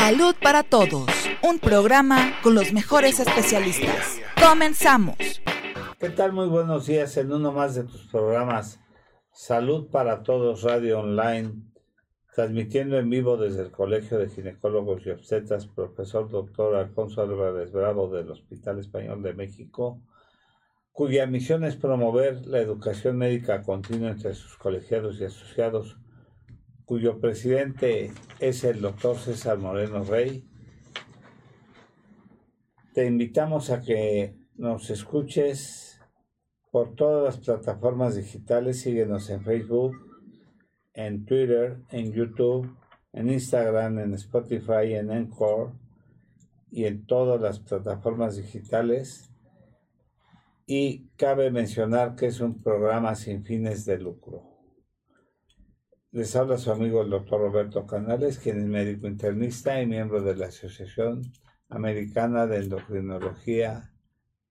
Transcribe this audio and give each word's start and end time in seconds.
Salud 0.00 0.34
para 0.42 0.62
Todos, 0.62 1.10
un 1.42 1.58
programa 1.58 2.32
con 2.42 2.54
los 2.54 2.72
mejores 2.72 3.20
especialistas. 3.20 4.18
Comenzamos. 4.42 5.16
¿Qué 5.98 6.08
tal? 6.08 6.32
Muy 6.32 6.48
buenos 6.48 6.86
días 6.86 7.18
en 7.18 7.30
uno 7.30 7.52
más 7.52 7.74
de 7.74 7.84
tus 7.84 8.06
programas 8.06 8.80
Salud 9.30 9.90
para 9.90 10.22
Todos 10.22 10.62
Radio 10.62 11.00
Online, 11.00 11.52
transmitiendo 12.34 12.98
en 12.98 13.10
vivo 13.10 13.36
desde 13.36 13.60
el 13.60 13.70
Colegio 13.70 14.18
de 14.18 14.30
Ginecólogos 14.30 15.04
y 15.04 15.10
Obstetras, 15.10 15.66
profesor 15.66 16.30
doctor 16.30 16.76
Alfonso 16.76 17.20
Álvarez 17.20 17.70
Bravo 17.70 18.08
del 18.08 18.30
Hospital 18.30 18.78
Español 18.78 19.22
de 19.22 19.34
México, 19.34 20.00
cuya 20.92 21.26
misión 21.26 21.62
es 21.62 21.76
promover 21.76 22.46
la 22.46 22.58
educación 22.58 23.18
médica 23.18 23.62
continua 23.62 24.08
entre 24.08 24.32
sus 24.32 24.56
colegiados 24.56 25.20
y 25.20 25.24
asociados 25.24 25.98
cuyo 26.90 27.20
presidente 27.20 28.10
es 28.40 28.64
el 28.64 28.80
doctor 28.80 29.16
César 29.16 29.58
Moreno 29.58 30.02
Rey. 30.02 30.44
Te 32.92 33.06
invitamos 33.06 33.70
a 33.70 33.80
que 33.80 34.34
nos 34.56 34.90
escuches 34.90 36.00
por 36.72 36.96
todas 36.96 37.22
las 37.22 37.44
plataformas 37.44 38.16
digitales. 38.16 38.80
Síguenos 38.80 39.30
en 39.30 39.44
Facebook, 39.44 39.92
en 40.92 41.24
Twitter, 41.26 41.78
en 41.90 42.12
YouTube, 42.12 42.76
en 43.12 43.30
Instagram, 43.30 44.00
en 44.00 44.14
Spotify, 44.14 44.94
en 44.94 45.12
Encore 45.12 45.74
y 46.72 46.86
en 46.86 47.06
todas 47.06 47.40
las 47.40 47.60
plataformas 47.60 48.36
digitales. 48.36 49.30
Y 50.66 51.06
cabe 51.10 51.52
mencionar 51.52 52.16
que 52.16 52.26
es 52.26 52.40
un 52.40 52.60
programa 52.60 53.14
sin 53.14 53.44
fines 53.44 53.84
de 53.84 53.96
lucro. 54.00 54.49
Les 56.12 56.34
habla 56.34 56.58
su 56.58 56.72
amigo 56.72 57.02
el 57.02 57.10
doctor 57.10 57.40
Roberto 57.40 57.86
Canales, 57.86 58.40
quien 58.40 58.58
es 58.58 58.66
médico 58.66 59.06
internista 59.06 59.80
y 59.80 59.86
miembro 59.86 60.20
de 60.20 60.34
la 60.34 60.46
Asociación 60.46 61.22
Americana 61.68 62.48
de 62.48 62.56
Endocrinología 62.56 63.94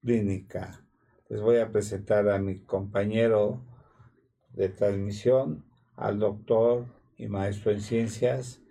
Clínica. 0.02 0.86
Les 1.28 1.42
voy 1.42 1.58
a 1.58 1.70
presentar 1.70 2.30
a 2.30 2.40
mi 2.40 2.62
compañero 2.62 3.62
de 4.54 4.70
transmisión, 4.70 5.66
al 5.98 6.20
doctor 6.20 6.86
y 7.18 7.28
maestro 7.28 7.74
en 7.74 7.82
ciencias, 7.82 8.62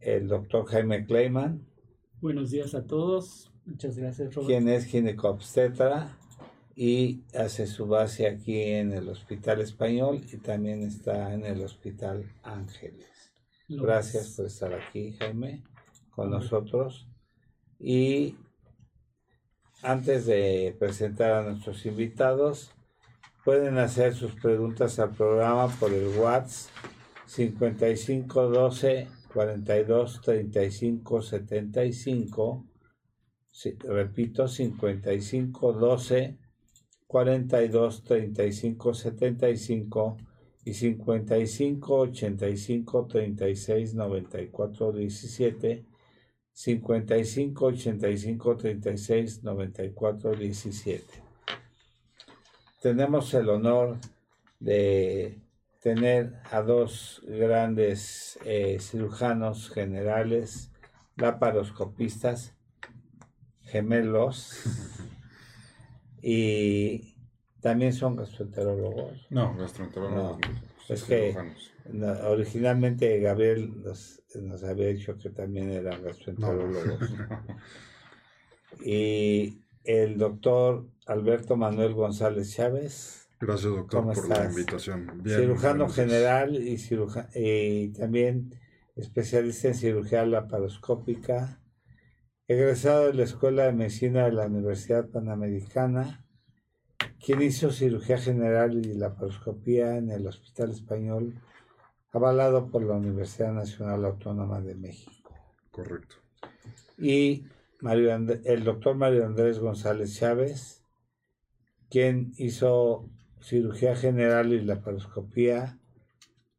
el 0.00 0.28
doctor 0.28 0.66
Jaime 0.66 1.06
Kleiman. 1.06 1.66
Buenos 2.20 2.50
días 2.50 2.74
a 2.74 2.86
todos. 2.86 3.50
Muchas 3.64 3.96
gracias, 3.96 4.34
Roberto. 4.34 4.46
Quien 4.46 4.68
es 4.68 4.84
ginecobstetra 4.84 6.19
y 6.74 7.22
hace 7.34 7.66
su 7.66 7.86
base 7.86 8.26
aquí 8.26 8.62
en 8.62 8.92
el 8.92 9.08
Hospital 9.08 9.60
Español 9.60 10.24
y 10.32 10.36
también 10.38 10.82
está 10.82 11.34
en 11.34 11.44
el 11.44 11.62
Hospital 11.62 12.30
Ángeles. 12.42 13.08
Gracias 13.68 14.30
por 14.30 14.46
estar 14.46 14.72
aquí, 14.74 15.12
Jaime, 15.12 15.62
con 16.10 16.30
nosotros. 16.30 17.06
Y 17.78 18.36
antes 19.82 20.26
de 20.26 20.74
presentar 20.78 21.32
a 21.32 21.42
nuestros 21.42 21.86
invitados, 21.86 22.72
pueden 23.44 23.78
hacer 23.78 24.14
sus 24.14 24.32
preguntas 24.34 24.98
al 24.98 25.10
programa 25.10 25.68
por 25.78 25.92
el 25.92 26.08
WhatsApp 26.18 26.70
5512 27.26 29.08
42 29.32 30.20
35 30.20 31.22
75. 31.22 32.66
repito, 33.84 34.48
5512 34.48 36.39
42 37.10 38.04
35 38.04 38.94
75 38.94 40.16
y 40.64 40.74
55 40.74 41.94
85 41.96 43.06
36 43.06 43.94
94 43.94 44.92
17 44.92 45.84
55 46.52 47.66
85 47.66 48.56
36 48.56 49.42
94 49.42 50.34
17 50.36 51.04
tenemos 52.80 53.34
el 53.34 53.48
honor 53.48 53.98
de 54.60 55.36
tener 55.80 56.34
a 56.52 56.62
dos 56.62 57.22
grandes 57.26 58.38
eh, 58.44 58.78
cirujanos 58.78 59.68
generales 59.68 60.70
laparoscopistas 61.16 62.54
gemelos 63.62 64.62
y 66.22 67.14
también 67.60 67.92
son 67.92 68.16
gastroenterólogos. 68.16 69.26
No, 69.30 69.56
gastroenterólogos. 69.56 70.38
es 70.88 71.04
que 71.04 71.36
originalmente 72.24 73.20
Gabriel 73.20 73.82
nos, 73.82 74.64
había 74.64 74.88
dicho 74.88 75.16
que 75.18 75.30
también 75.30 75.70
eran 75.70 76.02
gastroenterólogos. 76.02 77.10
y 78.84 79.58
el 79.84 80.18
doctor 80.18 80.86
Alberto 81.06 81.56
Manuel 81.56 81.94
González 81.94 82.54
Chávez. 82.54 83.28
Gracias, 83.40 83.72
doctor, 83.72 84.12
por 84.12 84.28
la 84.28 84.44
invitación. 84.44 85.22
cirujano 85.24 85.88
general 85.88 86.56
y, 86.56 86.78
y 87.34 87.88
también 87.88 88.54
especialista 88.96 89.68
en 89.68 89.74
cirugía 89.74 90.26
laparoscópica 90.26 91.59
egresado 92.52 93.06
de 93.06 93.14
la 93.14 93.22
Escuela 93.22 93.66
de 93.66 93.72
Medicina 93.72 94.24
de 94.24 94.32
la 94.32 94.46
Universidad 94.46 95.08
Panamericana, 95.08 96.24
quien 97.24 97.42
hizo 97.42 97.70
cirugía 97.70 98.18
general 98.18 98.74
y 98.84 98.92
laparoscopía 98.94 99.96
en 99.96 100.10
el 100.10 100.26
Hospital 100.26 100.72
Español, 100.72 101.40
avalado 102.10 102.68
por 102.68 102.82
la 102.82 102.94
Universidad 102.94 103.52
Nacional 103.52 104.04
Autónoma 104.04 104.60
de 104.60 104.74
México. 104.74 105.32
Correcto. 105.70 106.16
Y 106.98 107.44
Mario 107.80 108.12
el 108.44 108.64
doctor 108.64 108.96
Mario 108.96 109.26
Andrés 109.26 109.60
González 109.60 110.18
Chávez, 110.18 110.82
quien 111.88 112.32
hizo 112.36 113.08
cirugía 113.40 113.94
general 113.94 114.52
y 114.52 114.60
laparoscopía 114.60 115.78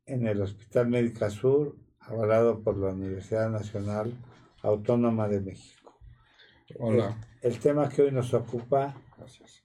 en 0.06 0.26
el 0.26 0.42
Hospital 0.42 0.88
Médica 0.88 1.30
Sur, 1.30 1.76
avalado 2.00 2.62
por 2.64 2.78
la 2.78 2.94
Universidad 2.94 3.50
Nacional 3.50 4.14
Autónoma 4.64 5.28
de 5.28 5.42
México. 5.42 5.81
Hola. 6.80 7.18
El, 7.42 7.60
tema 7.60 7.90
que 7.90 8.04
hoy 8.04 8.12
nos 8.12 8.34
ocupa, 8.34 8.96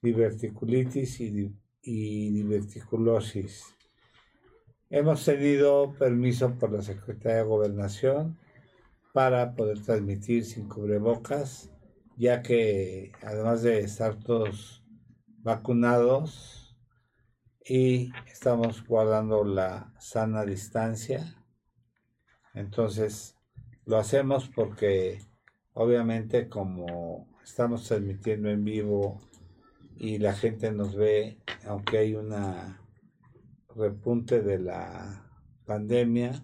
diverticulitis 0.03 1.21
y, 1.21 1.53
diverticulosis. 2.31 3.65
Hemos 4.89 5.25
tenido 5.25 5.93
permiso 5.99 6.55
por 6.59 6.72
la 6.72 6.83
Secretaría 6.83 7.39
de 7.39 7.43
Gobernación 7.44 8.39
para 9.12 9.55
poder 9.55 9.83
transmitir 9.83 10.44
sin 10.44 10.69
cubrebocas, 10.69 11.71
ya 12.17 12.43
que 12.43 13.12
además 13.23 13.62
de 13.62 13.81
estar 13.81 14.17
todos 14.17 14.83
vacunados 15.38 16.77
y 17.65 18.11
estamos 18.27 18.87
guardando 18.87 19.44
la 19.44 19.93
sana 19.99 20.44
distancia, 20.44 21.37
entonces 22.55 23.37
lo 23.84 23.99
hacemos 23.99 24.49
porque 24.49 25.21
Obviamente 25.78 26.48
como 26.48 27.28
estamos 27.44 27.87
transmitiendo 27.87 28.48
en 28.48 28.64
vivo 28.64 29.20
y 29.98 30.16
la 30.16 30.32
gente 30.32 30.72
nos 30.72 30.97
ve, 30.97 31.37
aunque 31.66 31.98
hay 31.98 32.14
una 32.14 32.81
repunte 33.75 34.41
de 34.41 34.59
la 34.59 35.28
pandemia, 35.66 36.42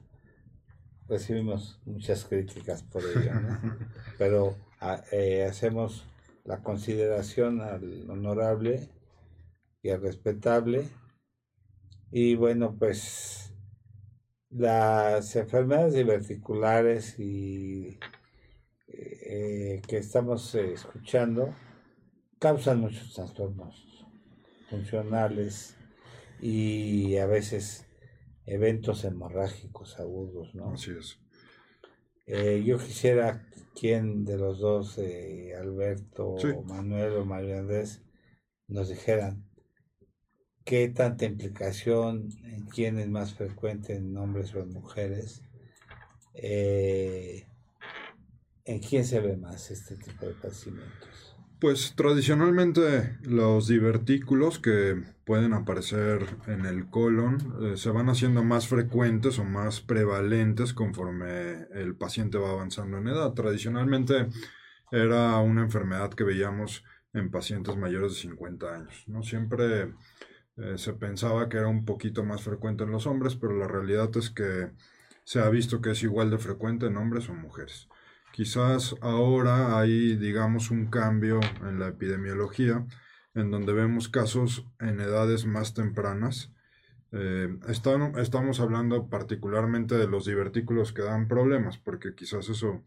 recibimos 1.08 1.80
muchas 1.86 2.26
críticas 2.26 2.82
por 2.82 3.04
ello, 3.04 3.32
pero 4.18 4.54
eh, 5.12 5.46
hacemos 5.48 6.04
la 6.44 6.62
consideración 6.62 7.62
al 7.62 8.10
honorable 8.10 8.90
y 9.82 9.88
al 9.88 10.02
respetable. 10.02 10.90
Y 12.10 12.34
bueno, 12.34 12.76
pues 12.78 13.54
las 14.50 15.34
enfermedades 15.36 15.94
diverticulares 15.94 17.18
y 17.18 17.98
eh, 19.24 19.82
que 19.86 19.98
estamos 19.98 20.54
eh, 20.54 20.72
escuchando 20.72 21.54
causan 22.38 22.80
muchos 22.80 23.14
trastornos 23.14 24.06
funcionales 24.68 25.76
y 26.40 27.16
a 27.16 27.26
veces 27.26 27.86
eventos 28.46 29.04
hemorrágicos 29.04 30.00
agudos, 30.00 30.54
¿no? 30.54 30.72
Así 30.72 30.90
es. 30.98 31.20
Eh, 32.26 32.62
yo 32.64 32.78
quisiera 32.78 33.46
quien 33.78 34.24
de 34.24 34.38
los 34.38 34.58
dos, 34.58 34.98
Alberto, 34.98 36.36
Manuel 36.64 37.12
o 37.12 37.24
Mario 37.24 37.58
Andrés, 37.58 38.02
nos 38.66 38.88
dijeran 38.88 39.44
qué 40.64 40.88
tanta 40.88 41.26
implicación, 41.26 42.28
en 42.44 42.66
quién 42.66 42.98
es 42.98 43.08
más 43.08 43.34
frecuente, 43.34 43.94
en 43.94 44.16
hombres 44.16 44.54
o 44.54 44.60
en 44.60 44.72
mujeres, 44.72 45.42
eh, 46.34 47.46
¿En 48.64 48.80
quién 48.80 49.04
se 49.04 49.20
ve 49.20 49.36
más 49.36 49.70
este 49.70 49.96
tipo 49.96 50.26
de 50.26 50.32
padecimientos? 50.34 51.36
Pues 51.60 51.94
tradicionalmente 51.94 53.18
los 53.22 53.68
divertículos 53.68 54.58
que 54.58 55.00
pueden 55.24 55.52
aparecer 55.52 56.26
en 56.48 56.66
el 56.66 56.90
colon 56.90 57.38
eh, 57.62 57.76
se 57.76 57.90
van 57.90 58.08
haciendo 58.08 58.42
más 58.42 58.66
frecuentes 58.66 59.38
o 59.38 59.44
más 59.44 59.80
prevalentes 59.80 60.74
conforme 60.74 61.68
el 61.72 61.94
paciente 61.94 62.38
va 62.38 62.50
avanzando 62.50 62.98
en 62.98 63.08
edad. 63.08 63.32
Tradicionalmente 63.32 64.26
era 64.90 65.38
una 65.38 65.62
enfermedad 65.62 66.10
que 66.10 66.24
veíamos 66.24 66.84
en 67.12 67.30
pacientes 67.30 67.76
mayores 67.76 68.14
de 68.14 68.18
50 68.22 68.74
años. 68.74 69.04
¿no? 69.06 69.22
Siempre 69.22 69.94
eh, 70.56 70.74
se 70.76 70.92
pensaba 70.94 71.48
que 71.48 71.58
era 71.58 71.68
un 71.68 71.84
poquito 71.84 72.24
más 72.24 72.42
frecuente 72.42 72.84
en 72.84 72.90
los 72.90 73.06
hombres, 73.06 73.36
pero 73.36 73.56
la 73.56 73.68
realidad 73.68 74.10
es 74.16 74.30
que 74.30 74.70
se 75.24 75.40
ha 75.40 75.48
visto 75.48 75.80
que 75.80 75.92
es 75.92 76.02
igual 76.02 76.30
de 76.30 76.38
frecuente 76.38 76.86
en 76.86 76.96
hombres 76.96 77.28
o 77.28 77.34
mujeres. 77.34 77.88
Quizás 78.32 78.96
ahora 79.02 79.78
hay, 79.78 80.16
digamos, 80.16 80.70
un 80.70 80.86
cambio 80.86 81.38
en 81.60 81.78
la 81.78 81.88
epidemiología, 81.88 82.86
en 83.34 83.50
donde 83.50 83.74
vemos 83.74 84.08
casos 84.08 84.66
en 84.80 85.00
edades 85.00 85.44
más 85.44 85.74
tempranas. 85.74 86.50
Eh, 87.12 87.54
estamos 87.68 88.60
hablando 88.60 89.10
particularmente 89.10 89.96
de 89.96 90.06
los 90.06 90.24
divertículos 90.24 90.94
que 90.94 91.02
dan 91.02 91.28
problemas, 91.28 91.76
porque 91.76 92.14
quizás 92.14 92.48
eso 92.48 92.82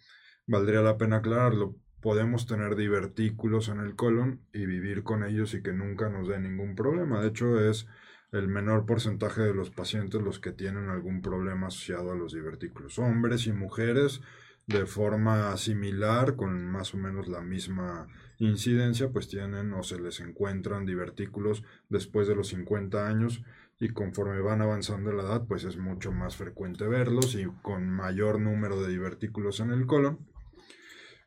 valdría 0.48 0.82
la 0.82 0.98
pena 0.98 1.18
aclararlo. 1.18 1.76
Podemos 2.02 2.48
tener 2.48 2.76
divertículos 2.76 3.70
en 3.70 3.82
el 3.82 3.96
colon 3.96 4.42
y 4.52 4.66
vivir 4.66 5.04
con 5.04 5.24
ellos 5.24 5.54
y 5.54 5.62
que 5.62 5.74
nunca 5.74 6.10
nos 6.10 6.28
dé 6.28 6.40
ningún 6.40 6.76
problema. 6.76 7.22
De 7.22 7.28
hecho, 7.28 7.60
es 7.60 7.86
el 8.32 8.48
menor 8.48 8.88
porcentaje 8.88 9.44
de 9.44 9.54
los 9.54 9.70
pacientes 9.70 10.20
los 10.24 10.40
que 10.40 10.52
tienen 10.52 10.90
algún 10.90 11.22
problema 11.22 11.68
asociado 11.68 12.12
a 12.12 12.16
los 12.16 12.34
divertículos. 12.34 12.98
Hombres 12.98 13.46
y 13.46 13.54
mujeres 13.54 14.22
de 14.68 14.86
forma 14.86 15.56
similar, 15.58 16.36
con 16.36 16.66
más 16.66 16.94
o 16.94 16.98
menos 16.98 17.28
la 17.28 17.42
misma 17.42 18.08
incidencia, 18.40 19.10
pues 19.10 19.28
tienen 19.28 19.74
o 19.74 19.84
se 19.84 20.00
les 20.00 20.20
encuentran 20.20 20.86
divertículos 20.86 21.64
después 21.90 22.28
de 22.28 22.36
los 22.36 22.48
50 22.50 23.08
años 23.08 23.44
y 23.80 23.90
conforme 23.90 24.40
van 24.42 24.62
avanzando 24.62 25.12
la 25.12 25.24
edad, 25.24 25.46
pues 25.48 25.66
es 25.66 25.78
mucho 25.78 26.12
más 26.12 26.36
frecuente 26.36 26.88
verlos 26.88 27.36
y 27.36 27.46
con 27.62 27.90
mayor 27.90 28.40
número 28.40 28.82
de 28.82 28.90
divertículos 28.90 29.60
en 29.60 29.72
el 29.72 29.86
colon. 29.86 30.20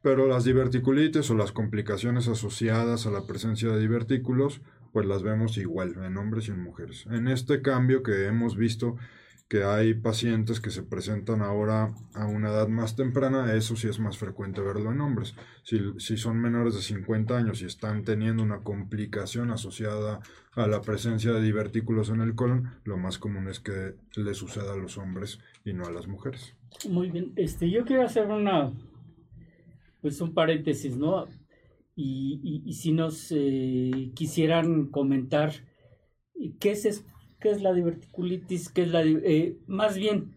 Pero 0.02 0.26
las 0.26 0.44
diverticulitis 0.44 1.30
o 1.30 1.34
las 1.34 1.52
complicaciones 1.52 2.28
asociadas 2.28 3.06
a 3.06 3.10
la 3.10 3.26
presencia 3.26 3.70
de 3.70 3.80
divertículos, 3.80 4.62
pues 4.92 5.06
las 5.06 5.22
vemos 5.22 5.58
igual 5.58 5.94
en 6.02 6.16
hombres 6.16 6.48
y 6.48 6.52
en 6.52 6.62
mujeres. 6.62 7.04
En 7.10 7.28
este 7.28 7.60
cambio 7.62 8.02
que 8.02 8.26
hemos 8.26 8.56
visto 8.56 8.96
que 9.48 9.64
hay 9.64 9.94
pacientes 9.94 10.60
que 10.60 10.70
se 10.70 10.82
presentan 10.82 11.40
ahora 11.40 11.94
a 12.14 12.26
una 12.26 12.50
edad 12.50 12.68
más 12.68 12.96
temprana, 12.96 13.54
eso 13.54 13.76
sí 13.76 13.88
es 13.88 13.98
más 13.98 14.18
frecuente 14.18 14.60
verlo 14.60 14.92
en 14.92 15.00
hombres. 15.00 15.34
Si, 15.62 15.78
si, 15.96 16.18
son 16.18 16.38
menores 16.38 16.74
de 16.74 16.82
50 16.82 17.36
años 17.36 17.62
y 17.62 17.64
están 17.64 18.04
teniendo 18.04 18.42
una 18.42 18.62
complicación 18.62 19.50
asociada 19.50 20.20
a 20.52 20.66
la 20.66 20.82
presencia 20.82 21.32
de 21.32 21.42
divertículos 21.42 22.10
en 22.10 22.20
el 22.20 22.34
colon, 22.34 22.74
lo 22.84 22.98
más 22.98 23.18
común 23.18 23.48
es 23.48 23.58
que 23.58 23.94
le 24.16 24.34
suceda 24.34 24.74
a 24.74 24.76
los 24.76 24.98
hombres 24.98 25.40
y 25.64 25.72
no 25.72 25.86
a 25.86 25.92
las 25.92 26.08
mujeres. 26.08 26.54
Muy 26.86 27.10
bien, 27.10 27.32
este, 27.36 27.70
yo 27.70 27.86
quiero 27.86 28.02
hacer 28.02 28.26
una, 28.26 28.70
pues 30.02 30.20
un 30.20 30.34
paréntesis, 30.34 30.94
¿no? 30.94 31.26
Y, 31.96 32.62
y, 32.64 32.72
si 32.74 32.92
nos 32.92 33.32
eh, 33.34 34.12
quisieran 34.14 34.86
comentar 34.86 35.52
qué 36.60 36.70
es 36.70 36.84
esto 36.84 37.17
qué 37.40 37.50
es 37.50 37.62
la 37.62 37.72
diverticulitis, 37.72 38.68
qué 38.70 38.82
es 38.82 38.88
la... 38.88 39.02
Eh, 39.02 39.56
más 39.66 39.96
bien, 39.96 40.34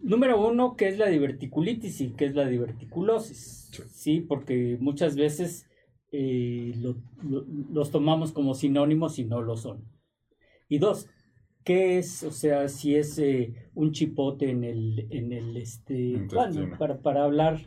número 0.00 0.46
uno, 0.46 0.76
qué 0.76 0.88
es 0.88 0.98
la 0.98 1.08
diverticulitis 1.08 2.00
y 2.00 2.10
qué 2.10 2.26
es 2.26 2.34
la 2.34 2.46
diverticulosis. 2.46 3.70
Sí, 3.90 4.20
porque 4.20 4.76
muchas 4.80 5.16
veces 5.16 5.68
eh, 6.12 6.72
los 7.72 7.90
tomamos 7.90 8.32
como 8.32 8.54
sinónimos 8.54 9.18
y 9.18 9.24
no 9.24 9.40
lo 9.40 9.56
son. 9.56 9.84
Y 10.68 10.78
dos, 10.78 11.08
¿qué 11.64 11.98
es? 11.98 12.22
O 12.22 12.30
sea, 12.30 12.68
si 12.68 12.94
es 12.94 13.18
eh, 13.18 13.54
un 13.74 13.92
chipote 13.92 14.50
en 14.50 14.64
el, 14.64 15.06
en 15.10 15.32
el 15.32 15.56
este, 15.56 16.26
bueno, 16.32 16.76
para, 16.78 17.00
para 17.00 17.24
hablar 17.24 17.60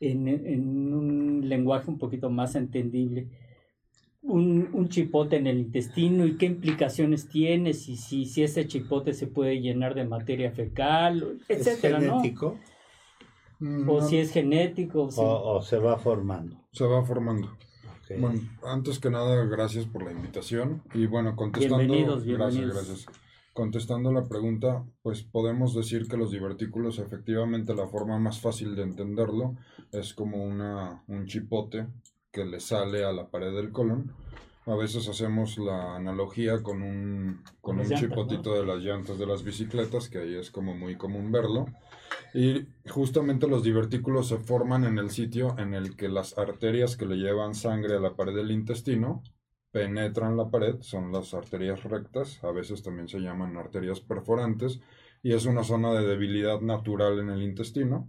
en, 0.00 0.28
en, 0.28 0.92
un 0.92 1.48
lenguaje 1.48 1.90
un 1.90 1.98
poquito 1.98 2.30
más 2.30 2.56
entendible, 2.56 3.28
un, 4.24 4.88
chipote 4.88 5.36
en 5.36 5.46
el 5.46 5.58
intestino 5.58 6.24
y 6.26 6.36
qué 6.36 6.46
implicaciones 6.46 7.28
tiene, 7.28 7.74
si, 7.74 7.96
si, 7.96 8.24
si 8.24 8.42
ese 8.42 8.66
chipote 8.66 9.12
se 9.12 9.26
puede 9.26 9.60
llenar 9.60 9.94
de 9.94 10.04
materia 10.04 10.50
fecal, 10.50 11.38
etcétera, 11.48 11.98
¿Es 11.98 12.04
genético? 12.04 12.58
Mm, 13.60 13.88
o 13.88 14.02
si 14.02 14.18
es 14.18 14.32
genético. 14.32 15.08
O, 15.16 15.62
se 15.62 15.78
va 15.78 15.98
formando. 15.98 16.56
Se 16.72 16.84
va 16.84 17.04
formando. 17.04 17.56
Bueno, 18.18 18.40
antes 18.62 18.98
que 18.98 19.10
nada, 19.10 19.44
gracias 19.46 19.86
por 19.86 20.04
la 20.04 20.12
invitación. 20.12 20.82
Y 20.92 21.06
bueno, 21.06 21.36
contestando. 21.36 21.78
Bienvenidos, 21.78 22.24
Gracias, 22.24 22.66
gracias. 22.66 23.06
Contestando 23.54 24.12
la 24.12 24.26
pregunta, 24.28 24.84
pues 25.02 25.22
podemos 25.22 25.74
decir 25.74 26.08
que 26.08 26.16
los 26.16 26.32
divertículos, 26.32 26.98
efectivamente, 26.98 27.74
la 27.74 27.86
forma 27.86 28.18
más 28.18 28.40
fácil 28.40 28.74
de 28.74 28.82
entenderlo 28.82 29.54
es 29.92 30.12
como 30.12 30.44
una, 30.44 31.04
un 31.06 31.26
chipote 31.26 31.86
que 32.34 32.44
le 32.44 32.58
sale 32.58 33.04
a 33.04 33.12
la 33.12 33.28
pared 33.28 33.54
del 33.54 33.70
colon. 33.70 34.12
A 34.66 34.74
veces 34.74 35.08
hacemos 35.08 35.56
la 35.58 35.94
analogía 35.94 36.62
con 36.62 36.82
un, 36.82 37.44
con 37.60 37.78
un 37.78 37.88
chipotito 37.88 38.54
de 38.54 38.66
las 38.66 38.78
llantas 38.78 39.18
de 39.18 39.26
las 39.26 39.44
bicicletas, 39.44 40.08
que 40.08 40.18
ahí 40.18 40.34
es 40.34 40.50
como 40.50 40.74
muy 40.74 40.96
común 40.96 41.30
verlo. 41.30 41.66
Y 42.34 42.66
justamente 42.88 43.46
los 43.46 43.62
divertículos 43.62 44.28
se 44.28 44.38
forman 44.38 44.84
en 44.84 44.98
el 44.98 45.10
sitio 45.10 45.56
en 45.58 45.74
el 45.74 45.96
que 45.96 46.08
las 46.08 46.36
arterias 46.36 46.96
que 46.96 47.06
le 47.06 47.16
llevan 47.16 47.54
sangre 47.54 47.94
a 47.94 48.00
la 48.00 48.16
pared 48.16 48.34
del 48.34 48.50
intestino 48.50 49.22
penetran 49.70 50.36
la 50.36 50.50
pared, 50.50 50.76
son 50.80 51.12
las 51.12 51.34
arterias 51.34 51.84
rectas, 51.84 52.42
a 52.42 52.50
veces 52.50 52.82
también 52.82 53.08
se 53.08 53.20
llaman 53.20 53.56
arterias 53.56 54.00
perforantes, 54.00 54.80
y 55.22 55.34
es 55.34 55.46
una 55.46 55.64
zona 55.64 55.92
de 55.92 56.06
debilidad 56.06 56.60
natural 56.60 57.18
en 57.18 57.30
el 57.30 57.42
intestino 57.42 58.08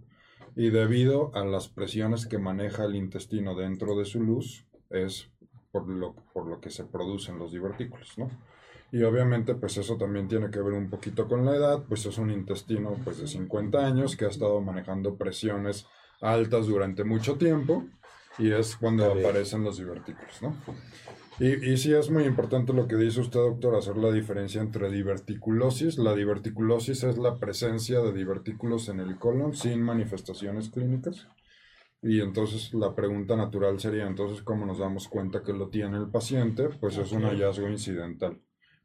y 0.56 0.70
debido 0.70 1.30
a 1.34 1.44
las 1.44 1.68
presiones 1.68 2.26
que 2.26 2.38
maneja 2.38 2.84
el 2.84 2.96
intestino 2.96 3.54
dentro 3.54 3.96
de 3.96 4.06
su 4.06 4.20
luz, 4.20 4.64
es 4.88 5.28
por 5.70 5.86
lo, 5.86 6.14
por 6.32 6.46
lo 6.46 6.60
que 6.60 6.70
se 6.70 6.84
producen 6.84 7.38
los 7.38 7.52
divertículos, 7.52 8.16
¿no? 8.16 8.30
Y 8.90 9.02
obviamente 9.02 9.54
pues 9.54 9.76
eso 9.76 9.98
también 9.98 10.28
tiene 10.28 10.50
que 10.50 10.62
ver 10.62 10.72
un 10.72 10.88
poquito 10.88 11.28
con 11.28 11.44
la 11.44 11.54
edad, 11.54 11.84
pues 11.86 12.06
es 12.06 12.16
un 12.16 12.30
intestino 12.30 12.96
pues 13.04 13.18
de 13.18 13.26
50 13.26 13.86
años 13.86 14.16
que 14.16 14.24
ha 14.24 14.28
estado 14.28 14.60
manejando 14.62 15.16
presiones 15.16 15.86
altas 16.22 16.66
durante 16.66 17.04
mucho 17.04 17.36
tiempo 17.36 17.84
y 18.38 18.50
es 18.50 18.76
cuando 18.76 19.04
aparecen 19.04 19.62
los 19.62 19.76
divertículos, 19.76 20.40
¿no? 20.40 20.56
Y, 21.38 21.72
y 21.72 21.76
sí 21.76 21.92
es 21.92 22.10
muy 22.10 22.24
importante 22.24 22.72
lo 22.72 22.88
que 22.88 22.96
dice 22.96 23.20
usted, 23.20 23.40
doctor, 23.40 23.74
hacer 23.74 23.96
la 23.98 24.10
diferencia 24.10 24.62
entre 24.62 24.90
diverticulosis. 24.90 25.98
La 25.98 26.14
diverticulosis 26.14 27.04
es 27.04 27.18
la 27.18 27.38
presencia 27.38 28.00
de 28.00 28.12
divertículos 28.12 28.88
en 28.88 29.00
el 29.00 29.18
colon 29.18 29.54
sin 29.54 29.82
manifestaciones 29.82 30.70
clínicas. 30.70 31.28
Y 32.02 32.20
entonces 32.20 32.72
la 32.72 32.94
pregunta 32.94 33.36
natural 33.36 33.80
sería, 33.80 34.06
entonces, 34.06 34.42
¿cómo 34.42 34.64
nos 34.64 34.78
damos 34.78 35.08
cuenta 35.08 35.42
que 35.42 35.52
lo 35.52 35.68
tiene 35.68 35.98
el 35.98 36.08
paciente? 36.08 36.68
Pues 36.80 36.96
es 36.96 37.12
un 37.12 37.22
hallazgo 37.22 37.68
incidental. 37.68 38.40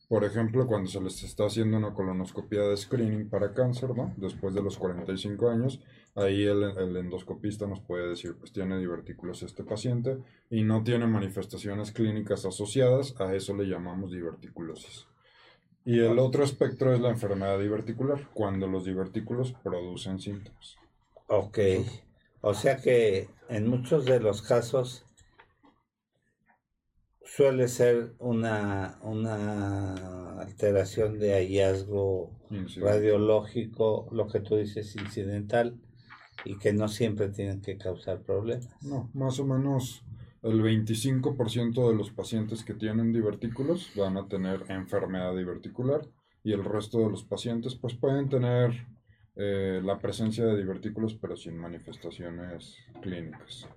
Por 0.09 0.25
ejemplo, 0.25 0.67
cuando 0.67 0.89
se 0.89 0.99
les 0.99 1.23
está 1.23 1.45
haciendo 1.45 1.77
una 1.77 1.93
colonoscopia 1.93 2.63
de 2.63 2.75
screening 2.75 3.29
para 3.29 3.53
cáncer, 3.53 3.95
¿no? 3.95 4.13
Después 4.17 4.53
de 4.53 4.61
los 4.61 4.77
45 4.77 5.49
años, 5.49 5.81
ahí 6.15 6.43
el, 6.43 6.97
endoscopista 6.97 7.67
nos 7.67 7.79
puede 7.79 8.09
decir, 8.09 8.35
pues 8.37 8.51
tiene 8.51 8.77
divertículos 8.79 9.43
este 9.43 9.63
paciente 9.63 10.17
y 10.49 10.63
no 10.63 10.83
tiene 10.83 11.07
manifestaciones 11.07 11.91
clínicas 11.91 12.45
asociadas, 12.45 13.19
a 13.19 13.33
eso 13.35 13.55
le 13.55 13.65
llamamos 13.65 14.11
diverticulosis. 14.11 15.07
Y 15.83 15.99
el 15.99 16.19
otro 16.19 16.43
espectro 16.43 16.93
es 16.93 16.99
la 16.99 17.09
enfermedad 17.09 17.59
diverticular, 17.59 18.29
cuando 18.33 18.67
los 18.67 18.85
divertículos 18.85 19.53
producen 19.63 20.19
síntomas. 20.19 20.75
Ok, 21.27 21.59
o 22.41 22.53
sea 22.53 22.77
que 22.77 23.29
en 23.49 23.67
muchos 23.67 24.05
de 24.05 24.19
los 24.19 24.41
casos 24.41 25.05
suele 27.23 27.69
ser 27.69 28.13
una, 28.19 28.99
una 29.03 30.41
alteración 30.41 31.17
de 31.17 31.33
hallazgo 31.33 32.31
radiológico, 32.77 34.09
lo 34.11 34.27
que 34.27 34.41
tú 34.41 34.57
dices 34.57 34.95
incidental, 34.97 35.79
y 36.45 36.57
que 36.57 36.73
no 36.73 36.87
siempre 36.87 37.29
tienen 37.29 37.61
que 37.61 37.77
causar 37.77 38.21
problemas. 38.21 38.69
No, 38.81 39.09
más 39.13 39.39
o 39.39 39.45
menos 39.45 40.03
el 40.43 40.61
25% 40.61 41.89
de 41.89 41.95
los 41.95 42.11
pacientes 42.11 42.63
que 42.63 42.73
tienen 42.73 43.13
divertículos 43.13 43.91
van 43.95 44.17
a 44.17 44.27
tener 44.27 44.65
enfermedad 44.69 45.35
diverticular 45.35 46.07
y 46.43 46.53
el 46.53 46.63
resto 46.63 46.99
de 46.99 47.09
los 47.09 47.23
pacientes 47.23 47.75
pues 47.75 47.93
pueden 47.93 48.27
tener 48.29 48.87
eh, 49.35 49.81
la 49.83 49.99
presencia 49.99 50.45
de 50.45 50.57
divertículos 50.57 51.13
pero 51.13 51.37
sin 51.37 51.57
manifestaciones 51.57 52.75
clínicas. 53.01 53.67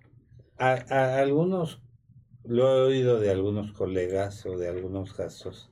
a 0.58 1.18
algunos 1.18 1.82
lo 2.44 2.68
he 2.68 2.82
oído 2.82 3.20
de 3.20 3.30
algunos 3.30 3.72
colegas 3.72 4.44
o 4.46 4.56
de 4.56 4.68
algunos 4.68 5.12
casos 5.12 5.70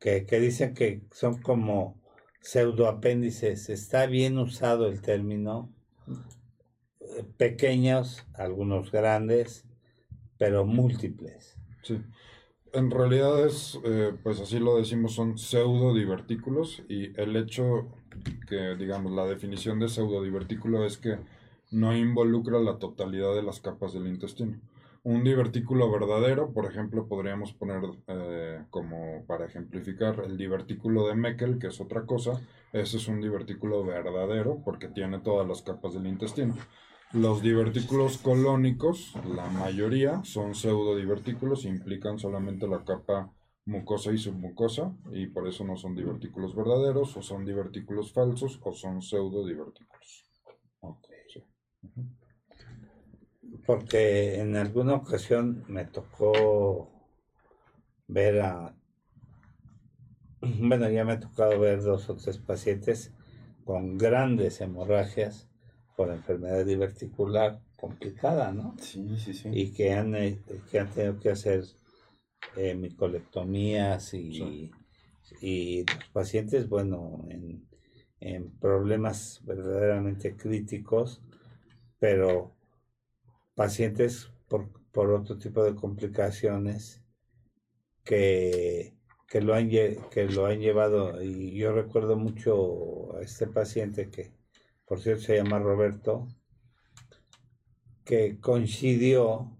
que, 0.00 0.40
dicen 0.40 0.74
que 0.74 1.02
son 1.12 1.40
como 1.40 2.00
pseudoapéndices. 2.40 3.68
Está 3.70 4.06
bien 4.06 4.38
usado 4.38 4.86
el 4.86 5.00
término. 5.00 5.72
Eh, 7.00 7.24
pequeños, 7.36 8.26
algunos 8.34 8.90
grandes, 8.90 9.64
pero 10.38 10.64
múltiples. 10.64 11.56
Sí. 11.82 12.00
En 12.72 12.90
realidad 12.90 13.46
es, 13.46 13.78
eh, 13.84 14.12
pues 14.22 14.40
así 14.40 14.58
lo 14.58 14.76
decimos, 14.76 15.14
son 15.14 15.38
pseudodivertículos 15.38 16.82
y 16.88 17.18
el 17.18 17.36
hecho 17.36 17.88
que, 18.48 18.76
digamos, 18.76 19.12
la 19.12 19.24
definición 19.24 19.78
de 19.78 19.88
pseudodivertículo 19.88 20.84
es 20.84 20.98
que 20.98 21.18
no 21.70 21.96
involucra 21.96 22.58
la 22.58 22.78
totalidad 22.78 23.34
de 23.34 23.42
las 23.42 23.60
capas 23.60 23.92
del 23.94 24.06
intestino. 24.06 24.60
Un 25.02 25.22
divertículo 25.22 25.90
verdadero, 25.90 26.52
por 26.52 26.66
ejemplo, 26.66 27.06
podríamos 27.06 27.52
poner 27.52 27.80
eh, 28.08 28.64
como 28.70 29.24
para 29.26 29.46
ejemplificar 29.46 30.20
el 30.26 30.36
divertículo 30.36 31.06
de 31.06 31.14
Meckel, 31.14 31.58
que 31.58 31.68
es 31.68 31.80
otra 31.80 32.04
cosa. 32.06 32.40
Ese 32.72 32.96
es 32.98 33.08
un 33.08 33.20
divertículo 33.20 33.84
verdadero 33.84 34.60
porque 34.64 34.88
tiene 34.88 35.20
todas 35.20 35.46
las 35.46 35.62
capas 35.62 35.94
del 35.94 36.06
intestino. 36.06 36.56
Los 37.12 37.40
divertículos 37.40 38.18
colónicos, 38.18 39.14
la 39.24 39.46
mayoría, 39.46 40.22
son 40.24 40.54
pseudodivertículos 40.54 41.64
implican 41.64 42.18
solamente 42.18 42.66
la 42.66 42.84
capa 42.84 43.32
mucosa 43.64 44.12
y 44.12 44.18
submucosa 44.18 44.92
y 45.12 45.26
por 45.26 45.46
eso 45.48 45.64
no 45.64 45.76
son 45.76 45.94
divertículos 45.94 46.54
verdaderos 46.54 47.16
o 47.16 47.22
son 47.22 47.44
divertículos 47.44 48.12
falsos 48.12 48.60
o 48.62 48.72
son 48.72 49.02
pseudodivertículos. 49.02 50.24
Okay. 50.80 51.16
Porque 53.66 54.40
en 54.40 54.56
alguna 54.56 54.94
ocasión 54.94 55.64
me 55.68 55.84
tocó 55.84 56.90
ver 58.06 58.40
a... 58.40 58.74
Bueno, 60.60 60.88
ya 60.90 61.04
me 61.04 61.12
ha 61.12 61.20
tocado 61.20 61.58
ver 61.58 61.82
dos 61.82 62.08
o 62.08 62.16
tres 62.16 62.38
pacientes 62.38 63.12
con 63.64 63.98
grandes 63.98 64.60
hemorragias 64.60 65.48
por 65.96 66.10
enfermedad 66.10 66.64
diverticular 66.64 67.60
complicada, 67.76 68.52
¿no? 68.52 68.74
Sí, 68.80 69.16
sí, 69.18 69.34
sí. 69.34 69.48
Y 69.52 69.72
que 69.72 69.92
han, 69.92 70.14
eh, 70.14 70.38
que 70.70 70.78
han 70.80 70.90
tenido 70.90 71.18
que 71.20 71.30
hacer 71.30 71.64
eh, 72.56 72.74
micolectomías 72.74 74.14
y, 74.14 74.70
y 75.40 75.84
los 75.84 76.04
pacientes, 76.12 76.68
bueno, 76.68 77.26
en, 77.30 77.66
en 78.20 78.50
problemas 78.58 79.42
verdaderamente 79.44 80.36
críticos, 80.36 81.22
pero 81.98 82.52
pacientes 83.56 84.30
por, 84.48 84.68
por 84.92 85.10
otro 85.10 85.36
tipo 85.38 85.64
de 85.64 85.74
complicaciones 85.74 87.02
que, 88.04 88.95
que, 89.26 89.40
lo 89.40 89.54
han, 89.54 89.68
que 89.68 90.28
lo 90.32 90.46
han 90.46 90.60
llevado. 90.60 91.22
Y 91.22 91.56
yo 91.56 91.72
recuerdo 91.72 92.16
mucho 92.16 93.16
a 93.16 93.22
este 93.22 93.46
paciente 93.46 94.10
que, 94.10 94.32
por 94.84 95.00
cierto, 95.00 95.24
se 95.24 95.36
llama 95.36 95.58
Roberto, 95.58 96.28
que 98.04 98.38
coincidió 98.40 99.56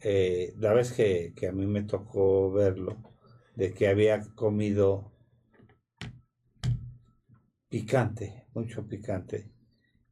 eh, 0.00 0.54
la 0.58 0.72
vez 0.72 0.92
que, 0.92 1.32
que, 1.36 1.48
a 1.48 1.52
mí 1.52 1.66
me 1.66 1.82
tocó 1.82 2.52
verlo, 2.52 2.96
de 3.54 3.72
que 3.72 3.88
había 3.88 4.20
comido 4.34 5.12
picante, 7.68 8.46
mucho 8.54 8.86
picante 8.86 9.50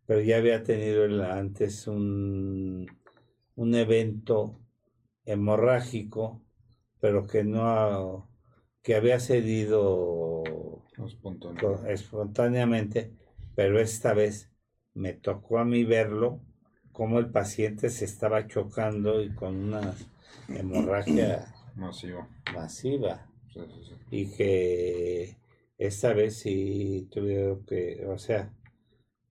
pero 0.07 0.21
ya 0.21 0.37
había 0.39 0.63
tenido 0.63 1.05
antes 1.25 1.87
un, 1.89 2.87
un 3.57 3.75
evento 3.75 4.61
hemorrágico, 5.25 6.43
pero 7.01 7.27
que 7.27 7.43
no 7.43 8.29
que 8.87 8.95
había 8.95 9.19
cedido 9.19 10.45
espontáneamente, 11.89 13.11
pero 13.57 13.81
esta 13.81 14.15
vez 14.15 14.53
me 14.95 15.13
tocó 15.13 15.59
a 15.59 15.65
mí 15.65 15.83
verlo 15.83 16.41
como 16.93 17.19
el 17.19 17.29
paciente 17.29 17.91
se 17.91 18.05
estaba 18.05 18.47
chocando 18.47 19.21
y 19.21 19.35
con 19.35 19.57
una 19.57 19.93
hemorragia 20.49 21.53
masiva. 21.75 22.29
masiva. 22.55 23.27
Y 24.13 24.27
que 24.37 25.37
esta 25.79 26.13
vez 26.13 26.39
sí 26.39 27.09
tuvieron 27.11 27.67
que, 27.67 28.07
o 28.07 28.19
sea, 28.19 28.55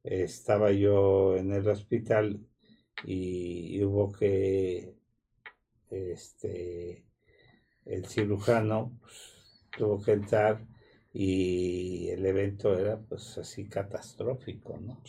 estaba 0.04 0.74
yo 0.74 1.38
en 1.38 1.54
el 1.54 1.66
hospital 1.70 2.46
y, 3.06 3.82
hubo 3.86 4.12
que 4.12 4.98
este 5.90 7.06
el 7.86 8.06
cirujano 8.06 8.92
pues, 9.00 9.35
tuvo 9.77 10.01
que 10.01 10.13
entrar 10.13 10.65
y 11.13 12.10
el 12.10 12.25
evento 12.25 12.77
era 12.77 12.98
pues 12.98 13.38
así 13.38 13.67
catastrófico, 13.67 14.77
¿no? 14.77 15.01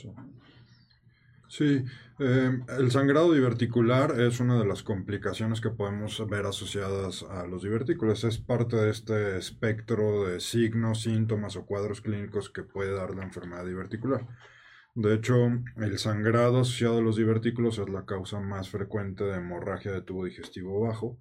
Sí, 1.48 1.84
em, 2.18 2.64
el 2.78 2.90
sangrado 2.90 3.32
diverticular 3.32 4.20
es 4.20 4.40
una 4.40 4.58
de 4.58 4.66
las 4.66 4.82
complicaciones 4.82 5.60
que 5.60 5.70
podemos 5.70 6.24
ver 6.28 6.44
asociadas 6.46 7.22
a 7.22 7.46
los 7.46 7.62
divertículos. 7.62 8.24
Es 8.24 8.38
parte 8.38 8.76
de 8.76 8.90
este 8.90 9.38
espectro 9.38 10.26
de 10.26 10.40
signos, 10.40 11.02
síntomas 11.02 11.56
o 11.56 11.64
cuadros 11.64 12.00
clínicos 12.00 12.50
que 12.50 12.62
puede 12.62 12.92
dar 12.92 13.14
la 13.14 13.22
enfermedad 13.22 13.64
diverticular. 13.64 14.26
De 14.94 15.14
hecho, 15.14 15.36
el 15.76 15.98
sangrado 15.98 16.60
asociado 16.60 16.98
a 16.98 17.02
los 17.02 17.16
divertículos 17.16 17.78
es 17.78 17.88
la 17.88 18.06
causa 18.06 18.40
más 18.40 18.70
frecuente 18.70 19.24
de 19.24 19.36
hemorragia 19.36 19.92
de 19.92 20.02
tubo 20.02 20.24
digestivo 20.24 20.80
bajo, 20.80 21.20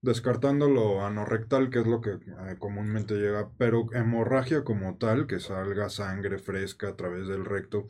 descartando 0.00 0.68
lo 0.68 1.04
anorrectal, 1.04 1.70
que 1.70 1.80
es 1.80 1.86
lo 1.86 2.00
que 2.00 2.10
eh, 2.10 2.56
comúnmente 2.58 3.14
llega, 3.14 3.50
pero 3.58 3.86
hemorragia 3.92 4.64
como 4.64 4.96
tal, 4.96 5.26
que 5.26 5.40
salga 5.40 5.88
sangre 5.88 6.38
fresca 6.38 6.88
a 6.88 6.96
través 6.96 7.26
del 7.26 7.44
recto 7.44 7.86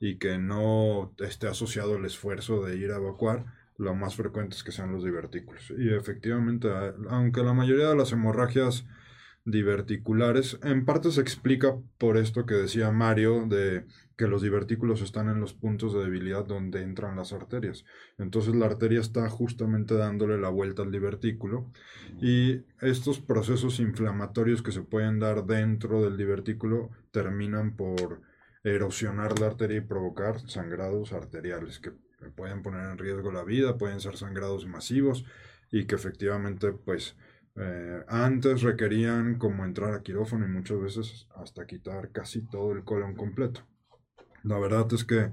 y 0.00 0.18
que 0.18 0.38
no 0.38 1.14
esté 1.18 1.48
asociado 1.48 1.96
al 1.96 2.04
esfuerzo 2.04 2.62
de 2.62 2.76
ir 2.76 2.92
a 2.92 2.96
evacuar, 2.96 3.46
lo 3.78 3.94
más 3.94 4.16
frecuente 4.16 4.56
es 4.56 4.64
que 4.64 4.72
sean 4.72 4.92
los 4.92 5.04
divertículos. 5.04 5.72
Y 5.76 5.92
efectivamente, 5.94 6.68
aunque 7.08 7.42
la 7.42 7.54
mayoría 7.54 7.88
de 7.88 7.96
las 7.96 8.12
hemorragias 8.12 8.84
diverticulares 9.46 10.58
en 10.64 10.84
parte 10.84 11.12
se 11.12 11.20
explica 11.20 11.76
por 11.98 12.16
esto 12.18 12.44
que 12.46 12.54
decía 12.54 12.90
Mario 12.90 13.46
de 13.46 13.86
que 14.16 14.26
los 14.26 14.42
divertículos 14.42 15.02
están 15.02 15.28
en 15.28 15.40
los 15.40 15.54
puntos 15.54 15.94
de 15.94 16.00
debilidad 16.00 16.44
donde 16.44 16.82
entran 16.82 17.16
las 17.16 17.32
arterias. 17.32 17.84
Entonces 18.18 18.56
la 18.56 18.66
arteria 18.66 19.00
está 19.00 19.28
justamente 19.30 19.94
dándole 19.94 20.36
la 20.38 20.48
vuelta 20.48 20.82
al 20.82 20.90
divertículo 20.90 21.70
y 22.20 22.62
estos 22.80 23.20
procesos 23.20 23.78
inflamatorios 23.78 24.62
que 24.62 24.72
se 24.72 24.82
pueden 24.82 25.20
dar 25.20 25.46
dentro 25.46 26.02
del 26.02 26.16
divertículo 26.16 26.90
terminan 27.12 27.76
por 27.76 28.22
erosionar 28.64 29.38
la 29.38 29.46
arteria 29.46 29.78
y 29.78 29.82
provocar 29.82 30.40
sangrados 30.48 31.12
arteriales 31.12 31.78
que 31.78 31.92
pueden 32.34 32.62
poner 32.62 32.90
en 32.90 32.98
riesgo 32.98 33.30
la 33.30 33.44
vida, 33.44 33.78
pueden 33.78 34.00
ser 34.00 34.16
sangrados 34.16 34.66
masivos 34.66 35.24
y 35.70 35.84
que 35.84 35.94
efectivamente 35.94 36.72
pues 36.72 37.16
eh, 37.56 38.04
antes 38.08 38.62
requerían 38.62 39.38
como 39.38 39.64
entrar 39.64 39.94
a 39.94 40.02
quirófano 40.02 40.46
y 40.46 40.50
muchas 40.50 40.80
veces 40.80 41.28
hasta 41.36 41.66
quitar 41.66 42.12
casi 42.12 42.42
todo 42.42 42.72
el 42.72 42.84
colon 42.84 43.14
completo. 43.14 43.62
La 44.42 44.58
verdad 44.58 44.86
es 44.92 45.04
que 45.04 45.30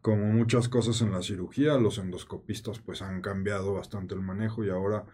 como 0.00 0.26
muchas 0.26 0.68
cosas 0.68 1.00
en 1.02 1.10
la 1.12 1.22
cirugía, 1.22 1.76
los 1.78 1.98
endoscopistas 1.98 2.78
pues 2.78 3.02
han 3.02 3.20
cambiado 3.20 3.74
bastante 3.74 4.14
el 4.14 4.22
manejo 4.22 4.64
y 4.64 4.70
ahora 4.70 5.04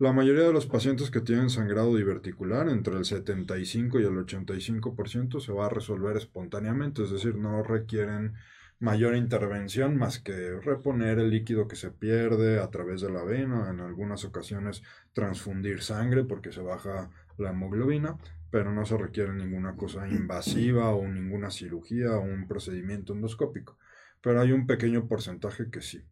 la 0.00 0.14
mayoría 0.14 0.44
de 0.44 0.52
los 0.54 0.64
pacientes 0.64 1.10
que 1.10 1.20
tienen 1.20 1.50
sangrado 1.50 1.94
diverticular, 1.94 2.70
entre 2.70 2.96
el 2.96 3.04
75 3.04 4.00
y 4.00 4.04
el 4.04 4.16
85%, 4.16 5.40
se 5.40 5.52
va 5.52 5.66
a 5.66 5.68
resolver 5.68 6.16
espontáneamente, 6.16 7.02
es 7.02 7.10
decir, 7.10 7.36
no 7.36 7.62
requieren 7.62 8.32
mayor 8.80 9.14
intervención 9.14 9.96
más 9.96 10.18
que 10.18 10.58
reponer 10.58 11.18
el 11.18 11.30
líquido 11.30 11.68
que 11.68 11.76
se 11.76 11.90
pierde 11.90 12.58
a 12.58 12.70
través 12.70 13.02
de 13.02 13.10
la 13.10 13.22
vena, 13.22 13.70
en 13.70 13.80
algunas 13.80 14.24
ocasiones 14.24 14.82
transfundir 15.12 15.82
sangre 15.82 16.24
porque 16.24 16.50
se 16.50 16.62
baja 16.62 17.10
la 17.36 17.50
hemoglobina, 17.50 18.16
pero 18.50 18.72
no 18.72 18.84
se 18.86 18.96
requiere 18.96 19.32
ninguna 19.34 19.76
cosa 19.76 20.08
invasiva 20.08 20.90
o 20.94 21.06
ninguna 21.06 21.50
cirugía 21.50 22.16
o 22.16 22.22
un 22.22 22.48
procedimiento 22.48 23.12
endoscópico. 23.12 23.78
Pero 24.22 24.40
hay 24.40 24.52
un 24.52 24.66
pequeño 24.66 25.06
porcentaje 25.06 25.70
que 25.70 25.82
sí. 25.82 26.02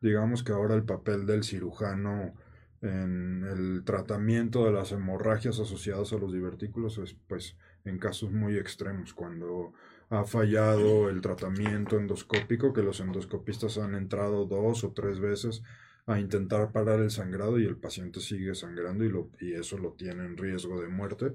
Digamos 0.00 0.42
que 0.42 0.52
ahora 0.52 0.74
el 0.74 0.84
papel 0.84 1.24
del 1.24 1.44
cirujano 1.44 2.34
en 2.80 3.44
el 3.44 3.84
tratamiento 3.84 4.64
de 4.64 4.72
las 4.72 4.90
hemorragias 4.90 5.60
asociadas 5.60 6.12
a 6.12 6.18
los 6.18 6.32
divertículos 6.32 6.98
es 6.98 7.14
pues 7.28 7.56
en 7.84 7.98
casos 7.98 8.32
muy 8.32 8.58
extremos 8.58 9.14
cuando 9.14 9.72
ha 10.12 10.24
fallado 10.24 11.08
el 11.08 11.20
tratamiento 11.20 11.98
endoscópico 11.98 12.72
que 12.72 12.82
los 12.82 13.00
endoscopistas 13.00 13.78
han 13.78 13.94
entrado 13.94 14.46
dos 14.46 14.84
o 14.84 14.92
tres 14.92 15.20
veces 15.20 15.62
a 16.06 16.20
intentar 16.20 16.72
parar 16.72 17.00
el 17.00 17.10
sangrado 17.10 17.58
y 17.58 17.64
el 17.66 17.76
paciente 17.76 18.20
sigue 18.20 18.54
sangrando 18.54 19.04
y, 19.04 19.08
lo, 19.08 19.30
y 19.40 19.54
eso 19.54 19.78
lo 19.78 19.92
tiene 19.92 20.24
en 20.24 20.36
riesgo 20.36 20.80
de 20.80 20.88
muerte 20.88 21.32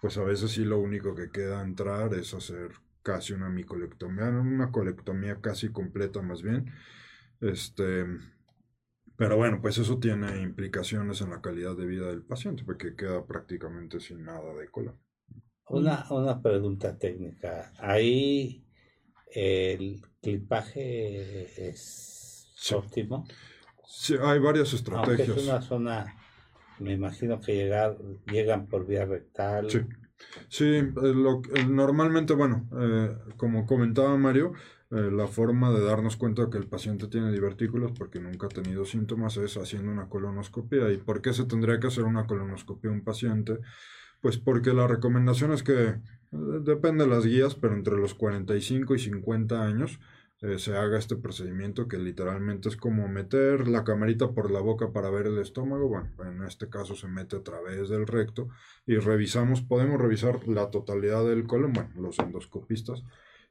pues 0.00 0.16
a 0.18 0.24
veces 0.24 0.52
sí 0.52 0.64
lo 0.64 0.78
único 0.78 1.14
que 1.14 1.30
queda 1.30 1.62
entrar 1.62 2.14
es 2.14 2.34
hacer 2.34 2.72
casi 3.02 3.32
una 3.32 3.48
micolectomía, 3.48 4.28
una 4.28 4.70
colectomía 4.70 5.40
casi 5.40 5.70
completa 5.70 6.22
más 6.22 6.42
bien. 6.42 6.72
Este, 7.40 8.06
pero 9.16 9.36
bueno, 9.36 9.60
pues 9.60 9.78
eso 9.78 9.98
tiene 9.98 10.40
implicaciones 10.42 11.20
en 11.20 11.30
la 11.30 11.40
calidad 11.40 11.76
de 11.76 11.86
vida 11.86 12.08
del 12.08 12.22
paciente, 12.22 12.64
porque 12.64 12.94
queda 12.96 13.26
prácticamente 13.26 14.00
sin 14.00 14.24
nada 14.24 14.54
de 14.54 14.68
colon. 14.68 14.96
Una, 15.70 16.06
una 16.10 16.40
pregunta 16.40 16.96
técnica. 16.96 17.72
Ahí 17.78 18.64
el 19.34 20.00
clipaje 20.22 21.68
es 21.68 22.72
óptimo. 22.72 23.26
Sí, 23.86 24.14
hay 24.20 24.38
varias 24.38 24.72
estrategias. 24.72 25.36
es 25.36 25.44
una 25.48 25.60
zona, 25.60 26.14
me 26.78 26.92
imagino 26.92 27.40
que 27.40 27.54
llegar, 27.54 27.96
llegan 28.30 28.66
por 28.66 28.86
vía 28.86 29.04
rectal. 29.04 29.70
Sí, 29.70 29.80
sí 30.48 30.64
eh, 30.64 30.92
lo, 30.94 31.42
normalmente, 31.68 32.34
bueno, 32.34 32.68
eh, 32.80 33.16
como 33.36 33.66
comentaba 33.66 34.16
Mario, 34.16 34.52
eh, 34.90 35.10
la 35.12 35.26
forma 35.26 35.70
de 35.70 35.84
darnos 35.84 36.16
cuenta 36.16 36.44
de 36.44 36.50
que 36.50 36.58
el 36.58 36.66
paciente 36.66 37.08
tiene 37.08 37.30
divertículos 37.30 37.92
porque 37.92 38.20
nunca 38.20 38.46
ha 38.46 38.50
tenido 38.50 38.84
síntomas 38.86 39.36
es 39.36 39.56
haciendo 39.56 39.92
una 39.92 40.08
colonoscopia. 40.08 40.90
¿Y 40.90 40.96
por 40.98 41.20
qué 41.20 41.32
se 41.34 41.44
tendría 41.44 41.78
que 41.78 41.88
hacer 41.88 42.04
una 42.04 42.26
colonoscopia 42.26 42.90
a 42.90 42.94
un 42.94 43.04
paciente? 43.04 43.58
Pues 44.20 44.38
porque 44.38 44.72
la 44.72 44.86
recomendación 44.86 45.52
es 45.52 45.62
que, 45.62 45.88
eh, 45.88 46.00
depende 46.30 47.04
de 47.04 47.10
las 47.10 47.24
guías, 47.24 47.54
pero 47.54 47.74
entre 47.74 47.96
los 47.96 48.14
45 48.14 48.94
y 48.94 48.98
50 48.98 49.64
años 49.64 50.00
eh, 50.40 50.58
se 50.58 50.76
haga 50.76 50.98
este 50.98 51.16
procedimiento 51.16 51.88
que 51.88 51.98
literalmente 51.98 52.68
es 52.68 52.76
como 52.76 53.08
meter 53.08 53.66
la 53.66 53.82
camarita 53.82 54.32
por 54.32 54.52
la 54.52 54.60
boca 54.60 54.92
para 54.92 55.10
ver 55.10 55.26
el 55.26 55.38
estómago. 55.38 55.88
Bueno, 55.88 56.10
en 56.20 56.44
este 56.44 56.68
caso 56.68 56.94
se 56.94 57.08
mete 57.08 57.36
a 57.36 57.42
través 57.42 57.88
del 57.88 58.06
recto 58.06 58.48
y 58.86 58.98
revisamos, 58.98 59.62
podemos 59.62 60.00
revisar 60.00 60.46
la 60.46 60.70
totalidad 60.70 61.24
del 61.24 61.46
colon, 61.46 61.72
bueno, 61.72 61.90
los 61.96 62.18
endoscopistas 62.20 63.02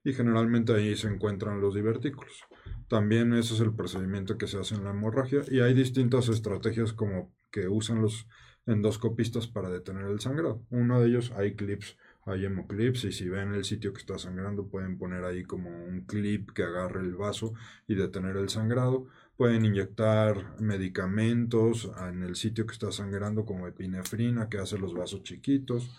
y 0.03 0.13
generalmente 0.13 0.73
ahí 0.73 0.95
se 0.95 1.09
encuentran 1.09 1.59
los 1.59 1.75
divertículos. 1.75 2.45
También 2.87 3.33
ese 3.33 3.55
es 3.55 3.59
el 3.59 3.73
procedimiento 3.73 4.37
que 4.37 4.47
se 4.47 4.57
hace 4.57 4.75
en 4.75 4.85
la 4.85 4.91
hemorragia 4.91 5.41
y 5.49 5.59
hay 5.59 5.73
distintas 5.73 6.29
estrategias 6.29 6.93
como 6.93 7.33
que 7.51 7.67
usan 7.67 8.01
los 8.01 8.27
endoscopistas 8.67 9.47
para 9.47 9.69
detener 9.69 10.05
el 10.05 10.19
sangrado. 10.19 10.61
Uno 10.69 10.99
de 10.99 11.07
ellos 11.07 11.31
hay 11.35 11.55
clips, 11.55 11.97
hay 12.25 12.45
hemoclips 12.45 13.05
y 13.05 13.11
si 13.11 13.29
ven 13.29 13.53
el 13.53 13.63
sitio 13.63 13.93
que 13.93 13.99
está 13.99 14.17
sangrando 14.19 14.67
pueden 14.67 14.97
poner 14.97 15.23
ahí 15.23 15.43
como 15.43 15.69
un 15.69 16.01
clip 16.01 16.51
que 16.51 16.63
agarre 16.63 16.99
el 16.99 17.15
vaso 17.15 17.53
y 17.87 17.95
detener 17.95 18.35
el 18.35 18.49
sangrado. 18.49 19.07
Pueden 19.37 19.65
inyectar 19.65 20.59
medicamentos 20.59 21.89
en 22.09 22.23
el 22.23 22.35
sitio 22.35 22.65
que 22.65 22.73
está 22.73 22.91
sangrando 22.91 23.45
como 23.45 23.67
epinefrina 23.67 24.49
que 24.49 24.57
hace 24.57 24.77
los 24.77 24.93
vasos 24.93 25.23
chiquitos 25.23 25.89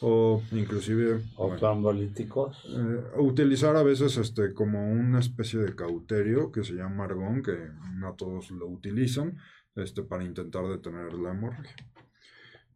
o 0.00 0.42
inclusive 0.52 1.24
o 1.36 1.54
eh, 2.64 3.04
utilizar 3.18 3.76
a 3.76 3.82
veces 3.82 4.16
este 4.16 4.54
como 4.54 4.92
una 4.92 5.18
especie 5.18 5.58
de 5.58 5.74
cauterio 5.74 6.52
que 6.52 6.62
se 6.62 6.74
llama 6.74 7.04
argón 7.04 7.42
que 7.42 7.56
no 7.94 8.14
todos 8.14 8.52
lo 8.52 8.68
utilizan 8.68 9.36
este 9.74 10.02
para 10.02 10.24
intentar 10.24 10.68
detener 10.68 11.14
la 11.14 11.30
hemorragia 11.30 11.74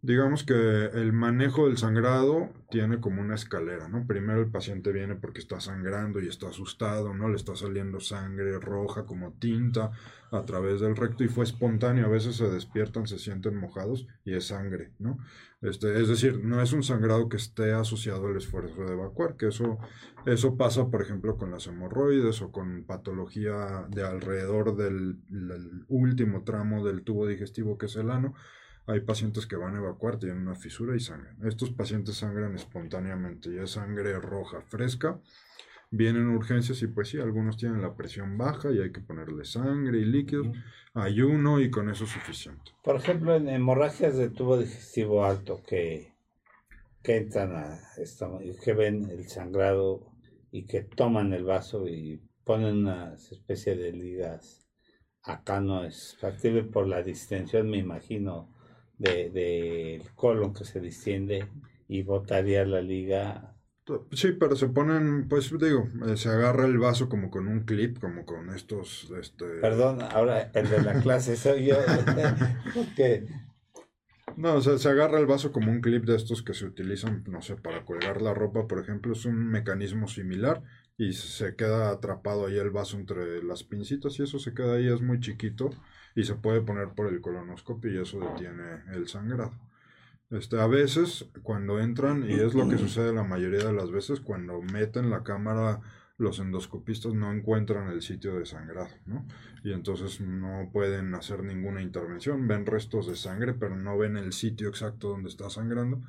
digamos 0.03 0.43
que 0.43 0.53
el 0.55 1.13
manejo 1.13 1.69
del 1.69 1.79
sangrado 1.79 2.51
tiene 2.71 3.01
como 3.01 3.21
una 3.21 3.37
escalera, 3.37 3.89
¿no? 3.89 4.05
Primero 4.05 4.41
el 4.41 4.51
paciente 4.51 4.91
viene 4.91 5.15
porque 5.15 5.39
está 5.39 5.61
sangrando 5.61 6.21
y 6.21 6.27
está 6.27 6.49
asustado, 6.49 7.15
¿no? 7.15 7.29
Le 7.29 7.37
está 7.37 7.55
saliendo 7.55 8.01
sangre 8.01 8.59
roja 8.59 9.07
como 9.07 9.33
tinta 9.35 9.93
a 10.33 10.43
través 10.43 10.81
del 10.81 10.97
recto 10.97 11.23
y 11.23 11.29
fue 11.29 11.45
espontáneo. 11.45 12.07
A 12.07 12.09
veces 12.09 12.35
se 12.35 12.49
despiertan, 12.49 13.07
se 13.07 13.21
sienten 13.21 13.57
mojados 13.57 14.09
y 14.25 14.35
es 14.35 14.49
sangre, 14.49 14.91
¿no? 14.99 15.19
Este, 15.61 16.01
es 16.01 16.09
decir, 16.09 16.45
no 16.45 16.61
es 16.61 16.73
un 16.73 16.83
sangrado 16.83 17.29
que 17.29 17.37
esté 17.37 17.73
asociado 17.73 18.27
al 18.27 18.37
esfuerzo 18.37 18.85
de 18.85 18.95
evacuar, 18.95 19.37
que 19.37 19.47
eso, 19.47 19.79
eso 20.27 20.57
pasa, 20.57 20.91
por 20.91 21.03
ejemplo, 21.03 21.37
con 21.37 21.53
las 21.53 21.69
hemorroides 21.69 22.43
o 22.43 22.51
con 22.51 22.83
patología 22.87 23.87
de 23.89 24.03
alrededor 24.03 24.75
del, 24.75 25.21
del 25.29 25.85
último 25.87 26.43
tramo 26.43 26.85
del 26.85 27.05
tubo 27.05 27.29
digestivo 27.29 27.79
que 27.79 27.87
es 27.87 27.95
el 27.95 28.11
ano 28.11 28.35
hay 28.87 29.01
pacientes 29.01 29.47
que 29.47 29.57
van 29.57 29.75
a 29.75 29.79
evacuar, 29.79 30.19
tienen 30.19 30.39
una 30.39 30.55
fisura 30.55 30.97
y 30.97 31.01
sangran. 31.01 31.37
Estos 31.47 31.71
pacientes 31.71 32.17
sangran 32.17 32.55
espontáneamente, 32.55 33.51
y 33.51 33.59
es 33.59 33.73
sangre 33.73 34.19
roja 34.19 34.61
fresca. 34.63 35.21
Vienen 35.91 36.29
urgencias 36.29 36.81
y 36.83 36.87
pues 36.87 37.09
sí, 37.09 37.21
algunos 37.21 37.59
tienen 37.59 37.83
la 37.83 37.95
presión 37.95 38.39
baja 38.39 38.71
y 38.73 38.81
hay 38.81 38.93
que 38.93 39.03
ponerle 39.03 39.45
sangre 39.45 39.99
y 39.99 40.07
líquidos. 40.07 40.49
Hay 40.95 41.21
uno 41.21 41.61
y 41.61 41.71
con 41.71 41.91
eso 41.91 42.05
es 42.05 42.11
suficiente. 42.11 42.73
Por 42.83 42.97
ejemplo, 42.97 43.37
en 43.37 43.49
hemorragias 43.49 44.17
de 44.17 44.31
tubo 44.31 44.57
digestivo 44.57 45.25
alto 45.25 45.61
que, 45.67 46.15
que 47.03 47.19
entran 47.19 47.55
a 47.55 47.79
que 48.65 48.73
ven 48.73 49.11
el 49.11 49.29
sangrado 49.29 50.11
y 50.51 50.65
que 50.65 50.83
toman 50.83 51.35
el 51.35 51.45
vaso 51.45 51.87
y 51.87 52.23
ponen 52.45 52.79
una 52.79 53.15
especie 53.15 53.77
de 53.77 53.93
ligas. 53.93 54.67
Acá 55.23 55.61
no 55.61 55.85
es 55.85 56.17
factible 56.19 56.65
por 56.65 56.89
la 56.89 57.03
distensión, 57.03 57.71
me 57.71 57.77
imagino, 57.79 58.52
del 59.03 59.33
de, 59.33 60.03
colon 60.15 60.55
que 60.55 60.65
se 60.65 60.81
distiende 60.81 61.47
y 61.89 62.03
botaría 62.03 62.65
la 62.65 62.81
liga. 62.81 63.57
Sí, 64.13 64.33
pero 64.39 64.55
se 64.55 64.69
ponen, 64.69 65.29
pues 65.29 65.51
digo, 65.59 65.89
eh, 66.07 66.17
se 66.17 66.29
agarra 66.29 66.67
el 66.67 66.79
vaso 66.79 67.09
como 67.09 67.31
con 67.31 67.49
un 67.49 67.65
clip, 67.65 67.99
como 67.99 68.25
con 68.25 68.55
estos... 68.55 69.13
Este... 69.21 69.45
Perdón, 69.61 70.01
ahora 70.03 70.51
el 70.55 70.71
de 70.71 70.83
la 70.83 71.01
clase 71.01 71.37
soy 71.37 71.67
yo. 71.67 71.77
que... 72.97 73.27
No, 74.37 74.55
o 74.55 74.61
sea, 74.61 74.79
se 74.79 74.89
agarra 74.89 75.19
el 75.19 75.27
vaso 75.27 75.53
como 75.53 75.71
un 75.71 75.81
clip 75.81 76.05
de 76.05 76.17
estos 76.17 76.43
que 76.43 76.55
se 76.55 76.65
utilizan, 76.65 77.25
no 77.27 77.43
sé, 77.43 77.57
para 77.57 77.85
colgar 77.85 78.23
la 78.23 78.33
ropa, 78.33 78.67
por 78.67 78.79
ejemplo, 78.79 79.13
es 79.13 79.27
un 79.27 79.51
mecanismo 79.51 80.07
similar 80.07 80.63
y 80.97 81.13
se 81.13 81.57
queda 81.57 81.91
atrapado 81.91 82.47
ahí 82.47 82.57
el 82.57 82.71
vaso 82.71 82.97
entre 82.97 83.43
las 83.43 83.65
pincitas 83.65 84.19
y 84.19 84.23
eso 84.23 84.39
se 84.39 84.55
queda 84.55 84.77
ahí, 84.77 84.87
es 84.87 85.03
muy 85.03 85.21
chiquito 85.21 85.71
y 86.15 86.25
se 86.25 86.35
puede 86.35 86.61
poner 86.61 86.91
por 86.91 87.09
el 87.09 87.21
colonoscopio 87.21 87.93
y 87.93 88.03
eso 88.03 88.21
detiene 88.21 88.83
el 88.93 89.09
sangrado. 89.09 89.53
Este, 90.31 90.59
a 90.59 90.67
veces 90.67 91.27
cuando 91.43 91.79
entran, 91.79 92.29
y 92.29 92.35
es 92.35 92.55
lo 92.55 92.69
que 92.69 92.79
sucede 92.79 93.13
la 93.13 93.25
mayoría 93.25 93.65
de 93.65 93.73
las 93.73 93.91
veces, 93.91 94.21
cuando 94.21 94.63
meten 94.63 95.11
la 95.11 95.23
cámara 95.23 95.81
los 96.23 96.39
endoscopistas 96.39 97.15
no 97.15 97.33
encuentran 97.33 97.91
el 97.91 98.01
sitio 98.01 98.39
de 98.39 98.47
sangrado, 98.47 98.91
¿no? 99.07 99.27
Y 99.65 99.73
entonces 99.73 100.21
no 100.21 100.71
pueden 100.73 101.15
hacer 101.15 101.43
ninguna 101.43 101.83
intervención, 101.83 102.47
ven 102.47 102.65
restos 102.65 103.09
de 103.09 103.17
sangre, 103.17 103.55
pero 103.55 103.77
no 103.77 103.99
ven 103.99 104.17
el 104.17 104.33
sitio 104.33 104.69
exacto 104.69 105.09
donde 105.09 105.29
está 105.29 105.51
sangrando, 105.51 106.01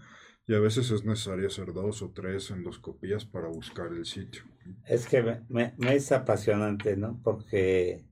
y 0.48 0.54
a 0.54 0.60
veces 0.60 0.92
es 0.92 1.04
necesario 1.04 1.48
hacer 1.48 1.74
dos 1.74 2.02
o 2.02 2.12
tres 2.12 2.52
endoscopías 2.52 3.26
para 3.26 3.48
buscar 3.48 3.88
el 3.88 4.06
sitio. 4.06 4.44
Es 4.86 5.08
que 5.08 5.24
me, 5.50 5.74
me 5.78 5.96
es 5.96 6.12
apasionante, 6.12 6.96
¿no? 6.96 7.20
Porque 7.24 8.06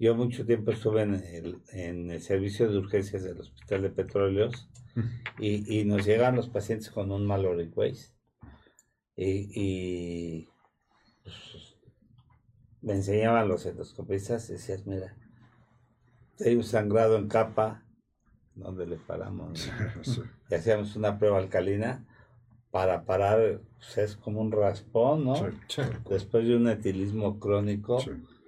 yo 0.00 0.14
mucho 0.14 0.46
tiempo 0.46 0.70
estuve 0.70 1.02
en 1.02 1.14
el, 1.14 1.58
en 1.72 2.10
el 2.10 2.22
servicio 2.22 2.70
de 2.70 2.78
urgencias 2.78 3.22
del 3.22 3.38
Hospital 3.38 3.82
de 3.82 3.90
Petróleos 3.90 4.68
y, 5.38 5.78
y 5.78 5.84
nos 5.84 6.06
llegan 6.06 6.36
los 6.36 6.48
pacientes 6.48 6.90
con 6.90 7.12
un 7.12 7.26
mal 7.26 7.44
waste 7.46 8.14
y, 9.14 9.50
y 9.54 10.48
pues, 11.22 11.76
me 12.80 12.94
enseñaban 12.94 13.46
los 13.46 13.66
endoscopistas 13.66 14.48
y 14.48 14.54
decías, 14.54 14.86
mira, 14.86 15.14
hay 16.42 16.56
un 16.56 16.64
sangrado 16.64 17.18
en 17.18 17.28
capa 17.28 17.84
donde 18.54 18.86
le 18.86 18.96
paramos 18.96 19.70
y 20.50 20.54
hacíamos 20.54 20.96
una 20.96 21.18
prueba 21.18 21.36
alcalina 21.36 22.06
para 22.70 23.04
parar, 23.04 23.60
pues, 23.76 23.98
es 23.98 24.16
como 24.16 24.40
un 24.40 24.50
raspón, 24.50 25.24
¿no? 25.24 25.34
Después 26.08 26.46
de 26.46 26.56
un 26.56 26.68
etilismo 26.68 27.38
crónico, 27.38 28.02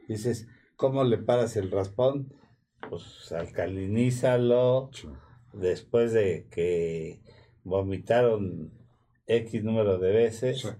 dices, 0.09 0.49
¿Cómo 0.83 1.05
le 1.05 1.17
paras 1.17 1.57
el 1.57 1.71
raspón? 1.71 2.35
Pues 2.91 3.31
alcalinízalo. 3.31 4.91
Después 5.53 6.13
de 6.13 6.49
que 6.51 7.23
vomitaron 7.63 8.73
X 9.29 9.63
número 9.63 9.99
de 9.99 10.11
veces. 10.11 10.77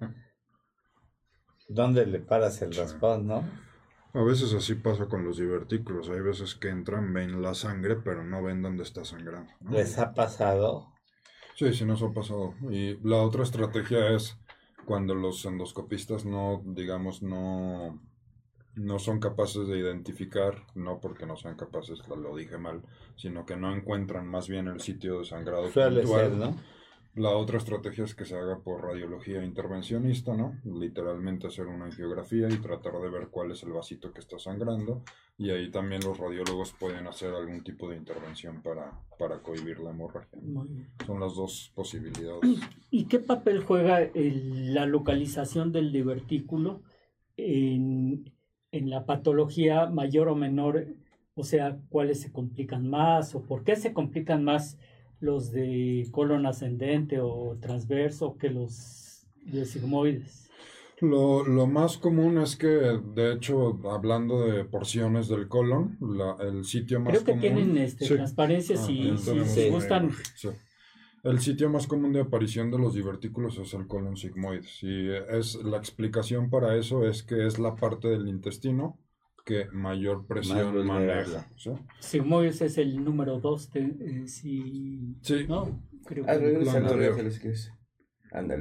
¿Dónde 1.69 2.05
le 2.07 2.19
paras 2.19 2.61
el 2.63 2.75
raspón, 2.75 3.29
no? 3.29 3.49
A 4.13 4.25
veces 4.25 4.53
así 4.55 4.75
pasa 4.75 5.07
con 5.07 5.25
los 5.25 5.37
divertículos. 5.37 6.11
Hay 6.11 6.21
veces 6.21 6.57
que 6.57 6.71
entran, 6.71 7.13
ven 7.13 7.41
la 7.41 7.55
sangre, 7.55 7.95
pero 7.95 8.25
no 8.25 8.43
ven 8.43 8.61
dónde 8.61 8.83
está 8.83 9.05
sangrando. 9.05 9.53
¿Les 9.71 10.01
ha 10.01 10.15
pasado? 10.15 10.89
Sí, 11.55 11.73
sí 11.73 11.85
nos 11.85 12.03
ha 12.03 12.11
pasado. 12.13 12.57
Y 12.73 12.99
la 13.09 13.19
otra 13.19 13.45
estrategia 13.45 14.11
es 14.17 14.37
cuando 14.85 15.15
los 15.15 15.45
endoscopistas 15.45 16.25
no, 16.25 16.61
digamos, 16.67 17.23
no 17.23 18.03
no 18.75 18.99
son 18.99 19.21
capaces 19.21 19.67
de 19.69 19.79
identificar, 19.79 20.65
no 20.75 21.01
porque 21.01 21.27
no 21.27 21.37
sean 21.37 21.57
capaces, 21.57 22.01
lo 22.09 22.37
dije 22.37 22.59
mal, 22.59 22.83
sino 23.17 23.45
que 23.45 23.57
no 23.57 23.75
encuentran 23.75 24.27
más 24.27 24.49
bien 24.49 24.69
el 24.69 24.81
sitio 24.81 25.19
de 25.19 25.25
sangrado 25.25 25.71
Suele 25.71 26.07
Ser, 26.07 26.33
¿no? 26.33 26.57
La 27.15 27.37
otra 27.37 27.59
estrategia 27.59 28.05
es 28.05 28.15
que 28.15 28.25
se 28.25 28.35
haga 28.35 28.61
por 28.61 28.83
radiología 28.83 29.45
intervencionista, 29.45 30.35
¿no? 30.35 30.59
Literalmente 30.65 31.47
hacer 31.47 31.67
una 31.67 31.85
angiografía 31.85 32.49
y 32.49 32.57
tratar 32.57 32.95
de 33.03 33.11
ver 33.11 33.29
cuál 33.29 33.51
es 33.51 33.63
el 33.65 33.73
vasito 33.73 34.15
que 34.15 34.21
está 34.21 34.39
sangrando. 34.39 35.03
Y 35.37 35.51
ahí 35.51 35.71
también 35.71 36.01
los 36.03 36.17
radiólogos 36.17 36.73
pueden 36.73 37.07
hacer 37.07 37.35
algún 37.35 37.63
tipo 37.63 37.91
de 37.91 37.97
intervención 37.97 38.63
para, 38.63 38.99
para 39.19 39.43
cohibir 39.43 39.81
la 39.81 39.91
hemorragia. 39.91 40.39
Son 41.05 41.21
las 41.21 41.35
dos 41.35 41.71
posibilidades. 41.75 42.61
¿Y 42.91 43.05
qué 43.05 43.19
papel 43.19 43.63
juega 43.63 44.11
la 44.15 44.87
localización 44.87 45.71
del 45.71 45.93
divertículo 45.93 46.81
en, 47.37 48.25
en 48.73 48.91
la 48.91 49.05
patología 49.05 49.87
mayor 49.87 50.29
o 50.29 50.35
menor, 50.35 50.87
o 51.35 51.45
sea, 51.45 51.79
cuáles 51.91 52.21
se 52.21 52.33
complican 52.33 52.89
más 52.89 53.35
o 53.35 53.43
por 53.43 53.65
qué 53.65 53.77
se 53.77 53.93
complican 53.93 54.43
más 54.43 54.79
los 55.21 55.53
de 55.53 56.09
colon 56.11 56.47
ascendente 56.47 57.21
o 57.21 57.57
transverso 57.61 58.37
que 58.39 58.51
los 58.51 59.27
de 59.45 59.65
sigmoides. 59.67 60.51
Lo, 61.01 61.45
lo, 61.45 61.67
más 61.67 61.99
común 61.99 62.39
es 62.39 62.57
que, 62.57 62.69
de 62.69 63.33
hecho, 63.33 63.81
hablando 63.91 64.47
de 64.47 64.65
porciones 64.65 65.29
del 65.29 65.49
colon, 65.49 65.99
la, 66.01 66.37
el 66.41 66.65
sitio 66.65 67.01
más 67.01 67.13
Creo 67.13 67.25
que 67.25 67.41
tienen 67.41 67.77
este, 67.77 68.07
transparencias 68.07 68.89
y 68.89 69.11
ah, 69.11 69.17
si, 69.17 69.45
si 69.45 69.69
gustan. 69.69 70.11
El 71.23 71.39
sitio 71.41 71.71
más 71.71 71.87
común 71.87 72.13
de 72.13 72.21
aparición 72.21 72.71
de 72.71 72.79
los 72.79 72.95
divertículos 72.95 73.57
es 73.59 73.75
el 73.75 73.87
colon 73.87 74.17
sigmoides. 74.17 74.83
Y 74.83 75.11
es, 75.11 75.55
la 75.57 75.77
explicación 75.77 76.51
para 76.51 76.77
eso 76.77 77.07
es 77.07 77.23
que 77.23 77.47
es 77.47 77.59
la 77.61 77.77
parte 77.77 78.09
del 78.09 78.29
intestino 78.29 78.99
que 79.45 79.67
mayor 79.73 80.27
presión 80.27 80.85
maneja. 80.87 81.49
Sigmoides 82.01 82.63
es 82.63 82.79
el 82.79 83.05
número 83.05 83.39
2 83.39 83.71
eh, 83.75 84.23
si... 84.27 85.17
Sí. 85.21 85.47
¿no? 85.49 85.81
Creo 86.05 86.25
ah, 86.29 86.39
que... 86.39 87.51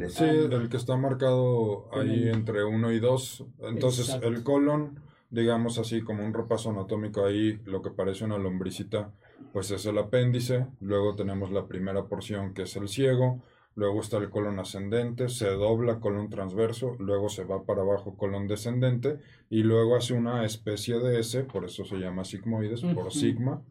Sí, 0.09 0.25
el 0.25 0.69
que 0.69 0.77
está 0.77 0.97
marcado 0.97 1.89
ahí 1.93 2.27
entre 2.27 2.63
1 2.63 2.91
y 2.91 2.99
2. 2.99 3.45
Entonces, 3.69 4.17
el 4.21 4.43
colon, 4.43 4.99
digamos 5.31 5.79
así, 5.79 6.01
como 6.01 6.23
un 6.25 6.33
repaso 6.33 6.69
anatómico 6.69 7.25
ahí, 7.25 7.59
lo 7.65 7.81
que 7.81 7.89
parece 7.89 8.25
una 8.25 8.37
lombricita, 8.37 9.11
pues 9.53 9.71
es 9.71 9.85
el 9.87 9.97
apéndice. 9.97 10.67
Luego 10.79 11.15
tenemos 11.15 11.51
la 11.51 11.67
primera 11.67 12.05
porción 12.05 12.53
que 12.53 12.63
es 12.63 12.75
el 12.75 12.87
ciego. 12.87 13.41
Luego 13.73 14.01
está 14.01 14.17
el 14.17 14.29
colon 14.29 14.59
ascendente, 14.59 15.29
se 15.29 15.47
dobla 15.47 16.01
colon 16.01 16.29
transverso, 16.29 16.95
luego 16.99 17.29
se 17.29 17.45
va 17.45 17.63
para 17.63 17.81
abajo 17.81 18.17
colon 18.17 18.45
descendente 18.45 19.19
y 19.49 19.63
luego 19.63 19.95
hace 19.95 20.13
una 20.13 20.45
especie 20.45 20.99
de 20.99 21.21
S, 21.21 21.45
por 21.45 21.63
eso 21.63 21.85
se 21.85 21.95
llama 21.95 22.25
sigmoides, 22.25 22.81
por 22.81 23.13
sigma 23.13 23.63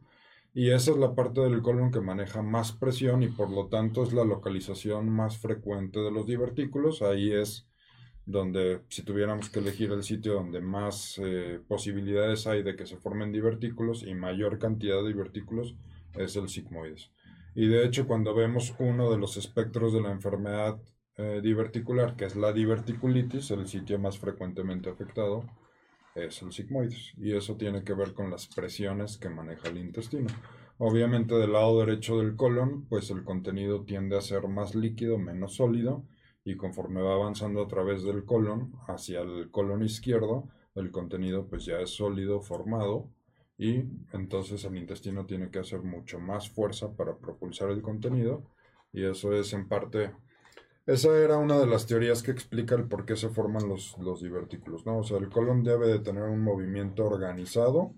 y 0.52 0.70
esa 0.70 0.90
es 0.90 0.96
la 0.96 1.14
parte 1.14 1.40
del 1.40 1.62
colon 1.62 1.92
que 1.92 2.00
maneja 2.00 2.42
más 2.42 2.72
presión 2.72 3.22
y 3.22 3.28
por 3.28 3.50
lo 3.50 3.68
tanto 3.68 4.02
es 4.02 4.12
la 4.12 4.24
localización 4.24 5.08
más 5.08 5.38
frecuente 5.38 6.00
de 6.00 6.10
los 6.10 6.26
divertículos. 6.26 7.02
Ahí 7.02 7.32
es 7.32 7.68
donde, 8.30 8.82
si 8.88 9.02
tuviéramos 9.02 9.50
que 9.50 9.60
elegir 9.60 9.90
el 9.92 10.02
sitio 10.02 10.34
donde 10.34 10.60
más 10.60 11.20
eh, 11.22 11.60
posibilidades 11.66 12.46
hay 12.46 12.62
de 12.62 12.76
que 12.76 12.86
se 12.86 12.96
formen 12.96 13.32
divertículos 13.32 14.02
y 14.02 14.14
mayor 14.14 14.58
cantidad 14.58 15.02
de 15.02 15.08
divertículos, 15.08 15.74
es 16.14 16.36
el 16.36 16.48
sigmoides. 16.48 17.10
Y 17.54 17.66
de 17.66 17.84
hecho, 17.84 18.06
cuando 18.06 18.34
vemos 18.34 18.74
uno 18.78 19.10
de 19.10 19.18
los 19.18 19.36
espectros 19.36 19.92
de 19.92 20.00
la 20.00 20.12
enfermedad 20.12 20.80
eh, 21.16 21.40
diverticular, 21.42 22.16
que 22.16 22.24
es 22.24 22.36
la 22.36 22.52
diverticulitis, 22.52 23.50
el 23.50 23.66
sitio 23.66 23.98
más 23.98 24.18
frecuentemente 24.18 24.90
afectado, 24.90 25.44
es 26.14 26.42
el 26.42 26.52
sigmoides 26.52 27.12
y 27.16 27.32
eso 27.32 27.56
tiene 27.56 27.84
que 27.84 27.94
ver 27.94 28.14
con 28.14 28.30
las 28.30 28.46
presiones 28.46 29.18
que 29.18 29.28
maneja 29.28 29.68
el 29.68 29.78
intestino. 29.78 30.28
Obviamente 30.78 31.34
del 31.34 31.52
lado 31.52 31.80
derecho 31.80 32.18
del 32.18 32.36
colon, 32.36 32.86
pues 32.88 33.10
el 33.10 33.24
contenido 33.24 33.84
tiende 33.84 34.16
a 34.16 34.20
ser 34.20 34.48
más 34.48 34.74
líquido, 34.74 35.18
menos 35.18 35.56
sólido 35.56 36.04
y 36.44 36.56
conforme 36.56 37.02
va 37.02 37.14
avanzando 37.14 37.62
a 37.62 37.68
través 37.68 38.02
del 38.02 38.24
colon 38.24 38.72
hacia 38.86 39.20
el 39.20 39.50
colon 39.50 39.82
izquierdo, 39.82 40.48
el 40.74 40.90
contenido 40.90 41.46
pues 41.46 41.64
ya 41.64 41.80
es 41.80 41.90
sólido, 41.90 42.40
formado 42.40 43.08
y 43.58 43.84
entonces 44.12 44.64
el 44.64 44.76
intestino 44.76 45.26
tiene 45.26 45.50
que 45.50 45.58
hacer 45.58 45.82
mucho 45.82 46.18
más 46.18 46.48
fuerza 46.48 46.92
para 46.92 47.16
propulsar 47.16 47.70
el 47.70 47.82
contenido 47.82 48.42
y 48.92 49.04
eso 49.04 49.32
es 49.34 49.52
en 49.52 49.68
parte 49.68 50.12
esa 50.86 51.16
era 51.16 51.36
una 51.36 51.58
de 51.58 51.66
las 51.66 51.86
teorías 51.86 52.22
que 52.22 52.30
explica 52.30 52.74
el 52.74 52.88
por 52.88 53.04
qué 53.04 53.14
se 53.14 53.28
forman 53.28 53.68
los, 53.68 53.96
los 53.98 54.22
divertículos, 54.22 54.86
¿no? 54.86 54.98
O 54.98 55.04
sea, 55.04 55.18
el 55.18 55.28
colon 55.28 55.62
debe 55.62 55.86
de 55.86 56.00
tener 56.00 56.24
un 56.24 56.40
movimiento 56.40 57.04
organizado, 57.04 57.92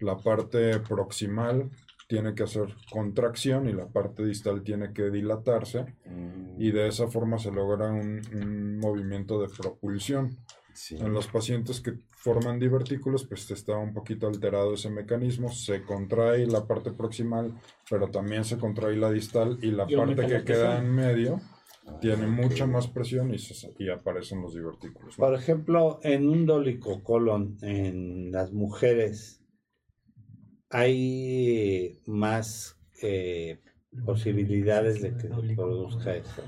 la 0.00 0.18
parte 0.18 0.78
proximal 0.80 1.70
tiene 2.06 2.34
que 2.34 2.44
hacer 2.44 2.74
contracción 2.90 3.68
y 3.68 3.72
la 3.72 3.88
parte 3.88 4.24
distal 4.24 4.62
tiene 4.62 4.92
que 4.92 5.10
dilatarse 5.10 5.96
mm. 6.04 6.60
y 6.60 6.70
de 6.70 6.88
esa 6.88 7.08
forma 7.08 7.38
se 7.38 7.50
logra 7.50 7.90
un, 7.90 8.78
movimiento 8.78 9.40
de 9.40 9.48
propulsión. 9.48 10.36
En 10.90 11.14
los 11.14 11.26
pacientes 11.28 11.80
que 11.80 11.94
forman 12.10 12.58
divertículos, 12.58 13.24
pues 13.24 13.50
está 13.50 13.78
un 13.78 13.94
poquito 13.94 14.26
alterado 14.26 14.74
ese 14.74 14.90
mecanismo, 14.90 15.50
se 15.50 15.82
contrae 15.82 16.46
la 16.46 16.66
parte 16.66 16.90
proximal, 16.90 17.54
pero 17.88 18.10
también 18.10 18.44
se 18.44 18.58
contrae 18.58 18.94
la 18.94 19.10
distal 19.10 19.58
y 19.62 19.70
la 19.70 19.86
parte 19.86 20.26
que 20.26 20.44
queda 20.44 20.78
en 20.78 20.94
medio 20.94 21.40
tiene 22.00 22.26
mucha 22.26 22.66
más 22.66 22.88
presión 22.88 23.32
y, 23.78 23.88
aparecen 23.88 24.42
los 24.42 24.54
divertículos. 24.54 25.16
Por 25.16 25.34
ejemplo, 25.34 26.00
en 26.02 26.28
un 26.28 26.46
dólico 26.46 27.02
colon 27.02 27.56
en 27.62 28.32
las 28.32 28.52
mujeres 28.52 29.40
hay 30.70 32.00
más 32.06 32.76
eh, 33.02 33.58
posibilidades 34.04 35.02
de 35.02 35.14
que 35.14 35.28
se 35.28 35.54
produzca 35.54 36.14
eso. 36.14 36.42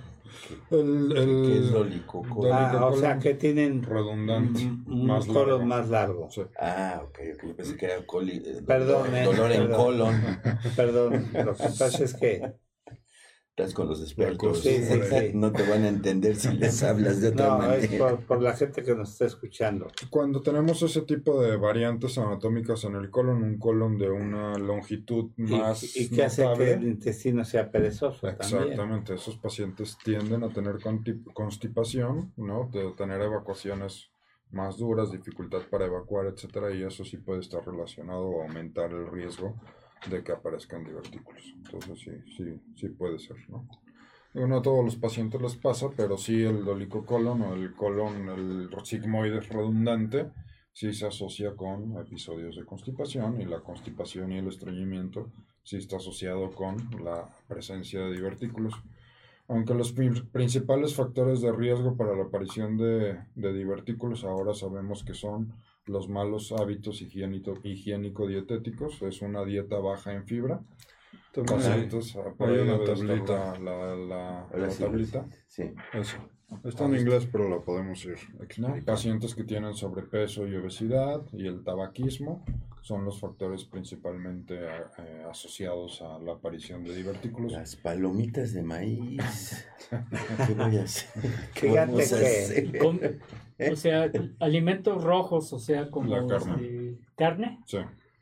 El, 0.70 1.12
¿Qué 1.14 1.58
es 1.58 1.72
dólico 1.72 2.22
colon? 2.22 2.52
Ah, 2.52 2.86
o 2.86 2.96
sea, 2.96 3.18
que 3.18 3.34
tienen 3.34 3.82
redundante, 3.82 4.62
un, 4.62 5.06
más 5.06 5.26
colon 5.26 5.66
más 5.66 5.88
largo. 5.88 6.28
Ah, 6.60 7.02
ok, 7.02 7.18
ok. 7.34 7.42
Yo 7.48 7.56
pensé 7.56 7.76
que 7.76 7.86
era 7.86 8.06
coli, 8.06 8.42
eh, 8.44 8.62
perdón, 8.66 9.08
dolor, 9.24 9.52
en 9.52 9.70
colon. 9.72 10.40
Perdón, 10.76 11.28
lo 11.32 11.54
que 11.56 11.64
pasa 11.78 12.04
es 12.04 12.14
que 12.14 12.54
con 13.74 13.88
los 13.88 14.00
expertos. 14.00 14.66
No 15.34 15.52
te 15.52 15.68
van 15.68 15.84
a 15.84 15.88
entender 15.88 16.36
si 16.36 16.52
les 16.56 16.82
hablas 16.82 17.20
de 17.20 17.28
otra 17.28 17.56
manera. 17.56 17.76
Es 17.76 18.22
por, 18.22 18.42
la 18.42 18.54
gente 18.54 18.82
que 18.82 18.94
nos 18.94 19.12
está 19.12 19.26
escuchando. 19.26 19.88
Cuando 20.10 20.40
tenemos 20.40 20.82
ese 20.82 21.02
tipo 21.02 21.40
de 21.40 21.56
variantes 21.56 22.18
anatómicas 22.18 22.84
en 22.84 22.96
el 22.96 23.10
colon, 23.10 23.42
un 23.42 23.58
colon 23.58 23.98
de 23.98 24.10
una 24.10 24.56
longitud 24.58 25.30
más. 25.36 25.96
Y, 25.96 26.08
que 26.08 26.24
hace 26.24 26.46
que 26.56 26.72
el 26.72 26.84
intestino 26.84 27.44
sea 27.44 27.70
perezoso. 27.70 28.26
Exactamente. 28.28 29.14
Esos 29.14 29.36
pacientes 29.36 29.98
tienden 30.02 30.44
a 30.44 30.48
tener 30.48 30.76
constipación, 31.32 32.32
¿no? 32.36 32.68
De 32.72 32.92
tener 32.96 33.20
evacuaciones 33.20 34.10
más 34.50 34.78
duras, 34.78 35.12
dificultad 35.12 35.60
para 35.70 35.86
evacuar, 35.86 36.26
etcétera, 36.26 36.72
y 36.72 36.82
eso 36.82 37.04
sí 37.04 37.18
puede 37.18 37.40
estar 37.40 37.64
relacionado 37.66 38.22
o 38.22 38.42
aumentar 38.42 38.90
el 38.92 39.06
riesgo 39.06 39.54
de 40.10 40.22
que 40.22 40.32
aparezcan 40.32 40.84
divertículos. 40.84 41.42
Entonces 41.56 41.98
sí, 42.00 42.10
sí, 42.36 42.60
sí 42.76 42.88
puede 42.88 43.18
ser, 43.18 43.36
¿no? 43.48 43.68
No 44.34 44.58
a 44.58 44.62
todos 44.62 44.84
los 44.84 44.96
pacientes 44.96 45.40
les 45.40 45.56
pasa, 45.56 45.88
pero 45.96 46.16
sí 46.16 46.42
el 46.42 46.64
dolicocolon 46.64 47.42
o 47.42 47.54
el 47.54 47.74
colon, 47.74 48.28
el 48.28 48.68
sigmoides 48.84 49.48
redundante, 49.48 50.30
sí 50.72 50.92
se 50.92 51.06
asocia 51.06 51.56
con 51.56 51.96
episodios 51.98 52.56
de 52.56 52.64
constipación 52.64 53.40
y 53.40 53.46
la 53.46 53.60
constipación 53.60 54.32
y 54.32 54.38
el 54.38 54.48
estreñimiento 54.48 55.32
sí 55.64 55.78
está 55.78 55.96
asociado 55.96 56.52
con 56.52 56.76
la 57.02 57.28
presencia 57.48 58.00
de 58.00 58.12
divertículos. 58.12 58.74
Aunque 59.48 59.74
los 59.74 59.92
principales 59.92 60.94
factores 60.94 61.40
de 61.40 61.50
riesgo 61.50 61.96
para 61.96 62.14
la 62.14 62.24
aparición 62.24 62.76
de, 62.76 63.18
de 63.34 63.52
divertículos 63.54 64.24
ahora 64.24 64.52
sabemos 64.52 65.02
que 65.04 65.14
son 65.14 65.54
los 65.88 66.08
malos 66.08 66.52
hábitos 66.52 67.02
higiénico-dietéticos. 67.02 69.02
Es 69.02 69.22
una 69.22 69.44
dieta 69.44 69.78
baja 69.78 70.12
en 70.12 70.26
fibra. 70.26 70.60
Pacientes, 71.46 72.16
hay 72.16 72.58
una 72.58 72.82
tablita, 72.82 73.56
la, 73.60 73.94
la, 73.94 74.48
la 74.52 74.68
tablita. 74.68 75.28
Sí. 75.46 75.72
Eso. 75.92 76.16
Está 76.64 76.86
en 76.86 76.96
inglés, 76.96 77.28
pero 77.30 77.48
la 77.48 77.60
podemos 77.60 78.04
ir 78.06 78.16
Pacientes 78.84 79.34
que 79.34 79.44
tienen 79.44 79.74
sobrepeso 79.74 80.46
y 80.46 80.56
obesidad 80.56 81.22
y 81.32 81.46
el 81.46 81.62
tabaquismo 81.62 82.42
son 82.80 83.04
los 83.04 83.20
factores 83.20 83.64
principalmente 83.64 84.54
eh, 84.58 85.24
asociados 85.30 86.00
a 86.00 86.18
la 86.18 86.32
aparición 86.32 86.84
de 86.84 86.94
divertículos. 86.94 87.52
Las 87.52 87.76
palomitas 87.76 88.54
de 88.54 88.62
maíz. 88.62 89.66
¿Qué 90.46 90.54
voy 90.54 90.78
a 90.78 90.84
hacer? 90.84 91.08
Fíjate 91.52 92.72
que... 92.72 93.18
O 93.70 93.76
sea, 93.76 94.10
alimentos 94.40 95.04
rojos, 95.04 95.52
o 95.52 95.58
sea, 95.58 95.90
como 95.90 96.26
carne. 96.26 96.54
Este, 96.54 96.98
carne. 97.14 97.60
Sí. 97.66 97.78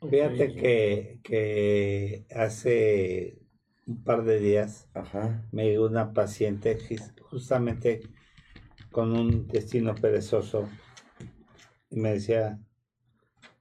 Fíjate 0.09 0.53
que, 0.53 1.19
que 1.23 2.25
hace 2.35 3.39
un 3.87 4.03
par 4.03 4.25
de 4.25 4.39
días 4.39 4.89
me 5.51 5.65
llegó 5.65 5.85
una 5.85 6.11
paciente 6.11 6.77
justamente 7.29 8.01
con 8.97 9.15
un 9.15 9.47
destino 9.47 9.93
perezoso 9.93 10.67
y 11.91 11.99
me 11.99 12.13
decía, 12.13 12.59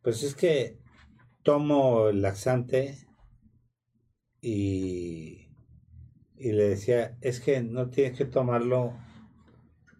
pues 0.01 0.23
es 0.23 0.35
que 0.35 0.79
tomo 1.43 2.09
el 2.09 2.23
laxante 2.23 3.07
y, 4.41 5.51
y 6.39 6.53
le 6.53 6.71
decía, 6.71 7.19
es 7.21 7.41
que 7.41 7.63
no 7.63 7.91
tienes 7.91 8.17
que 8.17 8.25
tomarlo 8.25 8.95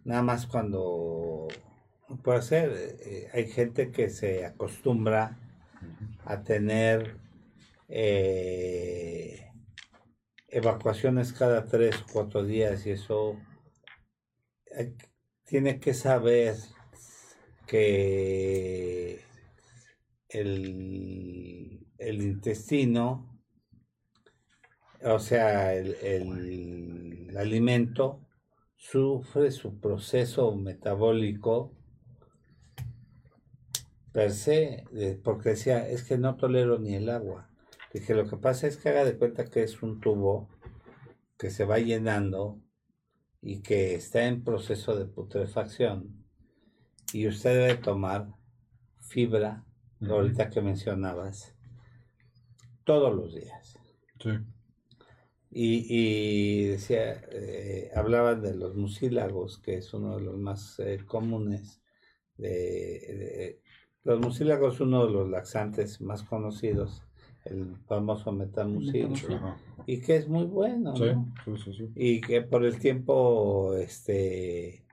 nada 0.05 0.23
más 0.23 0.47
cuando 0.47 1.49
puede 2.23 2.41
ser. 2.41 2.97
Eh, 3.05 3.29
hay 3.31 3.47
gente 3.47 3.91
que 3.91 4.09
se 4.09 4.43
acostumbra 4.43 5.37
a 6.25 6.41
tener 6.41 7.15
eh, 7.89 9.51
evacuaciones 10.47 11.31
cada 11.31 11.65
tres 11.65 11.95
o 12.01 12.05
cuatro 12.11 12.43
días 12.43 12.87
y 12.87 12.89
eso 12.89 13.37
tiene 15.47 15.79
que 15.79 15.93
saber 15.93 16.55
que 17.65 19.21
el, 20.27 21.85
intestino, 21.99 23.41
o 25.01 25.19
sea, 25.19 25.73
el, 25.73 25.95
el, 26.01 27.37
alimento 27.37 28.27
sufre 28.75 29.51
su 29.51 29.79
proceso 29.79 30.53
metabólico 30.55 31.73
per 34.11 34.31
se, 34.31 34.83
porque 35.23 35.49
decía, 35.51 35.87
es 35.87 36.03
que 36.03 36.17
no 36.17 36.35
tolero 36.35 36.77
ni 36.77 36.95
el 36.95 37.09
agua. 37.09 37.49
Dije, 37.93 38.13
lo 38.15 38.27
que 38.29 38.35
pasa 38.35 38.67
es 38.67 38.75
que 38.75 38.89
haga 38.89 39.05
de 39.05 39.17
cuenta 39.17 39.45
que 39.45 39.63
es 39.63 39.81
un 39.81 40.01
tubo 40.01 40.49
que 41.37 41.51
se 41.51 41.63
va 41.63 41.79
llenando 41.79 42.59
y 43.47 43.61
que 43.61 43.95
está 43.95 44.25
en 44.25 44.43
proceso 44.43 44.93
de 44.97 45.05
putrefacción. 45.05 46.25
Y 47.13 47.29
usted 47.29 47.53
debe 47.53 47.75
tomar 47.75 48.27
fibra, 48.99 49.63
ahorita 50.01 50.49
que 50.49 50.59
mencionabas, 50.59 51.55
todos 52.83 53.15
los 53.15 53.33
días. 53.33 53.79
Sí. 54.19 54.31
Y, 55.49 56.65
decía, 56.65 57.21
eh, 57.31 57.89
hablaban 57.95 58.41
de 58.41 58.53
los 58.53 58.75
mucílagos, 58.75 59.59
que 59.59 59.77
es 59.77 59.93
uno 59.93 60.17
de 60.17 60.25
los 60.25 60.37
más 60.37 60.77
eh, 60.79 60.99
comunes. 61.05 61.81
De, 62.35 63.61
los 64.03 64.19
mucílagos 64.19 64.75
es 64.75 64.81
uno 64.81 65.05
de 65.05 65.13
los 65.13 65.29
laxantes 65.29 66.01
más 66.01 66.21
conocidos, 66.23 67.01
el 67.49 67.75
famoso 67.87 68.31
metamucil, 68.31 69.13
y 69.85 69.99
que 69.99 70.17
es 70.17 70.27
muy 70.27 70.45
bueno. 70.45 70.93
y 71.95 72.21
que 72.21 72.41
por 72.41 72.65
el 72.65 72.77
tiempo 72.79 73.75
este, 73.75 74.83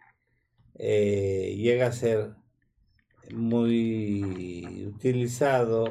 eh, 0.74 1.54
llega 1.56 1.86
a 1.88 1.92
ser 1.92 2.32
muy 3.32 4.86
utilizado 4.86 5.86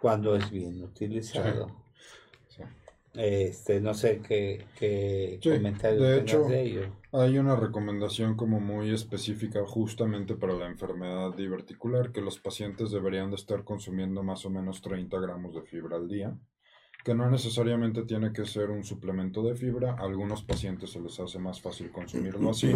cuando 0.00 0.36
es 0.36 0.50
bien 0.50 0.82
utilizado. 0.82 1.80
Este, 3.14 3.80
no 3.80 3.92
sé 3.92 4.20
qué, 4.26 4.64
qué 4.78 5.40
comentario 5.42 6.00
de 6.00 6.20
hecho, 6.20 6.44
de 6.44 6.62
ello. 6.62 6.99
Hay 7.12 7.38
una 7.38 7.56
recomendación 7.56 8.36
como 8.36 8.60
muy 8.60 8.92
específica 8.92 9.66
justamente 9.66 10.36
para 10.36 10.52
la 10.52 10.68
enfermedad 10.68 11.34
diverticular, 11.34 12.12
que 12.12 12.20
los 12.20 12.38
pacientes 12.38 12.92
deberían 12.92 13.30
de 13.30 13.36
estar 13.36 13.64
consumiendo 13.64 14.22
más 14.22 14.46
o 14.46 14.50
menos 14.50 14.80
30 14.80 15.18
gramos 15.18 15.56
de 15.56 15.62
fibra 15.62 15.96
al 15.96 16.06
día, 16.06 16.38
que 17.04 17.12
no 17.12 17.28
necesariamente 17.28 18.04
tiene 18.04 18.32
que 18.32 18.46
ser 18.46 18.70
un 18.70 18.84
suplemento 18.84 19.42
de 19.42 19.56
fibra, 19.56 19.94
a 19.94 20.04
algunos 20.04 20.44
pacientes 20.44 20.90
se 20.90 21.00
les 21.00 21.18
hace 21.18 21.40
más 21.40 21.60
fácil 21.60 21.90
consumirlo 21.90 22.48
así, 22.50 22.72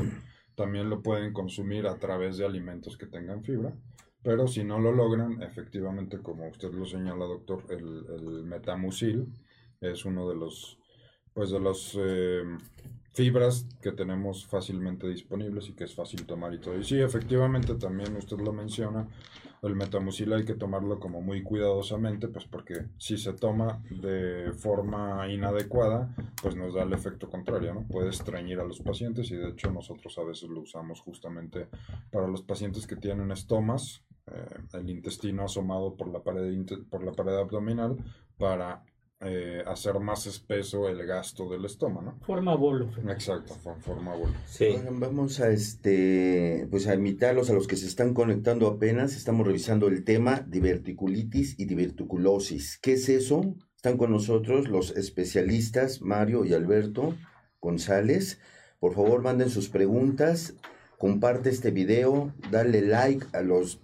también 0.56 0.90
lo 0.90 1.00
pueden 1.00 1.32
consumir 1.32 1.86
a 1.86 2.00
través 2.00 2.36
de 2.36 2.44
alimentos 2.44 2.96
que 2.96 3.06
tengan 3.06 3.44
fibra, 3.44 3.72
pero 4.24 4.48
si 4.48 4.64
no 4.64 4.80
lo 4.80 4.90
logran, 4.90 5.42
efectivamente, 5.42 6.18
como 6.18 6.48
usted 6.48 6.72
lo 6.72 6.86
señala, 6.86 7.24
doctor, 7.26 7.66
el, 7.68 8.04
el 8.08 8.42
metamucil, 8.42 9.28
es 9.80 10.04
uno 10.04 10.28
de 10.28 10.34
los, 10.34 10.76
pues 11.32 11.50
de 11.50 11.60
los 11.60 11.96
eh, 12.00 12.42
fibras 13.14 13.66
que 13.80 13.92
tenemos 13.92 14.44
fácilmente 14.44 15.08
disponibles 15.08 15.68
y 15.68 15.74
que 15.74 15.84
es 15.84 15.94
fácil 15.94 16.26
tomar 16.26 16.52
y 16.52 16.58
todo. 16.58 16.76
Y 16.76 16.84
sí, 16.84 17.00
efectivamente 17.00 17.76
también 17.76 18.16
usted 18.16 18.38
lo 18.38 18.52
menciona, 18.52 19.08
el 19.62 19.76
metamucil 19.76 20.32
hay 20.32 20.44
que 20.44 20.54
tomarlo 20.54 20.98
como 20.98 21.22
muy 21.22 21.42
cuidadosamente, 21.44 22.28
pues 22.28 22.44
porque 22.44 22.86
si 22.98 23.16
se 23.16 23.32
toma 23.32 23.80
de 23.88 24.52
forma 24.52 25.26
inadecuada, 25.30 26.14
pues 26.42 26.56
nos 26.56 26.74
da 26.74 26.82
el 26.82 26.92
efecto 26.92 27.30
contrario, 27.30 27.72
¿no? 27.72 27.86
Puede 27.86 28.10
estreñir 28.10 28.58
a 28.58 28.64
los 28.64 28.80
pacientes 28.80 29.30
y 29.30 29.36
de 29.36 29.50
hecho 29.50 29.70
nosotros 29.70 30.18
a 30.18 30.24
veces 30.24 30.50
lo 30.50 30.62
usamos 30.62 31.00
justamente 31.00 31.68
para 32.10 32.26
los 32.26 32.42
pacientes 32.42 32.86
que 32.86 32.96
tienen 32.96 33.30
estomas, 33.30 34.02
eh, 34.26 34.56
el 34.72 34.90
intestino 34.90 35.44
asomado 35.44 35.96
por 35.96 36.08
la 36.08 36.20
pared, 36.20 36.52
por 36.90 37.04
la 37.04 37.12
pared 37.12 37.36
abdominal, 37.36 37.96
para 38.36 38.82
eh, 39.20 39.62
hacer 39.66 39.98
más 40.00 40.26
espeso 40.26 40.88
el 40.88 41.06
gasto 41.06 41.48
del 41.48 41.64
estómago, 41.64 42.18
Forma 42.26 42.54
bolo. 42.56 42.90
Exacto, 43.08 43.54
forma 43.54 44.14
bolo. 44.14 44.34
Sí. 44.46 44.76
vamos 44.90 45.40
a 45.40 45.50
este, 45.50 46.66
pues 46.70 46.86
a 46.88 46.94
invitarlos 46.94 47.48
a 47.48 47.54
los 47.54 47.66
que 47.66 47.76
se 47.76 47.86
están 47.86 48.12
conectando 48.12 48.66
apenas. 48.66 49.16
Estamos 49.16 49.46
revisando 49.46 49.88
el 49.88 50.04
tema 50.04 50.44
diverticulitis 50.46 51.58
y 51.58 51.64
diverticulosis. 51.64 52.78
¿Qué 52.82 52.94
es 52.94 53.08
eso? 53.08 53.54
Están 53.76 53.96
con 53.96 54.10
nosotros 54.10 54.68
los 54.68 54.90
especialistas 54.96 56.02
Mario 56.02 56.44
y 56.44 56.52
Alberto 56.52 57.16
González. 57.60 58.40
Por 58.78 58.94
favor, 58.94 59.22
manden 59.22 59.48
sus 59.48 59.70
preguntas, 59.70 60.54
comparte 60.98 61.48
este 61.48 61.70
video, 61.70 62.34
dale 62.50 62.82
like 62.82 63.24
a 63.32 63.40
los 63.40 63.80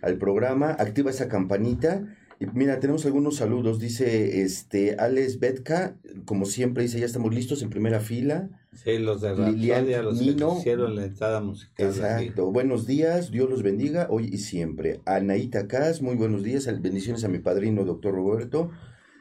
al 0.00 0.18
programa, 0.18 0.70
activa 0.70 1.10
esa 1.10 1.28
campanita 1.28 2.04
mira, 2.52 2.80
tenemos 2.80 3.04
algunos 3.06 3.36
saludos. 3.36 3.78
Dice 3.78 4.42
este 4.42 4.96
Alex 4.98 5.40
Betka, 5.40 5.96
como 6.24 6.46
siempre, 6.46 6.84
dice, 6.84 7.00
ya 7.00 7.06
estamos 7.06 7.34
listos 7.34 7.62
en 7.62 7.70
primera 7.70 8.00
fila. 8.00 8.48
Sí, 8.72 8.98
los 8.98 9.20
de 9.20 9.34
Lilian 9.34 9.86
los 10.04 10.20
Nino, 10.20 10.58
hicieron 10.58 10.94
la 10.94 11.06
entrada 11.06 11.40
musical. 11.40 11.86
Exacto. 11.86 12.52
Buenos 12.52 12.86
días, 12.86 13.30
Dios 13.30 13.50
los 13.50 13.62
bendiga 13.62 14.06
hoy 14.10 14.30
y 14.32 14.38
siempre. 14.38 15.00
Anaíta 15.04 15.66
Cas, 15.66 16.00
muy 16.00 16.14
buenos 16.14 16.44
días. 16.44 16.66
Bendiciones 16.80 17.24
a 17.24 17.28
mi 17.28 17.40
padrino, 17.40 17.84
doctor 17.84 18.14
Roberto. 18.14 18.70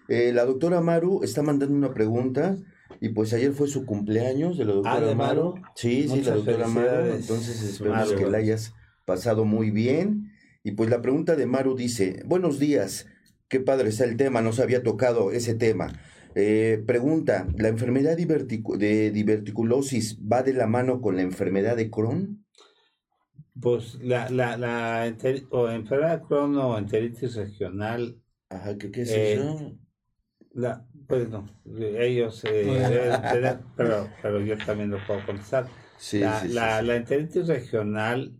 Eh, 0.09 0.31
la 0.33 0.45
doctora 0.45 0.81
Maru 0.81 1.23
está 1.23 1.41
mandando 1.41 1.75
una 1.75 1.93
pregunta. 1.93 2.57
Y 3.01 3.09
pues 3.09 3.33
ayer 3.33 3.51
fue 3.51 3.67
su 3.67 3.85
cumpleaños 3.85 4.57
de 4.57 4.65
la 4.65 4.73
doctora 4.73 5.11
ah, 5.11 5.15
Maru. 5.15 5.55
Sí, 5.75 6.07
sí, 6.07 6.21
la 6.21 6.35
doctora 6.35 6.67
Maru. 6.67 7.13
Entonces 7.13 7.61
esperamos 7.63 8.13
que 8.13 8.25
la 8.29 8.37
hayas 8.37 8.73
pasado 9.05 9.45
muy 9.45 9.71
bien. 9.71 10.26
Y 10.67 10.71
pues 10.71 10.89
la 10.89 11.01
pregunta 11.01 11.37
de 11.37 11.45
Maru 11.45 11.77
dice, 11.77 12.23
buenos 12.25 12.59
días, 12.59 13.07
qué 13.47 13.61
padre 13.61 13.87
está 13.87 14.03
el 14.03 14.17
tema, 14.17 14.41
no 14.41 14.51
se 14.51 14.61
había 14.61 14.83
tocado 14.83 15.31
ese 15.31 15.55
tema. 15.55 15.93
Eh, 16.35 16.83
pregunta, 16.85 17.47
¿la 17.57 17.69
enfermedad 17.69 18.17
de 18.17 19.11
diverticulosis 19.11 20.19
va 20.19 20.43
de 20.43 20.51
la 20.51 20.67
mano 20.67 20.99
con 20.99 21.15
la 21.15 21.21
enfermedad 21.21 21.77
de 21.77 21.89
Crohn? 21.89 22.45
Pues 23.61 23.95
la, 24.01 24.29
la, 24.29 24.57
la 24.57 25.07
enfermedad 25.07 26.19
de 26.19 26.27
Crohn 26.27 26.57
o 26.57 26.77
enteritis 26.77 27.35
regional. 27.35 28.21
Ajá, 28.49 28.77
¿qué, 28.77 28.91
es 28.93 29.09
eh, 29.09 29.33
eso? 29.35 29.79
La, 30.51 30.85
pues 31.07 31.29
no, 31.29 31.47
ellos, 31.79 32.43
eh, 32.43 33.17
pero, 33.77 34.09
pero 34.21 34.41
yo 34.41 34.57
también 34.57 34.89
lo 34.89 34.97
puedo 35.07 35.25
contestar. 35.25 35.69
Sí, 35.97 36.19
la, 36.19 36.41
sí, 36.41 36.49
la, 36.49 36.81
la 36.81 36.97
enteritis 36.97 37.47
regional 37.47 38.37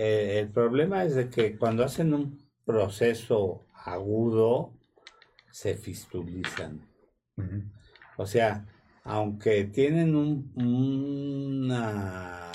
eh, 0.00 0.38
el 0.38 0.48
problema 0.52 1.02
es 1.02 1.16
de 1.16 1.28
que 1.28 1.58
cuando 1.58 1.82
hacen 1.82 2.14
un 2.14 2.38
proceso 2.64 3.66
agudo, 3.74 4.72
se 5.50 5.74
fistulizan. 5.74 6.86
O 8.16 8.24
sea, 8.24 8.64
aunque 9.02 9.64
tienen 9.64 10.14
un, 10.14 10.52
una 10.54 12.52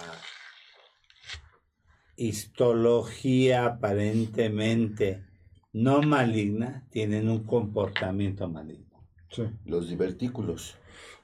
histología 2.16 3.66
aparentemente 3.66 5.26
no 5.74 6.02
maligna, 6.02 6.88
tienen 6.92 7.28
un 7.28 7.44
comportamiento 7.44 8.48
maligno. 8.48 9.06
Sí. 9.30 9.44
Los 9.66 9.90
divertículos. 9.90 10.78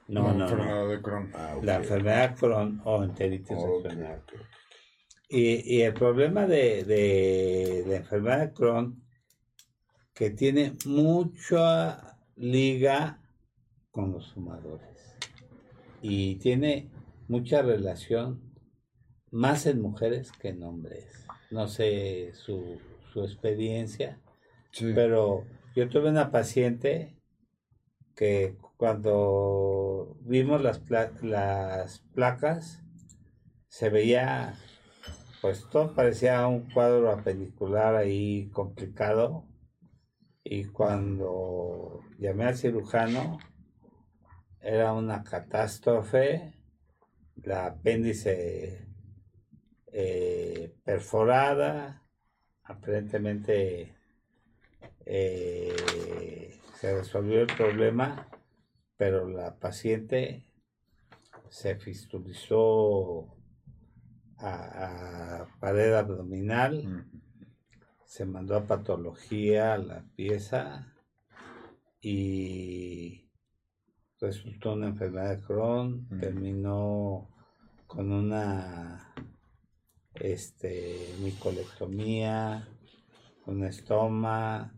No, 0.06 0.34
no, 0.34 0.44
enfermedad 0.44 0.88
de 0.88 1.00
Crohn. 1.00 1.30
Ah, 1.34 1.56
La 1.62 1.76
enfermedad 1.76 2.30
de 2.30 2.36
Crohn 2.36 2.82
o 2.84 3.04
enteritis 3.04 3.56
y, 5.30 5.82
el 5.82 5.94
problema 5.94 6.46
de, 6.46 6.84
de, 6.84 7.84
la 7.86 7.96
enfermedad 7.96 8.40
de 8.40 8.52
Crohn, 8.52 9.02
que 10.12 10.30
tiene 10.30 10.74
mucha 10.86 12.18
liga 12.36 13.20
con 13.92 14.12
los 14.12 14.32
fumadores 14.32 15.16
y 16.02 16.36
tiene 16.36 16.90
mucha 17.28 17.62
relación 17.62 18.40
más 19.30 19.66
en 19.66 19.80
mujeres 19.80 20.32
que 20.32 20.48
en 20.48 20.64
hombres. 20.64 21.26
No 21.50 21.68
sé 21.68 22.32
su, 22.34 22.80
su 23.12 23.22
experiencia, 23.22 24.20
pero 24.94 25.44
yo 25.76 25.88
tuve 25.88 26.10
una 26.10 26.30
paciente 26.32 27.14
que 28.16 28.56
cuando 28.76 30.16
vimos 30.22 30.60
las, 30.62 30.82
las 31.22 32.00
placas 32.14 32.82
se 33.68 33.90
veía 33.90 34.58
pues 35.40 35.66
todo 35.70 35.94
parecía 35.94 36.46
un 36.46 36.70
cuadro 36.70 37.10
apendicular 37.10 37.96
ahí 37.96 38.50
complicado. 38.52 39.46
Y 40.44 40.64
cuando 40.66 42.00
llamé 42.18 42.44
al 42.44 42.56
cirujano, 42.56 43.38
era 44.60 44.92
una 44.92 45.22
catástrofe, 45.22 46.54
la 47.36 47.66
apéndice 47.66 48.86
eh, 49.92 50.74
perforada, 50.84 52.06
aparentemente 52.64 53.94
eh, 55.06 56.60
se 56.74 56.94
resolvió 56.94 57.40
el 57.40 57.46
problema, 57.46 58.28
pero 58.96 59.28
la 59.28 59.58
paciente 59.58 60.44
se 61.48 61.76
fistulizó 61.76 63.39
a, 64.42 65.46
pared 65.60 65.94
abdominal, 65.94 67.06
se 68.04 68.24
mandó 68.24 68.56
a 68.56 68.66
patología 68.66 69.76
la 69.78 70.04
pieza 70.16 70.92
y 72.00 73.30
resultó 74.20 74.72
una 74.72 74.88
enfermedad 74.88 75.36
de 75.36 75.40
Crohn, 75.42 76.08
terminó 76.18 77.28
con 77.86 78.12
una 78.12 79.14
este, 80.14 81.14
micolectomía, 81.22 82.68
un 83.46 83.64
estoma, 83.64 84.74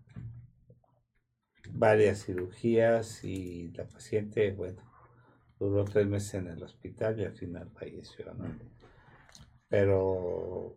varias 1.71 2.25
cirugías 2.25 3.25
y 3.25 3.71
la 3.73 3.87
paciente, 3.87 4.53
bueno, 4.53 4.83
duró 5.59 5.85
tres 5.85 6.07
meses 6.07 6.35
en 6.35 6.49
el 6.49 6.63
hospital 6.63 7.21
y 7.21 7.25
al 7.25 7.35
final 7.35 7.71
falleció, 7.71 8.33
¿no? 8.35 8.47
Pero 9.73 10.77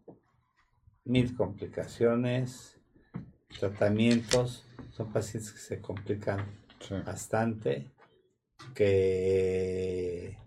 mil 1.03 1.35
complicaciones, 1.35 2.79
tratamientos, 3.59 4.65
son 4.91 5.11
pacientes 5.11 5.51
que 5.51 5.59
se 5.59 5.81
complican 5.81 6.45
bastante, 7.05 7.91
que 8.73 10.37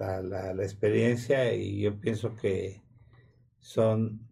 la, 0.00 0.52
la, 0.52 0.64
experiencia 0.64 1.54
y 1.54 1.82
yo 1.82 2.00
pienso 2.00 2.34
que 2.34 2.82
son 3.60 4.28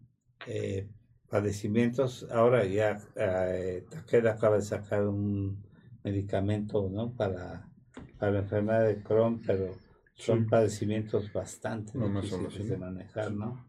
eh, 0.49 0.89
padecimientos, 1.29 2.27
ahora 2.33 2.65
ya 2.65 2.99
eh, 3.15 3.85
Takeda 3.89 4.33
acaba 4.33 4.57
de 4.57 4.63
sacar 4.63 5.07
un 5.07 5.63
medicamento 6.03 6.91
¿no? 6.91 7.13
para, 7.15 7.71
la 8.19 8.39
enfermedad 8.39 8.89
de 8.89 9.01
Crohn, 9.01 9.41
pero 9.47 9.90
son 10.21 10.47
padecimientos 10.47 11.33
bastante 11.33 11.99
difíciles 11.99 12.69
de 12.69 12.77
manejar, 12.77 13.33
¿no? 13.33 13.67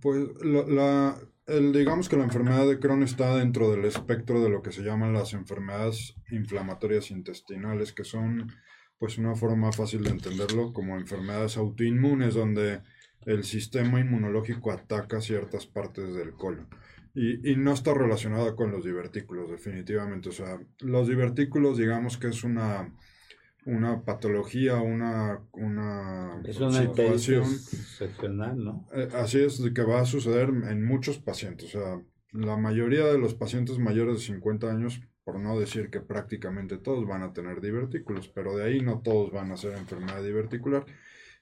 Pues 0.00 0.28
la, 0.42 1.16
el, 1.46 1.72
digamos 1.72 2.08
que 2.08 2.16
la 2.16 2.24
enfermedad 2.24 2.66
de 2.66 2.78
Crohn 2.78 3.02
está 3.02 3.36
dentro 3.36 3.70
del 3.70 3.84
espectro 3.84 4.42
de 4.42 4.48
lo 4.48 4.62
que 4.62 4.72
se 4.72 4.82
llaman 4.82 5.12
las 5.12 5.34
enfermedades 5.34 6.14
inflamatorias 6.30 7.10
intestinales, 7.10 7.92
que 7.92 8.04
son 8.04 8.50
pues 8.98 9.18
una 9.18 9.34
forma 9.34 9.72
fácil 9.72 10.02
de 10.04 10.10
entenderlo 10.10 10.72
como 10.72 10.96
enfermedades 10.96 11.56
autoinmunes 11.56 12.34
donde 12.34 12.80
el 13.26 13.44
sistema 13.44 14.00
inmunológico 14.00 14.72
ataca 14.72 15.20
ciertas 15.20 15.66
partes 15.66 16.14
del 16.14 16.34
colon. 16.34 16.68
Y, 17.14 17.52
y, 17.52 17.56
no 17.56 17.72
está 17.72 17.94
relacionada 17.94 18.56
con 18.56 18.72
los 18.72 18.84
divertículos, 18.84 19.48
definitivamente. 19.48 20.30
O 20.30 20.32
sea, 20.32 20.58
los 20.80 21.06
divertículos, 21.06 21.78
digamos 21.78 22.18
que 22.18 22.26
es 22.28 22.42
una, 22.42 22.92
una 23.66 24.04
patología, 24.04 24.76
una, 24.76 25.40
una 25.52 26.40
es 26.44 26.60
una 26.60 26.82
situación 26.82 27.46
seccional, 27.46 28.62
¿no? 28.62 28.86
Eh, 28.94 29.08
así 29.14 29.40
es 29.40 29.62
que 29.74 29.82
va 29.82 30.00
a 30.00 30.06
suceder 30.06 30.48
en 30.48 30.84
muchos 30.84 31.18
pacientes. 31.18 31.74
O 31.74 31.80
sea, 31.80 32.02
la 32.32 32.56
mayoría 32.56 33.06
de 33.06 33.18
los 33.18 33.34
pacientes 33.34 33.78
mayores 33.78 34.16
de 34.16 34.22
50 34.22 34.70
años, 34.70 35.00
por 35.24 35.40
no 35.40 35.58
decir 35.58 35.90
que 35.90 36.00
prácticamente 36.00 36.76
todos 36.78 37.06
van 37.06 37.22
a 37.22 37.32
tener 37.32 37.60
divertículos, 37.60 38.28
pero 38.28 38.56
de 38.56 38.64
ahí 38.64 38.80
no 38.80 39.00
todos 39.00 39.32
van 39.32 39.50
a 39.50 39.56
ser 39.56 39.72
enfermedad 39.78 40.22
diverticular. 40.22 40.84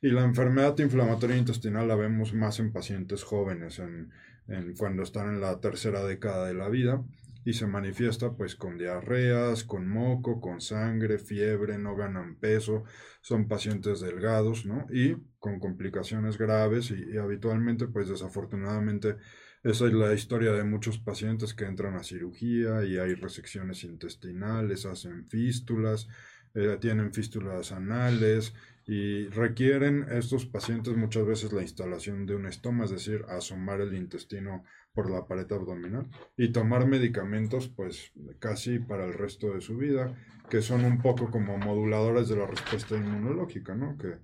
Y 0.00 0.10
la 0.10 0.24
enfermedad 0.24 0.78
inflamatoria 0.78 1.36
intestinal 1.36 1.88
la 1.88 1.96
vemos 1.96 2.34
más 2.34 2.58
en 2.60 2.72
pacientes 2.72 3.22
jóvenes, 3.24 3.78
en, 3.78 4.10
en 4.48 4.74
cuando 4.74 5.02
están 5.02 5.28
en 5.28 5.40
la 5.40 5.60
tercera 5.60 6.04
década 6.04 6.46
de 6.46 6.54
la 6.54 6.68
vida 6.68 7.02
y 7.44 7.54
se 7.54 7.66
manifiesta 7.66 8.32
pues 8.32 8.54
con 8.54 8.78
diarreas, 8.78 9.64
con 9.64 9.88
moco, 9.88 10.40
con 10.40 10.60
sangre, 10.60 11.18
fiebre, 11.18 11.78
no 11.78 11.96
ganan 11.96 12.36
peso, 12.36 12.84
son 13.20 13.48
pacientes 13.48 14.00
delgados, 14.00 14.64
¿no? 14.64 14.86
Y 14.90 15.16
con 15.38 15.58
complicaciones 15.58 16.38
graves 16.38 16.90
y, 16.90 17.16
habitualmente 17.18 17.88
pues 17.88 18.08
desafortunadamente 18.08 19.16
esa 19.64 19.86
es 19.86 19.92
la 19.92 20.12
historia 20.12 20.52
de 20.52 20.64
muchos 20.64 20.98
pacientes 20.98 21.54
que 21.54 21.64
entran 21.64 21.94
a 21.94 22.02
cirugía 22.02 22.84
y 22.84 22.98
hay 22.98 23.14
resecciones 23.14 23.84
intestinales, 23.84 24.86
hacen 24.86 25.28
fístulas, 25.28 26.08
eh, 26.54 26.78
tienen 26.80 27.12
fístulas 27.12 27.70
anales 27.70 28.54
y 28.86 29.28
requieren 29.28 30.06
estos 30.10 30.46
pacientes 30.46 30.96
muchas 30.96 31.24
veces 31.24 31.52
la 31.52 31.62
instalación 31.62 32.26
de 32.26 32.34
un 32.34 32.46
estoma, 32.46 32.84
es 32.84 32.90
decir, 32.90 33.24
asomar 33.28 33.80
el 33.80 33.94
intestino 33.94 34.64
por 34.94 35.10
la 35.10 35.26
pared 35.26 35.50
abdominal 35.50 36.08
y 36.36 36.52
tomar 36.52 36.86
medicamentos 36.86 37.68
pues 37.68 38.12
casi 38.38 38.78
para 38.78 39.04
el 39.04 39.14
resto 39.14 39.52
de 39.54 39.60
su 39.60 39.76
vida, 39.76 40.14
que 40.50 40.60
son 40.60 40.84
un 40.84 41.00
poco 41.00 41.30
como 41.30 41.58
moduladores 41.58 42.28
de 42.28 42.36
la 42.36 42.46
respuesta 42.46 42.96
inmunológica, 42.96 43.74
¿no? 43.74 43.96
Que 43.96 44.18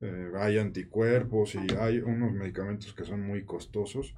eh, 0.00 0.32
hay 0.38 0.58
anticuerpos 0.58 1.54
y 1.54 1.66
hay 1.78 1.98
unos 1.98 2.32
medicamentos 2.32 2.94
que 2.94 3.04
son 3.04 3.26
muy 3.26 3.44
costosos 3.44 4.14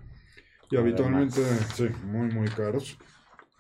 y 0.71 0.77
habitualmente, 0.77 1.43
sí, 1.75 1.89
muy, 2.05 2.29
muy 2.29 2.49
caros. 2.49 2.99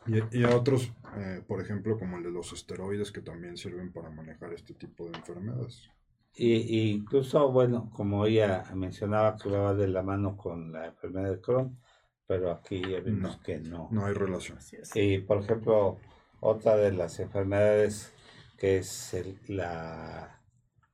Y, 0.06 0.38
y 0.38 0.44
otros, 0.44 0.92
eh, 1.16 1.42
por 1.46 1.60
ejemplo, 1.60 1.98
como 1.98 2.18
el 2.18 2.24
de 2.24 2.30
los 2.30 2.52
esteroides, 2.52 3.12
que 3.12 3.22
también 3.22 3.56
sirven 3.56 3.92
para 3.92 4.10
manejar 4.10 4.52
este 4.52 4.74
tipo 4.74 5.08
de 5.08 5.16
enfermedades. 5.16 5.90
Y, 6.38 6.90
incluso, 6.90 7.50
bueno, 7.50 7.90
como 7.94 8.26
ella 8.26 8.64
mencionaba 8.74 9.36
que 9.36 9.48
va 9.48 9.74
de 9.74 9.88
la 9.88 10.02
mano 10.02 10.36
con 10.36 10.70
la 10.70 10.86
enfermedad 10.86 11.30
de 11.30 11.40
Crohn, 11.40 11.78
pero 12.26 12.50
aquí 12.50 12.80
ya 12.80 13.00
vemos 13.00 13.38
que 13.38 13.58
no. 13.58 13.88
No 13.90 14.06
hay 14.06 14.14
relación. 14.14 14.58
Y 14.94 15.18
por 15.18 15.38
ejemplo, 15.42 15.98
otra 16.40 16.76
de 16.76 16.92
las 16.92 17.18
enfermedades 17.20 18.12
que 18.56 18.78
es 18.78 19.16
la 19.48 20.42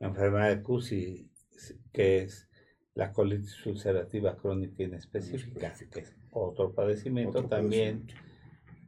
enfermedad 0.00 0.48
de 0.48 0.62
CUSI, 0.62 1.30
que 1.92 2.22
es 2.22 2.48
la 2.94 3.12
colitis 3.12 3.64
ulcerativa 3.66 4.36
crónica 4.36 4.82
inespecífica, 4.82 5.72
que 5.90 6.00
es 6.00 6.14
otro 6.30 6.74
padecimiento 6.74 7.44
también. 7.44 8.06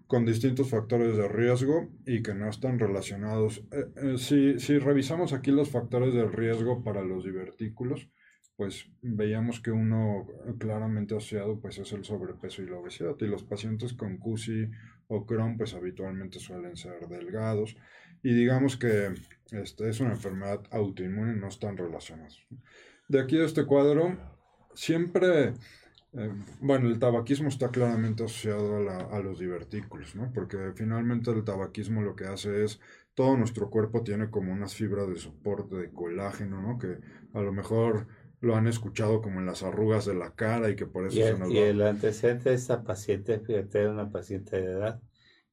Con 0.07 0.27
distintos 0.27 0.69
factores 0.69 1.17
de 1.17 1.27
riesgo 1.27 1.89
y 2.07 2.23
que 2.23 2.35
no 2.35 2.49
están 2.51 2.79
relacionados. 2.79 3.65
Eh, 3.73 3.87
eh, 3.97 4.19
si, 4.19 4.61
si 4.61 4.79
revisamos 4.79 5.33
aquí 5.33 5.51
los 5.51 5.71
factores 5.71 6.13
de 6.13 6.27
riesgo 6.27 6.85
para 6.85 7.03
los 7.03 7.25
divertículos, 7.25 8.11
pues 8.57 8.87
veíamos 9.03 9.61
que 9.61 9.71
uno 9.71 10.27
claramente 10.59 11.17
asociado 11.17 11.61
pues 11.61 11.79
es 11.79 11.93
el 11.93 12.05
sobrepeso 12.05 12.63
y 12.63 12.67
la 12.67 12.77
obesidad 12.77 13.17
y 13.21 13.27
los 13.27 13.43
pacientes 13.43 13.95
con 13.95 14.19
CUSI 14.19 14.71
o 15.09 15.27
Crohn 15.27 15.57
pues 15.57 15.75
habitualmente 15.75 16.39
suelen 16.39 16.77
ser 16.77 17.09
delgados 17.09 17.77
y 18.23 18.33
digamos 18.33 18.77
que 18.77 19.13
este, 19.51 19.89
es 19.89 20.01
una 20.01 20.13
enfermedad 20.13 20.63
autoinmune 20.71 21.35
no 21.37 21.49
están 21.49 21.77
relacionados. 21.77 22.47
De 23.09 23.21
aquí 23.21 23.39
a 23.39 23.45
este 23.45 23.67
cuadro 23.67 24.17
siempre 24.75 25.55
eh, 26.17 26.31
bueno, 26.61 26.89
el 26.89 27.01
tabaquismo 27.01 27.49
está 27.49 27.71
claramente 27.71 28.23
asociado 28.23 28.89
a, 28.89 29.17
a, 29.17 29.19
los 29.19 29.41
divertículos, 29.41 30.15
¿no? 30.15 30.33
Porque 30.33 30.73
finalmente 30.77 31.33
el 31.33 31.43
tabaquismo 31.43 32.03
lo 32.03 32.15
que 32.15 32.27
hace 32.27 32.63
es, 32.63 32.81
todo 33.15 33.37
nuestro 33.37 33.69
cuerpo 33.69 34.05
tiene 34.05 34.31
como 34.31 34.53
unas 34.53 34.77
fibras 34.77 35.09
de 35.09 35.17
soporte 35.17 35.75
de 35.75 35.91
colágeno, 35.93 36.63
¿no? 36.63 36.79
Que 36.79 36.99
a 37.33 37.41
lo 37.41 37.53
mejor 37.53 38.07
lo 38.45 38.57
han 38.57 38.67
escuchado 38.67 39.23
como 39.23 39.41
en 39.41 39.47
las 39.47 39.63
arrugas 39.63 40.05
de 40.05 40.15
la 40.15 40.35
cara 40.35 40.69
y 40.69 40.77
que 40.77 40.87
por 40.87 41.07
eso 41.07 41.19
y 41.19 41.23
el, 41.23 41.35
se 41.35 41.39
nos 41.39 41.51
Y 41.51 41.59
el 41.59 41.83
antecedente 41.83 42.51
de 42.51 42.55
esta 42.57 42.85
paciente, 42.85 43.41
fíjate, 43.41 43.81
era 43.81 43.91
una 43.91 44.11
paciente 44.11 44.61
de 44.61 44.71
edad, 44.71 45.01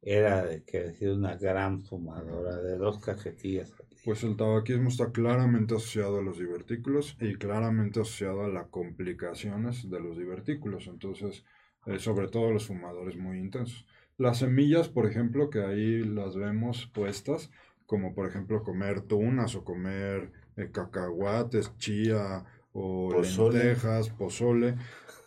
era 0.02 0.44
de 0.44 0.64
que 0.64 0.80
ha 0.80 0.94
sido 0.94 1.16
una 1.16 1.36
gran 1.38 1.82
fumadora 1.82 2.58
de 2.58 2.78
dos 2.78 3.00
cajetillas. 3.00 3.74
Pues 4.04 4.24
el 4.24 4.36
tabaquismo 4.36 4.90
está 4.90 5.12
claramente 5.12 5.76
asociado 5.76 6.20
a 6.20 6.22
los 6.22 6.38
divertículos 6.38 7.16
y 7.22 7.36
claramente 7.36 8.02
asociado 8.02 8.44
a 8.44 8.50
las 8.50 8.68
complicaciones 8.68 9.90
de 9.90 10.00
los 10.00 10.18
divertículos, 10.18 10.88
entonces, 10.88 11.46
eh, 11.86 11.98
sobre 11.98 12.28
todo 12.28 12.52
los 12.52 12.68
fumadores 12.68 13.16
muy 13.16 13.40
intensos. 13.40 13.86
Las 14.18 14.40
semillas, 14.40 14.90
por 14.90 15.06
ejemplo, 15.06 15.50
que 15.50 15.64
ahí 15.64 16.04
las 16.04 16.36
vemos 16.36 16.88
puestas, 16.94 17.52
como 17.86 18.14
por 18.14 18.28
ejemplo 18.28 18.64
comer 18.64 19.02
tunas 19.02 19.56
o 19.56 19.64
comer 19.64 20.32
eh, 20.58 20.70
cacahuates, 20.72 21.78
chía 21.78 22.44
o 22.74 23.10
pozole. 23.10 23.60
lentejas, 23.60 24.10
pozole. 24.10 24.76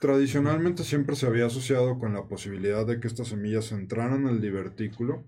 Tradicionalmente 0.00 0.84
siempre 0.84 1.16
se 1.16 1.26
había 1.26 1.46
asociado 1.46 1.98
con 1.98 2.12
la 2.12 2.24
posibilidad 2.24 2.84
de 2.84 3.00
que 3.00 3.06
estas 3.06 3.28
semillas 3.28 3.72
entraran 3.72 4.26
al 4.26 4.40
divertículo 4.40 5.24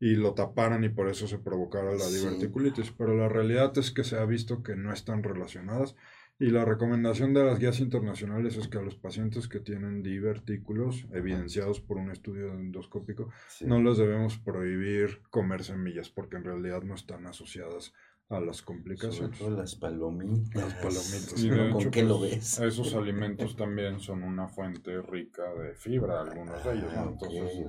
y 0.00 0.16
lo 0.16 0.34
taparan 0.34 0.82
y 0.82 0.88
por 0.88 1.08
eso 1.08 1.28
se 1.28 1.38
provocara 1.38 1.94
la 1.94 2.08
diverticulitis. 2.08 2.90
Pero 2.90 3.16
la 3.16 3.28
realidad 3.28 3.76
es 3.78 3.92
que 3.92 4.02
se 4.02 4.18
ha 4.18 4.24
visto 4.24 4.64
que 4.64 4.74
no 4.74 4.92
están 4.92 5.22
relacionadas 5.22 5.94
y 6.42 6.50
la 6.50 6.64
recomendación 6.64 7.34
de 7.34 7.44
las 7.44 7.60
guías 7.60 7.78
internacionales 7.78 8.56
es 8.56 8.66
que 8.66 8.78
a 8.78 8.82
los 8.82 8.96
pacientes 8.96 9.46
que 9.46 9.60
tienen 9.60 10.02
divertículos 10.02 11.06
evidenciados 11.12 11.80
por 11.80 11.98
un 11.98 12.10
estudio 12.10 12.52
endoscópico 12.52 13.30
no 13.60 13.80
les 13.80 13.98
debemos 13.98 14.38
prohibir 14.38 15.20
comer 15.30 15.62
semillas 15.62 16.08
porque 16.08 16.36
en 16.36 16.44
realidad 16.44 16.82
no 16.82 16.96
están 16.96 17.26
asociadas 17.26 17.92
a 18.32 18.40
las 18.40 18.62
complicaciones. 18.62 19.38
Sobre 19.38 19.56
las 19.56 19.74
palomitas. 19.76 20.54
Las 20.54 20.74
palomitas. 20.74 21.72
¿Con 21.72 21.90
qué 21.90 22.02
lo 22.02 22.18
pues, 22.18 22.32
ves? 22.32 22.58
Esos 22.60 22.94
alimentos 22.94 23.56
también 23.56 24.00
son 24.00 24.22
una 24.22 24.48
fuente 24.48 25.00
rica 25.02 25.42
de 25.54 25.74
fibra, 25.74 26.22
algunos 26.22 26.64
de 26.64 26.72
ellos. 26.72 26.92
Entonces, 26.94 27.66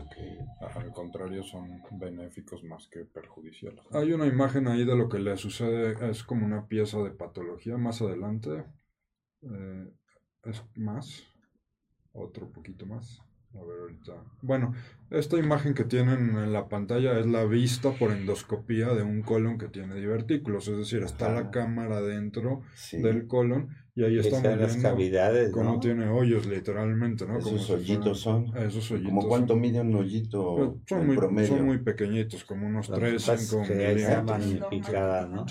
al 0.75 0.91
contrario, 0.91 1.43
son 1.43 1.81
benéficos 1.91 2.63
más 2.63 2.87
que 2.87 3.05
perjudiciales. 3.05 3.83
Hay 3.91 4.13
una 4.13 4.25
imagen 4.25 4.67
ahí 4.67 4.85
de 4.85 4.95
lo 4.95 5.09
que 5.09 5.19
le 5.19 5.35
sucede, 5.37 6.09
es 6.09 6.23
como 6.23 6.45
una 6.45 6.67
pieza 6.67 6.99
de 6.99 7.11
patología. 7.11 7.77
Más 7.77 8.01
adelante, 8.01 8.65
eh, 9.41 9.93
es 10.43 10.63
más, 10.75 11.23
otro 12.13 12.51
poquito 12.51 12.85
más. 12.85 13.21
A 13.55 13.63
ver, 13.63 13.79
ahorita. 13.81 14.13
Bueno, 14.41 14.73
esta 15.11 15.37
imagen 15.37 15.73
que 15.73 15.83
tienen 15.83 16.35
en 16.37 16.51
la 16.51 16.67
pantalla 16.67 17.19
es 17.19 17.27
la 17.27 17.45
vista 17.45 17.91
por 17.91 18.11
endoscopía 18.11 18.89
de 18.89 19.03
un 19.03 19.21
colon 19.21 19.57
que 19.57 19.67
tiene 19.67 19.95
divertículos, 19.95 20.67
es 20.67 20.77
decir, 20.77 21.03
está 21.03 21.31
la 21.31 21.51
cámara 21.51 22.01
dentro 22.01 22.63
del 22.91 23.27
colon 23.27 23.69
y 23.95 24.03
ahí 24.03 24.17
estamos 24.17 24.41
viendo 24.41 24.61
las 24.63 24.77
cavidades, 24.77 25.51
cómo 25.51 25.79
tiene 25.79 26.07
hoyos 26.09 26.47
literalmente, 26.47 27.27
¿no? 27.27 27.37
Esos 27.37 27.69
hoyitos 27.69 28.21
son. 28.21 28.57
Esos 28.57 28.89
hoyitos. 28.89 29.13
¿Como 29.13 29.27
cuánto 29.27 29.55
mide 29.55 29.81
un 29.81 29.93
hoyito 29.93 30.55
pues, 30.55 30.69
son, 30.87 31.05
muy, 31.05 31.45
son 31.45 31.65
muy 31.65 31.77
pequeñitos, 31.77 32.43
como 32.43 32.65
unos 32.65 32.89
3, 32.89 33.21
5 33.21 33.63
magnificada, 34.25 35.27
¿no? 35.27 35.45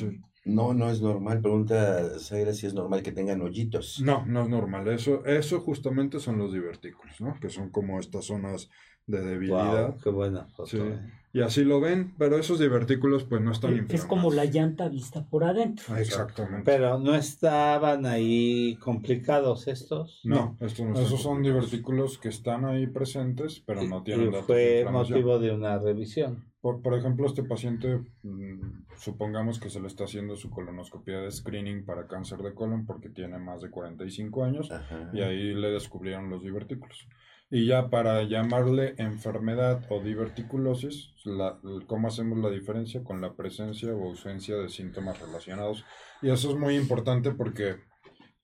No, 0.44 0.74
no 0.74 0.90
es 0.90 1.00
normal. 1.00 1.40
Pregunta 1.40 2.18
Zaira 2.18 2.52
si 2.52 2.66
es 2.66 2.74
normal 2.74 3.02
que 3.02 3.12
tengan 3.12 3.40
hoyitos. 3.42 4.00
No, 4.00 4.26
no 4.26 4.42
es 4.42 4.48
normal. 4.48 4.88
Eso, 4.88 5.24
eso 5.24 5.60
justamente 5.60 6.18
son 6.18 6.38
los 6.38 6.52
divertículos, 6.52 7.20
¿no? 7.20 7.38
Que 7.40 7.48
son 7.48 7.70
como 7.70 8.00
estas 8.00 8.24
zonas 8.24 8.68
de 9.06 9.20
debilidad. 9.20 9.96
qué 10.02 10.10
buena 10.10 10.46
Sí. 10.66 10.78
Y 11.34 11.40
así 11.40 11.64
lo 11.64 11.80
ven, 11.80 12.12
pero 12.18 12.36
esos 12.36 12.58
divertículos 12.58 13.24
pues 13.24 13.40
no 13.40 13.52
están 13.52 13.70
inflamados. 13.70 14.00
Es 14.00 14.04
como 14.04 14.30
la 14.30 14.44
llanta 14.44 14.90
vista 14.90 15.24
por 15.24 15.44
adentro. 15.44 15.96
Exactamente. 15.96 16.62
Pero 16.66 16.98
no 16.98 17.14
estaban 17.14 18.04
ahí 18.04 18.76
complicados 18.76 19.66
estos. 19.66 20.20
No, 20.24 20.58
estos 20.60 20.86
no 20.86 21.00
esos 21.00 21.22
son 21.22 21.42
divertículos 21.42 22.18
que 22.18 22.28
están 22.28 22.66
ahí 22.66 22.86
presentes, 22.86 23.62
pero 23.64 23.82
no 23.82 24.02
tienen. 24.02 24.28
Y 24.28 24.42
fue 24.42 24.86
motivo 24.90 25.38
de 25.38 25.52
una 25.52 25.78
revisión. 25.78 26.44
Por, 26.60 26.82
por 26.82 26.94
ejemplo, 26.94 27.26
este 27.26 27.42
paciente, 27.42 28.02
mm, 28.22 28.84
supongamos 28.98 29.58
que 29.58 29.70
se 29.70 29.80
le 29.80 29.86
está 29.86 30.04
haciendo 30.04 30.36
su 30.36 30.50
colonoscopia 30.50 31.18
de 31.20 31.30
screening 31.30 31.86
para 31.86 32.06
cáncer 32.06 32.40
de 32.40 32.54
colon 32.54 32.84
porque 32.84 33.08
tiene 33.08 33.38
más 33.38 33.62
de 33.62 33.70
45 33.70 34.44
años 34.44 34.68
y 35.14 35.22
ahí 35.22 35.54
le 35.54 35.70
descubrieron 35.70 36.28
los 36.28 36.42
divertículos. 36.42 37.08
Y 37.54 37.66
ya 37.66 37.90
para 37.90 38.22
llamarle 38.22 38.94
enfermedad 38.96 39.84
o 39.90 40.00
diverticulosis, 40.00 41.10
la, 41.26 41.58
¿cómo 41.86 42.08
hacemos 42.08 42.38
la 42.38 42.48
diferencia 42.48 43.04
con 43.04 43.20
la 43.20 43.34
presencia 43.34 43.94
o 43.94 44.08
ausencia 44.08 44.56
de 44.56 44.70
síntomas 44.70 45.20
relacionados? 45.20 45.84
Y 46.22 46.30
eso 46.30 46.50
es 46.50 46.56
muy 46.56 46.76
importante 46.76 47.30
porque 47.32 47.76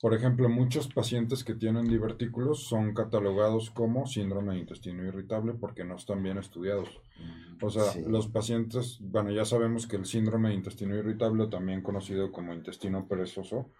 por 0.00 0.14
ejemplo, 0.14 0.48
muchos 0.48 0.86
pacientes 0.86 1.42
que 1.42 1.54
tienen 1.54 1.88
divertículos 1.88 2.68
son 2.68 2.94
catalogados 2.94 3.70
como 3.70 4.06
síndrome 4.06 4.54
de 4.54 4.60
intestino 4.60 5.04
irritable 5.04 5.54
porque 5.54 5.84
no 5.84 5.96
están 5.96 6.22
bien 6.22 6.38
estudiados. 6.38 6.88
Mm, 7.18 7.64
o 7.64 7.70
sea, 7.70 7.82
los 8.06 8.28
pacientes, 8.28 8.98
bueno, 9.00 9.32
ya 9.32 9.44
sabemos 9.44 9.88
que 9.88 9.96
el 9.96 10.04
síndrome 10.04 10.50
de 10.50 10.54
intestino 10.54 10.94
irritable, 10.94 11.48
también 11.48 11.82
conocido 11.82 12.30
como 12.30 12.54
intestino 12.54 13.08
perezoso, 13.08 13.72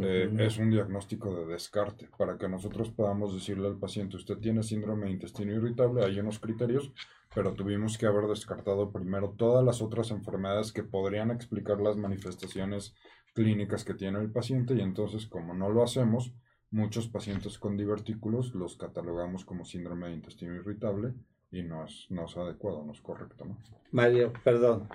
eh, 0.00 0.30
es 0.38 0.58
un 0.58 0.70
diagnóstico 0.70 1.34
de 1.34 1.46
descarte. 1.46 2.08
Para 2.18 2.36
que 2.36 2.48
nosotros 2.48 2.90
podamos 2.90 3.34
decirle 3.34 3.68
al 3.68 3.78
paciente, 3.78 4.16
usted 4.16 4.38
tiene 4.38 4.62
síndrome 4.62 5.06
de 5.06 5.12
intestino 5.12 5.52
irritable, 5.52 6.04
hay 6.04 6.18
unos 6.18 6.38
criterios, 6.38 6.92
pero 7.34 7.52
tuvimos 7.52 7.96
que 7.98 8.06
haber 8.06 8.26
descartado 8.26 8.90
primero 8.90 9.34
todas 9.36 9.64
las 9.64 9.82
otras 9.82 10.10
enfermedades 10.10 10.72
que 10.72 10.82
podrían 10.82 11.30
explicar 11.30 11.80
las 11.80 11.96
manifestaciones 11.96 12.94
clínicas 13.34 13.84
que 13.84 13.94
tiene 13.94 14.20
el 14.20 14.30
paciente 14.30 14.74
y 14.74 14.80
entonces 14.80 15.26
como 15.26 15.54
no 15.54 15.68
lo 15.68 15.82
hacemos, 15.82 16.32
muchos 16.70 17.08
pacientes 17.08 17.58
con 17.58 17.76
divertículos 17.76 18.54
los 18.54 18.76
catalogamos 18.76 19.44
como 19.44 19.64
síndrome 19.64 20.08
de 20.08 20.14
intestino 20.14 20.54
irritable 20.54 21.14
y 21.50 21.62
no 21.62 21.84
es, 21.84 22.06
no 22.10 22.24
es 22.24 22.36
adecuado, 22.36 22.84
no 22.84 22.92
es 22.92 23.00
correcto. 23.00 23.44
¿no? 23.44 23.56
Mario, 23.92 24.32
perdón, 24.42 24.88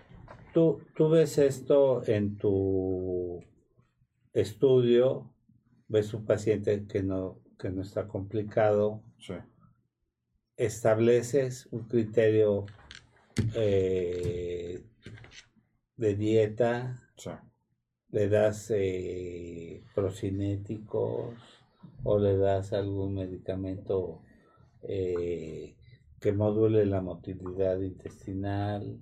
¿tú, 0.53 0.81
tú 0.95 1.09
ves 1.09 1.37
esto 1.37 2.03
en 2.05 2.37
tu 2.37 3.43
estudio, 4.33 5.33
ves 5.87 6.13
un 6.13 6.25
paciente 6.25 6.85
que 6.87 7.03
no, 7.03 7.39
que 7.57 7.69
no 7.69 7.81
está 7.81 8.07
complicado, 8.07 9.03
sí. 9.19 9.33
estableces 10.57 11.67
un 11.71 11.87
criterio 11.87 12.65
eh, 13.55 14.83
de 15.95 16.15
dieta, 16.15 17.09
sí 17.17 17.31
le 18.11 18.27
das 18.27 18.71
eh, 18.71 19.83
procinéticos 19.93 21.35
o 22.03 22.17
le 22.17 22.37
das 22.37 22.73
algún 22.73 23.13
medicamento 23.13 24.21
eh, 24.81 25.75
que 26.19 26.31
module 26.33 26.85
la 26.85 27.01
motilidad 27.01 27.79
intestinal. 27.81 28.99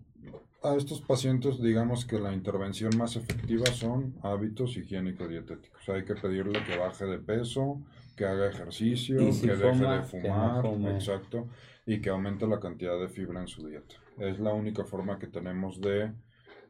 A 0.63 0.75
estos 0.75 1.01
pacientes, 1.01 1.61
digamos 1.61 2.05
que 2.05 2.19
la 2.19 2.33
intervención 2.33 2.97
más 2.97 3.15
efectiva 3.15 3.65
son 3.67 4.15
hábitos 4.23 4.75
higiénico-dietéticos. 4.75 5.87
Hay 5.89 6.03
que 6.03 6.15
pedirle 6.15 6.63
que 6.63 6.77
baje 6.77 7.05
de 7.05 7.19
peso, 7.19 7.81
que 8.15 8.25
haga 8.25 8.49
ejercicio, 8.49 9.17
que 9.17 9.55
deje 9.55 9.85
de 9.85 10.03
fumar, 10.03 10.65
exacto, 10.95 11.47
y 11.85 12.01
que 12.01 12.09
aumente 12.09 12.47
la 12.47 12.59
cantidad 12.59 12.99
de 12.99 13.07
fibra 13.07 13.41
en 13.41 13.47
su 13.47 13.67
dieta. 13.67 13.95
Es 14.17 14.39
la 14.39 14.53
única 14.53 14.83
forma 14.83 15.19
que 15.19 15.27
tenemos 15.27 15.79
de 15.79 16.11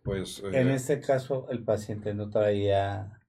pues, 0.08 0.42
en 0.42 0.70
eh, 0.70 0.76
este 0.76 1.02
caso, 1.02 1.48
el 1.50 1.66
paciente 1.66 2.14
no 2.14 2.30
traía 2.30 3.20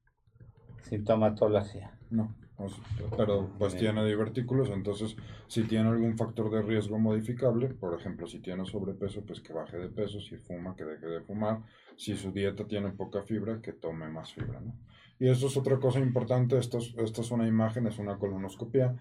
sintomatología. 0.82 1.98
No, 2.08 2.36
pero 3.16 3.50
pues 3.58 3.76
tiene 3.76 4.04
divertículos, 4.04 4.70
entonces 4.70 5.16
si 5.46 5.62
tiene 5.64 5.88
algún 5.88 6.16
factor 6.16 6.50
de 6.50 6.62
riesgo 6.62 6.98
modificable, 6.98 7.68
por 7.68 7.98
ejemplo, 7.98 8.26
si 8.26 8.40
tiene 8.40 8.64
sobrepeso, 8.66 9.24
pues 9.24 9.40
que 9.40 9.52
baje 9.52 9.78
de 9.78 9.88
peso, 9.88 10.20
si 10.20 10.36
fuma, 10.36 10.74
que 10.74 10.84
deje 10.84 11.06
de 11.06 11.20
fumar, 11.20 11.62
si 11.96 12.16
su 12.16 12.32
dieta 12.32 12.66
tiene 12.66 12.90
poca 12.90 13.22
fibra, 13.22 13.60
que 13.60 13.72
tome 13.72 14.08
más 14.08 14.32
fibra, 14.32 14.60
¿no? 14.60 14.74
Y 15.20 15.28
eso 15.28 15.48
es 15.48 15.56
otra 15.56 15.78
cosa 15.78 15.98
importante, 15.98 16.58
esto 16.58 16.78
esto 16.78 17.22
es 17.22 17.30
una 17.30 17.46
imagen, 17.46 17.86
es 17.86 17.98
una 17.98 18.18
colonoscopia, 18.18 18.96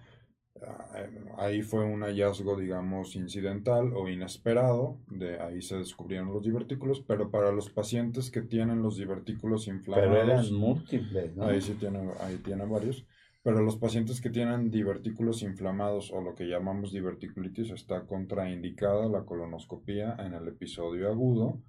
Ah, 0.66 1.06
ahí 1.38 1.62
fue 1.62 1.84
un 1.84 2.02
hallazgo, 2.02 2.56
digamos, 2.56 3.14
incidental 3.16 3.92
o 3.94 4.08
inesperado, 4.08 4.98
de 5.08 5.40
ahí 5.40 5.62
se 5.62 5.76
descubrieron 5.76 6.32
los 6.32 6.42
divertículos, 6.42 7.00
pero 7.00 7.30
para 7.30 7.52
los 7.52 7.70
pacientes 7.70 8.30
que 8.30 8.42
tienen 8.42 8.82
los 8.82 8.96
divertículos 8.96 9.68
inflamados... 9.68 10.10
Pero 10.10 10.22
eran 10.22 10.54
múltiples, 10.54 11.36
¿no? 11.36 11.44
Ahí 11.44 11.60
sí 11.60 11.74
tiene, 11.74 12.10
ahí 12.20 12.38
tiene 12.38 12.64
varios. 12.66 13.06
Pero 13.42 13.62
los 13.62 13.76
pacientes 13.76 14.20
que 14.20 14.30
tienen 14.30 14.70
divertículos 14.70 15.42
inflamados 15.42 16.10
o 16.12 16.20
lo 16.20 16.34
que 16.34 16.48
llamamos 16.48 16.92
diverticulitis 16.92 17.70
está 17.70 18.04
contraindicada 18.06 19.08
la 19.08 19.24
colonoscopía 19.24 20.16
en 20.18 20.34
el 20.34 20.48
episodio 20.48 21.08
agudo, 21.08 21.60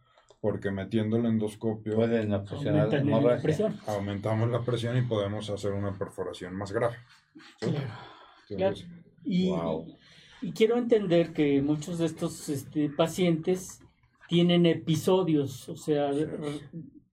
porque 0.41 0.71
metiendo 0.71 1.17
el 1.17 1.25
endoscopio 1.25 1.95
pueden 1.95 2.31
la 2.31 2.43
presión. 2.43 3.79
aumentamos 3.85 4.49
la 4.49 4.63
presión 4.63 4.97
y 4.97 5.01
podemos 5.03 5.49
hacer 5.49 5.73
una 5.73 5.97
perforación 5.97 6.55
más 6.55 6.71
grave. 6.71 6.95
Y, 9.23 9.51
quiero 10.53 10.77
entender 10.77 11.33
que 11.33 11.61
muchos 11.61 11.99
de 11.99 12.05
estos 12.05 12.49
este, 12.49 12.89
pacientes 12.89 13.81
tienen 14.27 14.65
episodios, 14.65 15.67
o 15.69 15.75
sea, 15.75 16.11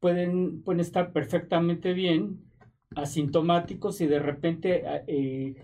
pueden, 0.00 0.62
pueden 0.62 0.80
estar 0.80 1.12
perfectamente 1.12 1.92
bien, 1.92 2.46
asintomáticos 2.94 4.00
y 4.00 4.06
de 4.06 4.18
repente 4.18 4.82
eh, 5.06 5.56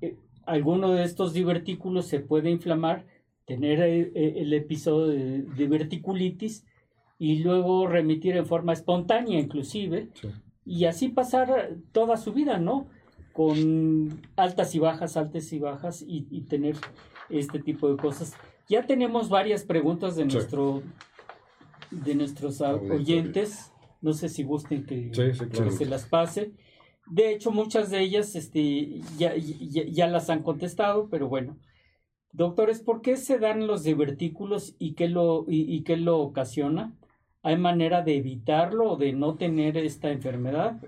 eh, 0.00 0.16
alguno 0.46 0.92
de 0.92 1.04
estos 1.04 1.32
divertículos 1.32 2.06
se 2.06 2.20
puede 2.20 2.50
inflamar, 2.50 3.06
tener 3.46 3.80
eh, 3.80 4.12
el, 4.14 4.52
episodio 4.52 5.08
de 5.08 5.42
diverticulitis 5.56 6.64
y 7.18 7.40
luego 7.40 7.86
remitir 7.86 8.36
en 8.36 8.46
forma 8.46 8.72
espontánea 8.72 9.40
inclusive 9.40 10.08
y 10.64 10.84
así 10.84 11.08
pasar 11.08 11.76
toda 11.92 12.16
su 12.16 12.32
vida, 12.32 12.58
¿no? 12.58 12.86
con 13.32 14.20
altas 14.34 14.74
y 14.74 14.80
bajas, 14.80 15.16
altas 15.16 15.52
y 15.52 15.60
bajas 15.60 16.04
y, 16.04 16.22
tener 16.48 16.74
este 17.30 17.60
tipo 17.60 17.88
de 17.88 17.96
cosas. 17.96 18.34
Ya 18.68 18.84
tenemos 18.84 19.28
varias 19.28 19.62
preguntas 19.62 20.16
de 20.16 20.24
nuestro 20.24 20.82
de 21.92 22.16
nuestros 22.16 22.60
oyentes. 22.60 23.72
No 24.00 24.12
sé 24.12 24.28
si 24.28 24.42
gusten 24.42 24.84
que, 24.84 25.12
se 25.14 25.86
las 25.86 26.06
pase. 26.06 26.52
De 27.10 27.32
hecho, 27.32 27.50
muchas 27.50 27.90
de 27.90 28.00
ellas 28.00 28.34
este, 28.34 29.00
ya, 29.16 29.34
ya, 29.36 30.06
las 30.06 30.30
han 30.30 30.42
contestado, 30.42 31.08
pero 31.10 31.28
bueno. 31.28 31.56
Doctores, 32.32 32.80
¿por 32.80 33.00
qué 33.00 33.16
se 33.16 33.38
dan 33.38 33.66
los 33.66 33.84
divertículos 33.84 34.76
y 34.78 34.92
qué 34.92 35.08
lo, 35.08 35.44
y 35.48 35.82
qué 35.82 35.96
lo 35.96 36.18
ocasiona? 36.18 36.92
¿Hay 37.42 37.56
manera 37.56 38.02
de 38.02 38.16
evitarlo 38.16 38.92
o 38.92 38.96
de 38.96 39.12
no 39.12 39.36
tener 39.36 39.76
esta 39.78 40.10
enfermedad? 40.10 40.80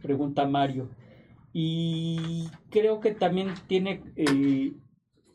Pregunta 0.00 0.46
Mario. 0.46 0.88
Y 1.52 2.48
creo 2.70 3.00
que 3.00 3.12
también 3.12 3.48
tiene, 3.66 4.02
eh, 4.16 4.72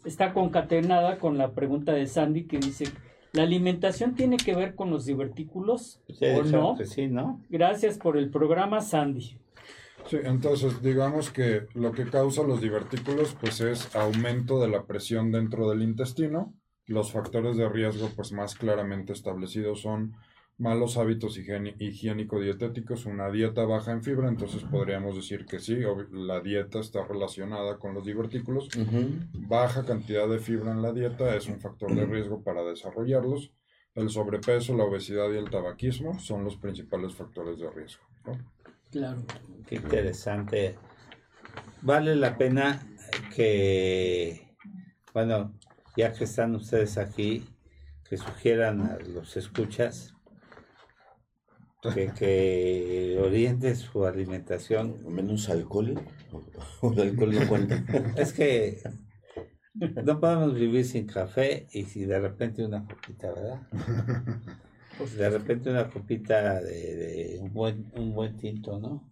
está 0.06 0.34
concatenada 0.34 1.20
con 1.20 1.38
la 1.38 1.52
pregunta 1.52 1.94
de 1.94 2.08
Sandy 2.08 2.46
que 2.46 2.60
dice, 2.60 2.86
¿la 3.34 3.44
alimentación 3.44 4.16
tiene 4.16 4.38
que 4.38 4.56
ver 4.56 4.76
con 4.76 4.90
los 4.90 5.06
divertículos 5.06 6.02
o 6.08 6.44
no? 6.44 6.78
sí, 6.86 7.08
¿no? 7.08 7.42
Gracias 7.50 7.98
por 7.98 8.18
el 8.18 8.30
programa, 8.30 8.82
Sandy. 8.82 9.38
Sí, 10.08 10.18
entonces 10.24 10.82
digamos 10.82 11.30
que 11.32 11.68
lo 11.74 11.91
que 11.91 12.06
causa 12.06 12.43
los 12.43 12.62
divertículos 12.62 13.36
pues 13.39 13.62
es 13.62 13.95
aumento 13.95 14.60
de 14.60 14.68
la 14.68 14.86
presión 14.86 15.32
dentro 15.32 15.70
del 15.70 15.82
intestino. 15.82 16.54
Los 16.86 17.12
factores 17.12 17.56
de 17.58 17.70
riesgo 17.70 18.10
pues 18.16 18.32
más 18.32 18.56
claramente 18.56 19.14
establecidos 19.14 19.82
son 19.82 20.16
malos 20.58 20.97
hábitos 20.97 21.38
higiénico-dietéticos, 21.38 23.06
una 23.06 23.30
dieta 23.32 23.66
baja 23.66 23.91
en 23.91 24.04
fibra, 24.04 24.28
entonces 24.30 24.64
podríamos 24.64 25.16
decir 25.16 25.45
que 25.45 25.60
sí, 25.60 25.78
la 26.12 26.41
dieta 26.41 26.80
está 26.80 27.04
relacionada 27.04 27.78
con 27.78 27.93
los 27.93 28.06
divertículos. 28.06 28.70
Baja 29.34 29.84
cantidad 29.86 30.28
de 30.28 30.39
fibra 30.39 30.72
en 30.72 30.82
la 30.82 30.91
dieta 30.91 31.36
es 31.36 31.47
un 31.47 31.60
factor 31.60 31.93
de 31.95 32.06
riesgo 32.06 32.43
para 32.43 32.64
desarrollarlos. 32.64 33.51
El 33.95 34.10
sobrepeso, 34.10 34.76
la 34.76 34.84
obesidad 34.84 35.32
y 35.32 35.38
el 35.38 35.49
tabaquismo 35.49 36.20
son 36.20 36.43
los 36.43 36.58
principales 36.58 37.14
factores 37.14 37.60
de 37.60 37.70
riesgo. 37.70 38.04
Claro. 38.94 39.24
Qué 39.68 39.76
interesante. 39.76 40.76
Vale 41.82 42.16
la 42.16 42.38
pena 42.38 42.80
que, 43.36 44.56
bueno, 45.16 45.58
ya 45.98 46.14
que 46.14 46.26
están 46.26 46.54
ustedes 46.54 47.00
aquí, 47.00 47.44
que 48.08 48.18
sugieran 48.18 48.82
a 48.82 49.00
los 49.00 49.36
escuchas 49.36 50.14
que, 51.82 52.12
que 52.18 53.20
oriente 53.20 53.76
su 53.76 54.06
alimentación. 54.06 55.12
Menos 55.12 55.50
alcohol. 55.50 56.00
El 56.84 57.02
alcohol 57.02 57.34
no 57.34 57.48
cuenta. 57.48 57.84
Es 58.16 58.32
que 58.32 58.80
no 59.74 60.20
podemos 60.20 60.54
vivir 60.54 60.86
sin 60.86 61.08
café 61.08 61.68
y 61.72 61.86
si 61.86 62.06
de 62.06 62.20
repente 62.20 62.64
una 62.64 62.86
copita, 62.86 63.34
¿verdad? 63.34 63.62
Pues 64.98 65.16
de 65.16 65.30
repente 65.30 65.70
una 65.70 65.89
copita 65.89 66.62
de, 66.62 66.96
de 66.96 67.39
un, 67.41 67.54
buen, 67.54 67.91
un 67.96 68.14
buen 68.14 68.38
tinto, 68.38 68.80
¿no? 68.80 69.10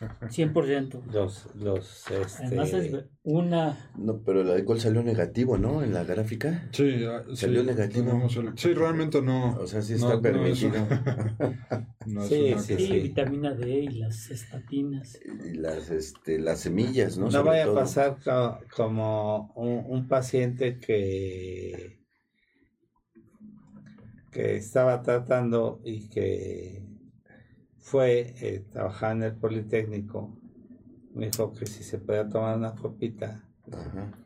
100%. 0.00 1.04
Los, 1.12 1.48
los, 1.54 2.10
este... 2.10 2.46
Además 2.46 2.72
es 2.72 3.04
una... 3.22 3.90
No, 3.96 4.22
pero 4.22 4.42
el 4.42 4.50
alcohol 4.50 4.80
salió 4.80 5.02
negativo, 5.02 5.56
¿no? 5.56 5.82
En 5.82 5.94
la 5.94 6.04
gráfica. 6.04 6.68
Sí, 6.72 7.04
salió 7.34 7.62
negativo. 7.62 8.28
sí, 8.56 8.74
realmente 8.74 9.22
no. 9.22 9.56
O 9.56 9.66
sea, 9.66 9.82
sí 9.82 9.94
está 9.94 10.20
permitido. 10.20 10.74
sí, 12.28 12.54
sí, 12.58 12.76
sí, 12.76 13.00
vitamina 13.00 13.54
D 13.54 13.70
y 13.70 13.88
las 13.88 14.30
estatinas. 14.30 15.18
Y 15.24 15.54
las, 15.54 15.90
este, 15.90 16.38
las 16.38 16.60
semillas, 16.60 17.16
¿no? 17.16 17.30
No 17.30 17.44
vaya 17.44 17.64
a 17.64 17.74
pasar 17.74 18.16
como 18.76 19.52
un, 19.54 19.84
un 19.86 20.08
paciente 20.08 20.78
que 20.78 22.03
que 24.34 24.56
estaba 24.56 25.00
tratando 25.02 25.80
y 25.84 26.08
que 26.08 26.82
fue 27.78 28.34
eh, 28.40 28.64
trabajar 28.72 29.12
en 29.12 29.22
el 29.22 29.36
Politécnico, 29.36 30.36
me 31.14 31.26
dijo 31.26 31.52
que 31.52 31.66
si 31.66 31.84
se 31.84 31.98
podía 31.98 32.28
tomar 32.28 32.58
una 32.58 32.74
copita, 32.74 33.48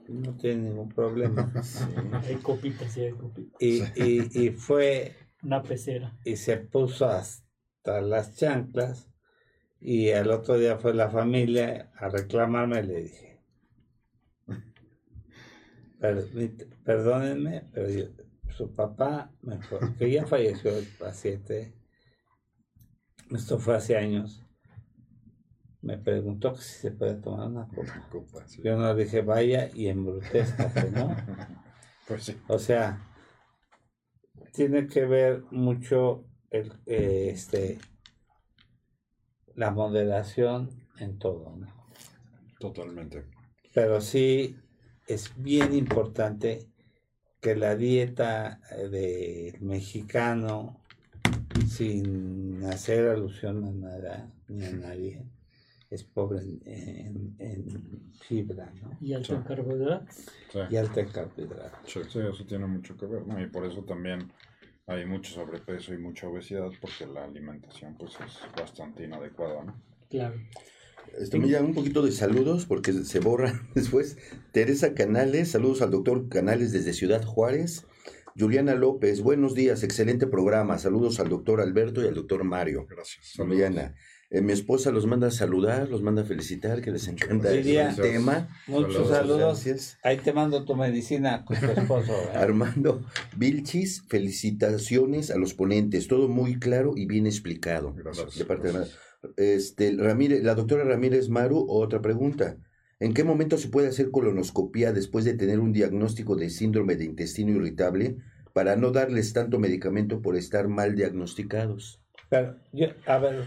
no 0.09 0.35
tiene 0.37 0.71
ningún 0.71 0.89
problema. 0.89 1.53
Hay 2.27 2.37
copitas, 2.37 2.91
sí, 2.91 3.03
hay 3.03 3.13
copitas. 3.13 3.61
Y, 3.61 3.83
y, 3.97 4.31
y 4.33 4.51
fue... 4.51 5.15
Una 5.43 5.63
pecera. 5.63 6.19
Y 6.25 6.37
se 6.37 6.57
puso 6.57 7.07
hasta 7.07 8.01
las 8.01 8.35
chanclas 8.35 9.13
y 9.79 10.11
al 10.11 10.31
otro 10.31 10.59
día 10.59 10.79
fue 10.79 10.95
la 10.95 11.11
familia 11.11 11.93
a 11.97 12.09
reclamarme, 12.09 12.83
le 12.83 13.03
dije, 13.03 13.41
perdónenme, 16.85 17.69
pero 17.73 17.89
su 18.59 18.75
papá, 18.75 19.31
que 19.99 20.11
ya 20.11 20.27
falleció 20.27 20.77
el 20.77 20.87
paciente, 20.99 21.73
esto 23.31 23.61
fue 23.61 23.77
hace 23.77 23.97
años, 23.97 24.45
me 25.81 25.97
preguntó 25.97 26.57
si 26.57 26.73
se 26.81 26.91
puede 26.91 27.15
tomar 27.15 27.47
una 27.47 27.69
copa. 27.69 28.45
Yo 28.65 28.77
no 28.77 28.93
le 28.93 29.05
dije, 29.05 29.23
vaya 29.23 29.71
y 29.73 29.87
embrutezcate, 29.87 30.91
¿no? 30.91 31.15
pues 32.09 32.25
sí. 32.25 32.37
O 32.49 32.59
sea, 32.59 33.09
tiene 34.53 34.89
que 34.89 35.05
ver 35.05 35.45
mucho 35.53 36.25
el, 36.51 36.73
eh, 36.87 37.31
este, 37.31 37.79
la 39.55 39.71
moderación 39.71 40.69
en 40.99 41.17
todo, 41.21 41.55
¿no? 41.57 41.69
Totalmente. 42.59 43.25
Pero 43.73 44.01
sí 44.01 44.57
es 45.07 45.33
bien 45.41 45.75
importante 45.75 46.67
que 47.41 47.55
la 47.55 47.77
dieta 47.77 48.61
del 48.91 49.61
mexicano 49.61 50.81
sin 51.67 52.65
hacer 52.65 53.09
alusión 53.09 53.65
a 53.65 53.73
nada 53.73 54.33
ni 54.49 54.65
a 54.65 54.73
nadie, 54.73 55.25
es 55.91 56.05
pobre 56.05 56.41
en, 56.65 58.13
fibra, 58.21 58.73
¿no? 58.83 58.97
Y 59.01 59.15
alto 59.15 59.35
en 59.35 59.43
carbohidratos. 59.43 60.27
Y 60.71 60.77
alto 60.77 61.01
en 61.01 61.09
carbohidratos. 61.09 61.91
Sí, 61.91 62.01
eso 62.19 62.47
tiene 62.47 62.67
mucho 62.67 62.97
que 62.97 63.07
ver, 63.07 63.27
¿no? 63.27 63.41
Y 63.41 63.47
por 63.47 63.65
eso 63.65 63.83
también 63.85 64.31
hay 64.87 65.07
mucho 65.07 65.33
sobrepeso 65.33 65.95
y 65.95 65.99
mucha 65.99 66.29
obesidad, 66.29 66.71
porque 66.81 67.07
la 67.07 67.25
alimentación 67.25 67.97
pues 67.97 68.15
es 68.21 68.39
bastante 68.57 69.05
inadecuada, 69.05 69.65
¿no? 69.65 69.83
Claro. 70.09 70.37
Esto 71.19 71.39
me 71.39 71.49
llama 71.49 71.69
un 71.69 71.75
poquito 71.75 72.03
de 72.03 72.13
saludos 72.13 72.67
porque 72.67 72.93
se 72.93 73.21
borra 73.21 73.67
después. 73.75 74.17
Teresa 74.53 74.95
Canales, 74.95 75.51
saludos 75.51 75.83
al 75.83 75.91
doctor 75.91 76.29
Canales 76.29 76.73
desde 76.73 76.93
Ciudad 76.93 77.25
Juárez. 77.25 77.87
Juliana 78.39 78.75
López, 78.75 79.21
buenos 79.21 79.55
días, 79.55 79.83
excelente 79.83 80.27
programa. 80.27 80.79
Saludos 80.79 81.19
al 81.19 81.29
doctor 81.29 81.61
Alberto 81.61 82.05
y 82.05 82.07
al 82.07 82.15
doctor 82.15 82.45
Mario. 82.45 82.87
Gracias. 82.89 83.33
Juliana. 83.37 83.95
Eh, 84.31 84.43
mi 84.43 84.53
esposa 84.53 84.91
los 84.91 85.07
manda 85.07 85.29
a 85.29 85.31
saludar, 85.31 85.89
los 85.89 86.03
manda 86.03 86.21
a 86.21 86.25
felicitar, 86.25 86.83
que 86.83 86.91
les 86.91 87.09
encanta 87.09 87.51
el 87.51 87.97
tema. 87.97 88.49
Muchos 88.67 89.09
saludos. 89.09 89.97
Ahí 90.03 90.19
te 90.19 90.35
mando 90.35 90.67
tu 90.67 90.77
medicina 90.77 91.47
con 91.47 91.59
tu 91.59 91.67
esposo. 91.67 92.13
Armando 92.35 93.01
Vilchis, 93.37 94.05
felicitaciones 94.09 95.31
a 95.31 95.39
los 95.39 95.55
ponentes. 95.55 96.09
Todo 96.09 96.29
muy 96.29 96.59
claro 96.59 96.93
y 96.95 97.07
bien 97.07 97.27
explicado. 97.27 97.95
Gracias. 97.95 98.37
De 98.37 98.45
parte 98.45 98.71
De 98.71 98.87
este, 99.37 99.97
Ramírez, 99.97 100.43
la 100.43 100.55
doctora 100.55 100.85
Ramírez 100.85 101.29
Maru, 101.29 101.67
otra 101.69 102.01
pregunta. 102.01 102.57
¿En 103.01 103.15
qué 103.15 103.23
momento 103.23 103.59
se 103.59 103.69
puede 103.69 103.89
hacer 103.89 104.11
colonoscopía 104.11 104.93
después 104.93 105.25
de 105.25 105.35
tener 105.35 105.61
un 105.61 105.73
diagnóstico 105.73 106.35
de 106.35 106.51
síndrome 106.51 106.97
de 106.97 107.05
intestino 107.05 107.53
irritable 107.53 108.17
para 108.53 108.75
no 108.75 108.91
darles 108.91 109.33
tanto 109.33 109.61
medicamento 109.61 110.21
por 110.21 110.37
estar 110.37 110.69
mal 110.69 110.97
diagnosticados? 110.97 112.03
Pero 112.29 112.57
yo, 112.73 112.89
a 113.07 113.19
ver, 113.19 113.45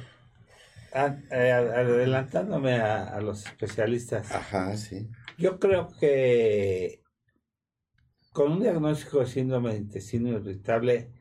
eh, 0.93 1.51
adelantándome 1.51 2.75
a, 2.75 3.19
los 3.21 3.45
especialistas. 3.45 4.31
Ajá, 4.31 4.75
sí. 4.77 5.09
Yo 5.37 5.59
creo 5.59 5.89
que 5.99 7.01
con 8.31 8.53
un 8.53 8.61
diagnóstico 8.61 9.19
de 9.19 9.27
síndrome 9.27 9.71
de 9.71 9.77
intestino 9.77 10.29
irritable, 10.29 11.11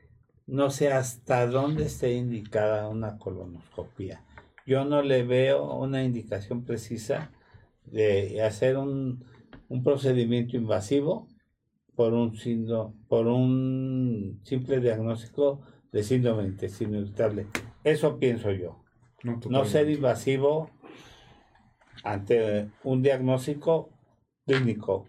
no 0.47 0.71
sé 0.71 0.93
hasta 0.93 1.47
dónde 1.47 1.87
esté 1.87 2.13
indicada 2.13 2.89
una 2.89 3.19
colonoscopía. 3.19 4.25
Yo 4.71 4.85
no 4.85 5.03
le 5.03 5.25
veo 5.25 5.75
una 5.75 6.05
indicación 6.05 6.65
precisa 6.65 7.33
de 7.87 8.41
hacer 8.41 8.77
un, 8.77 9.25
procedimiento 9.83 10.57
invasivo 10.57 11.27
por 11.97 12.15
un, 12.15 12.39
por 13.09 13.27
un 13.27 14.41
simple 14.45 14.79
diagnóstico 14.79 15.61
de 15.91 16.05
síndrome 16.05 16.45
de 16.45 16.51
intestino 16.51 17.01
irritable. 17.01 17.49
Eso 17.83 18.21
pienso 18.21 18.53
yo. 18.53 18.85
No, 19.25 19.65
ser 19.65 19.91
invasivo 19.91 20.71
ante 22.05 22.71
un 22.85 23.03
diagnóstico 23.03 23.91
clínico. 24.47 25.09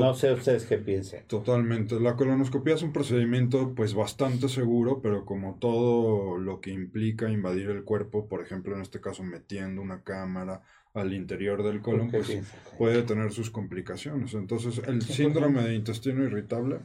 No 0.00 0.14
sé 0.14 0.32
ustedes 0.32 0.64
qué 0.66 0.78
piensen. 0.78 1.26
Totalmente. 1.26 1.98
La 2.00 2.16
colonoscopia 2.16 2.74
es 2.74 2.82
un 2.82 2.92
procedimiento 2.92 3.74
pues 3.74 3.94
bastante 3.94 4.48
seguro, 4.48 5.00
pero 5.02 5.24
como 5.24 5.58
todo 5.58 6.38
lo 6.38 6.60
que 6.60 6.70
implica 6.70 7.30
invadir 7.30 7.70
el 7.70 7.84
cuerpo, 7.84 8.28
por 8.28 8.42
ejemplo 8.42 8.74
en 8.74 8.82
este 8.82 9.00
caso 9.00 9.22
metiendo 9.22 9.82
una 9.82 10.02
cámara 10.02 10.62
al 10.94 11.12
interior 11.12 11.62
del 11.64 11.80
colon, 11.80 12.10
pues 12.10 12.40
puede 12.78 13.02
tener 13.02 13.32
sus 13.32 13.50
complicaciones. 13.50 14.34
Entonces, 14.34 14.80
el 14.86 15.02
síndrome 15.02 15.62
de 15.62 15.74
intestino 15.74 16.22
irritable 16.22 16.78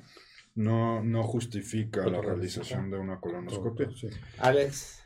no, 0.56 1.04
no 1.04 1.24
justifica 1.24 2.06
la 2.08 2.22
realización 2.22 2.90
de 2.90 2.98
una 2.98 3.20
colonoscopia. 3.20 3.90
Alex. 4.40 4.99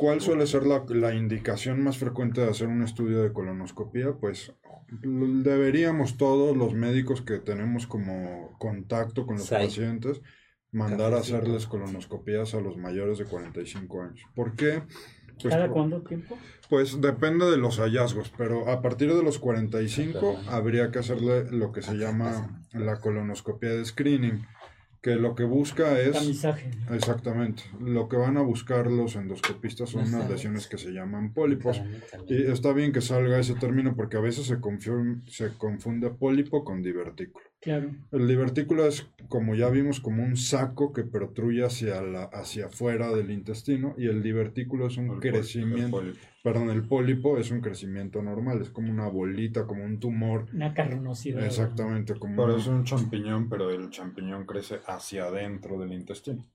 ¿Cuál 0.00 0.22
suele 0.22 0.46
ser 0.46 0.64
la, 0.64 0.82
la, 0.88 1.14
indicación 1.14 1.82
más 1.82 1.98
frecuente 1.98 2.40
de 2.40 2.48
hacer 2.48 2.68
un 2.68 2.82
estudio 2.82 3.22
de 3.22 3.34
colonoscopia? 3.34 4.14
Pues 4.18 4.50
deberíamos 4.90 6.16
todos 6.16 6.56
los 6.56 6.72
médicos 6.72 7.20
que 7.20 7.36
tenemos 7.36 7.86
como 7.86 8.56
contacto 8.58 9.26
con 9.26 9.36
los 9.36 9.50
pacientes 9.50 10.22
mandar 10.72 11.12
a 11.12 11.18
hacerles 11.18 11.66
colonoscopías 11.66 12.54
a 12.54 12.62
los 12.62 12.78
mayores 12.78 13.18
de 13.18 13.26
45 13.26 14.02
años. 14.02 14.22
¿Por 14.34 14.56
qué? 14.56 14.84
Pues 15.38 15.52
¿Cada 15.54 15.68
cuánto 15.68 16.00
tiempo? 16.00 16.38
Pues 16.70 16.98
depende 17.02 17.50
de 17.50 17.58
los 17.58 17.78
hallazgos, 17.78 18.32
pero 18.38 18.70
a 18.70 18.80
partir 18.80 19.14
de 19.14 19.22
los 19.22 19.38
45 19.38 20.40
habría 20.48 20.90
que 20.90 21.00
hacerle 21.00 21.44
lo 21.50 21.72
que 21.72 21.82
se 21.82 21.98
llama 21.98 22.62
la 22.72 23.00
colonoscopia 23.00 23.68
de 23.68 23.84
screening. 23.84 24.46
Que 25.00 25.16
lo 25.16 25.34
que 25.34 25.44
busca 25.44 25.98
es... 25.98 26.12
Tamizaje. 26.12 26.70
Exactamente. 26.90 27.62
Lo 27.80 28.08
que 28.08 28.16
van 28.16 28.36
a 28.36 28.42
buscar 28.42 28.86
los 28.90 29.16
endoscopistas 29.16 29.90
son 29.90 30.06
unas 30.08 30.28
lesiones 30.28 30.66
que 30.66 30.78
se 30.78 30.90
llaman 30.90 31.32
pólipos. 31.32 31.80
Y 32.28 32.42
está 32.42 32.72
bien 32.72 32.92
que 32.92 33.00
salga 33.00 33.38
ese 33.38 33.54
término 33.54 33.94
porque 33.96 34.18
a 34.18 34.20
veces 34.20 34.46
se, 34.46 34.60
confunde, 34.60 35.30
se 35.30 35.56
confunde 35.56 36.10
pólipo 36.10 36.64
con 36.64 36.82
divertículo. 36.82 37.49
Claro. 37.60 37.94
El 38.10 38.26
divertículo 38.26 38.86
es, 38.86 39.06
como 39.28 39.54
ya 39.54 39.68
vimos, 39.68 40.00
como 40.00 40.22
un 40.22 40.36
saco 40.36 40.94
que 40.94 41.02
protruye 41.04 41.62
hacia, 41.62 42.00
la, 42.00 42.22
hacia 42.24 42.66
afuera 42.66 43.12
del 43.12 43.30
intestino 43.30 43.94
y 43.98 44.06
el 44.06 44.22
divertículo 44.22 44.86
es 44.86 44.96
un 44.96 45.20
crecimiento, 45.20 46.02
perdón, 46.42 46.70
el 46.70 46.84
pólipo 46.84 47.36
es 47.36 47.50
un 47.50 47.60
crecimiento 47.60 48.22
normal, 48.22 48.62
es 48.62 48.70
como 48.70 48.90
una 48.90 49.08
bolita, 49.08 49.66
como 49.66 49.84
un 49.84 50.00
tumor. 50.00 50.46
Una 50.54 50.72
carnosidad. 50.72 51.44
Exactamente. 51.44 52.14
Como 52.14 52.36
pero 52.36 52.56
es 52.56 52.66
un 52.66 52.84
champiñón, 52.84 53.50
pero 53.50 53.70
el 53.70 53.90
champiñón 53.90 54.46
crece 54.46 54.80
hacia 54.86 55.24
adentro 55.24 55.78
del 55.78 55.92
intestino. 55.92 56.46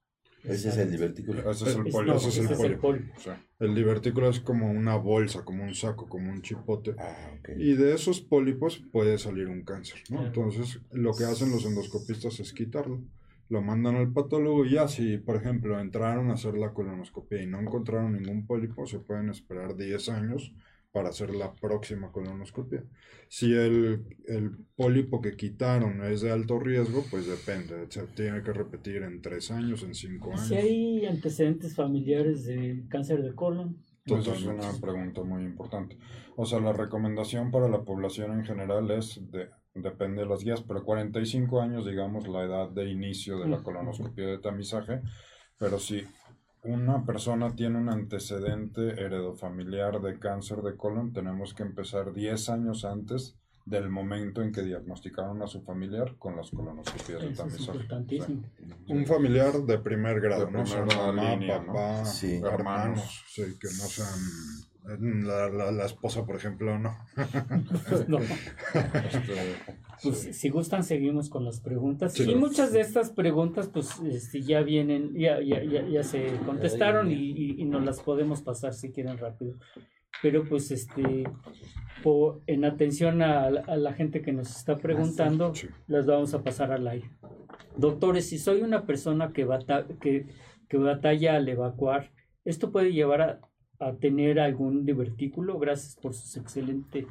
Ese 0.47 0.69
es 0.69 0.77
el 0.77 0.91
divertículo. 0.91 1.49
Ese 1.49 1.69
es 1.69 1.75
el 1.75 1.85
pólipo. 1.85 2.17
ese 2.17 2.29
es 2.29 2.59
el 2.59 2.77
pólipo. 2.77 3.13
el 3.59 3.75
divertículo 3.75 4.29
es 4.29 4.39
como 4.39 4.69
una 4.69 4.95
bolsa, 4.95 5.43
como 5.43 5.63
un 5.63 5.75
saco, 5.75 6.07
como 6.07 6.31
un 6.31 6.41
chipote. 6.41 6.95
Ah, 6.97 7.35
y 7.57 7.73
de 7.73 7.93
esos 7.93 8.21
pólipos 8.21 8.81
puede 8.91 9.17
salir 9.17 9.47
un 9.47 9.63
cáncer, 9.63 10.01
¿no? 10.09 10.25
Entonces, 10.25 10.79
lo 10.91 11.13
que 11.13 11.25
hacen 11.25 11.51
los 11.51 11.65
endoscopistas 11.65 12.39
es 12.39 12.53
quitarlo. 12.53 13.01
Lo 13.47 13.61
mandan 13.61 13.95
al 13.95 14.11
patólogo 14.11 14.65
y 14.65 14.71
ya 14.71 14.87
si, 14.87 15.17
por 15.17 15.35
ejemplo, 15.35 15.79
entraron 15.79 16.31
a 16.31 16.33
hacer 16.33 16.55
la 16.55 16.73
colonoscopia 16.73 17.43
y 17.43 17.45
no 17.45 17.59
encontraron 17.59 18.13
ningún 18.13 18.47
pólipo, 18.47 18.87
se 18.87 18.99
pueden 18.99 19.29
esperar 19.29 19.75
10 19.75 20.09
años 20.09 20.51
para 20.95 21.09
hacer 21.09 21.35
la 21.35 21.53
próxima 21.53 22.09
colonoscopia. 22.13 22.81
Si 23.27 23.53
el, 23.53 24.05
el, 24.27 24.51
pólipo 24.77 25.19
que 25.19 25.35
quitaron 25.35 26.01
es 26.05 26.21
de 26.21 26.31
alto 26.31 26.57
riesgo, 26.57 27.03
pues 27.11 27.27
depende, 27.27 27.85
se 27.89 28.03
tiene 28.07 28.41
que 28.41 28.53
repetir 28.53 29.03
en 29.03 29.21
tres 29.21 29.51
años, 29.51 29.83
en 29.83 29.93
cinco 29.93 30.31
años. 30.31 30.47
Si 30.47 30.55
hay 30.55 31.05
antecedentes 31.05 31.75
familiares 31.75 32.45
de 32.45 32.85
cáncer 32.87 33.23
de 33.23 33.35
colon. 33.35 33.83
Entonces 34.05 34.37
es 34.37 34.45
una 34.45 34.71
pregunta 34.79 35.21
muy 35.23 35.43
importante. 35.43 35.97
O 36.37 36.45
sea, 36.45 36.61
la 36.61 36.71
recomendación 36.71 37.51
para 37.51 37.67
la 37.67 37.83
población 37.83 38.31
en 38.31 38.45
general 38.45 38.89
es, 38.91 39.19
de, 39.31 39.49
depende 39.73 40.21
de 40.21 40.29
las 40.29 40.45
guías, 40.45 40.61
pero 40.61 40.85
45 40.85 41.59
años, 41.59 41.85
digamos, 41.85 42.25
la 42.29 42.43
edad 42.43 42.69
de 42.69 42.89
inicio 42.89 43.37
de 43.37 43.49
la 43.49 43.61
colonoscopia 43.61 44.27
de 44.27 44.37
tamizaje, 44.37 45.01
pero 45.57 45.77
si 45.77 46.05
una 46.65 47.05
persona 47.05 47.55
tiene 47.55 47.77
un 47.77 47.89
antecedente 47.89 49.01
heredofamiliar 49.01 50.01
de 50.01 50.19
cáncer 50.19 50.61
de 50.61 50.75
colon, 50.75 51.13
tenemos 51.13 51.53
que 51.53 51.63
empezar 51.63 52.13
10 52.13 52.49
años 52.49 52.85
antes 52.85 53.35
del 53.65 53.89
momento 53.89 54.43
en 54.43 54.51
que 54.51 54.61
diagnosticaron 54.61 55.41
a 55.41 55.47
su 55.47 55.61
familiar 55.61 56.15
con 56.19 56.35
las 56.35 56.51
colonoscopias 56.51 57.21
de 57.21 57.29
tamizaje. 57.29 57.79
Un 58.87 59.05
familiar 59.05 59.53
de 59.53 59.79
primer 59.79 60.21
grado, 60.21 60.51
¿no? 60.51 60.63
mamá, 60.63 61.39
papá, 61.47 62.03
hermanos, 62.43 63.23
sí, 63.27 63.43
que 63.59 63.67
no 63.67 63.87
sean 63.87 64.19
la, 64.85 65.71
la, 65.71 65.85
esposa, 65.85 66.25
por 66.25 66.35
ejemplo, 66.35 66.77
no. 66.77 66.95
no. 68.07 68.19
Este, 68.19 69.55
pues 70.03 70.37
si 70.37 70.49
gustan, 70.49 70.83
seguimos 70.83 71.29
con 71.29 71.43
las 71.43 71.59
preguntas. 71.59 72.19
y 72.19 72.35
muchas 72.35 72.71
de 72.71 72.81
estas 72.81 73.09
preguntas, 73.09 73.69
pues 73.73 73.99
este, 74.01 74.41
ya 74.41 74.61
vienen, 74.61 75.13
ya, 75.15 75.41
ya, 75.41 75.63
ya, 75.63 75.87
ya 75.87 76.03
se 76.03 76.37
contestaron 76.45 77.11
y, 77.11 77.61
y, 77.61 77.65
nos 77.65 77.83
las 77.83 77.99
podemos 78.01 78.41
pasar 78.41 78.73
si 78.73 78.91
quieren 78.91 79.17
rápido. 79.17 79.55
Pero 80.21 80.43
pues 80.47 80.71
este, 80.71 81.25
en 82.47 82.65
atención 82.65 83.21
a, 83.21 83.49
la 83.49 83.93
gente 83.93 84.21
que 84.21 84.31
nos 84.31 84.55
está 84.55 84.77
preguntando, 84.77 85.53
las 85.87 86.05
vamos 86.05 86.33
a 86.33 86.43
pasar 86.43 86.71
al 86.71 86.87
aire. 86.87 87.09
Doctores, 87.77 88.29
si 88.29 88.37
soy 88.37 88.61
una 88.61 88.85
persona 88.85 89.33
que, 89.33 89.47
que, 89.99 90.27
que 90.69 90.77
batalla 90.77 91.35
al 91.35 91.49
evacuar, 91.49 92.11
¿esto 92.43 92.71
puede 92.71 92.93
llevar 92.93 93.21
a, 93.21 93.39
a 93.79 93.93
tener 93.93 94.39
algún 94.39 94.85
divertículo? 94.85 95.59
Gracias 95.59 95.95
por 96.01 96.13
su 96.13 96.39
excelente 96.39 97.07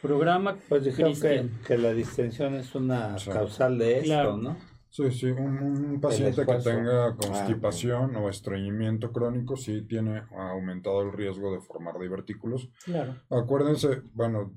programa. 0.00 0.56
Pues 0.68 0.84
dijeron 0.84 1.14
que, 1.20 1.48
que, 1.66 1.78
la 1.78 1.92
distensión 1.92 2.54
es 2.54 2.74
una 2.74 3.16
causal 3.24 3.78
de 3.78 3.98
esto, 3.98 4.36
¿no? 4.36 4.56
Sí, 4.90 5.08
sí, 5.12 5.26
un, 5.26 6.00
paciente 6.00 6.44
que 6.44 6.54
tenga 6.56 7.06
ah, 7.06 7.16
constipación 7.16 8.16
o 8.16 8.28
estreñimiento 8.28 9.12
crónico 9.12 9.56
sí 9.56 9.82
tiene 9.82 10.24
aumentado 10.36 11.02
el 11.02 11.12
riesgo 11.12 11.52
de 11.52 11.60
formar 11.60 11.96
divertículos. 12.00 12.68
Claro. 12.84 13.14
Acuérdense, 13.30 14.02
bueno, 14.14 14.52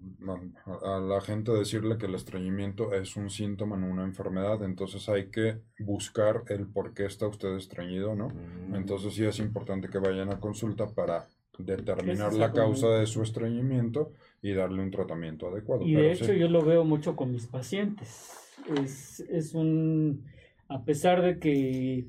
a 0.84 0.99
la 0.99 1.21
gente 1.21 1.51
decirle 1.51 1.99
que 1.99 2.07
el 2.07 2.15
estreñimiento 2.15 2.93
es 2.93 3.15
un 3.15 3.29
síntoma, 3.29 3.77
no 3.77 3.86
una 3.86 4.05
enfermedad, 4.05 4.63
entonces 4.63 5.07
hay 5.07 5.29
que 5.29 5.59
buscar 5.77 6.43
el 6.47 6.65
por 6.65 6.95
qué 6.95 7.05
está 7.05 7.27
usted 7.27 7.55
estreñido, 7.55 8.15
¿no? 8.15 8.29
Mm. 8.29 8.73
Entonces 8.73 9.13
sí 9.13 9.23
es 9.25 9.38
importante 9.38 9.88
que 9.88 9.99
vayan 9.99 10.31
a 10.31 10.39
consulta 10.39 10.88
para 10.88 11.27
determinar 11.59 12.34
la 12.34 12.51
causa 12.51 12.88
de 12.89 13.05
su 13.05 13.21
estreñimiento 13.21 14.11
y 14.41 14.53
darle 14.53 14.81
un 14.81 14.89
tratamiento 14.89 15.47
adecuado. 15.47 15.84
Y 15.84 15.93
de 15.93 16.11
hecho 16.11 16.34
yo 16.34 16.47
lo 16.47 16.63
veo 16.63 16.84
mucho 16.84 17.15
con 17.15 17.31
mis 17.31 17.45
pacientes. 17.45 18.42
Es, 18.82 19.20
es 19.22 19.54
un, 19.54 20.26
a 20.68 20.84
pesar 20.84 21.22
de 21.22 21.39
que, 21.39 22.08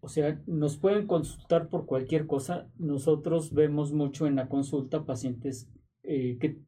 o 0.00 0.08
sea, 0.08 0.40
nos 0.46 0.76
pueden 0.76 1.06
consultar 1.06 1.68
por 1.68 1.86
cualquier 1.86 2.26
cosa, 2.26 2.68
nosotros 2.78 3.52
vemos 3.52 3.92
mucho 3.92 4.26
en 4.26 4.36
la 4.36 4.48
consulta 4.48 5.04
pacientes 5.04 5.68
eh, 6.02 6.38
que 6.38 6.58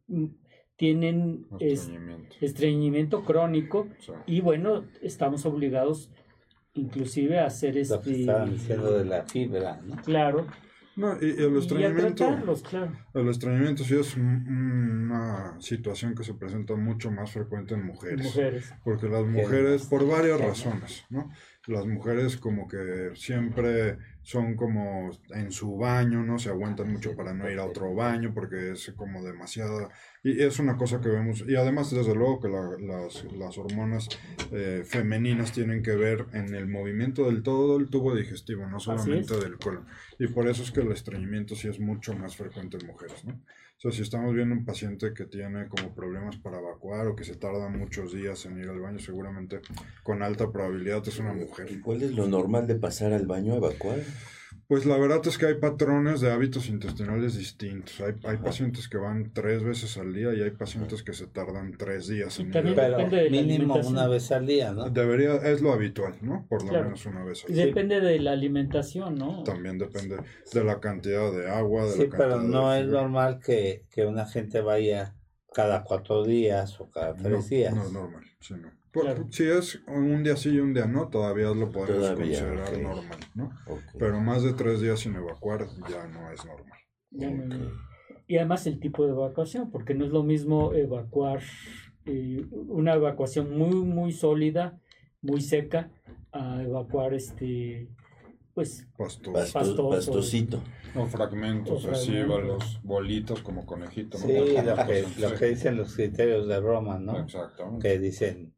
tienen 0.76 1.46
estreñimiento, 1.58 2.36
estreñimiento 2.40 3.24
crónico 3.24 3.88
y 4.26 4.40
bueno, 4.40 4.84
estamos 5.02 5.44
obligados 5.44 6.10
inclusive 6.74 7.40
a 7.40 7.46
hacer 7.46 7.76
este... 7.76 7.96
Lo 7.96 8.02
que 8.02 8.20
estaban 8.20 8.50
diciendo 8.52 8.92
de 8.92 9.04
la 9.04 9.22
fibra, 9.24 9.80
¿no? 9.84 9.96
Claro, 10.02 10.46
no, 10.98 11.16
y, 11.20 11.30
el 11.30 11.56
estreñimiento. 11.56 12.36
El 13.14 13.28
estreñimiento 13.28 13.84
sí 13.84 13.94
es 13.94 14.16
una 14.16 15.54
situación 15.60 16.12
que 16.16 16.24
se 16.24 16.34
presenta 16.34 16.74
mucho 16.74 17.12
más 17.12 17.30
frecuente 17.30 17.74
en 17.74 17.86
mujeres. 17.86 18.26
mujeres. 18.26 18.74
Porque 18.82 19.08
las 19.08 19.24
mujeres, 19.24 19.86
por 19.86 20.04
varias 20.08 20.40
razones, 20.40 21.04
¿no? 21.08 21.30
Las 21.68 21.86
mujeres 21.86 22.36
como 22.36 22.66
que 22.66 23.12
siempre 23.14 23.96
son 24.22 24.56
como 24.56 25.12
en 25.30 25.52
su 25.52 25.76
baño, 25.76 26.24
¿no? 26.24 26.36
Se 26.40 26.48
aguantan 26.48 26.92
mucho 26.92 27.14
para 27.14 27.32
no 27.32 27.48
ir 27.48 27.60
a 27.60 27.64
otro 27.66 27.94
baño 27.94 28.32
porque 28.34 28.72
es 28.72 28.92
como 28.96 29.22
demasiada... 29.22 29.90
Y 30.28 30.42
es 30.42 30.58
una 30.58 30.76
cosa 30.76 31.00
que 31.00 31.08
vemos, 31.08 31.42
y 31.48 31.56
además 31.56 31.90
desde 31.90 32.14
luego 32.14 32.38
que 32.38 32.48
las, 32.48 33.24
las, 33.32 33.56
hormonas 33.56 34.10
eh, 34.52 34.82
femeninas 34.84 35.52
tienen 35.52 35.82
que 35.82 35.96
ver 35.96 36.26
en 36.34 36.54
el 36.54 36.68
movimiento 36.68 37.24
del 37.24 37.42
todo 37.42 37.78
el 37.78 37.88
tubo 37.88 38.14
digestivo, 38.14 38.66
no 38.66 38.78
solamente 38.78 39.38
del 39.38 39.56
colon. 39.56 39.86
Y 40.18 40.26
por 40.26 40.46
eso 40.46 40.62
es 40.62 40.70
que 40.70 40.80
el 40.80 40.92
estreñimiento 40.92 41.54
sí 41.54 41.68
es 41.68 41.80
mucho 41.80 42.14
más 42.14 42.36
frecuente 42.36 42.76
en 42.76 42.86
mujeres, 42.86 43.24
¿no? 43.24 43.32
O 43.32 43.80
sea, 43.80 43.90
si 43.90 44.02
estamos 44.02 44.34
viendo 44.34 44.54
un 44.54 44.66
paciente 44.66 45.14
que 45.14 45.24
tiene 45.24 45.66
como 45.68 45.94
problemas 45.94 46.36
para 46.36 46.58
evacuar 46.58 47.06
o 47.06 47.16
que 47.16 47.24
se 47.24 47.36
tarda 47.36 47.70
muchos 47.70 48.12
días 48.12 48.44
en 48.44 48.58
ir 48.58 48.68
al 48.68 48.80
baño, 48.80 48.98
seguramente 48.98 49.60
con 50.02 50.22
alta 50.22 50.52
probabilidad 50.52 51.08
es 51.08 51.18
una 51.20 51.32
mujer. 51.32 51.70
¿Y 51.70 51.80
cuál 51.80 52.02
es 52.02 52.12
lo 52.12 52.28
normal 52.28 52.66
de 52.66 52.74
pasar 52.74 53.14
al 53.14 53.24
baño 53.24 53.54
a 53.54 53.56
evacuar? 53.56 54.00
Pues 54.68 54.84
la 54.84 54.98
verdad 54.98 55.26
es 55.26 55.38
que 55.38 55.46
hay 55.46 55.54
patrones 55.54 56.20
de 56.20 56.30
hábitos 56.30 56.68
intestinales 56.68 57.38
distintos. 57.38 57.98
Hay, 58.02 58.12
hay 58.24 58.36
pacientes 58.36 58.86
que 58.86 58.98
van 58.98 59.32
tres 59.32 59.64
veces 59.64 59.96
al 59.96 60.12
día 60.12 60.34
y 60.34 60.42
hay 60.42 60.50
pacientes 60.50 61.02
que 61.02 61.14
se 61.14 61.26
tardan 61.26 61.72
tres 61.78 62.06
días 62.06 62.38
en 62.38 62.48
ir 62.48 62.52
Pero 62.52 63.30
mínimo 63.30 63.76
una 63.76 64.06
vez 64.08 64.30
al 64.30 64.46
día, 64.46 64.74
¿no? 64.74 64.90
Debería, 64.90 65.36
es 65.36 65.62
lo 65.62 65.72
habitual, 65.72 66.16
¿no? 66.20 66.44
Por 66.50 66.66
lo 66.66 66.72
menos 66.72 67.06
una 67.06 67.24
vez 67.24 67.46
al 67.46 67.54
día. 67.54 67.62
Y 67.62 67.66
depende 67.68 68.02
de 68.02 68.18
la 68.18 68.32
alimentación, 68.32 69.14
¿no? 69.14 69.42
También 69.42 69.78
depende 69.78 70.18
de 70.52 70.64
la 70.64 70.80
cantidad 70.80 71.32
de 71.32 71.48
agua, 71.48 71.86
de 71.86 71.92
sí, 71.92 72.06
la 72.06 72.18
pero 72.18 72.42
no 72.42 72.74
es 72.74 72.86
normal 72.86 73.40
que, 73.40 73.86
que 73.90 74.04
una 74.04 74.26
gente 74.26 74.60
vaya 74.60 75.14
cada 75.54 75.82
cuatro 75.82 76.24
días 76.24 76.78
o 76.78 76.90
cada 76.90 77.14
tres 77.14 77.48
días. 77.48 77.74
No 77.74 77.84
es 77.84 77.92
normal, 77.92 78.24
sí, 78.38 78.52
no. 78.52 78.77
Si 79.30 79.44
es 79.44 79.80
un 79.86 80.22
día 80.22 80.36
sí 80.36 80.50
y 80.50 80.60
un 80.60 80.74
día 80.74 80.86
no, 80.86 81.08
todavía 81.08 81.48
lo 81.48 81.70
podemos 81.70 82.10
considerar 82.10 82.78
normal, 82.78 83.18
¿no? 83.34 83.50
Pero 83.98 84.20
más 84.20 84.42
de 84.42 84.52
tres 84.52 84.80
días 84.80 85.00
sin 85.00 85.14
evacuar 85.14 85.66
ya 85.88 86.06
no 86.06 86.30
es 86.30 86.44
normal. 86.44 87.72
Y 88.26 88.36
además 88.36 88.66
el 88.66 88.78
tipo 88.78 89.06
de 89.06 89.12
evacuación, 89.12 89.70
porque 89.70 89.94
no 89.94 90.04
es 90.04 90.10
lo 90.10 90.22
mismo 90.22 90.74
evacuar 90.74 91.40
eh, 92.04 92.44
una 92.50 92.94
evacuación 92.94 93.56
muy, 93.56 93.74
muy 93.74 94.12
sólida, 94.12 94.78
muy 95.22 95.40
seca, 95.40 95.90
a 96.32 96.62
evacuar 96.62 97.14
este 97.14 97.88
pues 98.58 98.88
pastosito. 99.52 100.60
O 100.96 101.06
fragmentos, 101.06 101.84
así, 101.84 102.12
los 102.12 102.82
bolitos 102.82 103.40
como 103.42 103.64
conejito. 103.64 104.18
Sí, 104.18 104.32
lo, 104.32 104.86
que, 104.86 105.04
lo 105.20 105.34
que 105.34 105.46
dicen 105.46 105.76
los 105.76 105.94
criterios 105.94 106.48
de 106.48 106.58
Roma, 106.58 106.98
¿no? 106.98 107.20
Exactamente. 107.20 107.88
Que 107.88 107.98
dicen 108.00 108.52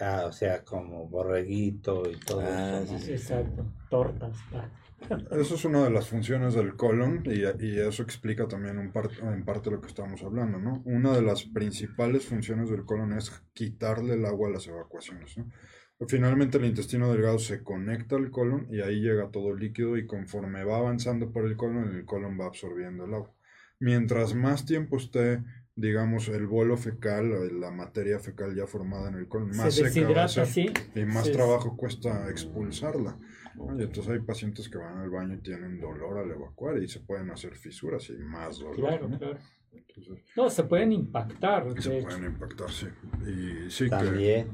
Ah, 0.00 0.24
o 0.26 0.32
sea, 0.32 0.64
como 0.64 1.06
borreguito 1.08 2.02
y 2.10 2.16
todo 2.16 2.40
ah, 2.42 2.80
eso. 2.82 3.12
Exacto, 3.12 3.66
tortas. 3.88 4.36
Eso 5.32 5.56
es 5.56 5.64
una 5.66 5.84
de 5.84 5.90
las 5.90 6.08
funciones 6.08 6.54
del 6.54 6.76
colon 6.76 7.24
y, 7.26 7.42
y 7.62 7.78
eso 7.78 8.02
explica 8.02 8.48
también 8.48 8.78
un 8.78 8.90
en 9.22 9.44
parte 9.44 9.70
lo 9.70 9.80
que 9.82 9.88
estamos 9.88 10.22
hablando, 10.22 10.58
¿no? 10.58 10.80
Una 10.86 11.12
de 11.12 11.20
las 11.20 11.44
principales 11.44 12.24
funciones 12.24 12.70
del 12.70 12.86
colon 12.86 13.12
es 13.12 13.30
quitarle 13.52 14.14
el 14.14 14.24
agua 14.24 14.48
a 14.48 14.52
las 14.52 14.66
evacuaciones, 14.66 15.36
¿no? 15.36 15.50
Finalmente 16.08 16.58
el 16.58 16.64
intestino 16.64 17.10
delgado 17.12 17.38
se 17.38 17.62
conecta 17.62 18.16
al 18.16 18.30
colon 18.30 18.66
y 18.70 18.80
ahí 18.80 19.00
llega 19.00 19.30
todo 19.30 19.52
el 19.52 19.60
líquido 19.60 19.96
y 19.96 20.06
conforme 20.06 20.64
va 20.64 20.78
avanzando 20.78 21.30
por 21.30 21.46
el 21.46 21.56
colon, 21.56 21.94
el 21.94 22.04
colon 22.04 22.38
va 22.38 22.46
absorbiendo 22.46 23.04
el 23.04 23.14
agua. 23.14 23.32
Mientras 23.78 24.34
más 24.34 24.66
tiempo 24.66 24.96
esté, 24.96 25.42
digamos, 25.76 26.28
el 26.28 26.46
bolo 26.46 26.76
fecal, 26.76 27.60
la 27.60 27.70
materia 27.70 28.18
fecal 28.18 28.54
ya 28.54 28.66
formada 28.66 29.08
en 29.08 29.16
el 29.16 29.28
colon, 29.28 29.50
más 29.56 29.74
seca 29.74 30.08
va 30.08 30.24
a 30.24 30.28
ser 30.28 30.72
y 30.94 31.04
más 31.04 31.30
trabajo 31.32 31.76
cuesta 31.76 32.30
expulsarla. 32.30 33.18
Y 33.56 33.82
entonces 33.82 34.08
hay 34.08 34.20
pacientes 34.20 34.68
que 34.68 34.78
van 34.78 34.98
al 34.98 35.10
baño 35.10 35.34
y 35.34 35.38
tienen 35.38 35.80
dolor 35.80 36.18
al 36.18 36.30
evacuar 36.30 36.78
y 36.82 36.88
se 36.88 37.00
pueden 37.00 37.30
hacer 37.30 37.56
fisuras 37.56 38.08
y 38.10 38.14
más 38.14 38.58
dolor. 38.58 38.76
Claro, 38.76 39.18
claro. 39.18 39.38
no, 40.36 40.50
se 40.50 40.64
pueden 40.64 40.92
impactar. 40.92 41.80
Se 41.80 42.02
pueden 42.02 42.24
impactar, 42.24 42.70
sí. 42.70 42.86
Y 43.26 43.70
sí 43.70 43.88
También. 43.88 44.48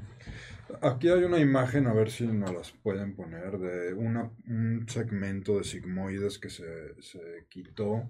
Aquí 0.83 1.09
hay 1.09 1.25
una 1.25 1.39
imagen, 1.39 1.87
a 1.87 1.93
ver 1.93 2.11
si 2.11 2.27
nos 2.27 2.55
las 2.55 2.71
pueden 2.71 3.17
poner, 3.17 3.59
de 3.59 3.93
una, 3.93 4.31
un 4.47 4.87
segmento 4.89 5.59
de 5.59 5.65
sigmoides 5.65 6.39
que 6.39 6.49
se, 6.49 6.95
se 7.03 7.47
quitó 7.49 8.09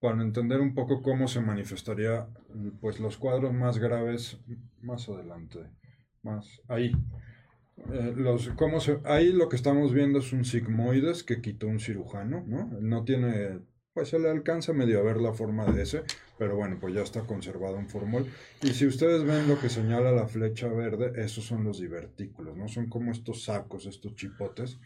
para 0.00 0.22
entender 0.22 0.60
un 0.60 0.74
poco 0.74 1.02
cómo 1.02 1.28
se 1.28 1.40
manifestaría 1.40 2.28
pues 2.80 3.00
los 3.00 3.16
cuadros 3.16 3.52
más 3.52 3.78
graves 3.78 4.38
más 4.80 5.08
adelante 5.08 5.60
más 6.22 6.60
ahí. 6.68 6.92
Eh, 7.92 8.12
los 8.16 8.48
cómo 8.50 8.80
se, 8.80 8.98
ahí 9.04 9.32
lo 9.32 9.48
que 9.48 9.56
estamos 9.56 9.94
viendo 9.94 10.18
es 10.18 10.32
un 10.32 10.44
sigmoides 10.44 11.22
que 11.22 11.40
quitó 11.40 11.68
un 11.68 11.78
cirujano 11.78 12.42
no 12.46 12.68
no 12.80 13.04
tiene 13.04 13.60
pues 13.92 14.08
se 14.08 14.18
le 14.18 14.28
alcanza 14.28 14.72
medio 14.72 14.98
a 14.98 15.02
ver 15.04 15.20
la 15.20 15.32
forma 15.32 15.64
de 15.66 15.82
ese 15.82 16.02
pero 16.38 16.56
bueno 16.56 16.78
pues 16.80 16.94
ya 16.94 17.02
está 17.02 17.22
conservado 17.22 17.78
en 17.78 17.88
formol. 17.88 18.26
Y 18.62 18.68
si 18.68 18.86
ustedes 18.86 19.24
ven 19.24 19.48
lo 19.48 19.60
que 19.60 19.68
señala 19.68 20.12
la 20.12 20.26
flecha 20.26 20.68
verde 20.68 21.12
esos 21.24 21.44
son 21.44 21.64
los 21.64 21.80
divertículos 21.80 22.56
no 22.56 22.68
son 22.68 22.88
como 22.88 23.10
estos 23.10 23.44
sacos 23.44 23.86
estos 23.86 24.14
chipotes. 24.14 24.78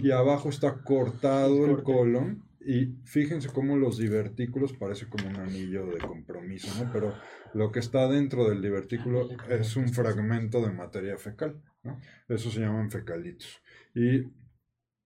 Y 0.00 0.10
abajo 0.10 0.48
está 0.48 0.82
cortado 0.82 1.66
el 1.66 1.82
colon 1.82 2.47
y 2.68 2.98
fíjense 3.04 3.48
cómo 3.48 3.78
los 3.78 3.96
divertículos 3.96 4.74
parece 4.74 5.08
como 5.08 5.26
un 5.26 5.36
anillo 5.36 5.86
de 5.86 6.00
compromiso, 6.00 6.68
¿no? 6.84 6.92
Pero 6.92 7.14
lo 7.54 7.72
que 7.72 7.78
está 7.78 8.06
dentro 8.08 8.46
del 8.46 8.60
divertículo 8.60 9.26
es 9.48 9.74
un 9.76 9.88
fragmento 9.88 10.60
de 10.60 10.70
materia 10.70 11.16
fecal, 11.16 11.62
¿no? 11.82 11.98
Eso 12.28 12.50
se 12.50 12.60
llaman 12.60 12.90
fecalitos. 12.90 13.62
Y 13.94 14.24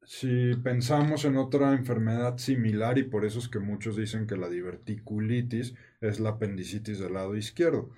si 0.02 0.56
pensamos 0.56 1.24
en 1.24 1.36
otra 1.36 1.72
enfermedad 1.72 2.36
similar, 2.38 2.98
y 2.98 3.04
por 3.04 3.24
eso 3.24 3.38
es 3.38 3.48
que 3.48 3.60
muchos 3.60 3.94
dicen 3.94 4.26
que 4.26 4.36
la 4.36 4.48
diverticulitis 4.48 5.76
es 6.00 6.18
la 6.18 6.30
apendicitis 6.30 6.98
del 6.98 7.12
lado 7.12 7.36
izquierdo. 7.36 7.90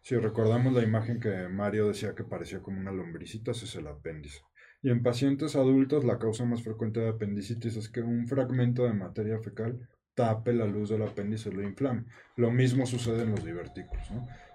Si 0.00 0.16
recordamos 0.16 0.72
la 0.72 0.82
imagen 0.82 1.20
que 1.20 1.46
Mario 1.46 1.86
decía 1.86 2.16
que 2.16 2.24
parecía 2.24 2.60
como 2.60 2.80
una 2.80 2.90
lombricita, 2.90 3.52
ese 3.52 3.66
es 3.66 3.76
el 3.76 3.86
apéndice. 3.86 4.40
Y 4.82 4.90
en 4.90 5.02
pacientes 5.02 5.54
adultos 5.54 6.04
la 6.04 6.18
causa 6.18 6.44
más 6.44 6.62
frecuente 6.62 7.00
de 7.00 7.08
apendicitis 7.08 7.76
es 7.76 7.88
que 7.88 8.02
un 8.02 8.26
fragmento 8.26 8.84
de 8.84 8.92
materia 8.92 9.38
fecal 9.38 9.88
tape 10.14 10.52
la 10.52 10.66
luz 10.66 10.90
del 10.90 11.02
apéndice 11.02 11.50
y 11.50 11.52
lo 11.52 11.62
inflame. 11.62 12.04
Lo 12.36 12.50
mismo 12.50 12.84
sucede 12.86 13.22
en 13.22 13.30
los 13.30 13.44
divertículos. 13.44 14.10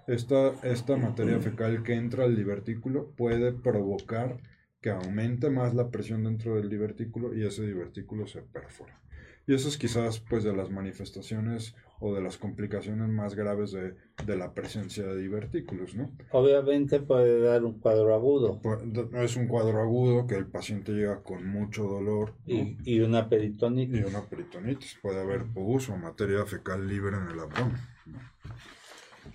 Esta, 0.06 0.54
esta 0.64 0.98
materia 0.98 1.40
fecal 1.40 1.84
que 1.84 1.94
entra 1.94 2.26
al 2.26 2.36
divertículo 2.36 3.12
puede 3.16 3.54
provocar 3.54 4.38
que 4.82 4.90
aumente 4.90 5.50
más 5.50 5.74
la 5.74 5.90
presión 5.90 6.24
dentro 6.24 6.56
del 6.56 6.70
divertículo 6.70 7.34
y 7.34 7.46
ese 7.46 7.66
divertículo 7.66 8.28
se 8.28 8.42
perfora. 8.42 9.02
Y 9.48 9.54
eso 9.54 9.70
es 9.70 9.78
quizás 9.78 10.20
pues 10.20 10.44
de 10.44 10.54
las 10.54 10.70
manifestaciones 10.70 11.74
o 12.02 12.14
de 12.14 12.22
las 12.22 12.38
complicaciones 12.38 13.08
más 13.08 13.34
graves 13.34 13.72
de, 13.72 13.96
la 14.36 14.54
presencia 14.54 15.06
de 15.06 15.18
divertículos, 15.18 15.96
¿no? 15.96 16.12
Obviamente 16.32 17.00
puede 17.00 17.40
dar 17.40 17.64
un 17.64 17.80
cuadro 17.80 18.14
agudo. 18.14 18.60
Es 19.14 19.38
un 19.38 19.48
cuadro 19.48 19.82
agudo 19.82 20.28
que 20.28 20.36
el 20.36 20.48
paciente 20.48 20.92
llega 20.92 21.24
con 21.24 21.48
mucho 21.48 21.84
dolor. 21.84 22.36
Y, 22.46 23.00
una 23.00 23.30
peritonitis. 23.30 24.02
Y 24.02 24.04
una 24.04 24.22
peritonitis. 24.22 25.00
Puede 25.02 25.22
haber 25.22 25.46
pus 25.46 25.90
o 25.90 25.96
materia 25.96 26.46
fecal 26.46 26.86
libre 26.86 27.16
en 27.16 27.30
el 27.30 27.40
abdomen. 27.40 27.78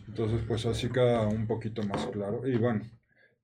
Entonces, 0.09 0.43
pues 0.47 0.67
así 0.67 0.91
queda 0.91 1.27
un 1.27 1.47
poquito 1.47 1.83
más 1.85 2.07
claro. 2.09 2.47
Y 2.47 2.59
bueno, 2.59 2.83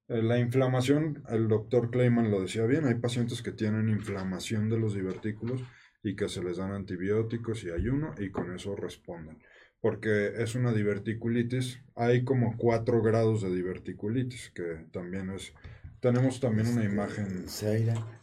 eh, 0.08 0.22
la 0.22 0.38
inflamación, 0.38 1.24
el 1.30 1.48
doctor 1.48 1.90
Kleiman 1.90 2.30
lo 2.30 2.42
decía 2.42 2.66
bien, 2.66 2.84
hay 2.84 2.96
pacientes 2.96 3.40
que 3.40 3.52
tienen 3.52 3.88
inflamación 3.88 4.68
de 4.68 4.78
los 4.78 4.92
divertículos 4.94 5.62
y 6.02 6.16
que 6.16 6.28
se 6.28 6.42
les 6.42 6.56
dan 6.58 6.72
antibióticos 6.72 7.64
y 7.64 7.70
ayuno 7.70 8.14
y 8.18 8.30
con 8.30 8.54
eso 8.54 8.76
responden. 8.76 9.38
Porque 9.80 10.32
es 10.42 10.54
una 10.54 10.72
diverticulitis, 10.72 11.80
hay 11.94 12.24
como 12.24 12.56
cuatro 12.56 13.00
grados 13.02 13.42
de 13.42 13.54
diverticulitis, 13.54 14.50
que 14.50 14.86
también 14.92 15.30
es... 15.30 15.54
Tenemos 16.00 16.38
también 16.38 16.68
una 16.68 16.82
este, 16.82 16.92
imagen 16.92 17.46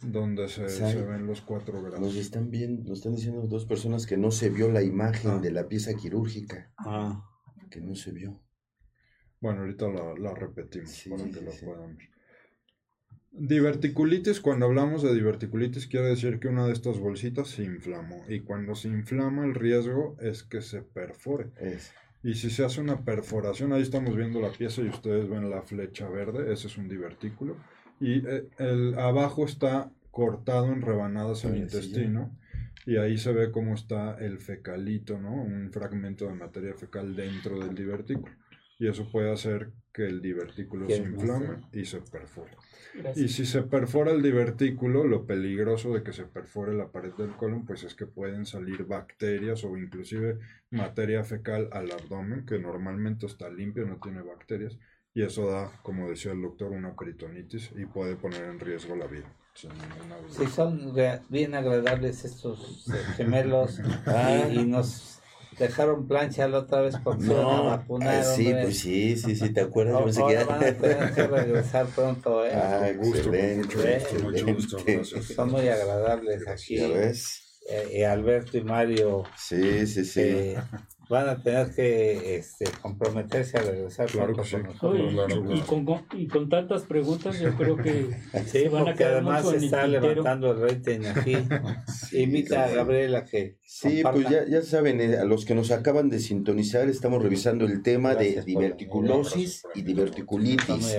donde 0.00 0.48
se, 0.48 0.64
ven 1.04 1.26
los 1.26 1.42
cuatro 1.42 1.82
grados. 1.82 2.00
Nos 2.00 2.16
están, 2.16 2.50
bien, 2.50 2.84
nos 2.84 2.98
están 2.98 3.14
diciendo 3.14 3.42
dos 3.46 3.66
personas 3.66 4.06
que 4.06 4.16
no 4.16 4.30
se 4.30 4.48
vio 4.48 4.70
la 4.70 4.82
imagen 4.82 5.32
ah. 5.32 5.38
de 5.38 5.50
la 5.50 5.68
pieza 5.68 5.92
quirúrgica. 5.94 6.72
Ah. 6.78 7.22
Que 7.70 7.82
no 7.82 7.94
se 7.94 8.12
vio. 8.12 8.42
Bueno, 9.40 9.60
ahorita 9.60 9.88
la, 10.18 10.34
repetimos 10.34 11.04
para 11.10 11.24
que 11.30 11.40
lo 11.42 11.50
puedan 11.50 11.96
ver. 11.98 12.15
Diverticulitis, 13.38 14.40
cuando 14.40 14.64
hablamos 14.64 15.02
de 15.02 15.14
diverticulitis, 15.14 15.86
quiere 15.86 16.08
decir 16.08 16.38
que 16.38 16.48
una 16.48 16.66
de 16.66 16.72
estas 16.72 16.98
bolsitas 16.98 17.48
se 17.48 17.64
inflamó. 17.64 18.24
Y 18.28 18.40
cuando 18.40 18.74
se 18.74 18.88
inflama, 18.88 19.44
el 19.44 19.54
riesgo 19.54 20.16
es 20.20 20.42
que 20.42 20.62
se 20.62 20.80
perfore. 20.80 21.48
Y 22.22 22.34
si 22.34 22.50
se 22.50 22.64
hace 22.64 22.80
una 22.80 23.04
perforación, 23.04 23.72
ahí 23.72 23.82
estamos 23.82 24.16
viendo 24.16 24.40
la 24.40 24.50
pieza 24.50 24.80
y 24.80 24.88
ustedes 24.88 25.28
ven 25.28 25.50
la 25.50 25.62
flecha 25.62 26.08
verde, 26.08 26.52
ese 26.52 26.66
es 26.66 26.78
un 26.78 26.88
divertículo. 26.88 27.56
Y 28.00 28.26
eh, 28.26 28.48
el, 28.58 28.98
abajo 28.98 29.44
está 29.44 29.90
cortado 30.10 30.72
en 30.72 30.80
rebanadas 30.80 31.44
el 31.44 31.56
intestino. 31.56 32.36
Y 32.86 32.96
ahí 32.96 33.18
se 33.18 33.32
ve 33.32 33.50
cómo 33.50 33.74
está 33.74 34.16
el 34.18 34.38
fecalito, 34.38 35.18
¿no? 35.18 35.34
Un 35.34 35.70
fragmento 35.72 36.26
de 36.26 36.34
materia 36.34 36.72
fecal 36.74 37.16
dentro 37.16 37.58
del 37.58 37.74
divertículo. 37.74 38.32
Y 38.78 38.88
eso 38.88 39.10
puede 39.10 39.32
hacer 39.32 39.72
que 39.92 40.06
el 40.06 40.20
divertículo 40.20 40.88
se 40.88 40.98
inflame 40.98 41.62
y 41.72 41.86
se 41.86 42.00
perfore. 42.00 42.52
Y 43.14 43.28
si 43.28 43.46
se 43.46 43.62
perfora 43.62 44.12
el 44.12 44.22
divertículo, 44.22 45.04
lo 45.04 45.26
peligroso 45.26 45.94
de 45.94 46.02
que 46.02 46.12
se 46.12 46.24
perfore 46.24 46.74
la 46.74 46.92
pared 46.92 47.12
del 47.14 47.30
colon, 47.30 47.64
pues 47.64 47.82
es 47.84 47.94
que 47.94 48.06
pueden 48.06 48.44
salir 48.44 48.84
bacterias 48.84 49.64
o 49.64 49.76
inclusive 49.76 50.38
materia 50.70 51.24
fecal 51.24 51.70
al 51.72 51.90
abdomen, 51.90 52.44
que 52.44 52.58
normalmente 52.58 53.26
está 53.26 53.48
limpio, 53.48 53.86
no 53.86 53.98
tiene 54.02 54.20
bacterias, 54.20 54.78
y 55.14 55.22
eso 55.22 55.50
da, 55.50 55.72
como 55.82 56.10
decía 56.10 56.32
el 56.32 56.42
doctor, 56.42 56.72
una 56.72 56.94
peritonitis 56.94 57.72
y 57.76 57.86
puede 57.86 58.16
poner 58.16 58.44
en 58.44 58.60
riesgo 58.60 58.96
la 58.96 59.06
vida. 59.06 59.32
Sí, 59.54 60.46
son 60.54 60.92
bien 61.30 61.54
agradables 61.54 62.26
estos 62.26 62.86
eh, 62.88 62.98
gemelos 63.16 63.80
y 64.52 64.66
nos 64.66 65.22
dejaron 65.58 66.06
plancha 66.06 66.48
la 66.48 66.58
otra 66.58 66.82
vez 66.82 66.96
porque 67.02 67.24
no, 67.24 67.64
vacunar. 67.64 68.24
sí, 68.24 68.54
pues 68.60 68.78
sí, 68.78 69.16
sí, 69.16 69.36
sí, 69.36 69.50
¿te 69.50 69.60
acuerdas? 69.60 69.94
No, 69.94 70.30
Yo 70.30 70.38
pensé 70.38 70.44
van 70.44 70.64
a 70.64 70.72
tener 70.74 71.14
que 71.14 71.26
regresar 71.26 71.86
pronto, 71.86 72.44
¿eh? 72.44 72.52
Ah, 72.54 72.90
gusto, 72.96 73.30
mucho 73.30 73.78
gusto, 73.78 74.24
mucho 74.24 74.46
gusto, 74.54 75.22
Son 75.22 75.50
muy 75.50 75.68
agradables 75.68 76.46
aquí. 76.46 76.76
¿Ya 76.76 76.88
ves? 76.88 77.42
Eh, 77.68 78.06
Alberto 78.06 78.56
y 78.58 78.62
Mario. 78.62 79.24
Sí, 79.36 79.86
sí, 79.86 80.04
sí. 80.04 80.20
Eh, 80.22 80.56
van 81.08 81.28
a 81.28 81.42
tener 81.42 81.74
que 81.74 82.36
este, 82.36 82.64
comprometerse 82.82 83.58
a 83.58 83.62
regresar 83.62 84.06
claro 84.06 84.34
con 84.34 84.62
nosotros. 84.62 85.12
y, 85.48 85.60
con, 85.60 85.86
y, 86.14 86.26
con, 86.26 86.48
tantas 86.48 86.82
preguntas 86.82 87.38
yo 87.38 87.54
creo 87.54 87.76
que 87.76 88.10
sí, 88.46 88.68
van 88.68 88.88
a 88.88 88.94
quedar 88.94 89.14
además 89.14 89.48
se 89.48 89.56
está 89.56 89.86
levantando 89.86 90.52
el 90.52 90.60
rating 90.60 91.06
aquí. 91.06 91.36
Invita 92.12 92.64
a 92.64 92.70
Gabriela 92.70 93.24
que 93.24 93.56
Sí, 93.62 94.02
pues 94.10 94.28
ya, 94.28 94.46
ya 94.46 94.62
saben, 94.62 95.00
eh, 95.00 95.18
a 95.18 95.24
los 95.24 95.44
que 95.44 95.54
nos 95.54 95.70
acaban 95.70 96.08
de 96.08 96.18
sintonizar, 96.18 96.88
estamos 96.88 97.22
revisando 97.22 97.66
el 97.66 97.82
tema 97.82 98.14
de 98.14 98.42
diverticulosis 98.42 99.64
y 99.74 99.82
diverticulitis. 99.82 100.96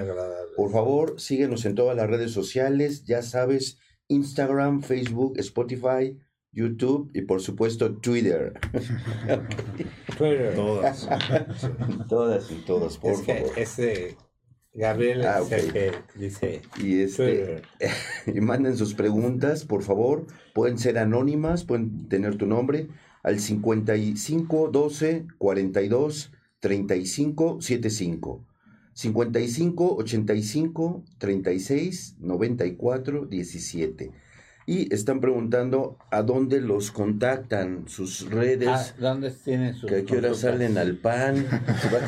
Por 0.55 0.71
favor, 0.71 1.19
síguenos 1.19 1.65
en 1.65 1.75
todas 1.75 1.95
las 1.95 2.09
redes 2.09 2.31
sociales, 2.31 3.03
ya 3.05 3.21
sabes, 3.21 3.79
Instagram, 4.07 4.81
Facebook, 4.81 5.37
Spotify, 5.37 6.17
YouTube 6.51 7.11
y 7.13 7.21
por 7.21 7.41
supuesto 7.41 7.95
Twitter. 7.95 8.53
Twitter. 10.17 10.55
Todas. 10.55 11.07
todas 12.09 12.51
y 12.51 12.55
todas, 12.65 12.97
por 12.97 13.11
es 13.11 13.25
favor. 13.25 13.53
Que 13.53 13.61
ese 13.61 14.17
Gabriel 14.77 15.25
ah, 15.25 15.41
que 15.49 15.91
dice 16.13 16.61
y 16.79 17.01
este 17.01 17.63
y 18.27 18.41
manden 18.41 18.77
sus 18.77 18.93
preguntas, 18.93 19.65
por 19.65 19.81
favor. 19.81 20.27
Pueden 20.53 20.77
ser 20.77 20.99
anónimas, 20.99 21.63
pueden 21.63 22.07
tener 22.07 22.37
tu 22.37 22.45
nombre 22.45 22.87
al 23.23 23.39
55 23.39 24.69
12 24.71 25.25
42 25.39 26.31
35 26.59 27.61
75. 27.61 28.45
55 28.93 29.95
85 29.95 31.03
36 31.17 32.15
94 32.19 33.25
17. 33.25 34.11
Y 34.69 34.93
están 34.93 35.21
preguntando 35.21 35.97
a 36.11 36.23
dónde 36.23 36.59
los 36.59 36.91
contactan, 36.91 37.87
sus 37.87 38.29
redes. 38.29 38.67
Ah, 38.69 38.95
¿Dónde 38.99 39.31
tienen 39.31 39.73
sus 39.73 39.89
Que 39.89 39.99
a 39.99 40.05
qué 40.05 40.17
hora 40.17 40.33
salen 40.33 40.77
al 40.77 40.97
pan, 40.97 41.47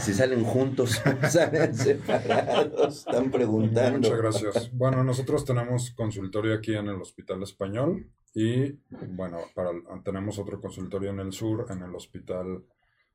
si 0.01 0.14
salen 0.14 0.43
juntos, 0.43 1.01
salen 1.30 1.74
separados. 1.74 2.97
Están 3.07 3.32
preguntando. 3.32 4.10
Muchas 4.10 4.18
gracias. 4.18 4.72
Bueno, 4.74 5.05
nosotros 5.05 5.45
tenemos 5.45 5.91
consultorio 5.91 6.53
aquí 6.53 6.76
en 6.76 6.89
el 6.89 7.01
Hospital 7.01 7.43
Español 7.43 8.05
y, 8.34 8.74
bueno, 9.07 9.38
para, 9.55 9.72
tenemos 10.03 10.38
otro 10.38 10.60
consultorio 10.60 11.12
en 11.12 11.22
el 11.22 11.32
sur, 11.32 11.66
en 11.70 11.82
el 11.82 11.95
Hospital 11.95 12.66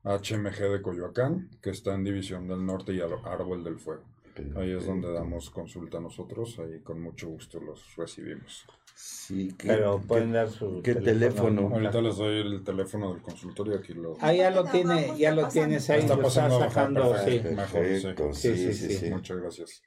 HMG 0.03 0.71
de 0.71 0.81
Coyoacán, 0.81 1.51
que 1.61 1.69
está 1.69 1.93
en 1.93 2.03
División 2.03 2.47
del 2.47 2.65
Norte 2.65 2.95
y 2.95 2.99
Árbol 2.99 3.63
del 3.63 3.77
Fuego. 3.77 4.14
Ahí 4.55 4.71
es 4.71 4.85
donde 4.85 5.11
damos 5.13 5.49
consulta 5.49 5.99
nosotros, 5.99 6.59
ahí 6.59 6.81
con 6.81 7.01
mucho 7.01 7.29
gusto 7.29 7.59
los 7.59 7.95
recibimos. 7.95 8.65
Sí, 8.93 9.53
pero 9.61 10.01
pueden 10.01 10.31
dar 10.31 10.49
su 10.49 10.81
¿qué 10.81 10.95
teléfono. 10.95 11.69
Ahorita 11.73 12.01
les 12.01 12.17
doy 12.17 12.39
el 12.41 12.63
teléfono 12.63 13.13
del 13.13 13.21
consultorio 13.21 13.77
aquí 13.77 13.93
lo. 13.93 14.15
Ah, 14.19 14.33
ya 14.33 14.51
lo 14.51 14.63
tiene, 14.65 15.17
ya 15.17 15.33
lo 15.33 15.47
tienes 15.47 15.89
ahí, 15.89 16.01
está 16.01 16.15
lo 16.15 16.27
está 16.27 16.49
sacando, 16.49 17.13
sí. 17.25 17.41
Mejor, 17.43 18.33
sí. 18.33 18.55
Sí, 18.55 18.73
sí, 18.73 18.93
sí, 18.93 19.09
Muchas 19.09 19.37
gracias. 19.37 19.83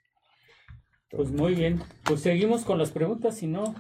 Pues 1.11 1.31
muy 1.31 1.55
bien, 1.55 1.81
pues 2.05 2.21
seguimos 2.21 2.65
con 2.65 2.79
las 2.79 2.91
preguntas, 2.91 3.37
si 3.37 3.47
no. 3.47 3.75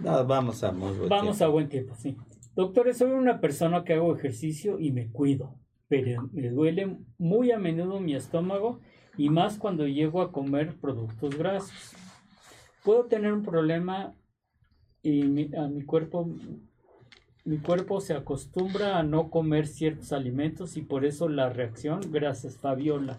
No, 0.00 0.26
vamos 0.26 0.62
a 0.62 0.72
muy 0.72 0.92
buen 0.94 1.08
Vamos 1.08 1.40
a 1.40 1.48
buen 1.48 1.68
tiempo, 1.68 1.94
sí. 1.94 2.16
Doctor, 2.54 2.92
soy 2.94 3.10
una 3.12 3.40
persona 3.40 3.82
que 3.84 3.94
hago 3.94 4.14
ejercicio 4.14 4.78
y 4.78 4.92
me 4.92 5.10
cuido, 5.10 5.54
pero 5.88 6.28
me 6.32 6.50
duele 6.50 6.98
muy 7.16 7.50
a 7.50 7.58
menudo 7.58 7.98
mi 8.00 8.14
estómago 8.14 8.80
y 9.18 9.28
más 9.28 9.58
cuando 9.58 9.86
llego 9.86 10.22
a 10.22 10.32
comer 10.32 10.76
productos 10.76 11.36
grasos. 11.36 11.92
Puedo 12.84 13.04
tener 13.04 13.32
un 13.34 13.42
problema 13.42 14.14
y 15.02 15.24
mi, 15.24 15.50
cuerpo 15.84 16.30
mi 17.44 17.58
cuerpo 17.58 18.00
se 18.00 18.14
acostumbra 18.14 18.98
a 18.98 19.02
no 19.02 19.28
comer 19.28 19.66
ciertos 19.66 20.12
alimentos 20.12 20.76
y 20.76 20.82
por 20.82 21.04
eso 21.04 21.28
la 21.28 21.50
reacción, 21.50 22.00
gracias 22.10 22.56
Fabiola. 22.56 23.18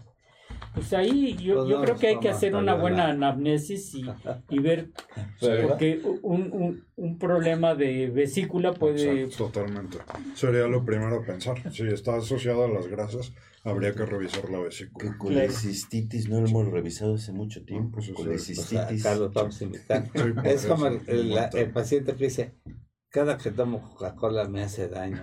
Pues 0.73 0.93
ahí 0.93 1.35
yo, 1.35 1.67
yo 1.67 1.81
creo 1.81 1.97
que 1.97 2.07
hay 2.07 2.19
que 2.19 2.29
hacer 2.29 2.55
una 2.55 2.75
buena 2.75 3.09
anamnesis 3.09 3.95
y, 3.95 4.05
y 4.49 4.59
ver, 4.59 4.91
porque 5.39 6.01
un, 6.21 6.51
un, 6.51 6.85
un, 6.95 7.17
problema 7.17 7.75
de 7.75 8.09
vesícula 8.09 8.73
puede... 8.73 9.27
totalmente. 9.27 9.97
Sería 10.35 10.67
lo 10.67 10.85
primero 10.85 11.17
a 11.17 11.25
pensar. 11.25 11.71
Si 11.71 11.83
está 11.87 12.17
asociado 12.17 12.65
a 12.65 12.69
las 12.69 12.87
grasas, 12.87 13.33
habría 13.63 13.93
que 13.93 14.05
revisar 14.05 14.49
la 14.49 14.59
vesícula. 14.59 15.11
Que 15.11 15.17
colecistitis 15.17 16.29
no 16.29 16.39
lo 16.41 16.47
hemos 16.47 16.67
revisado 16.67 17.15
hace 17.15 17.31
mucho 17.31 17.63
tiempo. 17.65 17.97
Pues 17.97 18.11
colecistitis. 18.11 19.03
Carlos, 19.03 19.33
vamos 19.33 19.59
a 19.59 19.63
invitar. 19.63 20.05
es 20.45 20.65
como 20.65 20.87
el, 20.87 21.37
el 21.53 21.71
paciente 21.71 22.15
que 22.15 22.25
dice, 22.25 22.53
cada 23.09 23.37
que 23.37 23.51
tomo 23.51 23.81
Coca-Cola 23.81 24.47
me 24.47 24.63
hace 24.63 24.87
daño. 24.87 25.19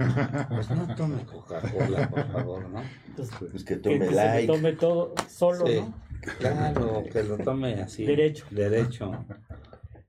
Pues 0.49 0.71
no 0.71 0.95
tome 0.95 1.25
Coca-Cola, 1.25 2.09
por 2.11 2.33
favor, 2.33 2.69
¿no? 2.69 2.83
Pues, 3.17 3.31
pues 3.51 3.65
que 3.65 3.77
tome 3.77 4.11
like. 4.11 4.47
Que 4.47 4.53
tome 4.53 4.73
todo 4.73 5.15
solo, 5.29 5.65
¿no? 5.67 5.95
Claro, 6.39 7.05
que 7.13 7.23
lo 7.23 7.39
tome 7.39 7.81
así. 7.81 8.05
Derecho. 8.05 8.47
Derecho. 8.51 9.25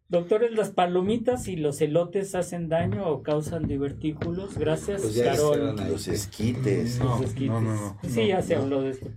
Doctores, 0.10 0.53
¿las 0.53 0.70
palomitas 0.70 1.49
y 1.49 1.58
los 1.58 1.82
elotes 1.82 2.34
hacen 2.34 2.70
daño 2.70 3.10
o 3.10 3.24
causan 3.24 3.68
divertículos? 3.68 4.58
Gracias, 4.58 5.01
pues 5.01 5.22
Carol. 5.22 5.76
Los 5.76 6.08
esquites. 6.08 6.99
No, 6.99 7.20
No, 7.20 7.62
no, 7.62 7.97
sí, 8.08 8.28
ya 8.28 8.41
se 8.41 8.55
habló 8.55 8.82
de 8.82 8.91
esto. 8.91 9.10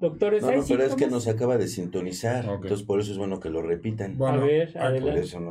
Doctores, 0.00 0.42
no, 0.42 0.52
no, 0.52 0.64
pero 0.66 0.84
es 0.84 0.94
que 0.96 1.06
nos 1.06 1.28
acaba 1.28 1.56
de 1.56 1.68
sintonizar, 1.68 2.44
entonces 2.44 2.82
por 2.82 3.00
eso 3.00 3.12
es 3.12 3.18
bueno 3.18 3.40
que 3.40 3.48
lo 3.48 3.62
repitan. 3.62 4.20
a 4.22 4.36
ver, 4.36 4.76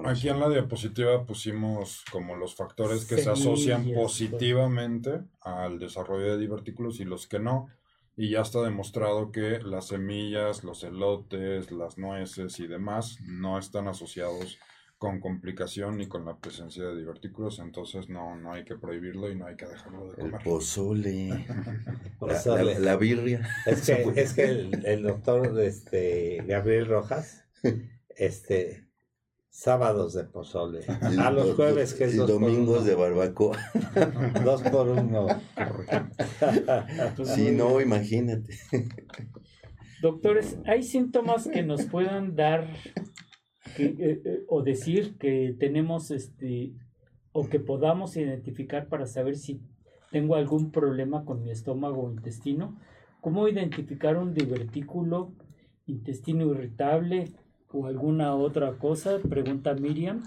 aquí, 0.05 0.29
en 0.29 0.39
la 0.39 0.49
diapositiva 0.49 1.25
pusimos 1.25 2.03
como 2.11 2.35
los 2.35 2.55
factores 2.55 3.05
que 3.05 3.17
se 3.17 3.29
asocian 3.29 3.85
positivamente 3.93 5.21
al 5.41 5.79
desarrollo 5.79 6.33
de 6.33 6.37
divertículos 6.37 6.99
y 6.99 7.05
los 7.05 7.27
que 7.27 7.39
no. 7.39 7.67
Y 8.15 8.29
ya 8.29 8.41
está 8.41 8.61
demostrado 8.61 9.31
que 9.31 9.59
las 9.59 9.87
semillas, 9.87 10.63
los 10.63 10.83
elotes, 10.83 11.71
las 11.71 11.97
nueces 11.97 12.59
y 12.59 12.67
demás 12.67 13.17
no 13.25 13.57
están 13.57 13.87
asociados 13.87 14.59
con 15.03 15.19
complicación 15.19 15.97
ni 15.97 16.07
con 16.07 16.23
la 16.23 16.37
presencia 16.37 16.85
de 16.85 16.95
divertículos, 16.95 17.59
entonces 17.59 18.07
no, 18.07 18.37
no 18.37 18.53
hay 18.53 18.63
que 18.63 18.77
prohibirlo 18.77 19.29
y 19.29 19.35
no 19.35 19.47
hay 19.47 19.57
que 19.57 19.65
dejarlo 19.65 20.07
de 20.07 20.15
comer. 20.15 20.35
El 20.35 20.43
pozole, 20.45 21.45
la, 22.79 22.95
birria. 22.95 23.45
Es 23.65 23.85
que, 23.85 24.01
es 24.15 24.33
que 24.33 24.45
el, 24.45 24.85
el, 24.85 25.03
doctor 25.03 25.59
este, 25.59 26.41
Gabriel 26.47 26.85
Rojas, 26.85 27.43
este, 28.15 28.87
sábados 29.49 30.13
de 30.13 30.23
pozole, 30.23 30.85
a 30.87 31.31
los 31.31 31.53
jueves 31.57 31.95
que 31.95 32.05
es 32.05 32.13
y 32.13 32.19
domingos 32.19 32.85
de 32.85 32.95
barbacoa. 32.95 33.59
dos 34.45 34.61
por 34.61 34.87
uno. 34.87 35.27
sí, 37.25 37.51
no, 37.51 37.81
imagínate. 37.81 38.57
Doctores, 40.01 40.59
¿hay 40.65 40.81
síntomas 40.81 41.49
que 41.49 41.61
nos 41.61 41.83
puedan 41.87 42.37
dar 42.37 42.69
eh, 43.77 44.21
eh, 44.25 44.43
o 44.47 44.61
decir 44.61 45.17
que 45.17 45.55
tenemos 45.59 46.11
este 46.11 46.73
o 47.31 47.49
que 47.49 47.59
podamos 47.59 48.15
identificar 48.15 48.87
para 48.87 49.07
saber 49.07 49.35
si 49.37 49.59
tengo 50.11 50.35
algún 50.35 50.71
problema 50.71 51.25
con 51.25 51.43
mi 51.43 51.49
estómago 51.49 52.03
o 52.03 52.11
intestino. 52.11 52.77
¿Cómo 53.21 53.47
identificar 53.47 54.17
un 54.17 54.33
divertículo, 54.33 55.33
intestino 55.87 56.45
irritable 56.51 57.31
o 57.71 57.87
alguna 57.87 58.35
otra 58.35 58.73
cosa? 58.73 59.17
Pregunta 59.17 59.73
Miriam. 59.73 60.23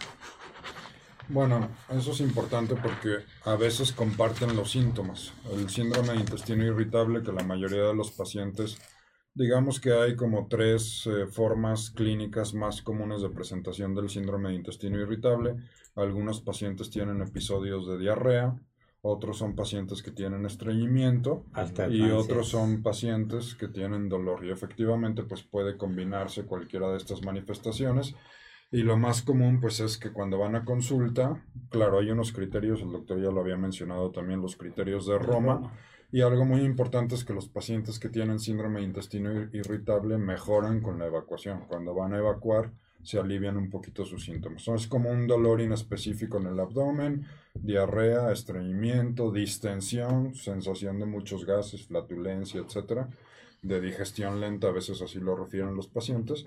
Bueno, 1.28 1.68
eso 1.90 2.12
es 2.12 2.20
importante 2.20 2.74
porque 2.76 3.24
a 3.44 3.56
veces 3.56 3.92
comparten 3.92 4.56
los 4.56 4.72
síntomas. 4.72 5.32
El 5.52 5.68
síndrome 5.68 6.12
de 6.12 6.20
intestino 6.20 6.64
irritable 6.64 7.22
que 7.22 7.32
la 7.32 7.42
mayoría 7.42 7.82
de 7.82 7.94
los 7.94 8.12
pacientes 8.12 8.78
Digamos 9.36 9.80
que 9.80 9.92
hay 9.92 10.16
como 10.16 10.46
tres 10.48 11.06
eh, 11.06 11.26
formas 11.26 11.90
clínicas 11.90 12.54
más 12.54 12.80
comunes 12.80 13.20
de 13.20 13.28
presentación 13.28 13.94
del 13.94 14.08
síndrome 14.08 14.48
de 14.48 14.54
intestino 14.54 14.98
irritable. 14.98 15.56
Algunos 15.94 16.40
pacientes 16.40 16.88
tienen 16.88 17.20
episodios 17.20 17.86
de 17.86 17.98
diarrea, 17.98 18.56
otros 19.02 19.36
son 19.36 19.54
pacientes 19.54 20.02
que 20.02 20.10
tienen 20.10 20.46
estreñimiento 20.46 21.44
y 21.90 22.10
otros 22.12 22.48
son 22.48 22.82
pacientes 22.82 23.54
que 23.54 23.68
tienen 23.68 24.08
dolor. 24.08 24.42
Y 24.42 24.50
efectivamente 24.50 25.22
pues 25.22 25.42
puede 25.42 25.76
combinarse 25.76 26.46
cualquiera 26.46 26.88
de 26.88 26.96
estas 26.96 27.22
manifestaciones. 27.22 28.14
Y 28.72 28.84
lo 28.84 28.96
más 28.96 29.20
común 29.20 29.60
pues 29.60 29.80
es 29.80 29.98
que 29.98 30.14
cuando 30.14 30.38
van 30.38 30.56
a 30.56 30.64
consulta, 30.64 31.44
claro, 31.68 31.98
hay 31.98 32.10
unos 32.10 32.32
criterios, 32.32 32.80
el 32.80 32.90
doctor 32.90 33.20
ya 33.20 33.30
lo 33.30 33.42
había 33.42 33.58
mencionado 33.58 34.12
también, 34.12 34.40
los 34.40 34.56
criterios 34.56 35.06
de 35.06 35.18
Roma. 35.18 35.74
Y 36.12 36.20
algo 36.20 36.44
muy 36.44 36.62
importante 36.62 37.14
es 37.14 37.24
que 37.24 37.34
los 37.34 37.48
pacientes 37.48 37.98
que 37.98 38.08
tienen 38.08 38.38
síndrome 38.38 38.80
de 38.80 38.86
intestino 38.86 39.32
irritable 39.52 40.18
mejoran 40.18 40.80
con 40.80 40.98
la 40.98 41.06
evacuación. 41.06 41.64
Cuando 41.68 41.94
van 41.94 42.14
a 42.14 42.18
evacuar, 42.18 42.70
se 43.02 43.18
alivian 43.18 43.56
un 43.56 43.70
poquito 43.70 44.04
sus 44.04 44.24
síntomas. 44.24 44.66
es 44.68 44.86
como 44.88 45.10
un 45.10 45.26
dolor 45.26 45.60
inespecífico 45.60 46.38
en 46.38 46.46
el 46.46 46.58
abdomen, 46.58 47.26
diarrea, 47.54 48.32
estreñimiento, 48.32 49.30
distensión, 49.30 50.34
sensación 50.34 50.98
de 50.98 51.06
muchos 51.06 51.46
gases, 51.46 51.86
flatulencia, 51.86 52.60
etcétera, 52.60 53.08
de 53.62 53.80
digestión 53.80 54.40
lenta, 54.40 54.68
a 54.68 54.72
veces 54.72 55.02
así 55.02 55.20
lo 55.20 55.36
refieren 55.36 55.76
los 55.76 55.86
pacientes. 55.86 56.46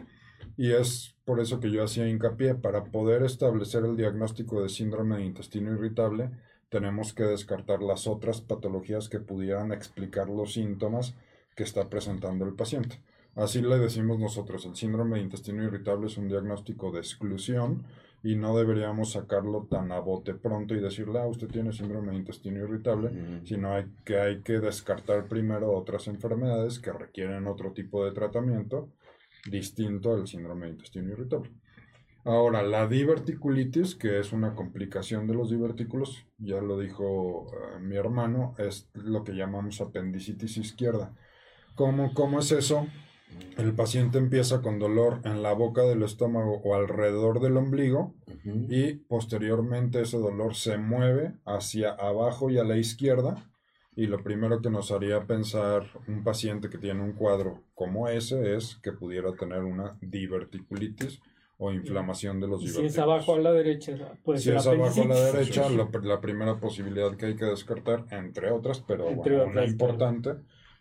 Y 0.57 0.71
es 0.71 1.15
por 1.23 1.39
eso 1.39 1.59
que 1.59 1.71
yo 1.71 1.83
hacía 1.83 2.09
hincapié 2.09 2.55
para 2.55 2.85
poder 2.85 3.23
establecer 3.23 3.85
el 3.85 3.95
diagnóstico 3.95 4.61
de 4.61 4.69
síndrome 4.69 5.17
de 5.17 5.25
intestino 5.25 5.71
irritable 5.71 6.29
tenemos 6.69 7.13
que 7.13 7.23
descartar 7.23 7.81
las 7.81 8.07
otras 8.07 8.41
patologías 8.41 9.09
que 9.09 9.19
pudieran 9.19 9.71
explicar 9.71 10.29
los 10.29 10.53
síntomas 10.53 11.15
que 11.55 11.63
está 11.63 11.89
presentando 11.89 12.45
el 12.45 12.53
paciente. 12.53 13.01
Así 13.35 13.61
le 13.61 13.77
decimos 13.77 14.19
nosotros, 14.19 14.65
el 14.65 14.75
síndrome 14.75 15.17
de 15.17 15.23
intestino 15.23 15.63
irritable 15.63 16.07
es 16.07 16.17
un 16.17 16.27
diagnóstico 16.27 16.91
de 16.91 16.99
exclusión 16.99 17.83
y 18.21 18.35
no 18.35 18.57
deberíamos 18.57 19.13
sacarlo 19.13 19.65
tan 19.69 19.91
a 19.91 19.99
bote 19.99 20.33
pronto 20.33 20.75
y 20.75 20.81
decirle, 20.81 21.19
ah, 21.19 21.27
usted 21.27 21.47
tiene 21.47 21.71
síndrome 21.71 22.11
de 22.11 22.17
intestino 22.17 22.63
irritable, 22.63 23.41
sino 23.45 23.73
hay 23.73 23.85
que, 24.03 24.19
hay 24.19 24.41
que 24.41 24.59
descartar 24.59 25.27
primero 25.27 25.71
otras 25.71 26.07
enfermedades 26.07 26.79
que 26.79 26.91
requieren 26.91 27.47
otro 27.47 27.71
tipo 27.71 28.03
de 28.03 28.11
tratamiento 28.11 28.89
distinto 29.49 30.13
al 30.13 30.27
síndrome 30.27 30.65
de 30.65 30.73
intestino 30.73 31.13
irritable. 31.13 31.49
Ahora, 32.25 32.61
la 32.63 32.87
diverticulitis, 32.87 33.95
que 33.95 34.19
es 34.19 34.33
una 34.33 34.53
complicación 34.53 35.25
de 35.25 35.33
los 35.33 35.49
divertículos, 35.49 36.25
ya 36.37 36.61
lo 36.61 36.77
dijo 36.77 37.47
eh, 37.53 37.79
mi 37.79 37.95
hermano, 37.95 38.55
es 38.57 38.89
lo 38.93 39.23
que 39.23 39.33
llamamos 39.33 39.79
apendicitis 39.79 40.57
izquierda. 40.57 41.15
¿Cómo, 41.75 42.13
¿Cómo 42.13 42.39
es 42.39 42.51
eso? 42.51 42.87
El 43.57 43.73
paciente 43.73 44.17
empieza 44.17 44.61
con 44.61 44.79
dolor 44.79 45.21
en 45.23 45.43
la 45.43 45.53
boca 45.53 45.83
del 45.83 46.03
estómago 46.03 46.61
o 46.63 46.75
alrededor 46.75 47.39
del 47.39 47.57
ombligo 47.57 48.15
y 48.43 48.93
posteriormente 48.95 50.01
ese 50.01 50.17
dolor 50.17 50.55
se 50.55 50.77
mueve 50.77 51.35
hacia 51.45 51.91
abajo 51.91 52.49
y 52.49 52.57
a 52.57 52.63
la 52.63 52.77
izquierda 52.77 53.49
y 53.95 54.07
lo 54.07 54.23
primero 54.23 54.61
que 54.61 54.69
nos 54.69 54.91
haría 54.91 55.27
pensar 55.27 55.83
un 56.07 56.23
paciente 56.23 56.69
que 56.69 56.77
tiene 56.77 57.03
un 57.03 57.13
cuadro 57.13 57.63
como 57.75 58.07
ese 58.07 58.55
es 58.55 58.77
que 58.81 58.93
pudiera 58.93 59.33
tener 59.33 59.63
una 59.63 59.97
diverticulitis 60.01 61.21
o 61.61 61.73
inflamación 61.73 62.39
de 62.39 62.47
los 62.47 62.61
divertículos. 62.61 62.93
Si 62.93 62.97
es 62.97 63.03
abajo 63.03 63.35
a 63.35 63.39
la 63.39 63.51
derecha, 63.51 64.13
pues 64.23 64.43
Si 64.43 64.49
es 64.49 64.65
abajo 64.65 65.01
a 65.01 65.05
la 65.05 65.19
derecha, 65.19 65.69
la, 65.69 66.21
primera 66.21 66.57
posibilidad 66.57 67.15
que 67.17 67.25
hay 67.27 67.35
que 67.35 67.45
descartar, 67.45 68.05
entre 68.11 68.49
otras, 68.49 68.79
pero 68.79 69.13
bueno, 69.13 69.45
una 69.45 69.65
importante, 69.65 70.35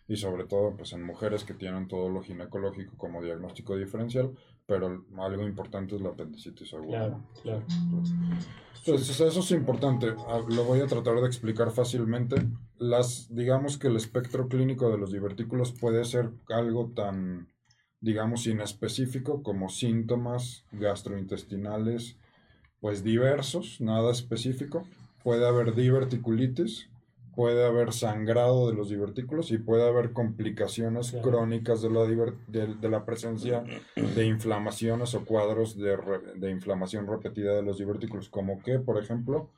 y 0.07 0.15
sobre 0.15 0.45
todo 0.45 0.77
pues 0.77 0.93
en 0.93 1.03
mujeres 1.03 1.43
que 1.43 1.53
tienen 1.53 1.89
todo 1.89 2.07
lo 2.07 2.21
ginecológico 2.21 2.95
como 2.95 3.21
diagnóstico 3.21 3.75
diferencial, 3.75 4.31
pero 4.65 5.03
algo 5.17 5.45
importante 5.45 5.97
es 5.97 6.01
la 6.01 6.09
apendicitis 6.09 6.73
aguda. 6.73 6.87
Claro, 6.87 7.23
claro. 7.43 7.65
Entonces, 8.77 9.19
eso 9.19 9.39
es 9.41 9.51
importante. 9.51 10.13
Ah, 10.29 10.39
lo 10.47 10.63
voy 10.63 10.79
a 10.79 10.87
tratar 10.87 11.15
de 11.19 11.27
explicar 11.27 11.71
fácilmente. 11.71 12.37
Las, 12.77 13.27
digamos 13.35 13.77
que 13.77 13.87
el 13.87 13.97
espectro 13.97 14.47
clínico 14.47 14.89
de 14.89 14.97
los 14.97 15.11
divertículos 15.11 15.73
puede 15.73 16.05
ser 16.05 16.29
algo 16.47 16.91
tan 16.95 17.49
digamos, 18.01 18.47
inespecífico, 18.47 19.43
como 19.43 19.69
síntomas 19.69 20.63
gastrointestinales, 20.71 22.17
pues 22.79 23.03
diversos, 23.03 23.81
nada 23.81 24.11
específico. 24.11 24.83
Puede 25.23 25.47
haber 25.47 25.75
diverticulitis, 25.75 26.89
puede 27.35 27.65
haber 27.65 27.93
sangrado 27.93 28.69
de 28.69 28.75
los 28.75 28.89
divertículos 28.89 29.51
y 29.51 29.57
puede 29.57 29.87
haber 29.87 30.13
complicaciones 30.13 31.15
crónicas 31.21 31.81
de 31.81 31.89
la, 31.89 32.05
de, 32.05 32.89
la 32.89 33.05
presencia 33.05 33.63
de 33.95 34.25
inflamaciones 34.25 35.13
o 35.13 35.25
cuadros 35.25 35.77
de, 35.77 35.97
de 36.35 36.51
inflamación 36.51 37.07
repetida 37.07 37.55
de 37.55 37.63
los 37.63 37.77
divertículos, 37.77 38.29
como 38.29 38.61
que, 38.61 38.79
por 38.79 39.01
ejemplo, 39.01 39.49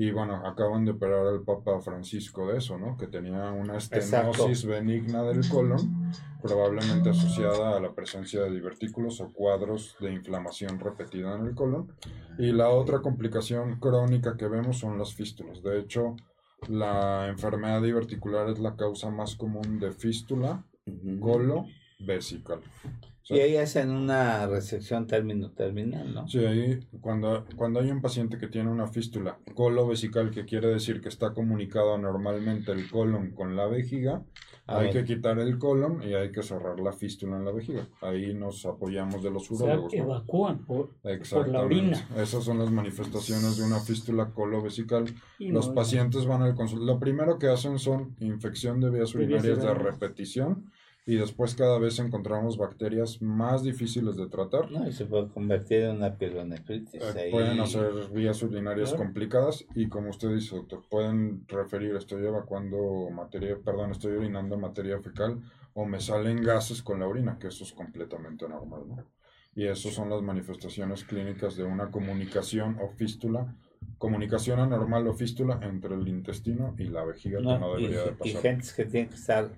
y 0.00 0.12
bueno, 0.12 0.36
acaban 0.46 0.86
de 0.86 0.92
operar 0.92 1.26
al 1.26 1.42
Papa 1.42 1.78
Francisco 1.82 2.50
de 2.50 2.56
eso, 2.56 2.78
¿no? 2.78 2.96
Que 2.96 3.06
tenía 3.06 3.50
una 3.50 3.76
estenosis 3.76 4.64
benigna 4.64 5.22
del 5.24 5.46
colon, 5.46 6.10
probablemente 6.40 7.10
asociada 7.10 7.76
a 7.76 7.80
la 7.80 7.92
presencia 7.92 8.40
de 8.40 8.50
divertículos 8.50 9.20
o 9.20 9.30
cuadros 9.30 9.96
de 10.00 10.10
inflamación 10.10 10.80
repetida 10.80 11.34
en 11.34 11.48
el 11.48 11.54
colon. 11.54 11.92
Y 12.38 12.50
la 12.52 12.70
otra 12.70 13.02
complicación 13.02 13.78
crónica 13.78 14.38
que 14.38 14.48
vemos 14.48 14.78
son 14.78 14.96
las 14.96 15.12
fístulas. 15.12 15.62
De 15.62 15.78
hecho, 15.78 16.16
la 16.66 17.28
enfermedad 17.28 17.82
diverticular 17.82 18.48
es 18.48 18.58
la 18.58 18.76
causa 18.76 19.10
más 19.10 19.36
común 19.36 19.78
de 19.80 19.92
fístula 19.92 20.64
colo 21.20 21.66
vesical. 22.00 22.60
Y 23.30 23.38
ahí 23.38 23.56
hacen 23.56 23.90
una 23.90 24.46
resección 24.46 25.06
término 25.06 25.50
terminal, 25.52 26.12
¿no? 26.12 26.26
Sí, 26.26 26.44
ahí 26.44 26.80
cuando, 27.00 27.44
cuando 27.54 27.78
hay 27.78 27.90
un 27.90 28.00
paciente 28.00 28.38
que 28.38 28.48
tiene 28.48 28.70
una 28.70 28.88
fístula 28.88 29.38
colovesical, 29.54 30.32
que 30.32 30.44
quiere 30.44 30.66
decir 30.68 31.00
que 31.00 31.08
está 31.08 31.32
comunicado 31.32 31.96
normalmente 31.96 32.72
el 32.72 32.90
colon 32.90 33.30
con 33.30 33.54
la 33.54 33.66
vejiga, 33.66 34.24
hay 34.66 34.90
que 34.90 35.04
quitar 35.04 35.38
el 35.38 35.58
colon 35.58 36.02
y 36.02 36.14
hay 36.14 36.30
que 36.32 36.42
cerrar 36.42 36.78
la 36.80 36.92
fístula 36.92 37.36
en 37.36 37.44
la 37.44 37.52
vejiga. 37.52 37.88
Ahí 38.00 38.34
nos 38.34 38.64
apoyamos 38.66 39.22
de 39.22 39.30
los 39.30 39.50
urólogos. 39.50 39.92
O 39.92 39.96
evacúan 39.96 40.64
por, 40.64 40.90
la 41.02 41.62
orina. 41.62 42.08
Esas 42.16 42.44
son 42.44 42.58
las 42.58 42.70
manifestaciones 42.70 43.56
de 43.56 43.64
una 43.64 43.80
fístula 43.80 44.30
colovesical. 44.30 45.06
los 45.38 45.68
pacientes 45.70 46.26
van 46.26 46.42
al 46.42 46.54
consultorio. 46.54 46.94
Lo 46.94 47.00
primero 47.00 47.38
que 47.38 47.48
hacen 47.48 47.78
son 47.78 48.16
infección 48.20 48.80
de 48.80 48.90
vías 48.90 49.14
urinarias 49.14 49.62
de 49.62 49.74
repetición 49.74 50.70
y 51.06 51.16
después 51.16 51.54
cada 51.54 51.78
vez 51.78 51.98
encontramos 51.98 52.56
bacterias 52.56 53.20
más 53.22 53.62
difíciles 53.62 54.16
de 54.16 54.28
tratar. 54.28 54.70
No, 54.70 54.86
y 54.86 54.92
se 54.92 55.06
puede 55.06 55.28
convertir 55.28 55.82
en 55.82 55.96
una 55.96 56.16
pielonefritis. 56.16 57.02
Eh, 57.02 57.28
pueden 57.30 57.60
hacer 57.60 57.92
vías 58.12 58.42
urinarias 58.42 58.94
complicadas 58.94 59.64
y 59.74 59.88
como 59.88 60.10
usted 60.10 60.34
dice, 60.34 60.56
doctor, 60.56 60.82
pueden 60.88 61.46
referir, 61.48 61.96
estoy 61.96 62.24
evacuando 62.26 63.08
materia, 63.10 63.56
perdón, 63.64 63.92
estoy 63.92 64.16
orinando 64.16 64.58
materia 64.58 65.00
fecal 65.00 65.40
o 65.72 65.84
me 65.84 66.00
salen 66.00 66.42
gases 66.42 66.82
con 66.82 67.00
la 67.00 67.06
orina, 67.06 67.38
que 67.38 67.48
eso 67.48 67.64
es 67.64 67.72
completamente 67.72 68.48
normal, 68.48 68.82
¿no? 68.88 69.04
Y 69.54 69.66
esas 69.66 69.94
son 69.94 70.10
las 70.10 70.22
manifestaciones 70.22 71.02
clínicas 71.04 71.56
de 71.56 71.64
una 71.64 71.90
comunicación 71.90 72.78
o 72.80 72.88
fístula 72.88 73.52
comunicación 73.98 74.60
anormal 74.60 75.06
o 75.08 75.14
fístula 75.14 75.58
entre 75.62 75.94
el 75.94 76.08
intestino 76.08 76.74
y 76.78 76.84
la 76.84 77.04
vejiga 77.04 77.38
que 77.38 77.44
no 77.44 77.74
debería 77.74 78.04
de 78.04 78.12
pasar. 78.12 78.26
Y 78.26 78.30
gente 78.30 78.68
que 78.74 78.84
tiene 78.84 79.08
que 79.08 79.14
estar 79.14 79.50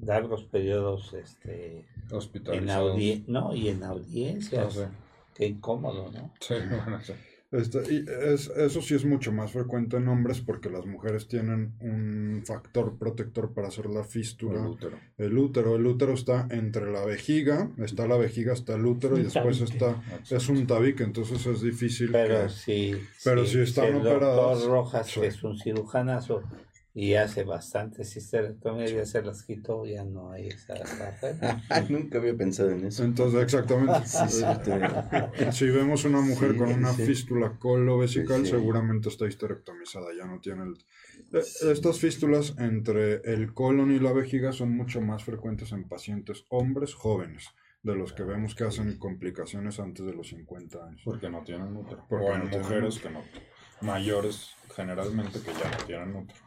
largos 0.00 0.44
periodos 0.44 1.14
este, 1.14 1.84
en 2.52 2.66
no, 3.26 3.54
y 3.54 3.68
en 3.68 3.82
audiencias. 3.82 4.88
Qué 5.34 5.46
incómodo, 5.46 6.10
¿no? 6.12 6.32
Sí, 6.40 6.54
bueno, 6.70 6.98
este, 7.52 7.78
y 7.92 8.04
es, 8.24 8.48
eso 8.48 8.82
sí 8.82 8.94
es 8.94 9.04
mucho 9.04 9.30
más 9.32 9.52
frecuente 9.52 9.98
en 9.98 10.08
hombres 10.08 10.40
porque 10.40 10.68
las 10.68 10.84
mujeres 10.84 11.28
tienen 11.28 11.74
un 11.80 12.42
factor 12.44 12.98
protector 12.98 13.54
para 13.54 13.68
hacer 13.68 13.86
la 13.86 14.02
fístula. 14.02 14.60
El 14.60 14.66
útero. 14.66 14.98
El 15.16 15.38
útero. 15.38 15.76
El 15.76 15.86
útero 15.86 16.14
está 16.14 16.48
entre 16.50 16.90
la 16.90 17.04
vejiga, 17.04 17.70
está 17.78 18.08
la 18.08 18.16
vejiga, 18.16 18.52
está 18.52 18.74
el 18.74 18.84
útero 18.84 19.16
y 19.16 19.22
después 19.22 19.60
está... 19.60 20.02
Es 20.28 20.48
un 20.48 20.66
tabique, 20.66 21.04
entonces 21.04 21.46
es 21.46 21.62
difícil 21.62 22.10
Pero 22.10 22.48
si... 22.48 22.96
Pero 23.22 23.46
si, 23.46 23.60
están 23.60 23.94
operadas... 23.94 24.64
Rojas, 24.64 25.14
que 25.14 25.28
es 25.28 25.44
un 25.44 25.56
cirujanazo, 25.56 26.42
y 26.98 27.12
hace 27.12 27.44
bastante 27.44 28.00
histerectomía 28.00 28.86
ya 28.86 29.04
se 29.04 29.20
las 29.20 29.42
quitó, 29.42 29.84
ya 29.84 30.02
no 30.02 30.32
hay 30.32 30.48
esa 30.48 30.76
Nunca 31.90 32.16
había 32.16 32.34
pensado 32.34 32.70
en 32.70 32.86
eso. 32.86 33.04
Entonces, 33.04 33.42
exactamente. 33.42 33.98
Este, 33.98 35.52
si 35.52 35.68
vemos 35.68 36.06
una 36.06 36.22
mujer 36.22 36.56
con 36.56 36.72
una 36.72 36.94
fístula 36.94 37.58
colovesical, 37.58 38.46
seguramente 38.46 39.10
está 39.10 39.26
histerectomizada, 39.26 40.06
ya 40.16 40.24
no 40.24 40.40
tiene 40.40 40.62
el... 40.62 40.72
Eh, 41.38 41.44
estas 41.70 41.98
fístulas 41.98 42.54
entre 42.56 43.16
el 43.30 43.52
colon 43.52 43.94
y 43.94 43.98
la 43.98 44.14
vejiga 44.14 44.52
son 44.52 44.74
mucho 44.74 45.02
más 45.02 45.22
frecuentes 45.22 45.72
en 45.72 45.86
pacientes 45.86 46.46
hombres 46.48 46.94
jóvenes 46.94 47.50
de 47.82 47.94
los 47.94 48.14
que 48.14 48.22
vemos 48.22 48.54
que 48.54 48.64
hacen 48.64 48.98
complicaciones 48.98 49.80
antes 49.80 50.06
de 50.06 50.14
los 50.14 50.28
50 50.28 50.82
años. 50.82 51.02
Porque 51.04 51.28
no 51.28 51.44
tienen 51.44 51.76
útero. 51.76 52.06
o 52.08 52.32
en 52.32 52.48
mujeres 52.48 52.98
que 53.00 53.10
no, 53.10 53.22
mayores 53.82 54.52
generalmente 54.74 55.40
que 55.40 55.52
ya 55.52 55.70
no 55.70 55.84
tienen 55.84 56.16
útero. 56.16 56.45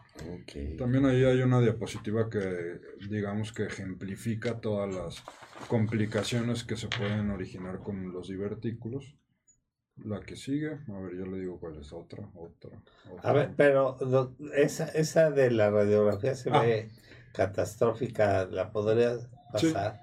También 0.78 1.05
ahí 1.05 1.24
hay 1.24 1.41
una 1.41 1.59
diapositiva 1.61 2.30
que 2.30 2.80
digamos 3.09 3.53
que 3.53 3.63
ejemplifica 3.63 4.59
todas 4.59 4.93
las 4.93 5.24
complicaciones 5.67 6.63
que 6.63 6.78
se 6.78 6.88
pueden 6.88 7.32
originar 7.32 7.80
con 7.80 8.11
los 8.11 8.28
divertículos. 8.28 9.15
La 10.05 10.22
que 10.22 10.38
sigue, 10.38 10.80
a 10.88 10.99
ver, 10.99 11.17
yo 11.17 11.26
le 11.26 11.39
digo 11.39 11.59
cuál 11.59 11.78
es 11.78 11.91
otra, 11.91 12.26
otra. 12.34 12.72
A 13.22 13.34
ver, 13.34 13.51
pero 13.57 13.97
esa, 14.55 14.88
esa 14.89 15.30
de 15.30 15.51
la 15.51 15.70
radiografía 15.70 16.36
se 16.36 16.49
ah. 16.51 16.61
ve 16.61 16.89
catastrófica, 17.34 18.45
¿la 18.45 18.72
podría 18.72 19.17
pasar? 19.51 20.01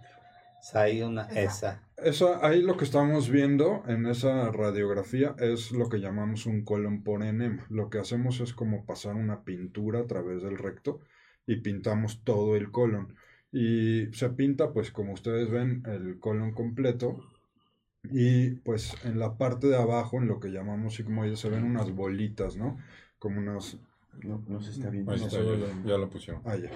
hay 0.75 1.03
una, 1.03 1.23
esa. 1.29 1.86
Esa, 1.97 2.47
ahí 2.47 2.61
lo 2.61 2.77
que 2.77 2.85
estamos 2.85 3.31
viendo 3.31 3.83
en 3.87 4.05
esa 4.07 4.53
radiografía 4.53 5.35
es 5.39 5.73
lo 5.73 5.89
que 5.89 5.99
llamamos 5.99 6.45
un 6.45 6.63
colon 6.63 7.03
por 7.03 7.23
enema. 7.23 7.67
Lo 7.71 7.89
que 7.89 7.99
hacemos 7.99 8.41
es 8.41 8.53
como 8.53 8.85
pasar 8.85 9.15
una 9.15 9.45
pintura 9.45 10.01
a 10.01 10.07
través 10.07 10.43
del 10.43 10.59
recto 10.59 11.01
y 11.47 11.57
pintamos 11.57 12.23
todo 12.23 12.55
el 12.55 12.71
colon. 12.71 13.17
Y 13.51 14.09
se 14.13 14.29
pinta, 14.29 14.73
pues 14.73 14.91
como 14.91 15.15
ustedes 15.15 15.51
ven, 15.51 15.85
el 15.87 16.19
colon 16.19 16.53
completo. 16.53 17.19
Y 18.05 18.51
pues 18.51 18.95
en 19.05 19.19
la 19.19 19.39
parte 19.39 19.67
de 19.67 19.77
abajo, 19.77 20.19
en 20.19 20.29
lo 20.29 20.39
que 20.39 20.53
llamamos 20.53 20.97
sigmoides, 20.97 21.41
se 21.41 21.49
ven 21.49 21.65
unas 21.65 21.91
bolitas, 21.93 22.57
¿no? 22.57 22.77
Como 23.19 23.39
unas... 23.39 23.79
No, 24.23 24.45
no 24.49 24.61
se 24.61 24.73
está 24.73 24.91
viendo. 24.91 25.17
ya, 25.17 25.97
lo 25.97 26.11
pusieron. 26.11 26.43
Ah, 26.45 26.57
ya. 26.57 26.71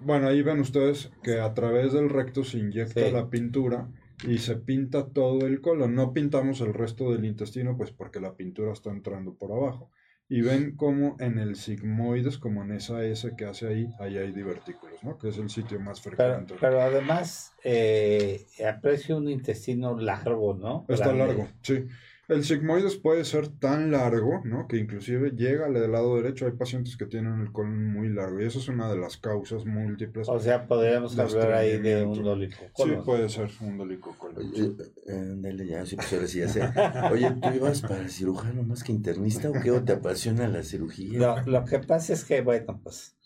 Bueno, 0.00 0.28
ahí 0.28 0.42
ven 0.42 0.60
ustedes 0.60 1.10
que 1.22 1.40
a 1.40 1.52
través 1.52 1.92
del 1.92 2.08
recto 2.08 2.44
se 2.44 2.58
inyecta 2.58 3.10
la 3.10 3.28
pintura 3.28 3.88
y 4.26 4.38
se 4.38 4.56
pinta 4.56 5.08
todo 5.08 5.46
el 5.46 5.60
colon. 5.60 5.94
No 5.94 6.12
pintamos 6.12 6.60
el 6.60 6.74
resto 6.74 7.12
del 7.12 7.24
intestino, 7.24 7.76
pues 7.76 7.90
porque 7.90 8.20
la 8.20 8.34
pintura 8.34 8.72
está 8.72 8.90
entrando 8.90 9.34
por 9.34 9.52
abajo. 9.52 9.90
Y 10.28 10.42
ven 10.42 10.76
como 10.76 11.16
en 11.18 11.38
el 11.38 11.56
sigmoides, 11.56 12.38
como 12.38 12.62
en 12.62 12.70
esa 12.70 13.04
S 13.04 13.34
que 13.36 13.46
hace 13.46 13.66
ahí, 13.66 13.88
ahí 13.98 14.16
hay 14.16 14.30
divertículos, 14.30 15.02
¿no? 15.02 15.18
Que 15.18 15.30
es 15.30 15.38
el 15.38 15.50
sitio 15.50 15.80
más 15.80 16.00
frecuente. 16.00 16.54
Pero, 16.60 16.80
además 16.80 17.52
eh, 17.64 18.46
aprecio 18.64 19.16
un 19.16 19.28
intestino 19.28 19.98
largo, 19.98 20.54
¿no? 20.54 20.86
Está 20.88 21.12
largo, 21.12 21.48
sí. 21.62 21.84
El 22.30 22.44
sigmoides 22.44 22.96
puede 22.96 23.24
ser 23.24 23.48
tan 23.48 23.90
largo, 23.90 24.40
¿no? 24.44 24.68
Que 24.68 24.76
inclusive 24.76 25.32
llega 25.32 25.66
al 25.66 25.90
lado 25.90 26.14
derecho. 26.14 26.46
Hay 26.46 26.52
pacientes 26.52 26.96
que 26.96 27.06
tienen 27.06 27.40
el 27.40 27.50
colon 27.50 27.92
muy 27.92 28.08
largo 28.08 28.40
y 28.40 28.44
eso 28.44 28.60
es 28.60 28.68
una 28.68 28.88
de 28.88 28.96
las 28.96 29.16
causas 29.16 29.66
múltiples. 29.66 30.28
O 30.28 30.38
sea, 30.38 30.68
podríamos 30.68 31.18
hablar 31.18 31.52
ahí 31.54 31.78
de 31.78 32.04
un 32.04 32.22
dolicocolon. 32.22 32.98
Sí, 32.98 33.02
puede 33.04 33.28
ser 33.28 33.50
un 33.60 33.78
dolicocolon. 33.78 34.36
Oye, 34.38 34.72
eh, 35.08 35.66
ya, 35.66 35.84
sí, 35.84 35.96
pues 35.96 36.12
ahora 36.12 36.26
sí 36.28 36.38
ya 36.38 37.10
Oye, 37.12 37.32
¿tú 37.42 37.48
ibas 37.52 37.82
para 37.82 38.08
cirujano 38.08 38.62
más 38.62 38.84
que 38.84 38.92
internista 38.92 39.50
o 39.50 39.54
qué? 39.60 39.72
¿O 39.72 39.82
te 39.82 39.94
apasiona 39.94 40.46
la 40.46 40.62
cirugía? 40.62 41.18
Lo, 41.18 41.42
lo 41.50 41.64
que 41.64 41.80
pasa 41.80 42.12
es 42.12 42.24
que, 42.24 42.42
bueno, 42.42 42.80
pues 42.84 43.16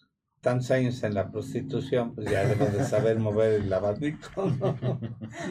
tantos 0.45 0.70
años 0.70 1.03
en 1.03 1.14
la 1.14 1.32
prostitución, 1.32 2.14
pues 2.14 2.30
ya 2.30 2.47
debo 2.47 2.66
de 2.66 2.84
saber 2.84 3.18
mover 3.18 3.62
el 3.62 3.72
abanico. 3.72 4.53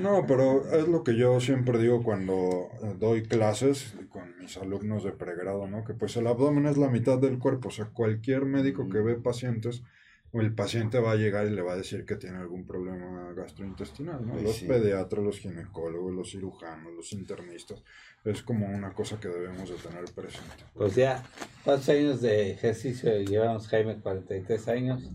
¿no? 0.01 0.25
pero 0.27 0.63
es 0.71 0.87
lo 0.87 1.03
que 1.03 1.17
yo 1.17 1.39
siempre 1.39 1.79
digo 1.79 2.03
cuando 2.03 2.69
doy 2.99 3.23
clases 3.23 3.95
con 4.09 4.37
mis 4.39 4.55
alumnos 4.57 5.03
de 5.03 5.11
pregrado, 5.11 5.67
¿no? 5.67 5.83
Que 5.83 5.95
pues 5.95 6.15
el 6.15 6.27
abdomen 6.27 6.67
es 6.67 6.77
la 6.77 6.89
mitad 6.89 7.17
del 7.17 7.39
cuerpo, 7.39 7.69
o 7.69 7.71
sea, 7.71 7.85
cualquier 7.85 8.45
médico 8.45 8.87
que 8.87 8.99
ve 8.99 9.15
pacientes 9.15 9.83
el 10.41 10.55
paciente 10.55 10.99
va 10.99 11.11
a 11.11 11.15
llegar 11.15 11.45
y 11.45 11.51
le 11.51 11.61
va 11.61 11.73
a 11.73 11.77
decir 11.77 12.05
que 12.05 12.15
tiene 12.15 12.37
algún 12.37 12.65
problema 12.65 13.33
gastrointestinal, 13.33 14.25
¿no? 14.25 14.35
los 14.35 14.61
pediatras, 14.61 15.23
los 15.23 15.39
ginecólogos, 15.39 16.13
los 16.13 16.31
cirujanos, 16.31 16.93
los 16.93 17.13
internistas, 17.13 17.83
es 18.25 18.41
como 18.41 18.65
una 18.65 18.93
cosa 18.93 19.19
que 19.19 19.27
debemos 19.27 19.69
de 19.69 19.75
tener 19.75 20.05
presente. 20.15 20.63
Pues 20.73 20.95
ya, 20.95 21.23
¿cuántos 21.63 21.89
años 21.89 22.21
de 22.21 22.51
ejercicio 22.51 23.11
llevamos, 23.21 23.67
Jaime? 23.67 23.99
43 23.99 24.67
años. 24.69 25.11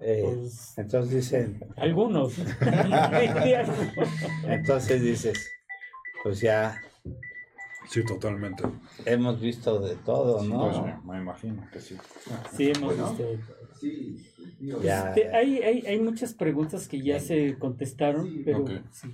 Eh, 0.00 0.22
pues, 0.24 0.78
entonces 0.78 1.14
dicen... 1.14 1.60
Algunos. 1.76 2.34
entonces 4.46 5.02
dices, 5.02 5.50
pues 6.22 6.40
ya 6.40 6.80
Sí, 7.88 8.04
totalmente. 8.04 8.64
Hemos 9.04 9.40
visto 9.40 9.78
de 9.80 9.94
todo, 9.96 10.42
¿no? 10.42 10.70
Pues, 10.70 11.04
me 11.04 11.18
imagino 11.18 11.68
que 11.72 11.80
sí. 11.80 11.96
Sí, 12.56 12.72
hemos 12.74 12.96
visto 12.96 13.22
de 13.22 13.38
todo. 13.38 13.65
Sí, 13.80 14.16
este, 14.60 15.28
hay, 15.34 15.58
hay, 15.58 15.86
hay, 15.86 16.00
muchas 16.00 16.34
preguntas 16.34 16.88
que 16.88 17.02
ya 17.02 17.20
se 17.20 17.58
contestaron, 17.58 18.42
pero 18.44 18.64
sí. 18.90 19.08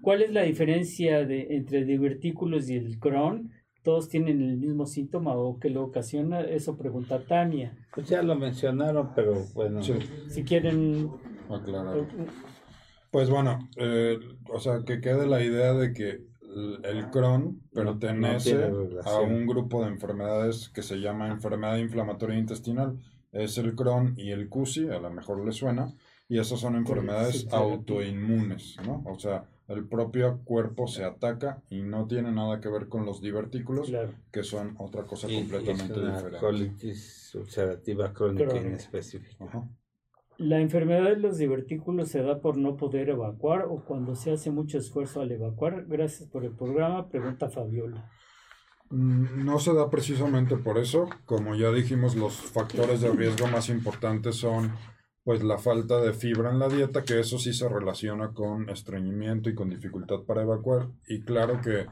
¿cuál 0.00 0.22
es 0.22 0.32
la 0.32 0.42
diferencia 0.42 1.26
de, 1.26 1.56
entre 1.56 1.84
divertículos 1.84 2.68
y 2.68 2.76
el 2.76 2.98
Crohn? 2.98 3.50
¿Todos 3.82 4.08
tienen 4.08 4.40
el 4.40 4.56
mismo 4.56 4.86
síntoma 4.86 5.34
o 5.34 5.58
qué 5.58 5.68
lo 5.68 5.84
ocasiona? 5.84 6.40
Eso 6.40 6.76
pregunta 6.76 7.24
Tania. 7.26 7.76
Pues 7.94 8.08
ya 8.08 8.22
lo 8.22 8.34
mencionaron, 8.34 9.10
pero 9.14 9.44
bueno. 9.52 9.82
Si 9.82 10.42
quieren 10.44 11.10
aclarar. 11.50 11.98
Eh, 11.98 12.06
pues 13.10 13.28
bueno, 13.28 13.68
eh, 13.76 14.18
o 14.48 14.58
sea, 14.58 14.84
que 14.86 15.00
quede 15.00 15.26
la 15.26 15.42
idea 15.42 15.74
de 15.74 15.92
que 15.92 16.24
el 16.84 17.10
Crohn 17.10 17.60
pertenece 17.72 18.70
a 19.04 19.20
un 19.20 19.46
grupo 19.46 19.82
de 19.82 19.88
enfermedades 19.88 20.68
que 20.68 20.82
se 20.82 20.96
llama 20.96 21.28
enfermedad 21.28 21.76
inflamatoria 21.76 22.38
intestinal. 22.38 22.98
Es 23.34 23.58
el 23.58 23.74
Crohn 23.74 24.14
y 24.16 24.30
el 24.30 24.48
CUSI, 24.48 24.88
a 24.88 25.00
lo 25.00 25.10
mejor 25.10 25.44
le 25.44 25.52
suena, 25.52 25.92
y 26.28 26.38
esas 26.38 26.60
son 26.60 26.76
enfermedades 26.76 27.46
autoinmunes, 27.52 28.76
¿no? 28.86 29.02
O 29.06 29.18
sea, 29.18 29.44
el 29.68 29.86
propio 29.88 30.40
cuerpo 30.44 30.86
se 30.86 31.04
ataca 31.04 31.62
y 31.68 31.82
no 31.82 32.06
tiene 32.06 32.30
nada 32.30 32.60
que 32.60 32.68
ver 32.68 32.88
con 32.88 33.04
los 33.04 33.20
divertículos, 33.20 33.92
que 34.30 34.42
son 34.42 34.76
otra 34.78 35.02
cosa 35.02 35.26
completamente 35.26 36.00
diferente. 36.00 36.38
Colitis 36.38 37.34
ulcerativa 37.34 38.12
crónica 38.12 38.56
inespecífica. 38.56 39.68
La 40.36 40.60
enfermedad 40.60 41.10
de 41.10 41.16
los 41.16 41.38
divertículos 41.38 42.08
se 42.08 42.22
da 42.22 42.40
por 42.40 42.56
no 42.56 42.76
poder 42.76 43.08
evacuar 43.08 43.66
o 43.68 43.84
cuando 43.84 44.14
se 44.14 44.32
hace 44.32 44.50
mucho 44.50 44.78
esfuerzo 44.78 45.20
al 45.20 45.32
evacuar. 45.32 45.86
Gracias 45.86 46.28
por 46.28 46.44
el 46.44 46.52
programa, 46.52 47.08
pregunta 47.08 47.48
Fabiola. 47.48 48.10
Mm, 48.94 49.44
no 49.44 49.58
se 49.58 49.74
da 49.74 49.90
precisamente 49.90 50.56
por 50.56 50.78
eso. 50.78 51.08
Como 51.26 51.56
ya 51.56 51.72
dijimos, 51.72 52.14
los 52.14 52.34
factores 52.36 53.00
de 53.00 53.10
riesgo 53.10 53.48
más 53.48 53.68
importantes 53.68 54.36
son 54.36 54.72
pues 55.24 55.42
la 55.42 55.56
falta 55.58 56.00
de 56.02 56.12
fibra 56.12 56.50
en 56.50 56.58
la 56.58 56.68
dieta, 56.68 57.02
que 57.02 57.18
eso 57.18 57.38
sí 57.38 57.54
se 57.54 57.66
relaciona 57.68 58.34
con 58.34 58.68
estreñimiento 58.68 59.48
y 59.48 59.54
con 59.54 59.70
dificultad 59.70 60.20
para 60.26 60.42
evacuar. 60.42 60.88
Y 61.08 61.22
claro 61.22 61.60
que 61.62 61.86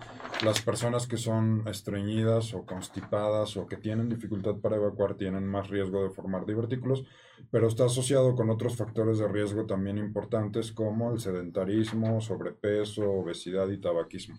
las 0.45 0.61
personas 0.61 1.07
que 1.07 1.17
son 1.17 1.67
estreñidas 1.67 2.53
o 2.55 2.67
constipadas 2.67 3.57
o 3.57 3.67
que 3.67 3.79
tienen 3.79 4.11
dificultad 4.11 4.57
para 4.57 4.77
evacuar 4.77 5.15
tienen 5.15 5.49
más 5.49 5.71
riesgo 5.71 6.05
de 6.05 6.11
formar 6.11 6.45
divertículos, 6.45 7.05
pero 7.51 7.69
está 7.69 7.87
asociado 7.87 8.37
con 8.37 8.51
otros 8.51 8.77
factores 8.77 9.19
de 9.19 9.29
riesgo 9.29 9.65
también 9.65 9.97
importantes 9.97 10.71
como 10.71 11.11
el 11.11 11.19
sedentarismo, 11.19 12.21
sobrepeso, 12.21 13.11
obesidad 13.11 13.69
y 13.71 13.81
tabaquismo. 13.81 14.37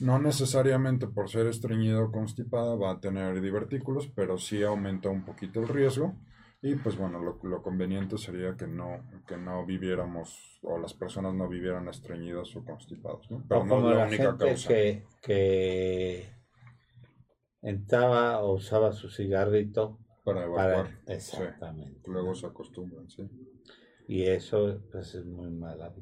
No 0.00 0.18
necesariamente 0.18 1.06
por 1.06 1.28
ser 1.28 1.46
estreñido 1.46 2.04
o 2.04 2.12
constipada 2.12 2.74
va 2.74 2.92
a 2.92 3.00
tener 3.00 3.40
divertículos, 3.40 4.08
pero 4.08 4.38
sí 4.38 4.62
aumenta 4.62 5.08
un 5.08 5.24
poquito 5.24 5.60
el 5.60 5.68
riesgo. 5.68 6.16
Y 6.62 6.76
pues 6.76 6.96
bueno, 6.96 7.20
lo, 7.20 7.62
conveniente 7.62 8.16
sería 8.16 8.56
que 8.56 8.66
no, 8.66 9.04
que 9.28 9.36
no 9.36 9.66
viviéramos 9.66 10.58
o 10.62 10.78
las 10.78 10.94
personas 10.94 11.34
no 11.34 11.46
vivieran 11.46 11.88
estreñidas 11.88 12.56
o 12.56 12.64
constipados, 12.64 13.30
¿no? 13.30 13.44
Pero 13.46 13.66
no 13.66 13.90
es 13.90 13.96
la, 13.96 14.06
única 14.06 14.36
causa. 14.38 14.68
Que, 14.68 15.04
que 15.20 16.32
entraba 17.60 18.42
o 18.42 18.54
usaba 18.54 18.92
su 18.92 19.10
cigarrito 19.10 19.98
para 20.24 20.44
evacuar. 20.44 21.02
exactamente. 21.06 22.00
Luego 22.10 22.34
se 22.34 22.46
acostumbran, 22.46 23.10
sí. 23.10 23.28
Y 24.08 24.22
eso 24.22 24.80
pues, 24.90 25.14
es 25.14 25.26
muy 25.26 25.50
mala. 25.50 25.94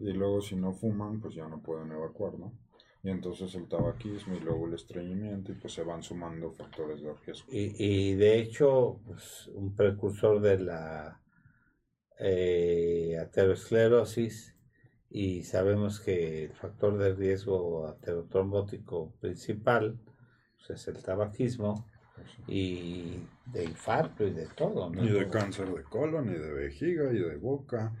Y 0.00 0.12
luego 0.12 0.40
si 0.40 0.56
no 0.56 0.72
fuman, 0.72 1.20
pues 1.20 1.34
ya 1.34 1.46
no 1.46 1.62
pueden 1.62 1.92
evacuar, 1.92 2.38
¿no? 2.38 2.58
Y 3.04 3.10
entonces 3.10 3.54
el 3.54 3.68
tabaquismo 3.68 4.34
y 4.34 4.40
luego 4.40 4.66
el 4.66 4.74
estreñimiento 4.74 5.52
y 5.52 5.56
pues 5.56 5.74
se 5.74 5.82
van 5.82 6.02
sumando 6.02 6.50
factores 6.50 7.02
de 7.02 7.12
riesgo. 7.12 7.46
Y, 7.52 7.74
y 7.78 8.14
de 8.14 8.38
hecho, 8.38 8.98
pues, 9.06 9.48
un 9.48 9.76
precursor 9.76 10.40
de 10.40 10.58
la 10.58 11.20
eh, 12.18 13.18
aterosclerosis 13.20 14.56
y 15.10 15.42
sabemos 15.42 16.00
que 16.00 16.44
el 16.44 16.54
factor 16.54 16.96
de 16.96 17.12
riesgo 17.12 17.86
aterotrombótico 17.88 19.12
principal 19.20 19.98
pues, 20.56 20.80
es 20.80 20.88
el 20.88 21.02
tabaquismo 21.02 21.86
y 22.48 23.18
de 23.44 23.64
infarto 23.64 24.26
y 24.26 24.32
de 24.32 24.46
todo. 24.46 24.90
Y 24.94 25.08
de 25.10 25.28
cáncer 25.28 25.68
de 25.74 25.82
colon 25.82 26.30
y 26.30 26.38
de 26.38 26.52
vejiga 26.54 27.12
y 27.12 27.18
de 27.18 27.36
boca 27.36 27.92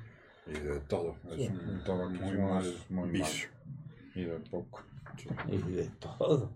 y 0.46 0.58
de 0.58 0.80
todo. 0.80 1.16
Es 1.30 1.50
un, 1.50 1.84
tabaquismo 1.84 2.26
muy 2.26 2.38
mal, 2.38 2.74
muy 2.88 3.10
vicio 3.10 3.50
y 4.14 4.24
de 4.24 4.38
poco. 4.50 4.93
Y 5.48 5.58
de 5.72 5.90
todo. 5.98 6.52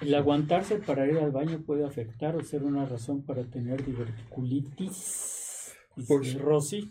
El 0.00 0.14
aguantarse 0.14 0.76
para 0.76 1.06
ir 1.06 1.18
al 1.18 1.30
baño 1.30 1.62
puede 1.64 1.84
afectar 1.84 2.34
o 2.34 2.42
ser 2.42 2.62
una 2.62 2.86
razón 2.86 3.22
para 3.22 3.44
tener 3.44 3.84
diverticulitis. 3.84 5.74
Pues, 6.08 6.40
Rosy. 6.40 6.90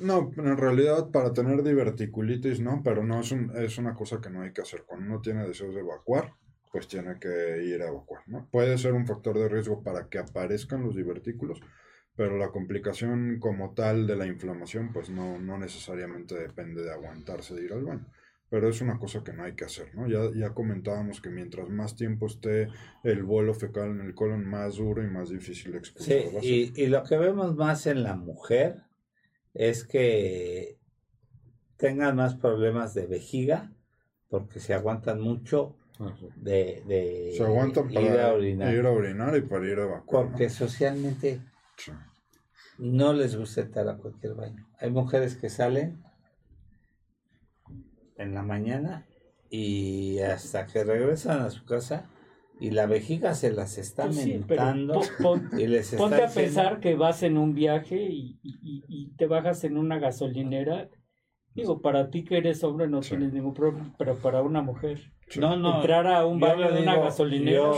No, 0.00 0.32
en 0.36 0.56
realidad 0.56 1.10
para 1.10 1.32
tener 1.32 1.62
diverticulitis 1.62 2.58
no, 2.60 2.80
pero 2.82 3.04
no 3.04 3.20
es, 3.20 3.30
un, 3.32 3.52
es 3.56 3.78
una 3.78 3.94
cosa 3.94 4.20
que 4.20 4.30
no 4.30 4.42
hay 4.42 4.52
que 4.52 4.62
hacer. 4.62 4.84
Cuando 4.84 5.06
uno 5.06 5.20
tiene 5.20 5.46
deseos 5.46 5.74
de 5.74 5.82
evacuar, 5.82 6.32
pues 6.72 6.88
tiene 6.88 7.18
que 7.20 7.62
ir 7.64 7.82
a 7.82 7.88
evacuar. 7.88 8.22
¿no? 8.26 8.48
Puede 8.50 8.78
ser 8.78 8.94
un 8.94 9.06
factor 9.06 9.38
de 9.38 9.48
riesgo 9.48 9.82
para 9.82 10.08
que 10.08 10.18
aparezcan 10.18 10.82
los 10.82 10.96
divertículos, 10.96 11.60
pero 12.16 12.38
la 12.38 12.48
complicación 12.48 13.38
como 13.38 13.74
tal 13.74 14.06
de 14.06 14.16
la 14.16 14.26
inflamación, 14.26 14.90
pues 14.92 15.10
no, 15.10 15.38
no 15.38 15.58
necesariamente 15.58 16.34
depende 16.34 16.82
de 16.82 16.92
aguantarse 16.92 17.54
de 17.54 17.64
ir 17.64 17.72
al 17.74 17.84
baño 17.84 18.06
pero 18.50 18.68
es 18.68 18.80
una 18.80 18.98
cosa 18.98 19.22
que 19.22 19.32
no 19.32 19.44
hay 19.44 19.54
que 19.54 19.64
hacer, 19.64 19.94
¿no? 19.94 20.08
Ya, 20.08 20.30
ya 20.34 20.54
comentábamos 20.54 21.20
que 21.20 21.30
mientras 21.30 21.68
más 21.68 21.96
tiempo 21.96 22.26
esté 22.26 22.68
el 23.04 23.22
bolo 23.22 23.54
fecal 23.54 23.90
en 23.90 24.00
el 24.00 24.14
colon, 24.14 24.44
más 24.44 24.76
duro 24.76 25.02
y 25.02 25.06
más 25.06 25.28
difícil 25.28 25.72
de 25.72 25.78
expulsar. 25.78 26.40
Sí, 26.40 26.72
y, 26.74 26.82
y, 26.82 26.86
lo 26.86 27.04
que 27.04 27.16
vemos 27.16 27.54
más 27.56 27.86
en 27.86 28.02
la 28.02 28.16
mujer 28.16 28.84
es 29.54 29.84
que 29.84 30.78
tengan 31.76 32.16
más 32.16 32.36
problemas 32.36 32.94
de 32.94 33.06
vejiga, 33.06 33.72
porque 34.28 34.60
se 34.60 34.74
aguantan 34.74 35.20
mucho 35.20 35.76
de, 36.36 36.82
de 36.86 37.34
se 37.36 37.42
aguantan 37.42 37.88
para 37.92 38.06
ir 38.06 38.20
a, 38.20 38.32
orinar. 38.32 38.74
ir 38.74 38.86
a 38.86 38.90
orinar 38.90 39.36
y 39.36 39.40
para 39.42 39.66
ir 39.66 39.78
a 39.78 39.84
evacuar. 39.84 40.26
Porque 40.28 40.48
socialmente 40.48 41.40
no 42.78 43.12
les 43.12 43.36
gusta 43.36 43.62
estar 43.62 43.88
a 43.88 43.96
cualquier 43.96 44.34
baño. 44.34 44.68
Hay 44.78 44.90
mujeres 44.90 45.36
que 45.36 45.50
salen 45.50 46.02
en 48.18 48.34
la 48.34 48.42
mañana 48.42 49.06
y 49.50 50.18
hasta 50.18 50.66
que 50.66 50.84
regresan 50.84 51.40
a 51.40 51.50
su 51.50 51.64
casa 51.64 52.10
y 52.60 52.72
la 52.72 52.86
vejiga 52.86 53.34
se 53.34 53.52
las 53.52 53.78
está 53.78 54.04
pues 54.04 54.26
mentando 54.26 55.00
y 55.56 55.66
les 55.66 55.92
está 55.92 55.98
ponte 55.98 56.22
a 56.22 56.28
pensar 56.28 56.80
que 56.80 56.96
vas 56.96 57.22
en 57.22 57.38
un 57.38 57.54
viaje 57.54 57.96
y, 58.10 58.38
y, 58.42 59.14
te 59.16 59.26
bajas 59.26 59.64
en 59.64 59.76
una 59.76 59.98
gasolinera. 59.98 60.88
Digo 61.54 61.80
para 61.80 62.10
ti 62.10 62.24
que 62.24 62.38
eres 62.38 62.62
hombre 62.62 62.88
no 62.88 63.00
tienes 63.00 63.32
ningún 63.32 63.54
problema 63.54 63.92
pero 63.98 64.16
para 64.16 64.42
una 64.42 64.62
mujer 64.62 65.12
no, 65.36 65.56
no, 65.56 65.76
entrar 65.76 66.06
a 66.06 66.24
un 66.24 66.38
baño 66.38 66.70
de 66.70 66.82
una 66.82 66.98
gasolinera 66.98 67.72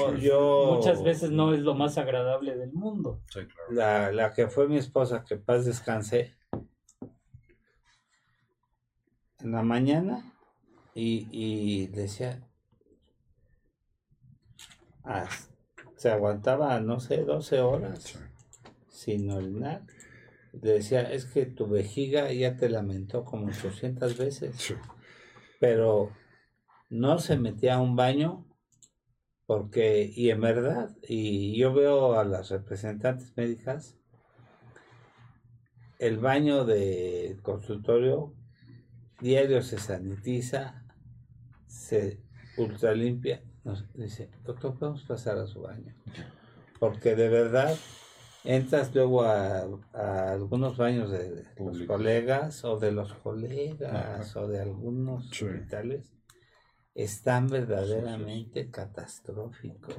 muchas 0.70 1.02
veces 1.02 1.30
no 1.30 1.54
es 1.54 1.60
lo 1.60 1.74
más 1.74 1.96
agradable 1.96 2.56
del 2.56 2.72
mundo. 2.72 3.22
La, 3.70 4.12
la 4.12 4.32
que 4.32 4.48
fue 4.48 4.68
mi 4.68 4.76
esposa 4.76 5.24
que 5.26 5.36
paz 5.36 5.64
descanse 5.64 6.34
en 9.42 9.52
la 9.52 9.62
mañana 9.62 10.34
y, 10.94 11.28
y 11.30 11.86
decía, 11.88 12.46
ah, 15.04 15.28
se 15.96 16.10
aguantaba, 16.10 16.80
no 16.80 17.00
sé, 17.00 17.24
12 17.24 17.60
horas 17.60 18.18
sin 18.88 19.30
orinar. 19.30 19.82
Decía, 20.52 21.02
es 21.02 21.26
que 21.26 21.46
tu 21.46 21.68
vejiga 21.68 22.32
ya 22.32 22.56
te 22.56 22.68
lamentó 22.68 23.24
como 23.24 23.46
800 23.46 24.16
veces. 24.16 24.74
Pero 25.60 26.10
no 26.88 27.18
se 27.18 27.38
metía 27.38 27.74
a 27.76 27.80
un 27.80 27.96
baño 27.96 28.46
porque, 29.46 30.10
y 30.14 30.30
en 30.30 30.40
verdad, 30.40 30.96
y 31.02 31.58
yo 31.58 31.74
veo 31.74 32.18
a 32.18 32.24
las 32.24 32.50
representantes 32.50 33.36
médicas, 33.36 33.96
el 35.98 36.18
baño 36.18 36.64
del 36.64 37.42
consultorio 37.42 38.32
diario 39.20 39.62
se 39.62 39.78
sanitiza, 39.78 40.84
se 41.66 42.20
ultra 42.56 42.94
limpia. 42.94 43.42
Nos 43.64 43.84
dice, 43.94 44.30
doctor, 44.44 44.78
podemos 44.78 45.02
pasar 45.04 45.38
a 45.38 45.46
su 45.46 45.62
baño. 45.62 45.94
Porque 46.78 47.14
de 47.14 47.28
verdad 47.28 47.76
entras 48.44 48.94
luego 48.94 49.22
a, 49.22 49.66
algunos 49.92 50.76
baños 50.76 51.10
de, 51.10 51.44
los 51.58 51.82
colegas 51.82 52.64
o 52.64 52.78
de 52.78 52.92
los 52.92 53.12
colegas 53.14 54.34
o 54.36 54.48
de 54.48 54.60
algunos 54.60 55.30
hospitales 55.30 56.19
están 56.94 57.46
verdaderamente 57.48 58.70
catastróficos. 58.70 59.94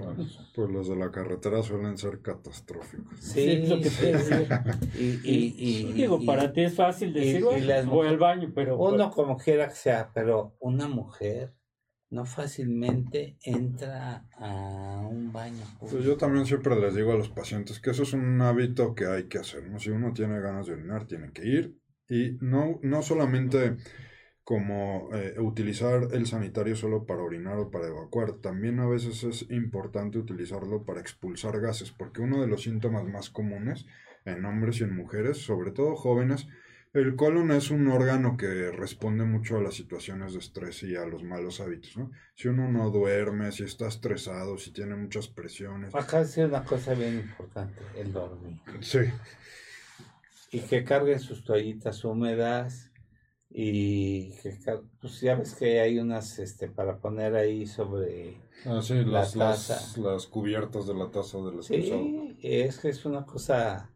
pues 0.54 0.70
los 0.70 0.90
de 0.90 0.96
la 0.96 1.12
carretera 1.12 1.64
suelen 1.64 1.98
ser 1.98 2.22
catastróficos. 2.22 3.20
Sí, 3.20 3.66
lo 3.66 3.80
que 3.80 3.90
te 3.90 5.00
y, 5.00 5.20
y, 5.24 5.94
digo, 5.94 6.24
para 6.26 6.52
ti 6.52 6.62
es 6.62 6.76
fácil 6.76 7.14
decir, 7.14 7.44
voy 7.44 8.08
al 8.08 8.18
baño, 8.18 8.52
pero... 8.54 8.78
Uno 8.78 9.06
pues 9.06 9.16
como 9.16 9.38
quiera 9.38 9.70
que 9.70 9.76
sea, 9.76 10.12
pero 10.14 10.56
una 10.60 10.88
mujer 10.88 11.56
no 12.12 12.26
fácilmente 12.26 13.38
entra 13.42 14.26
a 14.38 15.08
un 15.10 15.32
baño. 15.32 15.64
Pues 15.80 16.04
yo 16.04 16.18
también 16.18 16.46
siempre 16.46 16.78
les 16.80 16.94
digo 16.94 17.14
a 17.14 17.18
los 17.18 17.30
pacientes 17.30 17.80
que 17.80 17.92
eso 17.92 18.04
es 18.04 18.12
un 18.12 18.42
hábito 18.42 18.94
que 18.94 19.06
hay 19.06 19.30
que 19.30 19.38
hacer. 19.38 19.64
¿no? 19.70 19.80
Si 19.80 19.92
uno 19.92 20.12
tiene 20.14 20.42
ganas 20.42 20.68
de 20.68 20.74
orinar, 20.74 21.08
tiene 21.08 21.32
que 21.32 21.46
ir. 21.46 21.78
Y 22.10 22.38
no, 22.42 22.80
no 22.84 23.02
solamente 23.02 23.78
como 24.52 25.08
eh, 25.14 25.40
utilizar 25.40 26.10
el 26.12 26.28
sanitario 26.28 26.76
solo 26.76 27.06
para 27.06 27.24
orinar 27.24 27.58
o 27.58 27.72
para 27.72 27.88
evacuar. 27.88 28.34
También 28.34 28.82
a 28.82 28.86
veces 28.86 29.24
es 29.24 29.50
importante 29.50 30.18
utilizarlo 30.18 30.84
para 30.84 31.00
expulsar 31.00 31.62
gases, 31.62 31.92
porque 31.92 32.22
uno 32.22 32.42
de 32.42 32.48
los 32.48 32.64
síntomas 32.64 33.06
más 33.06 33.30
comunes 33.30 33.86
en 34.26 34.44
hombres 34.44 34.82
y 34.82 34.84
en 34.84 34.94
mujeres, 34.94 35.38
sobre 35.38 35.72
todo 35.72 35.96
jóvenes, 35.96 36.50
el 36.92 37.16
colon 37.16 37.52
es 37.52 37.72
un 37.72 37.88
órgano 37.88 38.36
que 38.36 38.72
responde 38.72 39.24
mucho 39.24 39.56
a 39.56 39.62
las 39.62 39.76
situaciones 39.76 40.34
de 40.34 40.40
estrés 40.40 40.84
y 40.84 40.98
a 40.98 41.06
los 41.06 41.24
malos 41.24 41.62
hábitos, 41.62 41.96
¿no? 41.96 42.12
Si 42.36 42.50
uno 42.50 42.70
no 42.70 42.90
duerme, 42.90 43.54
si 43.54 43.64
está 43.64 43.88
estresado, 43.88 44.58
si 44.58 44.74
tiene 44.74 44.98
muchas 44.98 45.30
presiones. 45.30 45.96
Acá 45.96 46.20
es 46.20 46.36
una 46.36 46.66
cosa 46.66 46.94
bien 46.94 47.20
importante, 47.20 47.82
el 47.96 48.12
dormir. 48.12 48.60
Sí. 48.82 49.00
Y 50.52 50.60
que 50.60 50.84
carguen 50.84 51.22
sus 51.22 51.46
toallitas 51.46 52.04
húmedas 52.04 52.91
y 53.54 54.32
que, 54.38 54.58
pues 55.02 55.20
ya 55.20 55.36
ves 55.36 55.56
que 55.56 55.82
hay 55.82 56.00
unas, 56.00 56.40
este, 56.40 56.70
para 56.70 57.00
poner 57.00 57.36
ahí 57.36 57.66
sobre 57.68 58.38
ah, 58.66 58.82
sí, 58.82 59.04
la 59.04 59.20
las, 59.20 59.34
taza. 59.34 60.00
Las, 60.00 60.28
cubiertas 60.28 60.88
de 60.88 60.94
la 60.94 61.12
taza 61.12 61.38
del 61.40 61.62
Sí, 61.62 62.38
es 62.42 62.80
que 62.80 62.90
es 62.90 63.06
una 63.06 63.26
cosa 63.26 63.94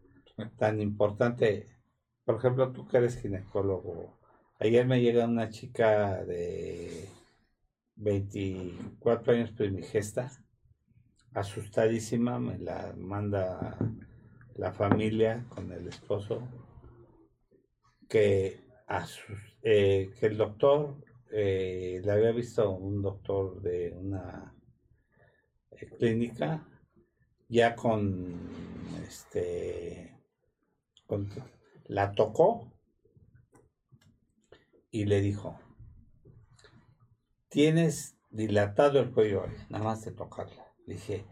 tan 0.58 0.82
importante. 0.82 1.68
Por 2.26 2.36
ejemplo, 2.36 2.74
tú 2.74 2.86
que 2.86 2.98
eres 2.98 3.22
ginecólogo, 3.22 4.20
ayer 4.60 4.86
me 4.86 5.02
llega 5.02 5.26
una 5.26 5.50
chica 5.50 6.26
de 6.26 7.08
24 7.96 9.34
años 9.34 9.52
primigesta, 9.52 10.32
asustadísima, 11.34 12.40
me 12.40 12.58
la 12.58 12.94
manda 12.98 13.78
la 14.56 14.74
familia 14.74 15.46
con 15.48 15.72
el 15.72 15.88
esposo, 15.88 16.42
que, 18.10 18.65
eh, 19.62 20.12
que 20.20 20.28
el 20.28 20.38
doctor, 20.38 21.04
eh, 21.32 22.02
le 22.04 22.12
había 22.12 22.32
visto 22.32 22.70
un 22.72 23.02
doctor 23.02 23.62
de 23.62 23.94
una 23.98 24.56
eh, 25.72 25.90
clínica, 25.98 26.68
ya 27.48 27.76
con 27.76 28.34
este 29.08 30.12
con 31.06 31.30
la 31.86 32.14
tocó 32.14 32.72
y 34.90 35.06
le 35.06 35.22
dijo, 35.22 35.60
tienes 37.50 38.18
dilatado 38.32 39.00
el 39.00 39.12
cuello 39.12 39.46
nada 39.70 39.84
más 39.84 40.06
de 40.06 40.12
tocarla. 40.12 40.66
Le 40.88 40.96
dije, 40.96 41.26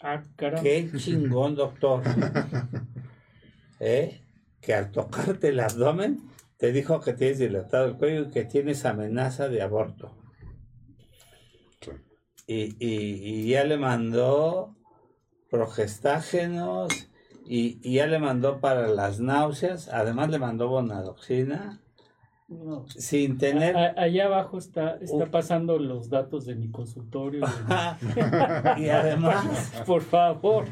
ah, 0.00 0.22
qué 0.36 0.90
chingón, 0.96 1.54
doctor. 1.54 2.02
¿Eh? 3.80 4.22
Que 4.60 4.74
al 4.74 4.90
tocarte 4.90 5.48
el 5.48 5.60
abdomen 5.60 6.28
te 6.58 6.72
dijo 6.72 7.00
que 7.00 7.12
tienes 7.14 7.38
dilatado 7.38 7.86
el 7.86 7.96
cuello 7.96 8.22
y 8.22 8.30
que 8.30 8.44
tienes 8.44 8.84
amenaza 8.84 9.48
de 9.48 9.62
aborto. 9.62 10.14
Y, 12.46 12.76
y, 12.80 13.48
ya 13.48 13.64
le 13.64 13.76
mandó 13.76 14.74
progestágenos 15.50 16.88
y, 17.46 17.78
ya 17.92 18.06
le 18.06 18.18
mandó 18.18 18.60
para 18.60 18.88
las 18.88 19.20
náuseas, 19.20 19.88
además 19.88 20.30
le 20.30 20.38
mandó 20.38 20.68
bonadoxina. 20.68 21.80
Sin 22.96 23.36
tener. 23.36 23.76
allá 23.76 24.24
abajo 24.24 24.56
está, 24.56 24.96
está 24.96 25.26
pasando 25.26 25.78
los 25.78 26.08
datos 26.08 26.46
de 26.46 26.54
mi 26.54 26.70
consultorio. 26.70 27.44
y 28.78 28.88
además, 28.88 29.82
por 29.86 30.00
favor. 30.00 30.64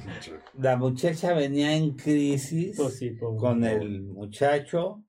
La 0.59 0.77
muchacha 0.77 1.35
venía 1.35 1.77
en 1.77 1.91
crisis 1.91 2.77
pues 2.79 2.99
con 3.39 3.63
el 3.63 4.05
muchacho. 4.05 5.06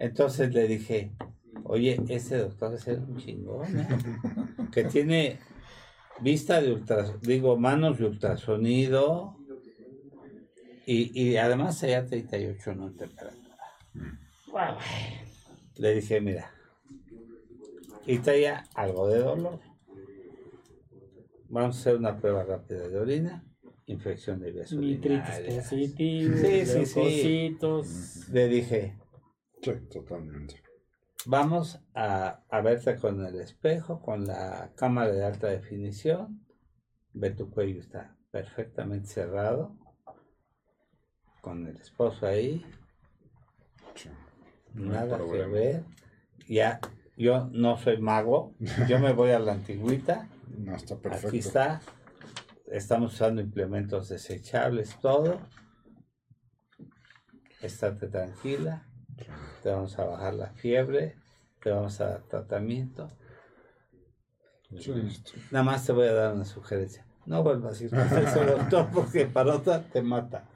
Entonces 0.00 0.52
le 0.54 0.66
dije, 0.66 1.12
oye, 1.64 2.00
ese 2.08 2.38
doctor 2.38 2.72
es 2.74 2.86
un 2.86 3.18
chingón, 3.18 3.78
¿eh? 3.78 3.86
que 4.72 4.84
tiene 4.84 5.38
vista 6.20 6.62
de 6.62 6.72
ultrasonido, 6.72 7.20
digo, 7.20 7.58
manos 7.58 7.98
de 7.98 8.06
ultrasonido, 8.06 9.36
y, 10.86 11.22
y 11.22 11.36
además 11.36 11.82
allá 11.82 12.06
38 12.06 12.74
no 12.74 12.88
en 12.88 12.96
temperatura. 12.96 13.56
Le 15.76 15.94
dije, 15.94 16.20
mira, 16.22 16.50
y 18.06 18.18
traía 18.20 18.64
algo 18.74 19.06
de 19.06 19.18
dolor. 19.18 19.60
Vamos 21.50 21.76
a 21.76 21.80
hacer 21.80 21.96
una 21.96 22.16
prueba 22.16 22.42
rápida 22.42 22.88
de 22.88 22.98
orina, 22.98 23.44
infección 23.84 24.40
de 24.40 24.50
vías 24.50 24.72
urinarias. 24.72 25.68
sí, 25.68 25.88
sí, 26.86 26.86
sí. 26.86 27.58
Le 28.32 28.48
dije, 28.48 28.96
sí, 29.62 29.72
totalmente. 29.90 30.62
Vamos 31.26 31.80
a, 31.94 32.42
a 32.48 32.60
verte 32.62 32.96
con 32.96 33.24
el 33.24 33.40
espejo, 33.40 34.00
con 34.00 34.26
la 34.26 34.72
cámara 34.76 35.12
de 35.12 35.24
alta 35.24 35.48
definición. 35.48 36.46
Ve 37.12 37.30
tu 37.30 37.50
cuello 37.50 37.80
está 37.80 38.16
perfectamente 38.30 39.08
cerrado 39.08 39.76
con 41.40 41.66
el 41.66 41.76
esposo 41.76 42.26
ahí. 42.26 42.64
Nada 44.74 45.18
que 45.18 45.46
ver. 45.46 45.84
Ya, 46.48 46.80
yo 47.16 47.48
no 47.52 47.76
soy 47.76 48.00
mago, 48.00 48.54
yo 48.88 48.98
me 48.98 49.12
voy 49.12 49.30
a 49.30 49.38
la 49.38 49.52
antigüita. 49.52 50.28
No, 50.58 50.74
está 50.74 50.96
perfecto. 50.96 51.28
Aquí 51.28 51.38
está. 51.38 51.80
Estamos 52.66 53.14
usando 53.14 53.40
implementos 53.40 54.08
desechables, 54.08 54.98
todo. 55.00 55.40
Estate 57.60 58.08
tranquila. 58.08 58.86
Te 59.62 59.70
vamos 59.70 59.98
a 59.98 60.04
bajar 60.04 60.34
la 60.34 60.48
fiebre. 60.50 61.16
Te 61.62 61.70
vamos 61.70 62.00
a 62.00 62.06
dar 62.06 62.22
tratamiento. 62.22 63.08
Nada 65.50 65.64
más 65.64 65.84
te 65.84 65.92
voy 65.92 66.06
a 66.06 66.12
dar 66.12 66.34
una 66.34 66.44
sugerencia. 66.44 67.04
No 67.26 67.42
vuelvas 67.42 67.80
a 67.80 67.84
ir 67.84 67.94
a 67.94 68.44
doctor 68.44 68.88
porque 68.94 69.26
para 69.26 69.54
otra 69.54 69.82
te 69.82 70.02
mata. 70.02 70.48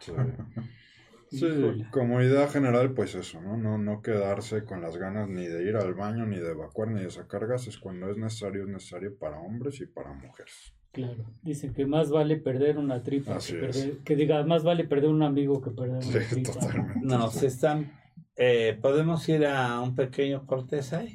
Sí, 1.30 1.84
como 1.90 2.22
idea 2.22 2.46
general, 2.48 2.92
pues 2.92 3.14
eso, 3.16 3.40
¿no? 3.40 3.56
¿no? 3.56 3.76
No 3.76 4.02
quedarse 4.02 4.64
con 4.64 4.80
las 4.80 4.96
ganas 4.96 5.28
ni 5.28 5.46
de 5.46 5.64
ir 5.64 5.76
al 5.76 5.94
baño, 5.94 6.26
ni 6.26 6.36
de 6.36 6.52
evacuar, 6.52 6.88
ni 6.88 7.02
de 7.02 7.10
sacar 7.10 7.46
gases. 7.46 7.78
Cuando 7.78 8.08
es 8.10 8.16
necesario, 8.16 8.62
es 8.62 8.68
necesario 8.68 9.16
para 9.18 9.40
hombres 9.40 9.80
y 9.80 9.86
para 9.86 10.12
mujeres. 10.12 10.72
Claro, 10.92 11.24
dicen 11.42 11.74
que 11.74 11.86
más 11.86 12.10
vale 12.10 12.36
perder 12.36 12.78
una 12.78 13.02
tripa 13.02 13.38
que, 13.44 13.54
perder, 13.54 13.98
que 14.04 14.14
diga, 14.14 14.44
más 14.44 14.62
vale 14.62 14.84
perder 14.84 15.10
un 15.10 15.24
amigo 15.24 15.60
que 15.60 15.70
perder 15.70 15.96
una 15.96 16.02
sí, 16.02 16.18
tripa. 16.30 16.52
Totalmente. 16.52 17.00
No, 17.02 17.28
se 17.30 17.48
están, 17.48 17.92
eh, 18.36 18.78
¿podemos 18.80 19.28
ir 19.28 19.46
a 19.46 19.80
un 19.80 19.94
pequeño 19.94 20.46
cortes 20.46 20.92
ahí? 20.92 21.14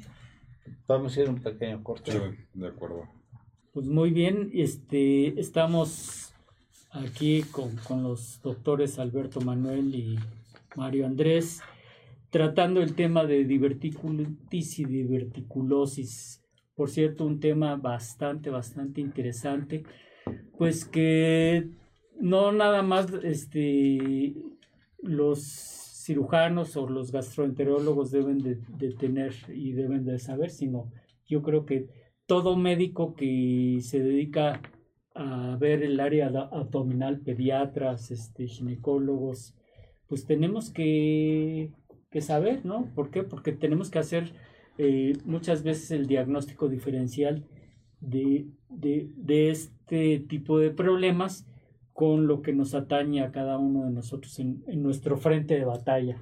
Podemos 0.86 1.16
ir 1.16 1.28
a 1.28 1.30
un 1.30 1.40
pequeño 1.40 1.82
corte. 1.82 2.12
Sí, 2.12 2.18
de 2.54 2.68
acuerdo. 2.68 3.08
Pues 3.72 3.86
muy 3.86 4.10
bien, 4.10 4.50
este, 4.52 5.38
estamos 5.38 6.34
aquí 6.90 7.42
con, 7.42 7.76
con, 7.76 8.02
los 8.02 8.40
doctores 8.42 8.98
Alberto 8.98 9.40
Manuel 9.40 9.94
y 9.94 10.18
Mario 10.74 11.06
Andrés, 11.06 11.60
tratando 12.30 12.82
el 12.82 12.94
tema 12.94 13.24
de 13.24 13.44
diverticulitis 13.44 14.80
y 14.80 14.84
diverticulosis. 14.84 16.42
Por 16.74 16.90
cierto, 16.90 17.26
un 17.26 17.38
tema 17.38 17.76
bastante, 17.76 18.50
bastante 18.50 19.00
interesante, 19.00 19.84
pues 20.58 20.84
que 20.84 21.68
no 22.18 22.52
nada 22.52 22.82
más 22.82 23.12
este, 23.22 24.34
los 25.02 25.79
cirujanos 26.10 26.76
o 26.76 26.88
los 26.88 27.12
gastroenterólogos 27.12 28.10
deben 28.10 28.38
de, 28.38 28.56
tener 28.98 29.32
y 29.54 29.74
deben 29.74 30.04
de 30.04 30.18
saber, 30.18 30.50
sino 30.50 30.90
yo 31.24 31.40
creo 31.40 31.64
que 31.64 31.86
todo 32.26 32.56
médico 32.56 33.14
que 33.14 33.78
se 33.80 34.00
dedica 34.00 34.60
a 35.14 35.56
ver 35.60 35.84
el 35.84 36.00
área 36.00 36.26
abdominal, 36.26 37.20
pediatras, 37.20 38.10
este, 38.10 38.48
ginecólogos, 38.48 39.54
pues 40.08 40.26
tenemos 40.26 40.70
que, 40.70 41.70
que 42.10 42.20
saber, 42.20 42.66
¿no? 42.66 42.92
¿Por 42.96 43.12
qué? 43.12 43.22
Porque 43.22 43.52
tenemos 43.52 43.88
que 43.88 44.00
hacer 44.00 44.32
eh, 44.78 45.12
muchas 45.24 45.62
veces 45.62 45.92
el 45.92 46.08
diagnóstico 46.08 46.68
diferencial 46.68 47.44
de, 48.00 48.48
de, 48.68 49.10
de, 49.14 49.50
este 49.50 50.18
tipo 50.18 50.58
de 50.58 50.70
problemas 50.70 51.46
con 52.00 52.26
lo 52.26 52.40
que 52.40 52.54
nos 52.54 52.74
atañe 52.74 53.20
a 53.20 53.30
cada 53.30 53.58
uno 53.58 53.84
de 53.84 53.90
nosotros 53.90 54.38
en, 54.38 54.64
nuestro 54.82 55.18
frente 55.18 55.56
de 55.56 55.66
batalla. 55.66 56.16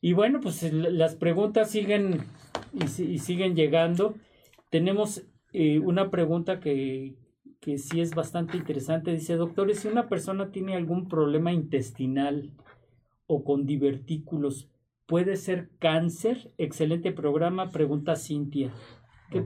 Y 0.00 0.12
bueno, 0.12 0.40
pues 0.40 0.72
las 0.72 1.14
preguntas 1.14 1.70
siguen 1.70 2.24
y, 2.72 3.18
siguen 3.20 3.54
llegando. 3.54 4.16
Tenemos 4.70 5.22
eh, 5.52 5.78
una 5.78 6.10
pregunta 6.10 6.58
que, 6.58 7.14
que 7.60 7.78
sí 7.78 8.00
es 8.00 8.12
bastante 8.12 8.56
interesante. 8.56 9.12
Dice, 9.12 9.36
doctores, 9.36 9.78
si 9.78 9.86
una 9.86 10.08
persona 10.08 10.50
tiene 10.50 10.74
algún 10.74 11.06
problema 11.06 11.52
intestinal 11.52 12.50
o 13.28 13.44
con 13.44 13.66
divertículos, 13.66 14.68
¿puede 15.06 15.36
ser 15.36 15.70
cáncer? 15.78 16.50
Excelente 16.58 17.12
programa, 17.12 17.70
pregunta 17.70 18.16
Cintia. 18.16 18.72
¿Qué, 19.30 19.44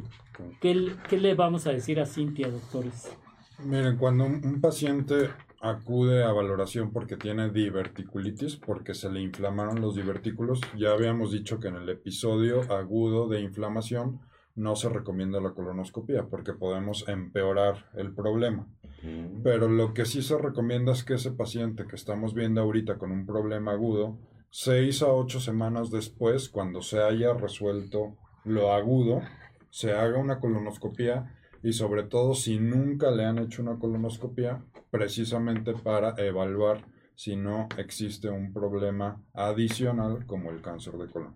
qué, 1.10 1.18
le 1.18 1.34
vamos 1.34 1.66
a 1.66 1.72
decir 1.72 2.00
a 2.00 2.06
Cintia, 2.06 2.48
doctores? 2.48 3.14
Miren, 3.58 3.96
cuando 3.96 4.24
un, 4.24 4.60
paciente 4.60 5.30
acude 5.60 6.24
a 6.24 6.32
valoración 6.32 6.90
porque 6.92 7.16
tiene 7.16 7.50
diverticulitis, 7.50 8.56
porque 8.56 8.94
se 8.94 9.10
le 9.10 9.20
inflamaron 9.20 9.80
los 9.80 9.94
divertículos, 9.94 10.60
ya 10.76 10.92
habíamos 10.92 11.32
dicho 11.32 11.60
que 11.60 11.68
en 11.68 11.76
el 11.76 11.88
episodio 11.88 12.62
agudo 12.72 13.28
de 13.28 13.40
inflamación 13.40 14.20
no 14.54 14.76
se 14.76 14.88
recomienda 14.88 15.40
la 15.40 15.52
colonoscopia 15.52 16.26
porque 16.28 16.52
podemos 16.52 17.08
empeorar 17.08 17.86
el 17.94 18.12
problema. 18.14 18.66
Pero 19.42 19.68
lo 19.68 19.94
que 19.94 20.04
sí 20.04 20.22
se 20.22 20.38
recomienda 20.38 20.92
es 20.92 21.02
que 21.02 21.14
ese 21.14 21.32
paciente 21.32 21.86
que 21.88 21.96
estamos 21.96 22.34
viendo 22.34 22.60
ahorita 22.60 22.98
con 22.98 23.10
un 23.10 23.26
problema 23.26 23.72
agudo, 23.72 24.18
seis 24.50 25.02
a 25.02 25.08
ocho 25.08 25.40
semanas 25.40 25.90
después, 25.90 26.48
cuando 26.48 26.82
se 26.82 27.00
haya 27.00 27.34
resuelto 27.34 28.16
lo 28.44 28.72
agudo, 28.72 29.22
se 29.70 29.92
haga 29.92 30.18
una 30.18 30.38
colonoscopia 30.38 31.34
y 31.62 31.72
sobre 31.72 32.05
todo 32.05 32.34
si 32.34 32.59
nunca 32.59 33.10
le 33.10 33.24
han 33.24 33.39
hecho 33.39 33.62
una 33.62 33.78
colonoscopia, 33.78 34.64
precisamente 34.90 35.74
para 35.74 36.14
evaluar 36.18 36.84
si 37.14 37.36
no 37.36 37.68
existe 37.76 38.28
un 38.28 38.52
problema 38.52 39.22
adicional 39.32 40.26
como 40.26 40.51
el 40.51 40.60
cáncer 40.60 40.94
de 40.94 41.09
colon. 41.09 41.34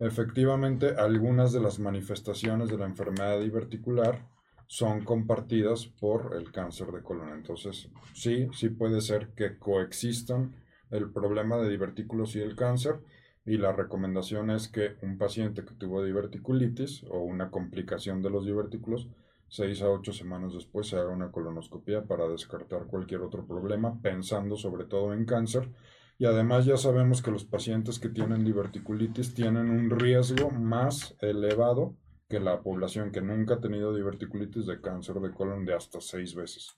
Efectivamente, 0.00 0.94
algunas 0.96 1.52
de 1.52 1.60
las 1.60 1.78
manifestaciones 1.80 2.68
de 2.68 2.78
la 2.78 2.86
enfermedad 2.86 3.40
diverticular 3.40 4.28
son 4.68 5.04
compartidas 5.04 5.86
por 5.86 6.36
el 6.36 6.52
cáncer 6.52 6.92
de 6.92 7.02
colon. 7.02 7.30
Entonces, 7.30 7.88
sí, 8.14 8.48
sí 8.52 8.68
puede 8.68 9.00
ser 9.00 9.30
que 9.34 9.58
coexistan 9.58 10.54
el 10.90 11.10
problema 11.10 11.56
de 11.56 11.68
divertículos 11.68 12.36
y 12.36 12.40
el 12.40 12.54
cáncer. 12.54 13.00
Y 13.44 13.56
la 13.56 13.72
recomendación 13.72 14.50
es 14.50 14.68
que 14.68 14.96
un 15.02 15.18
paciente 15.18 15.64
que 15.64 15.74
tuvo 15.74 16.04
diverticulitis 16.04 17.04
o 17.10 17.22
una 17.22 17.50
complicación 17.50 18.22
de 18.22 18.30
los 18.30 18.44
divertículos, 18.44 19.08
seis 19.48 19.82
a 19.82 19.90
ocho 19.90 20.12
semanas 20.12 20.54
después 20.54 20.88
se 20.88 20.96
haga 20.96 21.10
una 21.10 21.30
colonoscopia 21.30 22.04
para 22.04 22.28
descartar 22.28 22.86
cualquier 22.86 23.22
otro 23.22 23.46
problema, 23.46 24.00
pensando 24.00 24.56
sobre 24.56 24.84
todo 24.84 25.12
en 25.12 25.24
cáncer 25.24 25.68
y 26.18 26.26
además 26.26 26.64
ya 26.64 26.76
sabemos 26.76 27.22
que 27.22 27.30
los 27.30 27.44
pacientes 27.44 28.00
que 28.00 28.08
tienen 28.08 28.44
diverticulitis 28.44 29.34
tienen 29.34 29.70
un 29.70 29.88
riesgo 29.88 30.50
más 30.50 31.16
elevado 31.20 31.94
que 32.28 32.40
la 32.40 32.60
población 32.60 33.12
que 33.12 33.22
nunca 33.22 33.54
ha 33.54 33.60
tenido 33.60 33.94
diverticulitis 33.94 34.66
de 34.66 34.80
cáncer 34.80 35.14
de 35.20 35.30
colon 35.30 35.64
de 35.64 35.74
hasta 35.74 36.00
seis 36.00 36.34
veces. 36.34 36.76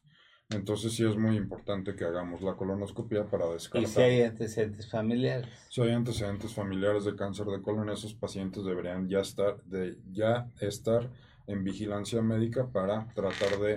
Entonces 0.51 0.93
sí 0.93 1.07
es 1.07 1.17
muy 1.17 1.37
importante 1.37 1.95
que 1.95 2.05
hagamos 2.05 2.43
la 2.43 2.55
colonoscopia 2.55 3.25
para 3.31 3.47
descartar. 3.47 3.83
¿Y 3.83 3.87
si 3.87 4.01
hay 4.03 4.23
antecedentes 4.23 4.91
familiares? 4.91 5.49
Si 5.71 5.81
hay 5.81 5.93
antecedentes 5.93 6.53
familiares 6.53 7.05
de 7.05 7.17
cáncer 7.17 7.47
de 7.47 7.63
colon, 7.63 7.89
esos 7.89 8.13
pacientes 8.13 8.65
deberían 8.65 9.09
ya 9.09 9.21
estar, 9.21 9.63
de, 9.65 9.97
ya 10.11 10.51
estar 10.61 11.09
en 11.51 11.65
vigilancia 11.65 12.23
médica 12.23 12.67
para 12.69 13.07
tratar 13.15 13.59
de 13.61 13.77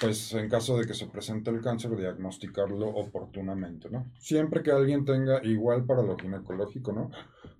pues 0.00 0.34
en 0.34 0.48
caso 0.48 0.76
de 0.76 0.86
que 0.86 0.94
se 0.94 1.06
presente 1.06 1.50
el 1.50 1.60
cáncer, 1.60 1.96
diagnosticarlo 1.96 2.88
oportunamente, 2.88 3.88
¿no? 3.90 4.10
Siempre 4.18 4.62
que 4.62 4.70
alguien 4.70 5.04
tenga, 5.04 5.42
igual 5.44 5.84
para 5.84 6.02
lo 6.02 6.18
ginecológico, 6.18 6.92
¿no? 6.92 7.10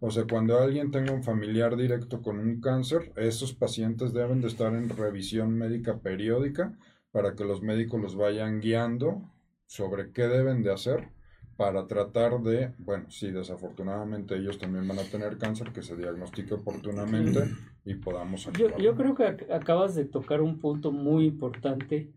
O 0.00 0.10
sea, 0.10 0.24
cuando 0.28 0.58
alguien 0.58 0.90
tenga 0.90 1.12
un 1.12 1.22
familiar 1.22 1.76
directo 1.76 2.20
con 2.20 2.38
un 2.38 2.60
cáncer, 2.60 3.12
esos 3.16 3.54
pacientes 3.54 4.12
deben 4.12 4.40
de 4.40 4.48
estar 4.48 4.74
en 4.74 4.88
revisión 4.88 5.56
médica 5.56 5.98
periódica 6.00 6.76
para 7.12 7.34
que 7.34 7.44
los 7.44 7.62
médicos 7.62 8.00
los 8.00 8.16
vayan 8.16 8.60
guiando 8.60 9.22
sobre 9.66 10.12
qué 10.12 10.28
deben 10.28 10.62
de 10.62 10.72
hacer 10.72 11.08
para 11.56 11.86
tratar 11.86 12.40
de, 12.42 12.74
bueno, 12.78 13.10
si 13.10 13.30
desafortunadamente 13.30 14.34
ellos 14.34 14.58
también 14.58 14.88
van 14.88 14.98
a 14.98 15.04
tener 15.04 15.38
cáncer, 15.38 15.72
que 15.72 15.82
se 15.82 15.96
diagnostique 15.96 16.54
oportunamente 16.54 17.48
y 17.84 17.94
podamos 17.94 18.48
Yo, 18.58 18.76
yo 18.78 18.94
creo 18.94 19.14
que 19.14 19.24
acabas 19.52 19.94
de 19.94 20.04
tocar 20.04 20.40
un 20.40 20.58
punto 20.58 20.90
muy 20.90 21.26
importante 21.26 22.10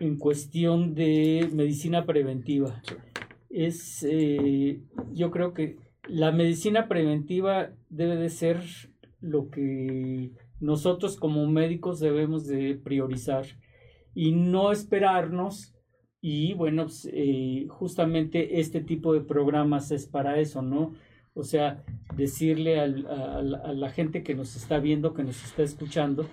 en 0.00 0.16
cuestión 0.16 0.94
de 0.94 1.48
medicina 1.52 2.06
preventiva. 2.06 2.82
Es, 3.50 4.04
eh, 4.08 4.80
yo 5.12 5.30
creo 5.30 5.52
que 5.52 5.76
la 6.08 6.32
medicina 6.32 6.88
preventiva 6.88 7.70
debe 7.90 8.16
de 8.16 8.30
ser 8.30 8.62
lo 9.20 9.50
que 9.50 10.32
nosotros 10.60 11.16
como 11.16 11.46
médicos 11.46 12.00
debemos 12.00 12.46
de 12.46 12.74
priorizar 12.82 13.44
y 14.14 14.32
no 14.32 14.72
esperarnos 14.72 15.74
y 16.20 16.54
bueno, 16.54 16.84
pues, 16.84 17.08
eh, 17.12 17.66
justamente 17.68 18.60
este 18.60 18.80
tipo 18.80 19.12
de 19.12 19.22
programas 19.22 19.90
es 19.90 20.06
para 20.06 20.38
eso, 20.38 20.62
¿no? 20.62 20.94
O 21.34 21.44
sea, 21.44 21.84
decirle 22.16 22.78
a, 22.78 22.86
la 22.86 23.90
gente 23.90 24.22
que 24.22 24.34
nos 24.34 24.56
está 24.56 24.78
viendo, 24.78 25.14
que 25.14 25.24
nos 25.24 25.42
está 25.44 25.62
escuchando, 25.62 26.28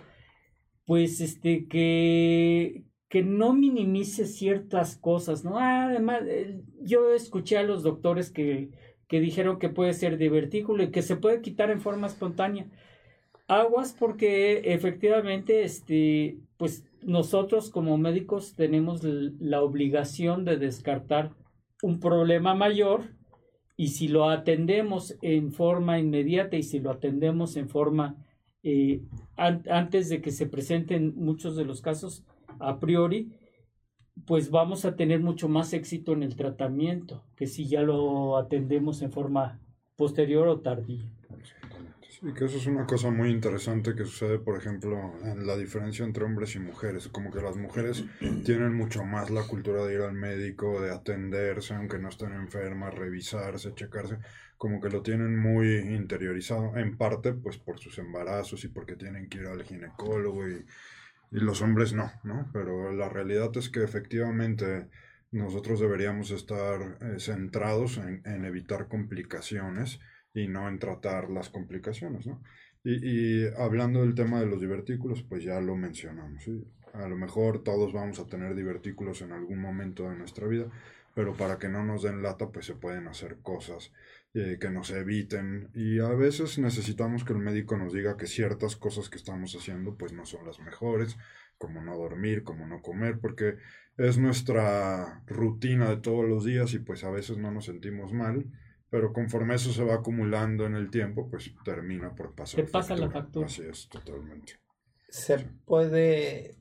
pues 0.86 1.22
este, 1.22 1.68
que, 1.68 2.84
que 3.08 3.24
no 3.24 3.54
minimice 3.54 4.26
ciertas 4.26 4.98
cosas, 4.98 5.46
¿no? 5.46 5.58
Además, 5.58 6.24
yo 6.82 7.14
escuché 7.14 7.58
a 7.58 7.64
los 7.64 7.84
doctores 7.84 8.32
que, 8.32 8.72
que 9.08 9.20
dijeron 9.20 9.58
que 9.58 9.70
puede 9.70 9.94
ser 9.94 10.18
divertículo 10.18 10.84
y 10.84 10.92
que 10.92 11.02
se 11.02 11.16
puede 11.16 11.42
quitar 11.42 11.72
en 11.72 11.82
forma 11.82 12.08
espontánea. 12.08 12.68
Aguas 13.48 13.96
porque 13.98 14.62
efectivamente, 14.66 15.64
este, 15.64 16.38
pues 16.58 16.86
nosotros 17.02 17.72
como 17.72 17.98
médicos 17.98 18.54
tenemos 18.56 19.04
la 19.04 19.62
obligación 19.64 20.46
de 20.46 20.58
descartar 20.58 21.32
un 21.82 22.00
problema 22.00 22.54
mayor 22.54 23.19
y 23.80 23.88
si 23.88 24.10
lo 24.10 24.30
atendemos 24.30 25.18
en 25.22 25.54
forma 25.54 26.00
inmediata 26.00 26.58
y 26.58 26.64
si 26.64 26.82
lo 26.82 26.92
atendemos 26.92 27.56
en 27.56 27.70
forma 27.70 28.18
eh, 28.62 29.04
antes 29.38 30.10
de 30.10 30.22
que 30.22 30.32
se 30.32 30.48
presenten 30.48 31.14
muchos 31.16 31.56
de 31.56 31.64
los 31.64 31.80
casos, 31.80 32.26
a 32.60 32.82
priori, 32.82 33.32
pues 34.26 34.52
vamos 34.52 34.84
a 34.84 34.98
tener 34.98 35.22
mucho 35.22 35.48
más 35.48 35.72
éxito 35.72 36.12
en 36.12 36.24
el 36.24 36.36
tratamiento 36.36 37.24
que 37.38 37.48
si 37.48 37.70
ya 37.70 37.82
lo 37.82 38.36
atendemos 38.36 39.02
en 39.02 39.14
forma 39.14 39.62
posterior 39.96 40.50
o 40.50 40.60
tardía. 40.60 41.10
Sí, 42.22 42.34
que 42.34 42.46
eso 42.46 42.58
es 42.58 42.66
una 42.66 42.86
cosa 42.86 43.10
muy 43.12 43.30
interesante 43.30 43.96
que 43.96 44.04
sucede, 44.04 44.40
por 44.40 44.58
ejemplo, 44.58 45.14
en 45.24 45.48
la 45.48 45.56
diferencia 45.56 46.04
entre 46.04 46.26
hombres 46.26 46.56
y 46.56 46.60
mujeres. 46.60 47.08
Como 47.08 47.32
que 47.32 47.42
las 47.42 47.56
mujeres 47.56 48.04
tienen 48.46 48.74
mucho 48.74 49.04
más 49.06 49.30
la 49.30 49.44
cultura 49.44 49.86
de 49.86 49.96
ir 49.96 50.02
al 50.02 50.14
médico, 50.14 50.82
de 50.82 50.92
atenderse, 50.92 51.74
aunque 51.76 51.98
no 51.98 52.10
estén 52.10 52.34
enfermas, 52.34 52.94
revisarse, 52.94 53.74
checarse, 53.74 54.18
como 54.58 54.82
que 54.82 54.90
lo 54.90 55.02
tienen 55.02 55.40
muy 55.40 55.78
interiorizado, 55.78 56.76
en 56.76 56.98
parte 56.98 57.34
pues 57.34 57.58
por 57.58 57.80
sus 57.80 57.98
embarazos 58.00 58.66
y 58.66 58.68
porque 58.68 58.96
tienen 58.96 59.30
que 59.30 59.40
ir 59.40 59.48
al 59.48 59.64
ginecólogo 59.64 60.48
y 60.48 60.66
y 61.32 61.40
los 61.40 61.62
hombres 61.62 61.94
no, 61.94 62.12
¿no? 62.24 62.50
Pero 62.54 62.92
la 62.92 63.10
realidad 63.10 63.52
es 63.56 63.70
que 63.70 63.84
efectivamente 63.84 64.88
nosotros 65.32 65.80
deberíamos 65.80 66.32
estar 66.32 66.98
eh, 67.02 67.20
centrados 67.20 67.98
en, 67.98 68.22
en, 68.26 68.46
evitar 68.46 68.88
complicaciones 68.88 70.00
y 70.44 70.48
no 70.48 70.68
en 70.68 70.80
tratar 70.80 71.30
las 71.30 71.50
complicaciones, 71.50 72.28
¿no? 72.28 72.42
Y, 72.84 73.44
y, 73.44 73.48
hablando 73.58 74.02
del 74.02 74.16
tema 74.16 74.40
de 74.40 74.46
los 74.46 74.62
divertículos, 74.62 75.24
pues 75.24 75.44
ya 75.44 75.60
lo 75.60 75.76
mencionamos, 75.76 76.44
¿sí? 76.44 76.64
A 76.94 77.08
lo 77.08 77.18
mejor 77.18 77.64
todos 77.64 77.94
vamos 77.94 78.20
a 78.20 78.28
tener 78.28 78.56
divertículos 78.56 79.22
en 79.22 79.32
algún 79.32 79.60
momento 79.60 80.10
de 80.10 80.16
nuestra 80.16 80.48
vida, 80.48 80.68
pero 81.14 81.34
para 81.36 81.58
que 81.58 81.70
no 81.70 81.84
nos 81.84 82.04
den 82.04 82.22
lata, 82.22 82.50
pues 82.50 82.66
se 82.66 82.76
pueden 82.76 83.08
hacer 83.08 83.38
cosas 83.42 83.92
eh, 84.34 84.58
que 84.60 84.70
nos 84.70 84.92
eviten 84.92 85.70
y 85.74 86.00
a 86.00 86.10
veces 86.10 86.60
necesitamos 86.60 87.24
que 87.24 87.34
el 87.34 87.40
médico 87.40 87.78
nos 87.78 87.94
diga 87.94 88.16
que 88.16 88.28
ciertas 88.28 88.76
cosas 88.76 89.10
que 89.10 89.18
estamos 89.18 89.56
haciendo 89.56 89.96
pues 89.96 90.14
no 90.14 90.26
son 90.26 90.46
las 90.46 90.60
mejores, 90.60 91.18
como 91.58 91.82
no 91.82 91.98
dormir, 91.98 92.44
como 92.44 92.68
no 92.68 92.82
comer, 92.82 93.20
porque 93.20 93.58
es 93.98 94.18
nuestra 94.18 95.24
rutina 95.28 95.90
de 95.90 95.98
todos 95.98 96.30
los 96.30 96.46
días 96.46 96.74
y 96.74 96.80
pues 96.80 97.04
a 97.04 97.10
veces 97.10 97.38
no 97.38 97.52
nos 97.52 97.66
sentimos 97.66 98.14
mal, 98.14 98.46
pero 98.90 99.14
conforme 99.14 99.56
eso 99.56 99.72
se 99.72 99.84
va 99.84 99.96
acumulando 99.96 100.66
en 100.66 100.76
el 100.76 100.90
tiempo, 100.90 101.30
pues 101.30 101.54
termina 101.64 102.16
por 102.16 102.34
pasar. 102.36 102.66
Se 102.66 102.72
pasa 102.72 102.96
la 102.96 103.10
factura. 103.10 103.46
Así 103.46 103.64
es, 103.64 103.88
totalmente. 103.90 104.54
Se 105.10 105.40
puede 105.66 106.56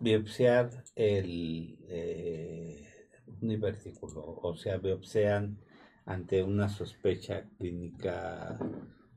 biopsiar 0.00 0.84
el 0.94 1.78
eh, 1.88 2.84
o 4.42 4.54
sea, 4.56 4.78
biopsian 4.78 5.58
ante 6.06 6.42
una 6.42 6.68
sospecha 6.68 7.44
clínica 7.58 8.58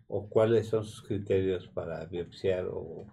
o 0.08 0.28
cuáles 0.28 0.68
son 0.68 0.84
sus 0.84 1.02
criterios 1.04 1.68
para 1.68 2.06
biopsiar 2.06 2.66
o 2.66 3.06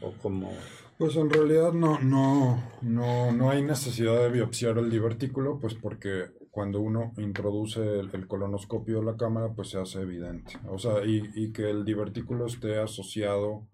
o 0.00 0.12
como 0.22 0.52
pues 0.98 1.16
en 1.16 1.30
realidad 1.30 1.72
no, 1.72 1.98
no, 2.00 2.62
no, 2.82 3.32
no 3.32 3.50
hay 3.50 3.62
necesidad 3.62 4.18
de 4.20 4.30
biopsiar 4.30 4.78
el 4.78 4.90
divertículo, 4.90 5.58
pues 5.58 5.74
porque 5.74 6.30
cuando 6.50 6.80
uno 6.80 7.12
introduce 7.18 7.98
el, 7.98 8.26
colonoscopio 8.26 9.00
a 9.00 9.04
la 9.04 9.16
cámara, 9.16 9.52
pues 9.54 9.68
se 9.68 9.78
hace 9.78 10.00
evidente. 10.00 10.58
O 10.70 10.78
sea, 10.78 11.04
y, 11.04 11.52
que 11.52 11.68
el 11.68 11.84
divertículo 11.84 12.46
esté 12.46 12.78
asociado 12.80 13.66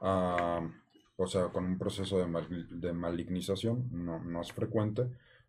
a, 0.00 0.66
o 1.16 1.26
sea, 1.26 1.48
con 1.48 1.66
un 1.66 1.78
proceso 1.78 2.18
de, 2.18 2.26
de 2.70 2.92
malignización, 2.94 3.90
no, 3.92 4.24
no 4.24 4.40
es 4.40 4.52
frecuente. 4.52 5.02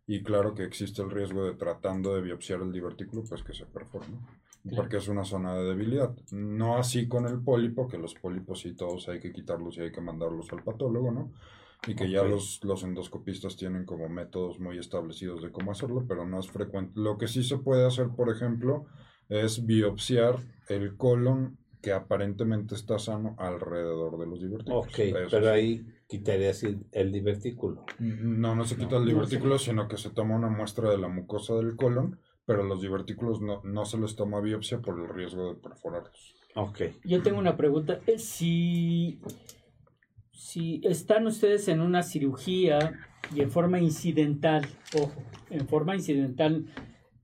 Y 0.08 0.22
claro 0.22 0.54
que 0.54 0.64
existe 0.64 1.02
el 1.02 1.12
riesgo 1.12 1.46
de 1.46 1.54
tratando 1.54 2.14
de 2.14 2.22
biopsiar 2.22 2.62
el 2.62 2.74
divertículo, 2.74 3.24
pues 3.28 3.42
que 3.42 3.54
se 3.54 3.66
porque 4.76 4.98
es 4.98 5.08
una 5.08 5.24
zona 5.24 5.56
de 5.56 5.66
debilidad. 5.66 6.16
No 6.32 6.78
así 6.78 7.08
con 7.08 7.28
el 7.28 7.42
pólipo, 7.42 7.88
que 7.88 7.98
los 7.98 8.16
pólipos 8.16 8.62
sí 8.62 8.76
todos 8.76 9.08
hay 9.10 9.20
que 9.20 9.32
quitarlos 9.34 9.78
y 9.78 9.82
hay 9.82 9.92
que 9.92 10.02
mandarlos 10.02 10.52
al 10.54 10.64
patólogo, 10.64 11.12
¿no? 11.12 11.32
y 11.88 11.96
que 11.96 12.10
ya 12.10 12.24
los, 12.24 12.64
los 12.64 12.84
endoscopistas 12.84 13.58
tienen 13.58 13.86
como 13.86 14.10
métodos 14.10 14.60
muy 14.60 14.78
establecidos 14.78 15.42
de 15.42 15.52
cómo 15.52 15.72
hacerlo, 15.72 16.06
pero 16.08 16.26
no 16.26 16.40
es 16.40 16.48
frecuente. 16.48 16.94
Lo 16.96 17.18
que 17.18 17.28
sí 17.28 17.44
se 17.44 17.58
puede 17.58 17.86
hacer, 17.86 18.10
por 18.10 18.30
ejemplo, 18.30 18.86
es 19.30 19.66
biopsiar 19.66 20.38
el 20.68 20.98
colon 20.98 21.58
que 21.82 21.94
aparentemente 21.94 22.74
está 22.74 22.98
sano 22.98 23.36
alrededor 23.38 24.18
de 24.18 24.26
los 24.26 24.42
divertículos. 24.42 24.88
Ok, 24.88 25.00
pero 25.30 25.52
ahí 25.52 25.86
quitarías 26.08 26.64
el 26.64 27.12
divertículo. 27.12 27.86
No, 28.00 28.56
no 28.56 28.66
se 28.66 28.76
quita 28.76 28.98
el 28.98 29.06
divertículo, 29.06 29.60
sino 29.60 29.88
que 29.88 29.98
se 29.98 30.10
toma 30.10 30.36
una 30.36 30.50
muestra 30.50 30.90
de 30.90 30.98
la 30.98 31.08
mucosa 31.08 31.54
del 31.56 31.76
colon, 31.76 32.20
pero 32.45 32.63
los 32.63 32.81
divertículos 32.81 33.41
no, 33.41 33.61
no 33.63 33.85
se 33.85 33.97
les 33.97 34.15
toma 34.15 34.41
biopsia 34.41 34.80
por 34.80 34.99
el 34.99 35.09
riesgo 35.09 35.53
de 35.53 35.59
perforarlos. 35.59 36.35
Ok. 36.55 36.81
Yo 37.03 37.22
tengo 37.22 37.39
una 37.39 37.57
pregunta. 37.57 37.99
Si 38.17 39.19
si 40.55 40.80
están 40.84 41.26
ustedes 41.27 41.67
en 41.69 41.81
una 41.81 42.03
cirugía 42.03 42.93
y 43.35 43.41
en 43.41 43.49
forma 43.49 43.80
incidental, 43.80 44.65
ojo, 44.95 45.22
en 45.49 45.67
forma 45.67 45.95
incidental, 45.95 46.67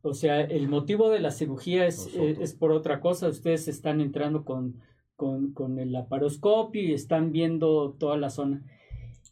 o 0.01 0.13
sea, 0.13 0.41
el 0.41 0.67
motivo 0.67 1.09
de 1.09 1.19
la 1.19 1.31
cirugía 1.31 1.85
es, 1.85 2.09
eh, 2.15 2.37
es, 2.41 2.53
por 2.53 2.71
otra 2.71 2.99
cosa, 2.99 3.29
ustedes 3.29 3.67
están 3.67 4.01
entrando 4.01 4.43
con, 4.43 4.81
con, 5.15 5.77
el 5.77 5.91
laparoscopio 5.91 6.81
y 6.81 6.93
están 6.93 7.31
viendo 7.31 7.95
toda 7.99 8.17
la 8.17 8.31
zona. 8.31 8.63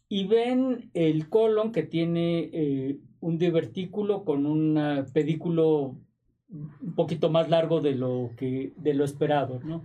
Y 0.08 0.26
ven 0.28 0.90
el 0.94 1.28
colon 1.28 1.72
que 1.72 1.82
tiene 1.82 2.48
eh, 2.52 3.00
un 3.20 3.38
divertículo 3.38 4.24
con 4.24 4.46
un 4.46 5.06
pedículo 5.12 5.96
un 6.50 6.94
poquito 6.96 7.30
más 7.30 7.48
largo 7.48 7.80
de 7.80 7.94
lo 7.94 8.30
que 8.36 8.72
de 8.76 8.94
lo 8.94 9.04
esperado, 9.04 9.60
¿no? 9.64 9.84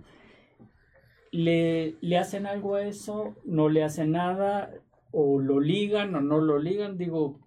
le, 1.36 1.96
le 2.00 2.18
hacen 2.18 2.46
algo 2.46 2.76
a 2.76 2.84
eso, 2.84 3.34
no 3.44 3.68
le 3.68 3.84
hacen 3.84 4.12
nada, 4.12 4.72
o 5.12 5.38
lo 5.38 5.60
ligan 5.60 6.14
o 6.14 6.20
no 6.20 6.40
lo 6.40 6.58
ligan, 6.58 6.98
digo. 6.98 7.40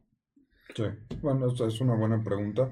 Sí, 0.75 0.83
bueno, 1.21 1.47
esta 1.47 1.65
es 1.65 1.81
una 1.81 1.95
buena 1.95 2.23
pregunta, 2.23 2.71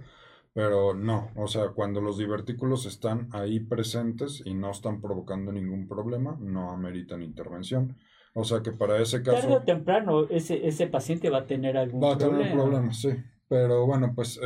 pero 0.53 0.93
no, 0.93 1.29
o 1.35 1.47
sea, 1.47 1.69
cuando 1.69 2.01
los 2.01 2.17
divertículos 2.17 2.85
están 2.85 3.29
ahí 3.31 3.59
presentes 3.59 4.43
y 4.45 4.53
no 4.53 4.71
están 4.71 5.01
provocando 5.01 5.51
ningún 5.51 5.87
problema, 5.87 6.37
no 6.39 6.71
ameritan 6.71 7.23
intervención. 7.23 7.95
O 8.39 8.43
sea 8.43 8.61
que 8.61 8.71
para 8.71 9.01
ese 9.01 9.23
caso... 9.23 9.41
Tarde 9.41 9.55
o 9.55 9.63
temprano 9.63 10.27
ese, 10.29 10.67
ese 10.67 10.85
paciente 10.85 11.31
va 11.31 11.39
a 11.39 11.47
tener 11.47 11.75
algún 11.75 11.99
problema. 11.99 12.27
Va 12.27 12.27
a 12.27 12.37
tener 12.37 12.53
problemas, 12.53 13.01
sí. 13.01 13.09
Pero 13.49 13.87
bueno, 13.87 14.13
pues 14.13 14.39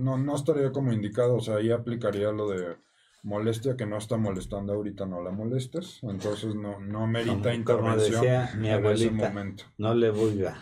no, 0.00 0.16
no 0.16 0.34
estaría 0.34 0.72
como 0.72 0.90
indicado, 0.90 1.34
o 1.34 1.40
sea, 1.40 1.56
ahí 1.56 1.70
aplicaría 1.70 2.32
lo 2.32 2.48
de 2.48 2.76
molestia 3.22 3.76
que 3.76 3.84
no 3.84 3.98
está 3.98 4.16
molestando 4.16 4.72
ahorita 4.72 5.04
no 5.04 5.22
la 5.22 5.32
molestes, 5.32 6.00
entonces 6.02 6.54
no, 6.54 6.80
no 6.80 7.06
merita 7.06 7.52
intervención 7.52 8.24
mi 8.58 8.70
en 8.70 8.86
ese 8.86 9.10
momento. 9.10 9.64
No 9.76 9.94
le 9.94 10.10
vulga. 10.10 10.56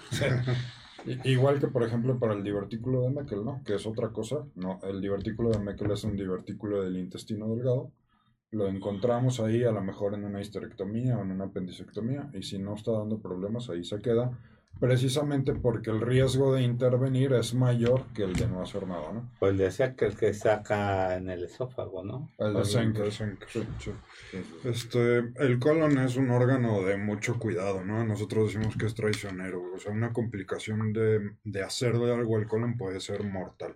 Igual 1.23 1.61
que 1.61 1.69
por 1.69 1.85
ejemplo 1.85 2.19
para 2.19 2.33
el 2.33 2.43
divertículo 2.43 3.03
de 3.03 3.11
Meckel, 3.11 3.45
¿no? 3.45 3.63
Que 3.65 3.75
es 3.77 3.87
otra 3.87 4.09
cosa, 4.09 4.47
no, 4.57 4.81
el 4.83 5.01
divertículo 5.01 5.51
de 5.51 5.61
Meckel 5.61 5.93
es 5.93 6.03
un 6.03 6.17
divertículo 6.17 6.83
del 6.83 6.97
intestino 6.97 7.47
delgado. 7.55 7.93
Lo 8.55 8.69
encontramos 8.69 9.41
ahí 9.41 9.65
a 9.65 9.73
lo 9.73 9.83
mejor 9.83 10.15
en 10.15 10.25
una 10.25 10.41
histerectomía 10.41 11.19
o 11.19 11.23
en 11.23 11.33
una 11.33 11.47
apendicectomía 11.47 12.31
y 12.33 12.43
si 12.43 12.59
no 12.59 12.75
está 12.75 12.93
dando 12.93 13.19
problemas 13.19 13.69
ahí 13.69 13.85
se 13.85 14.01
queda 14.01 14.31
precisamente 14.81 15.55
porque 15.55 15.91
el 15.91 16.01
riesgo 16.01 16.55
de 16.55 16.63
intervenir 16.63 17.33
es 17.33 17.55
mayor 17.55 18.05
que 18.15 18.25
el 18.25 18.35
de 18.35 18.49
no 18.49 18.63
hacer 18.63 18.87
nada, 18.87 19.13
¿no? 19.13 19.31
Pues 19.39 19.57
decía 19.57 19.95
que 19.95 20.07
el 20.07 20.17
que 20.17 20.35
saca 20.35 21.17
en 21.17 21.31
el 21.31 21.45
esófago, 21.45 22.05
¿no? 22.05 22.31
El 22.39 22.55
de 22.55 22.65
Este, 24.65 25.19
el 25.37 25.59
colon 25.59 25.99
es 25.99 26.17
un 26.17 26.31
órgano 26.31 26.83
de 26.83 26.97
mucho 26.97 27.39
cuidado, 27.39 27.85
¿no? 27.85 28.05
Nosotros 28.05 28.53
decimos 28.53 28.77
que 28.77 28.87
es 28.87 28.95
traicionero, 28.95 29.63
o 29.75 29.79
sea, 29.79 29.93
una 29.93 30.13
complicación 30.13 30.93
de, 30.93 31.33
de 31.45 31.63
hacerle 31.63 32.13
algo 32.13 32.37
al 32.37 32.47
colon 32.47 32.77
puede 32.77 33.01
ser 33.01 33.23
mortal 33.25 33.75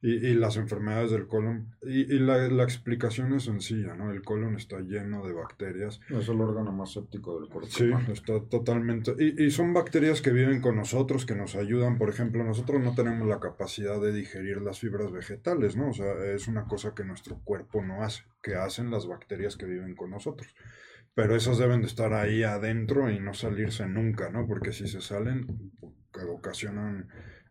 y, 0.00 0.28
y, 0.28 0.34
las 0.34 0.56
enfermedades 0.56 1.10
del 1.10 1.26
colon. 1.26 1.74
Y, 1.82 2.14
y 2.14 2.18
la, 2.20 2.48
la, 2.48 2.62
explicación 2.62 3.32
es 3.32 3.44
sencilla, 3.44 3.94
¿no? 3.94 4.12
El 4.12 4.22
colon 4.22 4.54
está 4.54 4.78
lleno 4.80 5.26
de 5.26 5.32
bacterias. 5.32 6.00
Es 6.08 6.28
el 6.28 6.40
órgano 6.40 6.70
más 6.70 6.92
séptico 6.92 7.40
del 7.40 7.48
cuerpo. 7.48 7.68
Sí, 7.70 7.90
está 8.12 8.40
totalmente. 8.48 9.14
Y, 9.18 9.44
y, 9.44 9.50
son 9.50 9.74
bacterias 9.74 10.22
que 10.22 10.30
viven 10.30 10.60
con 10.60 10.76
nosotros, 10.76 11.26
que 11.26 11.34
nos 11.34 11.56
ayudan. 11.56 11.98
Por 11.98 12.10
ejemplo, 12.10 12.44
nosotros 12.44 12.80
no 12.80 12.94
tenemos 12.94 13.26
la 13.26 13.40
capacidad 13.40 14.00
de 14.00 14.12
digerir 14.12 14.62
las 14.62 14.78
fibras 14.78 15.10
vegetales, 15.10 15.76
¿no? 15.76 15.90
O 15.90 15.92
sea, 15.92 16.14
es 16.32 16.46
una 16.46 16.66
cosa 16.66 16.94
que 16.94 17.04
nuestro 17.04 17.40
cuerpo 17.42 17.82
no 17.84 18.02
hace, 18.04 18.22
que 18.40 18.54
hacen 18.54 18.92
las 18.92 19.06
bacterias 19.08 19.56
que 19.56 19.66
viven 19.66 19.96
con 19.96 20.10
nosotros. 20.10 20.54
Pero 21.14 21.34
esas 21.34 21.58
deben 21.58 21.80
de 21.80 21.88
estar 21.88 22.12
ahí 22.12 22.44
adentro 22.44 23.10
y 23.10 23.18
no 23.18 23.34
salirse 23.34 23.88
nunca, 23.88 24.30
¿no? 24.30 24.46
Porque 24.46 24.72
si 24.72 24.86
se 24.86 25.00
salen, 25.00 25.72
ocasionan 26.26 27.08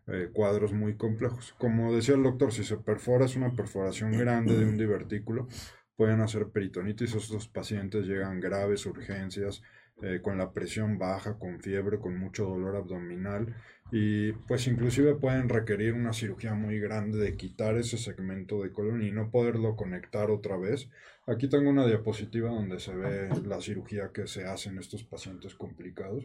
eh, 0.08 0.30
cuadros 0.32 0.72
muy 0.72 0.96
complejos. 0.96 1.54
Como 1.58 1.94
decía 1.94 2.14
el 2.14 2.22
doctor, 2.22 2.52
si 2.52 2.64
se 2.64 2.76
perfora 2.76 3.26
es 3.26 3.36
una 3.36 3.52
perforación 3.52 4.12
grande 4.12 4.56
de 4.56 4.64
un 4.64 4.76
divertículo, 4.76 5.48
pueden 5.96 6.20
hacer 6.20 6.48
peritonitis. 6.48 7.14
Estos 7.14 7.48
pacientes 7.48 8.06
llegan 8.06 8.40
graves, 8.40 8.86
urgencias, 8.86 9.62
eh, 10.00 10.20
con 10.22 10.38
la 10.38 10.52
presión 10.52 10.96
baja, 10.96 11.38
con 11.40 11.58
fiebre, 11.58 11.98
con 11.98 12.16
mucho 12.16 12.44
dolor 12.44 12.76
abdominal 12.76 13.56
y 13.90 14.30
pues 14.32 14.68
inclusive 14.68 15.16
pueden 15.16 15.48
requerir 15.48 15.94
una 15.94 16.12
cirugía 16.12 16.54
muy 16.54 16.78
grande 16.78 17.18
de 17.18 17.36
quitar 17.36 17.76
ese 17.76 17.98
segmento 17.98 18.62
de 18.62 18.70
colon 18.70 19.02
y 19.02 19.10
no 19.10 19.32
poderlo 19.32 19.74
conectar 19.74 20.30
otra 20.30 20.56
vez. 20.56 20.88
Aquí 21.26 21.48
tengo 21.48 21.68
una 21.70 21.84
diapositiva 21.84 22.48
donde 22.48 22.78
se 22.78 22.94
ve 22.94 23.28
la 23.44 23.60
cirugía 23.60 24.12
que 24.12 24.28
se 24.28 24.44
hace 24.44 24.68
en 24.68 24.78
estos 24.78 25.02
pacientes 25.02 25.56
complicados 25.56 26.24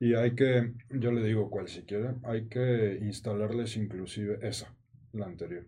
y 0.00 0.14
hay 0.14 0.34
que, 0.34 0.72
yo 0.88 1.12
le 1.12 1.22
digo 1.22 1.50
cuál 1.50 1.68
si 1.68 1.82
quiere, 1.82 2.14
hay 2.24 2.46
que 2.48 2.98
instalarles 3.02 3.76
inclusive 3.76 4.38
esa, 4.40 4.74
la 5.12 5.26
anterior. 5.26 5.66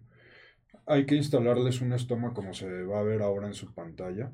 Hay 0.87 1.05
que 1.05 1.17
instalarles 1.17 1.83
un 1.83 1.93
estoma 1.93 2.33
como 2.33 2.55
se 2.55 2.83
va 2.85 3.01
a 3.01 3.03
ver 3.03 3.21
ahora 3.21 3.47
en 3.47 3.55
su 3.55 3.75
pantalla. 3.75 4.33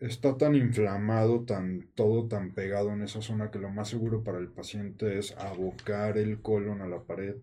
Está 0.00 0.36
tan 0.36 0.56
inflamado, 0.56 1.44
tan 1.44 1.88
todo 1.94 2.26
tan 2.26 2.52
pegado 2.52 2.92
en 2.92 3.02
esa 3.02 3.22
zona 3.22 3.50
que 3.52 3.60
lo 3.60 3.70
más 3.70 3.88
seguro 3.88 4.24
para 4.24 4.38
el 4.38 4.48
paciente 4.48 5.18
es 5.18 5.36
abocar 5.38 6.18
el 6.18 6.42
colon 6.42 6.82
a 6.82 6.88
la 6.88 7.04
pared 7.04 7.36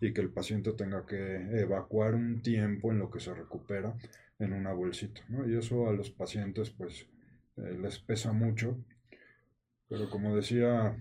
y 0.00 0.12
que 0.12 0.20
el 0.20 0.30
paciente 0.30 0.72
tenga 0.72 1.04
que 1.04 1.36
evacuar 1.60 2.14
un 2.14 2.42
tiempo 2.42 2.92
en 2.92 3.00
lo 3.00 3.10
que 3.10 3.20
se 3.20 3.34
recupera 3.34 3.96
en 4.38 4.52
una 4.52 4.72
bolsita. 4.72 5.20
¿no? 5.28 5.48
Y 5.48 5.56
eso 5.56 5.88
a 5.88 5.92
los 5.92 6.10
pacientes 6.10 6.70
pues 6.70 7.08
eh, 7.56 7.76
les 7.80 7.98
pesa 7.98 8.32
mucho. 8.32 8.78
Pero 9.88 10.08
como 10.10 10.34
decía 10.34 10.96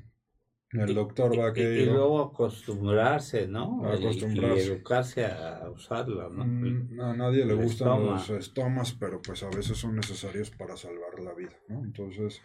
el 0.74 0.96
doctor 0.96 1.38
va 1.40 1.50
a 1.50 1.54
que 1.54 1.82
y, 1.82 1.86
luego 1.86 2.22
acostumbrarse, 2.22 3.48
¿no? 3.48 3.86
Acostumbrarse. 3.86 4.66
Y, 4.66 4.68
educarse 4.72 5.26
a 5.26 5.70
usarla, 5.70 6.30
¿no? 6.30 6.46
Mm, 6.46 7.00
a 7.00 7.16
nadie 7.16 7.46
le 7.46 7.54
gustan 7.54 8.06
los 8.06 8.30
estomas, 8.32 8.94
pero 8.94 9.22
pues 9.22 9.44
a 9.44 9.50
veces 9.50 9.78
son 9.78 9.96
necesarios 9.96 10.50
para 10.52 10.76
salvar 10.76 11.20
la 11.20 11.34
vida, 11.34 11.56
¿no? 11.68 11.84
Entonces, 11.84 12.42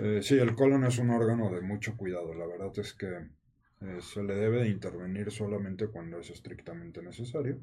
eh, 0.00 0.20
sí, 0.22 0.38
el 0.38 0.54
colon 0.54 0.84
es 0.84 0.98
un 0.98 1.10
órgano 1.10 1.50
de 1.50 1.60
mucho 1.60 1.96
cuidado. 1.96 2.34
La 2.34 2.46
verdad 2.46 2.72
es 2.76 2.94
que 2.94 3.06
eh, 3.80 3.98
se 4.00 4.22
le 4.22 4.34
debe 4.34 4.62
de 4.62 4.68
intervenir 4.68 5.30
solamente 5.30 5.88
cuando 5.88 6.18
es 6.18 6.30
estrictamente 6.30 7.02
necesario. 7.02 7.58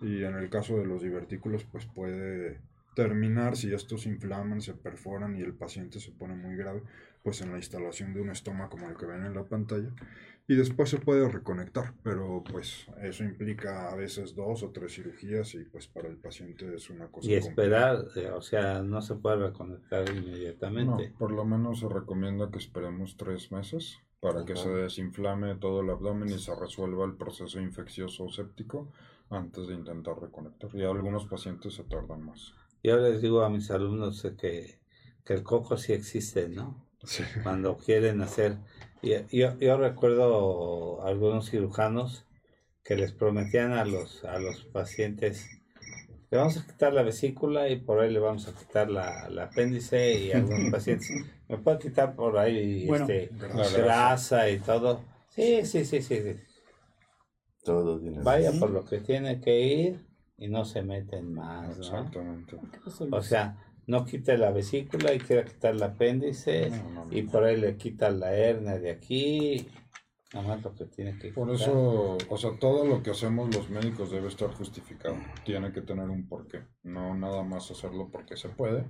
Y 0.00 0.24
en 0.24 0.34
el 0.34 0.50
caso 0.50 0.78
de 0.78 0.86
los 0.86 1.02
divertículos, 1.02 1.64
pues 1.64 1.86
puede 1.86 2.60
terminar 2.94 3.56
si 3.56 3.72
estos 3.72 4.02
se 4.02 4.08
inflaman, 4.08 4.60
se 4.60 4.74
perforan 4.74 5.36
y 5.36 5.42
el 5.42 5.54
paciente 5.54 6.00
se 6.00 6.12
pone 6.12 6.34
muy 6.34 6.56
grave 6.56 6.82
pues 7.22 7.40
en 7.40 7.52
la 7.52 7.56
instalación 7.56 8.12
de 8.12 8.20
un 8.20 8.30
estoma 8.30 8.68
como 8.68 8.88
el 8.88 8.96
que 8.96 9.06
ven 9.06 9.24
en 9.24 9.34
la 9.34 9.44
pantalla 9.44 9.90
y 10.46 10.56
después 10.56 10.90
se 10.90 10.98
puede 10.98 11.26
reconectar, 11.26 11.94
pero 12.02 12.44
pues 12.50 12.86
eso 13.00 13.24
implica 13.24 13.90
a 13.90 13.94
veces 13.94 14.34
dos 14.34 14.62
o 14.62 14.70
tres 14.70 14.94
cirugías 14.94 15.54
y 15.54 15.64
pues 15.64 15.88
para 15.88 16.08
el 16.08 16.18
paciente 16.18 16.74
es 16.74 16.90
una 16.90 17.08
cosa. 17.08 17.30
Y 17.30 17.34
esperar, 17.34 18.04
eh, 18.14 18.28
o 18.28 18.42
sea, 18.42 18.82
no 18.82 19.00
se 19.00 19.14
puede 19.14 19.46
reconectar 19.46 20.06
inmediatamente. 20.10 21.08
No, 21.08 21.18
por 21.18 21.30
lo 21.32 21.46
menos 21.46 21.80
se 21.80 21.88
recomienda 21.88 22.50
que 22.50 22.58
esperemos 22.58 23.16
tres 23.16 23.50
meses 23.52 24.00
para 24.20 24.44
que 24.44 24.56
se 24.56 24.68
desinflame 24.68 25.54
todo 25.56 25.80
el 25.80 25.90
abdomen 25.90 26.28
y 26.28 26.38
se 26.38 26.54
resuelva 26.54 27.04
el 27.04 27.14
proceso 27.14 27.60
infeccioso 27.60 28.28
séptico 28.28 28.90
antes 29.30 29.66
de 29.68 29.74
intentar 29.74 30.20
reconectar. 30.20 30.74
Y 30.74 30.82
algunos 30.82 31.26
pacientes 31.26 31.74
se 31.74 31.84
tardan 31.84 32.22
más. 32.22 32.54
Yo 32.84 32.98
les 32.98 33.20
digo 33.20 33.42
a 33.42 33.50
mis 33.50 33.70
alumnos 33.72 34.22
que, 34.40 34.78
que 35.24 35.32
el 35.32 35.42
coco 35.42 35.76
sí 35.76 35.92
existe, 35.92 36.48
¿no? 36.48 36.86
cuando 37.42 37.76
quieren 37.76 38.22
hacer. 38.22 38.56
Yo, 39.02 39.58
yo 39.58 39.76
recuerdo 39.76 41.04
algunos 41.04 41.50
cirujanos 41.50 42.24
que 42.84 42.96
les 42.96 43.12
prometían 43.12 43.72
a 43.72 43.84
los, 43.84 44.24
a 44.24 44.38
los 44.38 44.64
pacientes 44.64 45.46
le 46.34 46.38
vamos 46.38 46.56
a 46.56 46.66
quitar 46.66 46.92
la 46.92 47.02
vesícula 47.02 47.68
y 47.68 47.76
por 47.76 48.00
ahí 48.00 48.10
le 48.10 48.18
vamos 48.18 48.48
a 48.48 48.54
quitar 48.54 48.90
la, 48.90 49.28
apéndice 49.40 50.18
y 50.18 50.32
algunos 50.32 50.68
pacientes 50.72 51.08
me 51.48 51.58
puede 51.58 51.78
quitar 51.78 52.16
por 52.16 52.36
ahí 52.38 52.88
este, 52.90 53.30
grasa. 53.76 54.50
y 54.50 54.58
todo. 54.58 55.04
Sí, 55.28 55.64
sí, 55.64 55.84
sí, 55.84 56.02
sí. 56.02 56.18
Todo 57.62 58.00
Vaya 58.24 58.50
por 58.58 58.70
lo 58.70 58.84
que 58.84 58.98
tiene 58.98 59.40
que 59.40 59.60
ir 59.60 60.06
y 60.36 60.48
no 60.48 60.64
se 60.64 60.82
meten 60.82 61.32
más, 61.32 61.78
Exactamente. 61.78 62.58
O 63.10 63.22
sea, 63.22 63.56
no 63.86 64.04
quite 64.04 64.38
la 64.38 64.50
vesícula 64.50 65.12
y 65.12 65.18
quiera 65.18 65.44
quitar 65.44 65.74
el 65.74 65.82
apéndice 65.82 66.70
y 67.10 67.22
por 67.22 67.44
ahí 67.44 67.56
le 67.56 67.76
quita 67.76 68.10
la 68.10 68.34
hernia 68.34 68.78
de 68.78 68.90
aquí 68.90 69.66
que 70.76 70.84
tiene 70.86 71.18
que 71.18 71.32
Por 71.32 71.50
eso, 71.50 72.18
o 72.28 72.36
sea, 72.36 72.58
todo 72.58 72.84
lo 72.84 73.02
que 73.02 73.10
hacemos 73.10 73.54
los 73.54 73.70
médicos 73.70 74.10
debe 74.10 74.28
estar 74.28 74.50
justificado. 74.52 75.16
Tiene 75.44 75.72
que 75.72 75.82
tener 75.82 76.10
un 76.10 76.26
porqué. 76.26 76.62
No 76.82 77.14
nada 77.14 77.42
más 77.44 77.70
hacerlo 77.70 78.08
porque 78.10 78.36
se 78.36 78.48
puede, 78.48 78.84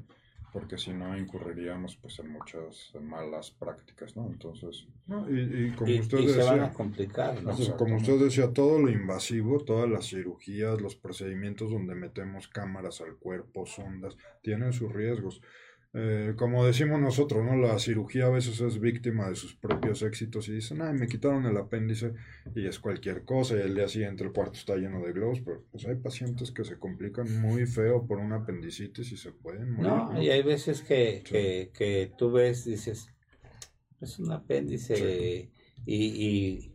porque 0.55 0.79
si 0.79 0.93
no 0.93 1.19
incurriríamos 1.19 1.97
pues 1.97 2.21
en 2.21 2.31
muchas 2.31 2.93
malas 3.03 3.51
prácticas, 3.51 4.17
¿no? 4.17 4.29
Entonces... 4.29 4.87
y, 5.29 5.73
como 5.73 5.93
usted 5.99 6.19
decía... 6.19 6.45
Se 6.45 6.51
van 6.51 6.61
a 6.61 6.73
complicar, 6.73 7.43
Como 7.77 7.97
usted 7.97 8.21
decía, 8.21 8.53
todo 8.53 8.79
lo 8.79 8.89
invasivo, 8.89 9.65
todas 9.65 9.91
las 9.91 10.07
cirugías, 10.07 10.81
los 10.81 10.95
procedimientos 10.95 11.73
donde 11.73 11.97
metemos 11.97 12.47
cámaras 12.47 13.01
al 13.01 13.17
cuerpo, 13.17 13.67
sondas, 13.67 14.17
tienen 14.43 14.73
sus 14.73 14.93
riesgos. 14.93 15.43
Eh, 15.97 16.35
como 16.37 16.67
decimos 16.67 17.01
nosotros, 17.01 17.45
¿no? 17.45 17.57
La 17.57 17.79
cirugía 17.79 18.27
a 18.27 18.31
veces 18.31 18.61
es 18.61 18.81
víctima 18.81 19.29
de 19.29 19.37
sus 19.37 19.55
propios 19.55 20.03
éxitos 20.03 20.49
y 20.49 20.55
dicen, 20.55 20.83
ay, 20.83 20.93
me 20.93 21.07
quitaron 21.07 21.47
el 21.47 21.57
apéndice 21.57 22.15
y 22.53 22.67
es 22.67 22.81
cualquier 22.81 23.25
cosa 23.25 23.55
y 23.57 23.61
el 23.61 23.77
día 23.77 23.87
siguiente 23.87 24.25
el 24.25 24.33
cuarto 24.33 24.55
está 24.55 24.75
lleno 24.75 25.01
de 25.07 25.13
globos, 25.13 25.41
pero 25.43 25.63
pues 25.71 25.87
hay 25.87 25.95
pacientes 25.95 26.51
que 26.51 26.65
se 26.65 26.81
complican 26.81 27.41
muy 27.41 27.67
feo 27.67 28.09
por 28.09 28.19
una 28.19 28.39
apendicitis 28.39 29.13
y 29.13 29.17
se 29.17 29.31
pueden 29.31 29.71
morir. 29.71 29.93
No, 29.93 30.21
y 30.21 30.31
hay 30.31 30.43
veces 30.43 30.83
que, 30.83 31.23
que, 31.73 32.13
tú 32.19 32.33
ves, 32.33 32.65
dices, 32.65 33.07
es 34.01 34.19
un 34.19 34.33
apéndice 34.33 35.53
y, 35.87 35.95
y 36.27 36.75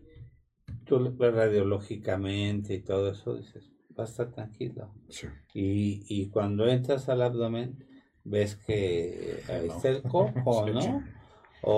tú 0.86 1.14
ves 1.18 1.34
radiológicamente 1.34 2.74
y 2.74 2.80
todo 2.80 3.12
eso, 3.12 3.36
dices, 3.36 3.70
va 4.00 4.06
a 4.06 4.08
estar 4.08 4.32
tranquilo. 4.32 4.94
Y, 5.54 6.06
y 6.08 6.30
cuando 6.30 6.70
entras 6.70 7.10
al 7.10 7.22
abdomen, 7.22 7.89
ves 8.24 8.56
que 8.56 9.42
ahí 9.48 9.68
está 9.68 9.90
el 9.90 10.02
cojo, 10.04 10.68
¿no? 10.68 11.04
O, 11.62 11.78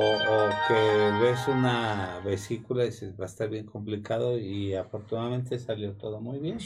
que 0.67 1.11
ves 1.21 1.47
una 1.47 2.21
vesícula 2.23 2.83
y 2.83 2.87
dices, 2.87 3.19
va 3.19 3.23
a 3.23 3.27
estar 3.27 3.49
bien 3.49 3.65
complicado 3.65 4.37
y 4.37 4.75
afortunadamente 4.75 5.57
salió 5.57 5.93
todo 5.93 6.21
muy 6.21 6.37
bien. 6.37 6.59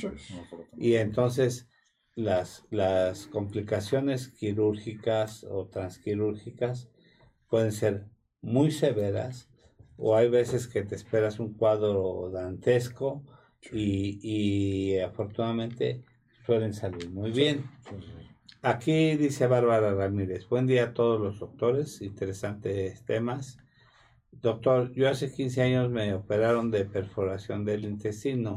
Y 0.77 0.95
entonces 0.95 1.69
las, 2.13 2.65
las 2.71 3.27
complicaciones 3.27 4.27
quirúrgicas 4.27 5.45
o 5.45 5.67
transquirúrgicas 5.67 6.89
pueden 7.47 7.71
ser 7.71 8.05
muy 8.41 8.71
severas 8.71 9.49
o 9.97 10.15
hay 10.15 10.29
veces 10.29 10.67
que 10.67 10.83
te 10.83 10.95
esperas 10.95 11.39
un 11.39 11.53
cuadro 11.53 12.29
dantesco 12.31 13.23
y, 13.71 14.19
y 14.21 14.99
afortunadamente 14.99 16.03
suelen 16.45 16.73
salir 16.73 17.09
muy 17.11 17.31
bien. 17.31 17.65
Aquí 18.65 19.15
dice 19.15 19.45
Bárbara 19.45 19.93
Ramírez, 19.93 20.49
buen 20.49 20.65
día 20.65 20.85
a 20.85 20.93
todos 20.95 21.21
los 21.21 21.37
doctores, 21.37 22.01
interesantes 22.01 23.05
temas. 23.05 23.59
Doctor, 24.31 24.91
yo 24.93 25.07
hace 25.07 25.31
15 25.31 25.61
años 25.61 25.91
me 25.91 26.15
operaron 26.15 26.71
de 26.71 26.83
perforación 26.85 27.63
del 27.63 27.85
intestino. 27.85 28.55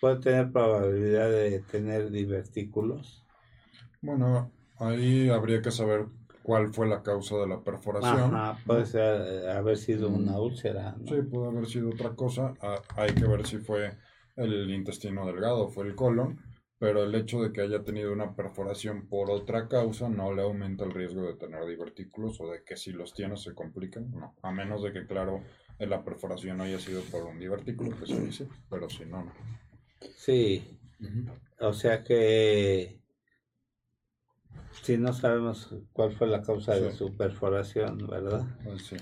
¿Puedo 0.00 0.18
tener 0.18 0.50
probabilidad 0.50 1.28
de 1.28 1.60
tener 1.60 2.10
divertículos? 2.10 3.22
Bueno, 4.00 4.50
ahí 4.78 5.28
habría 5.28 5.60
que 5.60 5.70
saber 5.70 6.06
cuál 6.42 6.72
fue 6.72 6.88
la 6.88 7.02
causa 7.02 7.36
de 7.36 7.46
la 7.46 7.60
perforación. 7.60 8.34
Ajá, 8.34 8.58
puede 8.64 8.86
ser, 8.86 9.50
haber 9.50 9.76
sido 9.76 10.08
una 10.08 10.32
mm. 10.32 10.40
úlcera. 10.40 10.96
Sí, 11.06 11.16
puede 11.20 11.48
haber 11.48 11.66
sido 11.66 11.90
otra 11.90 12.16
cosa. 12.16 12.54
Ah, 12.62 12.80
hay 12.96 13.12
que 13.12 13.26
ver 13.26 13.46
si 13.46 13.58
fue 13.58 13.90
el 14.36 14.70
intestino 14.70 15.26
delgado, 15.26 15.68
fue 15.68 15.84
el 15.84 15.94
colon 15.94 16.40
pero 16.84 17.04
el 17.04 17.14
hecho 17.14 17.40
de 17.40 17.50
que 17.50 17.62
haya 17.62 17.82
tenido 17.82 18.12
una 18.12 18.36
perforación 18.36 19.06
por 19.06 19.30
otra 19.30 19.68
causa 19.68 20.10
no 20.10 20.34
le 20.34 20.42
aumenta 20.42 20.84
el 20.84 20.90
riesgo 20.90 21.22
de 21.22 21.32
tener 21.32 21.64
divertículos 21.64 22.38
o 22.42 22.50
de 22.50 22.62
que 22.62 22.76
si 22.76 22.92
los 22.92 23.14
tiene 23.14 23.38
se 23.38 23.54
compliquen, 23.54 24.10
no, 24.10 24.34
a 24.42 24.52
menos 24.52 24.82
de 24.82 24.92
que, 24.92 25.06
claro, 25.06 25.42
la 25.78 26.04
perforación 26.04 26.60
haya 26.60 26.78
sido 26.78 27.00
por 27.04 27.22
un 27.22 27.38
divertículo, 27.38 27.98
que 27.98 28.06
se 28.06 28.20
dice, 28.20 28.48
pero 28.68 28.90
si 28.90 29.06
no, 29.06 29.24
no. 29.24 29.32
Sí, 30.14 30.78
o 31.58 31.72
sea 31.72 32.04
que 32.04 33.00
si 34.82 34.98
no 34.98 35.14
sabemos 35.14 35.74
cuál 35.94 36.12
fue 36.12 36.26
la 36.26 36.42
causa 36.42 36.74
de 36.74 36.92
su 36.92 37.16
perforación, 37.16 37.96
¿verdad? 38.06 38.44
Pues 38.62 38.82
sí. 38.82 38.96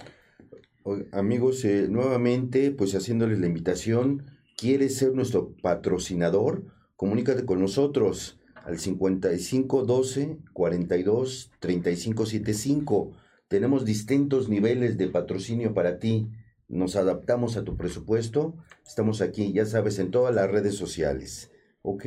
Amigos, 1.11 1.65
eh, 1.65 1.89
nuevamente, 1.91 2.71
pues 2.71 2.95
haciéndoles 2.95 3.41
la 3.41 3.49
invitación, 3.49 4.31
¿quiere 4.57 4.89
ser 4.89 5.15
nuestro 5.15 5.57
patrocinador? 5.61 6.63
Comunícate 7.03 7.45
con 7.45 7.59
nosotros 7.59 8.39
al 8.65 8.79
55 8.79 9.83
12 9.83 10.39
42 10.53 11.51
35 11.59 12.27
75. 12.27 13.13
Tenemos 13.49 13.85
distintos 13.85 14.49
niveles 14.49 14.97
de 14.99 15.09
patrocinio 15.09 15.75
para 15.75 15.99
ti. 15.99 16.29
Nos 16.69 16.95
adaptamos 16.95 17.57
a 17.57 17.65
tu 17.65 17.77
presupuesto. 17.77 18.55
Estamos 18.87 19.21
aquí, 19.21 19.53
ya 19.53 19.67
sabes, 19.67 19.99
en 19.99 20.13
todas 20.13 20.33
las 20.33 20.49
redes 20.49 20.77
sociales. 20.77 21.51
¿Ok? 21.83 22.07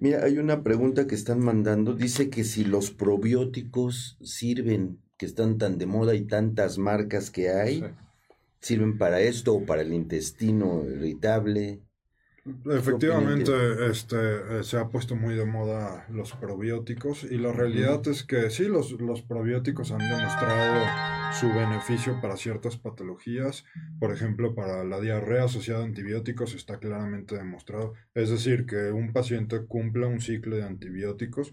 Mira, 0.00 0.22
hay 0.22 0.36
una 0.36 0.62
pregunta 0.62 1.06
que 1.06 1.14
están 1.14 1.40
mandando. 1.40 1.94
Dice 1.94 2.28
que 2.28 2.44
si 2.44 2.62
los 2.62 2.90
probióticos 2.90 4.18
sirven, 4.22 5.00
que 5.16 5.24
están 5.24 5.56
tan 5.56 5.78
de 5.78 5.86
moda 5.86 6.14
y 6.14 6.26
tantas 6.26 6.76
marcas 6.76 7.30
que 7.30 7.48
hay, 7.48 7.84
sirven 8.60 8.98
para 8.98 9.22
esto 9.22 9.54
o 9.54 9.64
para 9.64 9.80
el 9.80 9.94
intestino 9.94 10.84
irritable. 10.84 11.85
Efectivamente, 12.70 13.52
este, 13.90 14.16
eh, 14.16 14.62
se 14.62 14.78
ha 14.78 14.88
puesto 14.88 15.16
muy 15.16 15.34
de 15.34 15.44
moda 15.44 16.06
los 16.08 16.32
probióticos 16.32 17.24
y 17.24 17.38
la 17.38 17.52
realidad 17.52 18.06
es 18.06 18.22
que 18.22 18.50
sí, 18.50 18.66
los, 18.66 18.92
los 18.92 19.22
probióticos 19.22 19.90
han 19.90 19.98
demostrado 19.98 20.84
su 21.32 21.48
beneficio 21.48 22.20
para 22.20 22.36
ciertas 22.36 22.76
patologías, 22.76 23.64
por 23.98 24.12
ejemplo, 24.12 24.54
para 24.54 24.84
la 24.84 25.00
diarrea 25.00 25.44
asociada 25.44 25.82
a 25.82 25.84
antibióticos 25.84 26.54
está 26.54 26.78
claramente 26.78 27.36
demostrado, 27.36 27.94
es 28.14 28.30
decir, 28.30 28.66
que 28.66 28.90
un 28.90 29.12
paciente 29.12 29.64
cumpla 29.66 30.06
un 30.06 30.20
ciclo 30.20 30.56
de 30.56 30.64
antibióticos. 30.64 31.52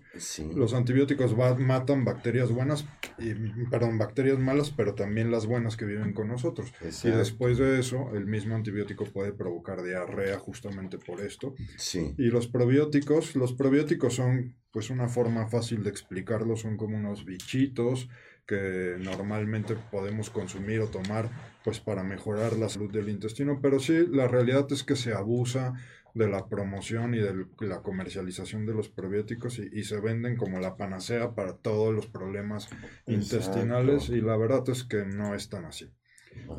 Los 0.56 0.74
antibióticos 0.74 1.36
matan 1.60 2.06
bacterias 2.06 2.52
buenas, 2.52 2.86
y, 3.18 3.34
perdón, 3.70 3.98
bacterias 3.98 4.40
malas, 4.40 4.72
pero 4.72 4.96
también 4.96 5.32
las 5.32 5.46
buenas 5.46 5.78
que 5.78 5.86
viven 5.86 6.14
con 6.14 6.28
nosotros. 6.28 6.74
Y 7.04 7.10
después 7.10 7.58
de 7.58 7.80
eso, 7.80 8.16
el 8.16 8.26
mismo 8.26 8.56
antibiótico 8.56 9.06
puede 9.06 9.34
provocar 9.34 9.84
diarrea 9.84 10.40
justamente 10.40 10.98
por 10.98 11.22
esto. 11.22 11.56
Sí. 11.78 12.14
Y 12.18 12.28
los 12.28 12.48
probióticos, 12.48 13.36
los 13.36 13.54
probióticos 13.54 14.16
son 14.16 14.56
pues 14.72 14.90
una 14.90 15.08
forma 15.08 15.48
fácil 15.48 15.84
de 15.84 15.92
explicarlo, 15.92 16.56
son 16.56 16.78
como 16.78 16.98
unos 16.98 17.26
bichitos 17.26 18.10
que 18.46 18.98
normalmente 19.00 19.76
podemos 19.92 20.30
consumir 20.30 20.82
o 20.82 20.88
tomar 20.88 21.30
pues 21.64 21.80
para 21.80 22.04
mejorar 22.04 22.54
la 22.58 22.70
salud 22.70 22.92
del 22.92 23.10
intestino, 23.10 23.60
pero 23.62 23.80
sí, 23.80 24.06
la 24.10 24.28
realidad 24.28 24.68
es 24.72 24.84
que 24.84 24.96
se 24.96 25.14
abusa 25.14 25.74
de 26.14 26.28
la 26.28 26.48
promoción 26.48 27.16
y 27.16 27.20
de 27.20 27.46
la 27.62 27.82
comercialización 27.82 28.66
de 28.66 28.74
los 28.74 28.90
probióticos 28.90 29.60
y, 29.60 29.84
se 29.84 30.00
venden 30.00 30.36
como 30.36 30.60
la 30.60 30.78
panacea 30.78 31.34
para 31.34 31.58
todos 31.58 31.94
los 31.94 32.08
problemas 32.08 32.70
intestinales 33.08 34.10
y 34.10 34.22
la 34.22 34.38
verdad 34.38 34.64
es 34.70 34.84
que 34.84 35.06
no 35.06 35.34
es 35.34 35.50
tan 35.50 35.66
así. 35.66 35.92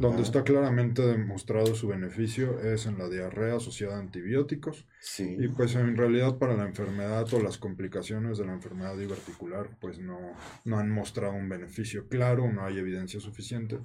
Donde 0.00 0.22
está 0.22 0.42
claramente 0.42 1.02
demostrado 1.02 1.74
su 1.74 1.88
beneficio 1.88 2.60
es 2.60 2.86
en 2.86 2.98
la 2.98 3.08
diarrea 3.08 3.56
asociada 3.56 3.96
a 3.96 4.00
antibióticos. 4.00 4.86
Y 5.18 5.48
pues 5.48 5.74
en 5.74 5.96
realidad 5.96 6.36
para 6.38 6.56
la 6.56 6.66
enfermedad 6.66 7.32
o 7.32 7.40
las 7.40 7.58
complicaciones 7.58 8.38
de 8.38 8.46
la 8.46 8.54
enfermedad 8.54 8.96
diverticular 8.96 9.70
pues 9.80 9.98
no, 9.98 10.18
no 10.64 10.78
han 10.78 10.90
mostrado 10.90 11.34
un 11.34 11.48
beneficio 11.48 12.08
claro, 12.08 12.50
no 12.50 12.64
hay 12.64 12.78
evidencia 12.78 13.20
suficiente. 13.20 13.78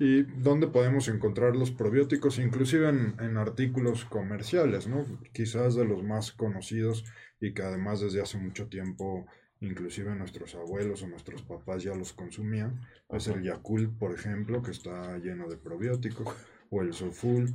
¿Y 0.00 0.22
dónde 0.22 0.68
podemos 0.68 1.08
encontrar 1.08 1.56
los 1.56 1.72
probióticos? 1.72 2.38
Inclusive 2.38 2.88
en, 2.88 3.16
en 3.18 3.36
artículos 3.36 4.04
comerciales, 4.04 4.86
¿no? 4.86 5.04
Quizás 5.32 5.74
de 5.74 5.84
los 5.84 6.04
más 6.04 6.30
conocidos 6.30 7.04
y 7.40 7.52
que 7.52 7.62
además 7.62 8.00
desde 8.00 8.22
hace 8.22 8.38
mucho 8.38 8.68
tiempo 8.68 9.26
inclusive 9.60 10.14
nuestros 10.14 10.54
abuelos 10.54 11.02
o 11.02 11.08
nuestros 11.08 11.42
papás 11.42 11.82
ya 11.82 11.94
los 11.94 12.12
consumían. 12.12 12.80
Es 13.08 13.28
el 13.28 13.42
Yakult, 13.42 13.98
por 13.98 14.14
ejemplo, 14.14 14.62
que 14.62 14.70
está 14.70 15.18
lleno 15.18 15.48
de 15.48 15.56
probióticos, 15.56 16.34
o 16.70 16.82
el 16.82 16.92
Soful, 16.92 17.54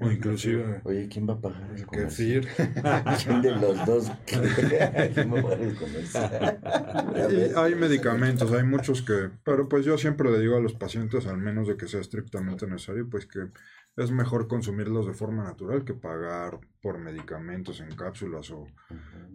O 0.00 0.10
inclusive... 0.10 0.80
Oye, 0.84 1.08
¿quién 1.08 1.28
va 1.28 1.34
a 1.34 1.40
pagar 1.40 1.70
el 1.74 1.86
kefir? 1.86 2.48
¿Quién 3.22 3.42
de 3.42 3.52
los 3.52 3.86
dos? 3.86 4.10
¿Quién 4.26 5.32
va 5.32 5.38
a 5.38 5.42
pagar 5.42 5.60
el 5.60 5.76
comercial? 5.76 6.60
hay 7.56 7.74
medicamentos, 7.76 8.52
hay 8.52 8.64
muchos 8.64 9.02
que... 9.02 9.30
Pero 9.44 9.68
pues 9.68 9.84
yo 9.84 9.96
siempre 9.96 10.30
le 10.30 10.40
digo 10.40 10.56
a 10.56 10.60
los 10.60 10.74
pacientes, 10.74 11.26
al 11.26 11.38
menos 11.38 11.68
de 11.68 11.76
que 11.76 11.86
sea 11.86 12.00
estrictamente 12.00 12.66
necesario, 12.66 13.08
pues 13.08 13.26
que 13.26 13.50
es 13.96 14.10
mejor 14.10 14.48
consumirlos 14.48 15.06
de 15.06 15.14
forma 15.14 15.44
natural 15.44 15.84
que 15.84 15.94
pagar 15.94 16.58
por 16.82 16.98
medicamentos 16.98 17.80
en 17.80 17.94
cápsulas 17.94 18.50
o... 18.50 18.66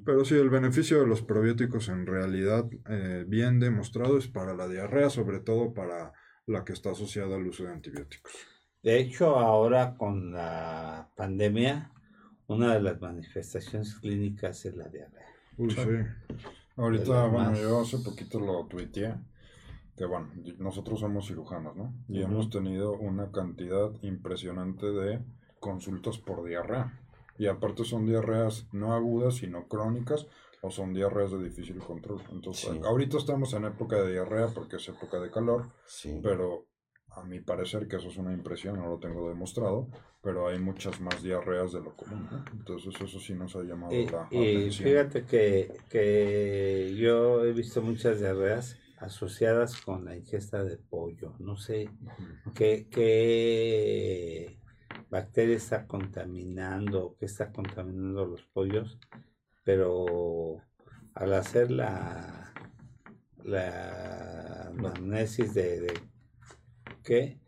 Pero 0.06 0.26
sí, 0.26 0.36
el 0.36 0.50
beneficio 0.50 1.00
de 1.00 1.08
los 1.08 1.22
probióticos 1.22 1.88
en 1.88 2.06
realidad 2.06 2.70
eh, 2.90 3.24
bien 3.28 3.62
demostrado 3.62 4.18
es 4.18 4.28
para 4.28 4.54
la 4.54 4.68
diarrea, 4.68 5.10
sobre 5.10 5.40
todo 5.40 5.74
para 5.74 6.12
la 6.46 6.66
que 6.66 6.74
está 6.74 6.92
asociada 6.92 7.38
al 7.38 7.48
uso 7.48 7.64
de 7.64 7.72
antibióticos. 7.72 8.59
De 8.82 9.00
hecho, 9.00 9.38
ahora 9.38 9.96
con 9.98 10.32
la 10.32 11.10
pandemia, 11.16 11.92
una 12.48 12.74
de 12.74 12.82
las 12.82 13.00
manifestaciones 13.02 13.96
clínicas 13.96 14.66
es 14.66 14.76
la 14.76 14.88
diarrea. 14.88 15.28
Uy, 15.58 15.72
sí. 15.72 15.82
Ahorita, 16.78 17.28
bueno, 17.28 17.56
yo 17.56 17.82
hace 17.82 17.98
poquito 17.98 18.40
lo 18.40 18.66
tuiteé, 18.68 19.16
que 19.98 20.06
bueno, 20.06 20.30
nosotros 20.60 21.02
somos 21.02 21.28
cirujanos, 21.28 21.76
¿no? 21.76 21.94
Y 22.08 22.22
hemos 22.22 22.50
tenido 22.50 22.94
una 22.94 23.32
cantidad 23.32 23.92
impresionante 24.02 24.86
de 24.86 25.20
consultas 25.60 26.18
por 26.18 26.46
diarrea. 26.46 26.98
Y 27.38 27.48
aparte 27.48 27.84
son 27.84 28.06
diarreas 28.06 28.66
no 28.72 28.94
agudas, 28.94 29.36
sino 29.36 29.68
crónicas, 29.68 30.26
o 30.62 30.70
son 30.70 30.94
diarreas 30.94 31.32
de 31.32 31.44
difícil 31.44 31.80
control. 31.80 32.22
Entonces, 32.32 32.82
ahorita 32.84 33.18
estamos 33.18 33.54
en 33.54 33.66
época 33.66 34.02
de 34.02 34.14
diarrea 34.14 34.48
porque 34.48 34.78
es 34.78 34.88
época 34.88 35.20
de 35.20 35.32
calor, 35.32 35.70
sí. 35.86 36.20
pero 36.24 36.69
a 37.12 37.24
mi 37.24 37.40
parecer, 37.40 37.88
que 37.88 37.98
eso 37.98 38.10
es 38.10 38.18
una 38.18 38.34
impresión, 38.34 38.78
no 38.78 38.88
lo 38.88 39.00
tengo 39.00 39.30
demostrado, 39.30 39.88
pero 40.22 40.48
hay 40.48 40.60
muchas 40.60 41.00
más 41.02 41.22
diarreas 41.24 41.74
de 41.74 41.82
lo 41.82 41.96
común. 41.96 42.28
Entonces 42.52 42.94
eso 43.02 43.20
sí 43.20 43.34
nos 43.34 43.56
ha 43.56 43.64
llamado 43.64 43.94
la 43.94 44.28
y 44.32 44.72
Fíjate 44.72 45.26
que, 45.26 45.72
que 45.90 46.96
yo 46.98 47.44
he 47.46 47.54
visto 47.54 47.82
muchas 47.82 48.20
diarreas 48.20 48.78
asociadas 48.98 49.80
con 49.82 50.06
la 50.06 50.16
ingesta 50.16 50.64
de 50.64 50.78
pollo. 50.78 51.34
No 51.40 51.58
sé 51.58 51.90
qué, 52.54 52.88
qué 52.92 54.60
bacteria 55.10 55.56
está 55.56 55.88
contaminando, 55.88 57.16
qué 57.20 57.26
está 57.26 57.52
contaminando 57.52 58.26
los 58.26 58.44
pollos, 58.44 59.00
pero 59.64 60.62
al 61.14 61.34
hacer 61.34 61.72
la, 61.72 62.54
la 63.44 64.72
amnesis 64.94 65.54
de 65.54 65.94
que 67.04 67.40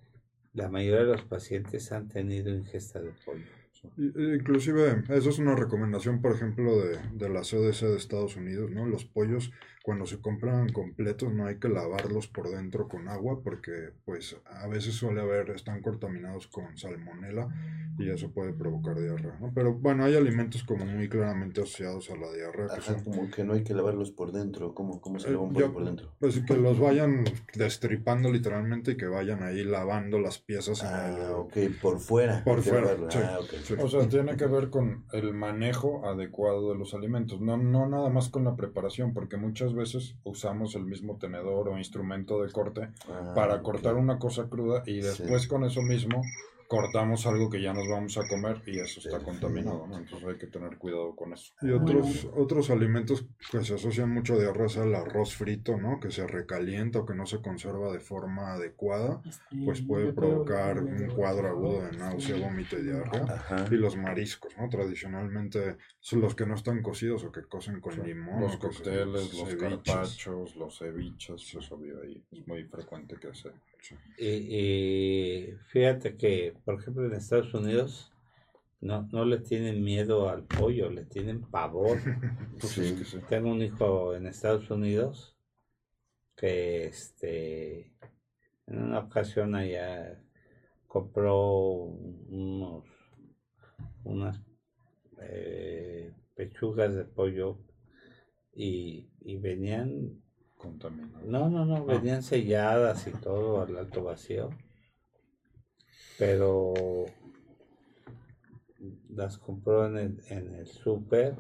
la 0.54 0.70
mayoría 0.70 1.00
de 1.06 1.14
los 1.14 1.24
pacientes 1.24 1.92
han 1.92 2.08
tenido 2.08 2.54
ingesta 2.54 3.02
de 3.02 3.12
pollo. 3.26 3.61
Inclusive, 3.98 5.04
eso 5.10 5.30
es 5.30 5.40
una 5.40 5.56
recomendación, 5.56 6.22
por 6.22 6.34
ejemplo, 6.34 6.80
de, 6.80 7.00
de, 7.14 7.30
la 7.30 7.42
CDC 7.42 7.88
de 7.88 7.98
Estados 7.98 8.36
Unidos, 8.36 8.70
¿no? 8.70 8.86
Los 8.86 9.06
pollos, 9.06 9.52
cuando 9.84 10.06
se 10.06 10.22
compran 10.22 10.70
completos, 10.70 11.34
no 11.34 11.48
hay 11.48 11.58
que 11.58 11.68
lavarlos 11.68 12.28
por 12.28 12.50
dentro 12.50 12.88
con 12.88 13.08
agua 13.08 13.42
porque, 13.44 13.90
pues, 14.06 14.38
a 14.46 14.68
veces 14.68 14.94
suele 14.94 15.22
haber, 15.22 15.50
están 15.50 15.82
contaminados 15.82 16.48
con 16.48 16.78
salmonela 16.78 17.50
y 17.98 18.10
eso 18.10 18.32
puede 18.32 18.54
provocar 18.54 19.00
diarrea, 19.00 19.38
¿no? 19.40 19.52
Pero, 19.54 19.74
bueno, 19.74 20.06
hay 20.06 20.16
alimentos 20.16 20.64
como 20.64 20.86
muy 20.86 21.10
claramente 21.10 21.62
asociados 21.62 22.10
a 22.12 22.16
la 22.16 22.32
diarrea. 22.32 22.68
Que 22.76 22.82
son... 22.82 23.04
como 23.04 23.30
que 23.32 23.44
no 23.44 23.54
hay 23.54 23.64
que 23.64 23.74
lavarlos 23.74 24.12
por 24.12 24.32
dentro, 24.32 24.76
¿cómo, 24.76 25.02
cómo 25.02 25.20
se 25.20 25.30
eh, 25.30 25.32
lava 25.32 25.44
un 25.44 25.54
pollo 25.54 25.74
por 25.74 25.86
dentro? 25.86 26.14
Pues 26.20 26.40
que 26.40 26.56
los 26.56 26.80
vayan 26.80 27.24
destripando 27.56 28.32
literalmente 28.32 28.92
y 28.92 28.98
que 28.98 29.08
vayan 29.08 29.42
ahí 29.42 29.64
lavando 29.64 30.20
las 30.20 30.38
piezas. 30.38 30.84
Ah, 30.84 31.32
ok, 31.36 31.58
por 31.82 32.00
fuera. 32.00 32.44
Por 32.44 32.62
fuera, 32.62 32.96
ah, 33.14 33.40
o 33.80 33.88
sea, 33.88 34.08
tiene 34.08 34.36
que 34.36 34.46
ver 34.46 34.70
con 34.70 35.06
el 35.12 35.34
manejo 35.34 36.06
adecuado 36.06 36.72
de 36.72 36.78
los 36.78 36.94
alimentos, 36.94 37.40
no, 37.42 37.58
no 37.58 37.88
nada 37.88 38.10
más 38.10 38.30
con 38.30 38.44
la 38.44 38.56
preparación, 38.56 39.14
porque 39.14 39.38
muchas 39.38 39.74
veces 39.74 40.16
usamos 40.24 40.76
el 40.76 40.86
mismo 40.86 41.18
tenedor 41.18 41.70
o 41.70 41.78
instrumento 41.78 42.42
de 42.42 42.52
corte 42.52 42.90
ah, 43.10 43.34
para 43.36 43.62
cortar 43.62 43.96
una 43.96 44.20
cosa 44.20 44.50
cruda 44.50 44.84
y 44.86 45.02
después 45.02 45.48
con 45.48 45.64
eso 45.64 45.82
mismo 45.82 46.22
cortamos 46.72 47.28
algo 47.28 47.50
que 47.50 47.62
ya 47.62 47.74
nos 47.74 47.86
vamos 47.90 48.18
a 48.18 48.26
comer 48.30 48.62
y 48.66 48.80
eso 48.80 49.02
está 49.02 49.20
contaminado, 49.20 49.86
¿no? 49.88 49.98
Entonces 49.98 50.26
hay 50.26 50.38
que 50.38 50.48
tener 50.48 50.78
cuidado 50.78 51.14
con 51.18 51.34
eso. 51.34 51.54
Y 51.62 51.70
otros, 51.72 52.30
otros 52.34 52.70
alimentos 52.70 53.26
que 53.52 53.62
se 53.62 53.74
asocian 53.74 54.10
mucho 54.10 54.38
de 54.38 54.48
arroz 54.48 54.78
al 54.78 54.96
arroz 54.96 55.36
frito, 55.36 55.76
¿no? 55.76 56.00
Que 56.00 56.12
se 56.12 56.26
recalienta 56.26 57.00
o 57.00 57.06
que 57.06 57.14
no 57.14 57.26
se 57.26 57.42
conserva 57.42 57.92
de 57.92 58.00
forma 58.00 58.54
adecuada, 58.54 59.22
pues 59.66 59.82
puede 59.82 60.14
provocar 60.14 60.82
un 60.82 61.08
cuadro 61.08 61.50
agudo 61.50 61.82
de 61.82 61.98
náusea, 61.98 62.38
vómito 62.38 62.80
y 62.80 62.84
diarrea. 62.84 63.68
Y 63.70 63.76
los 63.76 63.98
mariscos, 63.98 64.58
¿no? 64.58 64.70
Tradicionalmente 64.70 65.76
son 66.00 66.22
los 66.22 66.36
que 66.36 66.46
no 66.46 66.56
están 66.56 66.82
cocidos 66.82 67.26
o 67.26 67.34
que 67.34 67.42
cocen 67.42 67.82
con 67.82 68.02
limón. 68.02 68.40
Los 68.40 68.56
cócteles, 68.56 69.34
los 69.34 69.56
carpachos, 69.56 70.56
los 70.56 70.80
ceviches, 70.80 71.54
eso 71.54 71.78
ahí 72.02 72.24
es 72.32 72.48
muy 72.48 72.64
frecuente 72.64 73.18
que 73.18 73.34
se... 73.34 73.50
y 74.18 75.54
fíjate 75.70 76.16
que 76.16 76.56
por 76.64 76.80
ejemplo, 76.80 77.06
en 77.06 77.14
Estados 77.14 77.54
Unidos 77.54 78.12
no, 78.82 79.08
no 79.12 79.26
le 79.26 79.40
tienen 79.40 79.84
miedo 79.84 80.30
al 80.30 80.44
pollo, 80.44 80.90
le 80.90 81.06
tienen 81.06 81.42
pavor. 81.42 82.00
Tengo 83.30 83.52
un 83.52 83.62
hijo 83.62 84.16
en 84.16 84.26
Estados 84.28 84.70
Unidos 84.72 85.36
que 86.36 86.86
este 86.86 87.94
en 88.68 88.82
una 88.82 89.00
ocasión 89.00 89.54
allá 89.54 90.20
compró 90.88 91.74
unos 91.74 92.86
unas 94.04 94.42
eh, 95.22 96.12
pechugas 96.36 96.96
de 96.96 97.06
pollo 97.06 97.60
y, 98.54 99.10
y 99.22 99.38
venían 99.38 100.22
contaminadas. 100.62 101.26
No, 101.26 101.50
no, 101.50 101.66
no, 101.66 101.78
ah. 101.78 101.84
venían 101.86 102.24
selladas 102.24 103.08
y 103.08 103.12
todo 103.12 103.62
al 103.62 103.78
alto 103.78 104.04
vacío 104.04 104.50
pero 106.22 106.76
las 109.10 109.40
compró 109.40 109.88
en 109.88 109.98
el, 109.98 110.22
en 110.30 110.54
el 110.54 110.68
súper 110.68 111.36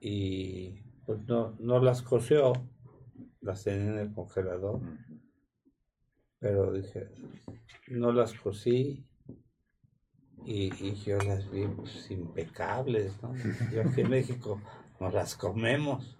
y 0.00 0.82
pues 1.06 1.24
no, 1.28 1.54
no 1.60 1.78
las 1.78 2.02
coció, 2.02 2.52
las 3.40 3.62
tenía 3.62 3.92
en 3.92 3.98
el 3.98 4.12
congelador, 4.12 4.80
pero 6.40 6.72
dije, 6.72 7.08
no 7.86 8.10
las 8.10 8.34
cosí 8.34 9.06
y, 10.44 10.74
y 10.84 10.96
yo 10.96 11.18
las 11.18 11.48
vi 11.52 11.68
pues, 11.68 12.10
impecables, 12.10 13.22
¿no? 13.22 13.32
Yo 13.72 13.82
aquí 13.82 14.00
en 14.00 14.10
México 14.10 14.60
nos 14.98 15.14
las 15.14 15.36
comemos. 15.36 16.18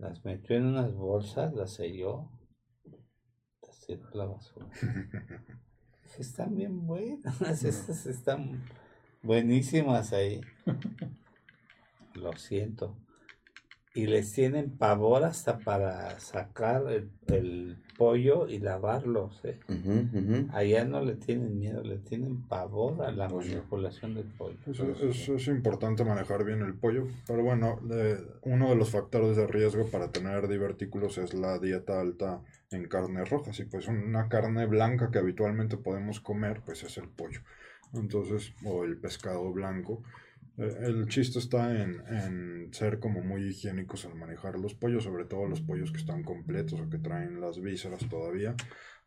Las 0.00 0.24
metió 0.24 0.56
en 0.56 0.66
unas 0.66 0.94
bolsas, 0.94 1.54
las 1.54 1.74
selló 1.74 2.30
la 4.12 4.26
basura. 4.26 4.66
Están 6.18 6.54
bien 6.54 6.86
buenas, 6.86 7.64
estas 7.64 8.04
están 8.06 8.64
buenísimas 9.22 10.12
ahí. 10.12 10.40
Lo 12.14 12.32
siento. 12.32 12.96
Y 13.92 14.06
les 14.06 14.32
tienen 14.32 14.70
pavor 14.70 15.24
hasta 15.24 15.58
para 15.58 16.18
sacar 16.20 16.84
el, 17.26 17.78
pollo 17.98 18.48
y 18.48 18.60
lavarlos. 18.60 19.40
¿eh? 19.44 19.58
Allá 20.52 20.84
no 20.84 21.04
le 21.04 21.16
tienen 21.16 21.58
miedo, 21.58 21.82
le 21.82 21.98
tienen 21.98 22.40
pavor 22.42 23.02
a 23.02 23.10
la 23.10 23.28
manipulación 23.28 24.14
del 24.14 24.24
pollo. 24.24 24.56
Es, 24.66 25.48
importante 25.48 26.04
manejar 26.04 26.44
bien 26.44 26.62
el 26.62 26.74
pollo. 26.74 27.08
Pero 27.26 27.42
bueno, 27.42 27.80
uno 28.42 28.68
de 28.70 28.76
los 28.76 28.90
factores 28.90 29.36
de 29.36 29.46
riesgo 29.46 29.86
para 29.90 30.10
tener 30.10 30.48
divertículos 30.48 31.18
es 31.18 31.34
la 31.34 31.58
dieta 31.58 32.00
alta 32.00 32.42
en 32.70 32.86
carnes 32.86 33.28
rojas 33.28 33.58
y 33.60 33.64
pues 33.64 33.88
una 33.88 34.28
carne 34.28 34.66
blanca 34.66 35.10
que 35.10 35.18
habitualmente 35.18 35.76
podemos 35.76 36.20
comer 36.20 36.62
pues 36.64 36.82
es 36.84 36.96
el 36.98 37.08
pollo 37.08 37.40
entonces 37.94 38.54
o 38.64 38.84
el 38.84 38.96
pescado 38.96 39.52
blanco 39.52 40.02
eh, 40.02 40.29
el 40.60 41.08
chiste 41.08 41.38
está 41.38 41.82
en, 41.82 42.02
en, 42.06 42.74
ser 42.74 43.00
como 43.00 43.22
muy 43.22 43.48
higiénicos 43.48 44.04
al 44.04 44.14
manejar 44.14 44.58
los 44.58 44.74
pollos 44.74 45.04
sobre 45.04 45.24
todo 45.24 45.46
los 45.46 45.60
pollos 45.60 45.90
que 45.90 45.98
están 45.98 46.22
completos 46.22 46.80
o 46.80 46.88
que 46.88 46.98
traen 46.98 47.40
las 47.40 47.60
vísceras 47.60 48.08
todavía 48.08 48.54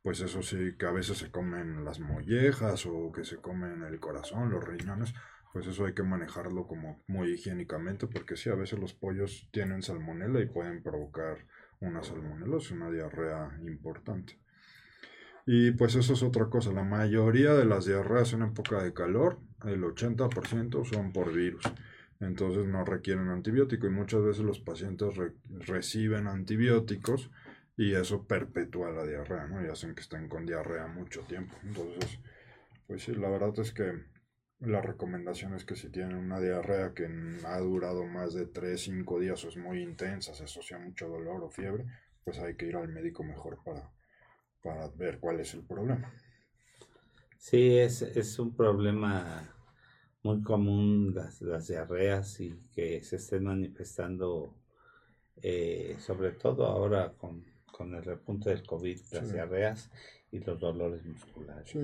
pues 0.02 0.20
eso 0.20 0.42
sí 0.42 0.76
que 0.78 0.86
a 0.86 0.92
veces 0.92 1.18
se 1.18 1.32
comen 1.32 1.86
las 1.86 2.00
mollejas 2.00 2.86
o 2.86 3.12
que 3.12 3.24
se 3.24 3.38
comen 3.38 3.84
el 3.84 4.00
corazón 4.00 4.50
los 4.50 4.64
riñones 4.64 5.14
pues 5.54 5.68
eso 5.68 5.86
hay 5.86 5.94
que 5.94 6.02
manejarlo 6.02 6.66
como 6.66 7.04
muy 7.08 7.34
higiénicamente 7.34 8.08
porque 8.08 8.36
sí 8.36 8.50
a 8.50 8.56
veces 8.56 8.80
los 8.80 8.96
pollos 8.96 9.48
tienen 9.52 9.84
salmonela 9.84 10.42
y 10.42 10.48
pueden 10.48 10.82
provocar 10.82 11.46
una 11.80 12.02
salmonelosis, 12.04 12.72
una 12.72 12.90
diarrea 12.90 13.60
importante. 13.68 14.40
Y 15.46 15.72
pues 15.72 15.96
eso 15.96 16.14
es 16.14 16.24
otra 16.24 16.46
cosa, 16.50 16.72
la 16.72 16.84
mayoría 16.84 17.54
de 17.54 17.66
las 17.66 17.86
diarreas 17.86 18.34
en 18.34 18.44
época 18.44 18.82
de 18.82 18.94
calor, 18.94 19.40
el 19.66 19.84
80% 19.84 20.86
son 20.86 21.12
por 21.12 21.34
virus, 21.34 21.64
entonces 22.20 22.66
no 22.68 22.86
requieren 22.86 23.28
antibiótico 23.30 23.88
y 23.88 23.90
muchas 23.92 24.24
veces 24.24 24.44
los 24.44 24.60
pacientes 24.60 25.16
reciben 25.68 26.28
antibióticos 26.28 27.30
y 27.76 27.94
eso 27.94 28.26
perpetúa 28.28 28.92
la 28.92 29.06
diarrea, 29.06 29.48
¿no? 29.48 29.66
Y 29.66 29.70
hacen 29.70 29.96
que 29.96 30.02
estén 30.02 30.30
con 30.30 30.46
diarrea 30.46 30.88
mucho 30.88 31.22
tiempo. 31.22 31.56
Entonces, 31.64 32.20
Pues 32.88 33.04
sí, 33.04 33.14
la 33.16 33.30
verdad 33.30 33.58
es 33.60 33.74
que 33.74 34.06
la 34.60 34.82
recomendación 34.82 35.54
es 35.56 35.66
que 35.66 35.76
si 35.76 35.90
tienen 35.90 36.16
una 36.18 36.40
diarrea 36.40 36.94
que 36.94 37.08
ha 37.46 37.60
durado 37.60 38.06
más 38.06 38.34
de 38.34 38.46
3, 38.46 38.82
5 38.82 39.20
días 39.20 39.44
o 39.46 39.50
es 39.50 39.58
muy 39.58 39.82
intensa, 39.82 40.34
se 40.34 40.46
asocia 40.46 40.78
mucho 40.80 41.08
dolor 41.10 41.44
o 41.44 41.50
fiebre, 41.50 41.86
pues 42.24 42.40
hay 42.40 42.56
que 42.56 42.68
ir 42.68 42.76
al 42.78 42.90
médico 42.90 43.24
mejor 43.24 43.60
para, 43.64 43.92
para 44.64 44.88
ver 44.88 45.20
cuál 45.20 45.42
es 45.42 45.54
el 45.54 45.62
problema. 45.62 46.12
Sí, 47.38 47.78
es, 47.78 48.02
es 48.02 48.40
un 48.40 48.56
problema 48.56 49.54
muy 50.24 50.42
común 50.42 51.14
las, 51.14 51.42
las 51.42 51.68
diarreas 51.68 52.40
y 52.40 52.58
que 52.74 53.04
se 53.04 53.18
estén 53.18 53.44
manifestando, 53.44 54.56
eh, 55.42 55.98
sobre 56.00 56.32
todo 56.32 56.66
ahora 56.66 57.14
con, 57.18 57.44
con, 57.72 57.94
el 57.94 58.04
repunte 58.04 58.50
del 58.50 58.66
COVID, 58.66 58.98
las 59.12 59.34
diarreas 59.34 59.92
y 60.32 60.40
los 60.40 60.60
dolores 60.60 61.06
musculares. 61.06 61.70
Sí, 61.70 61.80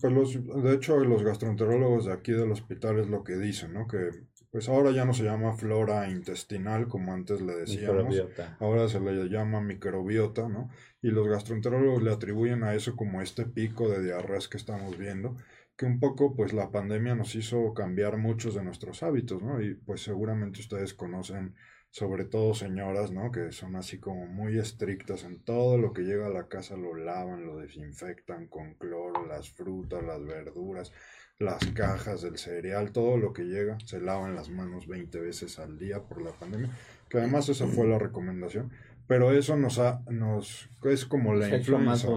pues 0.00 0.62
de 0.64 0.74
hecho 0.74 0.98
los 0.98 1.22
gastroenterólogos 1.22 2.06
de 2.06 2.14
aquí 2.14 2.32
del 2.32 2.50
hospital 2.50 2.98
es 2.98 3.08
lo 3.08 3.22
que 3.22 3.36
dicen, 3.36 3.74
¿no? 3.74 3.86
Que 3.86 4.10
pues 4.52 4.68
ahora 4.68 4.92
ya 4.92 5.04
no 5.04 5.14
se 5.14 5.24
llama 5.24 5.54
flora 5.54 6.08
intestinal 6.08 6.86
como 6.86 7.12
antes 7.12 7.40
le 7.40 7.56
decíamos, 7.56 8.14
ahora 8.60 8.86
se 8.88 9.00
le 9.00 9.28
llama 9.28 9.60
microbiota, 9.60 10.48
¿no? 10.48 10.70
Y 11.00 11.08
los 11.08 11.26
gastroenterólogos 11.26 12.02
le 12.02 12.12
atribuyen 12.12 12.62
a 12.62 12.74
eso 12.74 12.94
como 12.94 13.22
este 13.22 13.46
pico 13.46 13.88
de 13.88 14.04
diarreas 14.04 14.48
que 14.48 14.58
estamos 14.58 14.96
viendo 14.96 15.36
que 15.76 15.86
un 15.86 15.98
poco 15.98 16.36
pues 16.36 16.52
la 16.52 16.70
pandemia 16.70 17.14
nos 17.14 17.34
hizo 17.34 17.72
cambiar 17.74 18.16
muchos 18.16 18.54
de 18.54 18.62
nuestros 18.62 19.02
hábitos, 19.02 19.42
¿no? 19.42 19.60
Y 19.60 19.74
pues 19.74 20.02
seguramente 20.02 20.60
ustedes 20.60 20.94
conocen, 20.94 21.54
sobre 21.90 22.24
todo 22.24 22.54
señoras, 22.54 23.10
¿no? 23.10 23.32
Que 23.32 23.52
son 23.52 23.76
así 23.76 23.98
como 23.98 24.26
muy 24.26 24.58
estrictas 24.58 25.24
en 25.24 25.42
todo 25.42 25.78
lo 25.78 25.92
que 25.92 26.02
llega 26.02 26.26
a 26.26 26.30
la 26.30 26.48
casa, 26.48 26.76
lo 26.76 26.94
lavan, 26.94 27.46
lo 27.46 27.58
desinfectan 27.58 28.48
con 28.48 28.74
cloro, 28.74 29.26
las 29.26 29.50
frutas, 29.50 30.02
las 30.04 30.24
verduras, 30.24 30.92
las 31.38 31.64
cajas 31.74 32.22
del 32.22 32.38
cereal, 32.38 32.92
todo 32.92 33.16
lo 33.16 33.32
que 33.32 33.44
llega, 33.44 33.78
se 33.84 34.00
lavan 34.00 34.34
las 34.34 34.48
manos 34.48 34.86
20 34.86 35.20
veces 35.20 35.58
al 35.58 35.78
día 35.78 36.00
por 36.02 36.22
la 36.22 36.32
pandemia, 36.32 36.70
que 37.08 37.18
además 37.18 37.48
esa 37.48 37.66
fue 37.66 37.86
la 37.86 37.98
recomendación 37.98 38.70
pero 39.06 39.32
eso 39.32 39.56
nos 39.56 39.78
ha, 39.78 40.00
nos, 40.10 40.70
es 40.84 41.04
como 41.04 41.34
la 41.34 41.46
influenza. 41.54 42.08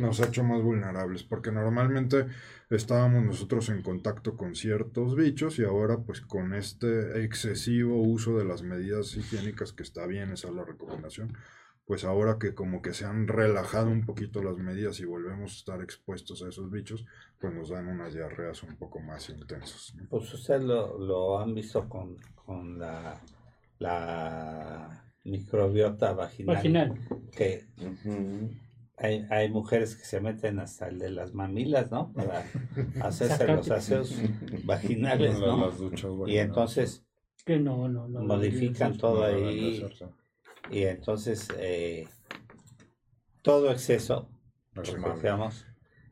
Nos 0.00 0.20
ha 0.20 0.26
hecho 0.26 0.42
más 0.42 0.60
vulnerables, 0.60 1.22
porque 1.22 1.52
normalmente 1.52 2.26
estábamos 2.70 3.22
nosotros 3.22 3.68
en 3.68 3.82
contacto 3.82 4.36
con 4.36 4.54
ciertos 4.54 5.14
bichos 5.14 5.58
y 5.58 5.64
ahora 5.64 5.98
pues 5.98 6.20
con 6.20 6.54
este 6.54 7.22
excesivo 7.22 8.02
uso 8.02 8.36
de 8.36 8.44
las 8.44 8.62
medidas 8.62 9.16
higiénicas, 9.16 9.72
que 9.72 9.82
está 9.82 10.06
bien, 10.06 10.32
esa 10.32 10.48
es 10.48 10.54
la 10.54 10.64
recomendación, 10.64 11.32
pues 11.84 12.04
ahora 12.04 12.38
que 12.38 12.54
como 12.54 12.80
que 12.80 12.94
se 12.94 13.04
han 13.04 13.26
relajado 13.26 13.90
un 13.90 14.06
poquito 14.06 14.42
las 14.42 14.56
medidas 14.56 15.00
y 15.00 15.04
volvemos 15.04 15.52
a 15.52 15.56
estar 15.56 15.82
expuestos 15.82 16.42
a 16.42 16.48
esos 16.48 16.70
bichos, 16.70 17.04
pues 17.38 17.52
nos 17.52 17.70
dan 17.70 17.88
unas 17.88 18.14
diarreas 18.14 18.62
un 18.62 18.76
poco 18.76 19.00
más 19.00 19.28
intensas. 19.28 19.94
Pues 20.08 20.32
ustedes 20.32 20.62
lo, 20.62 20.98
lo 20.98 21.40
han 21.40 21.54
visto 21.54 21.88
con, 21.88 22.16
con 22.46 22.78
la, 22.78 23.20
la 23.78 25.04
microbiota 25.24 26.12
vaginal. 26.12 26.98
Que 27.32 27.66
hay, 28.96 29.26
hay, 29.30 29.50
mujeres 29.50 29.96
que 29.96 30.04
se 30.04 30.20
meten 30.20 30.60
hasta 30.60 30.88
el 30.88 30.98
de 30.98 31.10
las 31.10 31.34
mamilas, 31.34 31.90
¿no? 31.90 32.12
Para 32.12 32.44
hacerse 33.02 33.46
los 33.48 33.70
aseos 33.70 34.14
vaginales, 34.64 35.38
¿no? 35.40 35.72
y 36.26 36.38
entonces 36.38 37.04
que 37.44 37.58
no, 37.58 37.88
no, 37.88 38.06
no, 38.06 38.20
modifican 38.20 38.96
todo 38.96 39.24
ahí. 39.24 39.84
Y 40.70 40.84
entonces 40.84 41.48
eh, 41.58 42.08
todo 43.42 43.70
exceso, 43.70 44.28
digamos, 44.74 45.66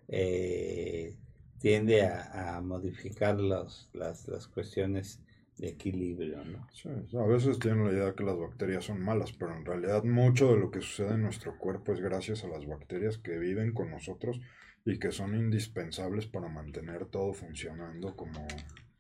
eh, 0.09 1.17
tiende 1.59 2.03
a, 2.03 2.57
a 2.57 2.61
modificar 2.61 3.41
los, 3.41 3.89
las, 3.93 4.27
las 4.29 4.49
cuestiones 4.49 5.23
de 5.57 5.69
equilibrio, 5.69 6.43
¿no? 6.45 6.67
Sí, 6.73 6.89
a 6.89 7.27
veces 7.27 7.59
tienen 7.59 7.85
la 7.85 7.93
idea 7.93 8.15
que 8.15 8.25
las 8.25 8.39
bacterias 8.39 8.85
son 8.85 9.03
malas, 9.03 9.33
pero 9.33 9.55
en 9.55 9.65
realidad 9.65 10.05
mucho 10.05 10.53
de 10.53 10.59
lo 10.59 10.71
que 10.71 10.81
sucede 10.81 11.15
en 11.15 11.23
nuestro 11.23 11.59
cuerpo 11.59 11.93
es 11.93 12.01
gracias 12.01 12.45
a 12.45 12.49
las 12.49 12.67
bacterias 12.67 13.19
que 13.19 13.39
viven 13.39 13.73
con 13.73 13.91
nosotros 13.91 14.41
y 14.85 14.99
que 14.99 15.13
son 15.13 15.35
indispensables 15.37 16.27
para 16.27 16.49
mantener 16.49 17.07
todo 17.07 17.35
funcionando 17.35 18.17
como 18.17 18.47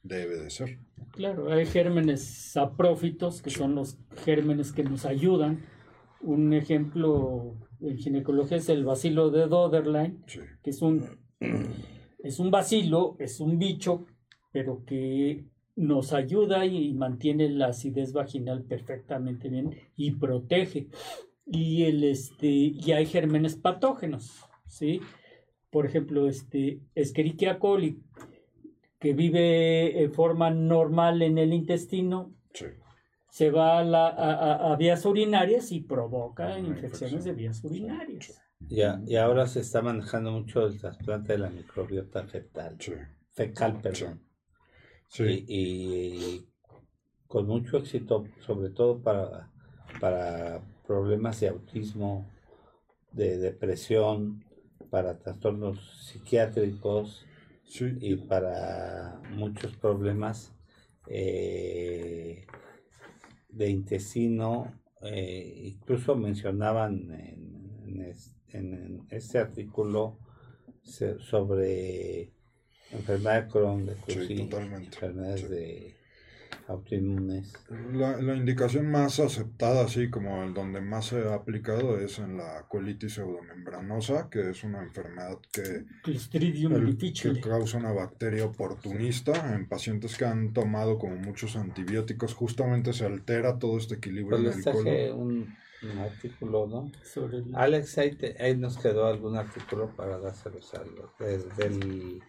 debe 0.03 0.37
de 0.37 0.51
ser. 0.51 0.79
Claro, 1.13 1.53
hay 1.53 1.67
gérmenes 1.67 2.23
saprófitos, 2.25 3.43
que 3.43 3.51
son 3.51 3.75
los 3.75 3.99
gérmenes 4.25 4.73
que 4.73 4.85
nos 4.85 5.05
ayudan. 5.05 5.65
Un 6.21 6.53
ejemplo 6.53 7.57
en 7.81 7.99
ginecología 7.99 8.59
es 8.59 8.69
el 8.69 8.85
bacilo 8.85 9.31
de 9.31 9.47
Doderlein, 9.47 10.25
que 10.63 10.71
es 10.71 10.83
un, 10.83 11.05
es 12.23 12.39
un 12.39 12.51
bacilo, 12.51 13.17
es 13.19 13.41
un 13.41 13.59
bicho, 13.59 14.07
pero 14.53 14.85
que 14.85 15.47
nos 15.77 16.13
ayuda 16.13 16.67
y 16.67 16.93
mantiene 16.93 17.49
la 17.49 17.69
acidez 17.69 18.13
vaginal 18.13 18.65
perfectamente 18.65 19.49
bien 19.49 19.75
y 19.97 20.13
protege. 20.13 20.89
Y, 21.47 21.85
el, 21.85 22.05
este, 22.05 22.47
y 22.47 22.93
hay 22.93 23.07
gérmenes 23.07 23.57
patógenos, 23.57 24.45
¿sí? 24.69 25.01
Por 25.71 25.87
ejemplo, 25.87 26.29
este, 26.29 26.81
Escherichia 26.95 27.59
coli, 27.59 28.03
que 29.01 29.15
vive 29.15 30.03
en 30.03 30.13
forma 30.13 30.51
normal 30.51 31.23
en 31.23 31.39
el 31.39 31.55
intestino, 31.55 32.35
se 33.31 33.51
va 33.51 33.79
a, 33.79 33.85
la, 33.85 34.09
a, 34.73 34.77
vías 34.77 35.05
urinarias 35.07 35.73
y 35.73 35.81
provoca 35.81 36.59
infecciones 36.59 37.25
de 37.25 37.33
vías 37.33 37.65
urinarias. 37.65 38.39
Ya, 38.61 39.01
y 39.07 39.17
ahora 39.17 39.47
se 39.47 39.61
está 39.61 39.81
manejando 39.81 40.33
mucho 40.33 40.67
el 40.67 40.79
trasplante 40.79 41.33
de 41.33 41.39
la 41.39 41.49
microbiota 41.49 42.25
fetal. 42.25 42.77
Fecal, 43.31 43.81
perdón. 43.81 44.23
Y, 45.19 46.47
con 47.27 47.47
mucho 47.47 47.79
éxito, 47.79 48.27
sobre 48.41 48.69
todo 48.69 49.03
para, 49.03 49.51
para 49.99 50.61
problemas 50.87 51.41
de 51.41 51.49
autismo, 51.49 52.29
de 53.13 53.39
depresión, 53.39 54.45
para 54.91 55.19
trastornos 55.19 56.07
psiquiátricos 56.07 57.25
y 57.79 58.17
para 58.17 59.21
muchos 59.31 59.77
problemas 59.77 60.53
eh, 61.07 62.47
de 63.49 63.71
intestino. 63.71 64.73
Eh, 65.03 65.63
incluso 65.65 66.15
mencionaban 66.15 67.11
en, 67.11 68.15
en 68.49 69.07
este 69.11 69.39
artículo 69.39 70.19
sobre 70.83 72.33
enfermedad 72.91 73.45
de 73.45 73.49
Crohn, 73.49 73.87
de 73.87 73.93
enfermedades 73.93 75.49
de 75.49 76.00
autoinmunes. 76.71 77.53
La, 77.93 78.17
la, 78.21 78.37
indicación 78.37 78.91
más 78.91 79.21
aceptada, 79.21 79.85
así 79.85 80.09
como 80.09 80.43
el 80.45 80.55
donde 80.55 80.81
más 80.81 81.07
se 81.07 81.19
ha 81.29 81.35
aplicado, 81.35 81.99
es 81.99 82.19
en 82.19 82.37
la 82.37 82.67
colitis 82.69 83.15
pseudomembranosa, 83.15 84.31
que 84.31 84.51
es 84.51 84.65
una 84.65 84.83
enfermedad 84.83 85.39
que, 85.53 85.85
que 86.05 87.41
causa 87.41 87.79
una 87.79 87.93
bacteria 87.93 88.45
oportunista 88.45 89.55
en 89.55 89.69
pacientes 89.69 90.17
que 90.17 90.25
han 90.25 90.53
tomado 90.53 90.99
como 90.99 91.17
muchos 91.17 91.57
antibióticos. 91.57 92.35
Justamente 92.35 92.93
se 92.93 93.05
altera 93.05 93.59
todo 93.59 93.77
este 93.79 93.97
equilibrio 93.97 94.39
en 94.39 94.47
el 94.47 94.65
colon. 94.65 95.13
Un, 95.19 95.57
un 95.83 95.99
artículo, 95.99 96.67
¿no? 96.67 96.93
Sobre 97.03 97.43
Alex, 97.55 97.99
ahí, 97.99 98.17
ahí, 98.39 98.57
nos 98.57 98.79
quedó 98.79 99.07
algún 99.07 99.37
artículo 99.37 99.95
para 99.97 100.19
dárselos 100.19 100.73
a 100.75 100.85
los 100.85 101.19
del 101.19 101.49
del 101.57 102.23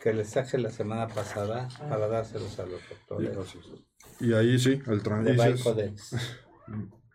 que 0.00 0.12
les 0.12 0.28
saqué 0.28 0.58
la 0.58 0.70
semana 0.70 1.08
pasada 1.08 1.68
para 1.88 2.06
dárselos 2.08 2.58
a 2.58 2.66
los 2.66 2.80
doctores. 2.88 3.56
Y 4.20 4.34
ahí 4.34 4.58
sí, 4.58 4.80
el 4.86 5.02
trasplante. 5.02 5.94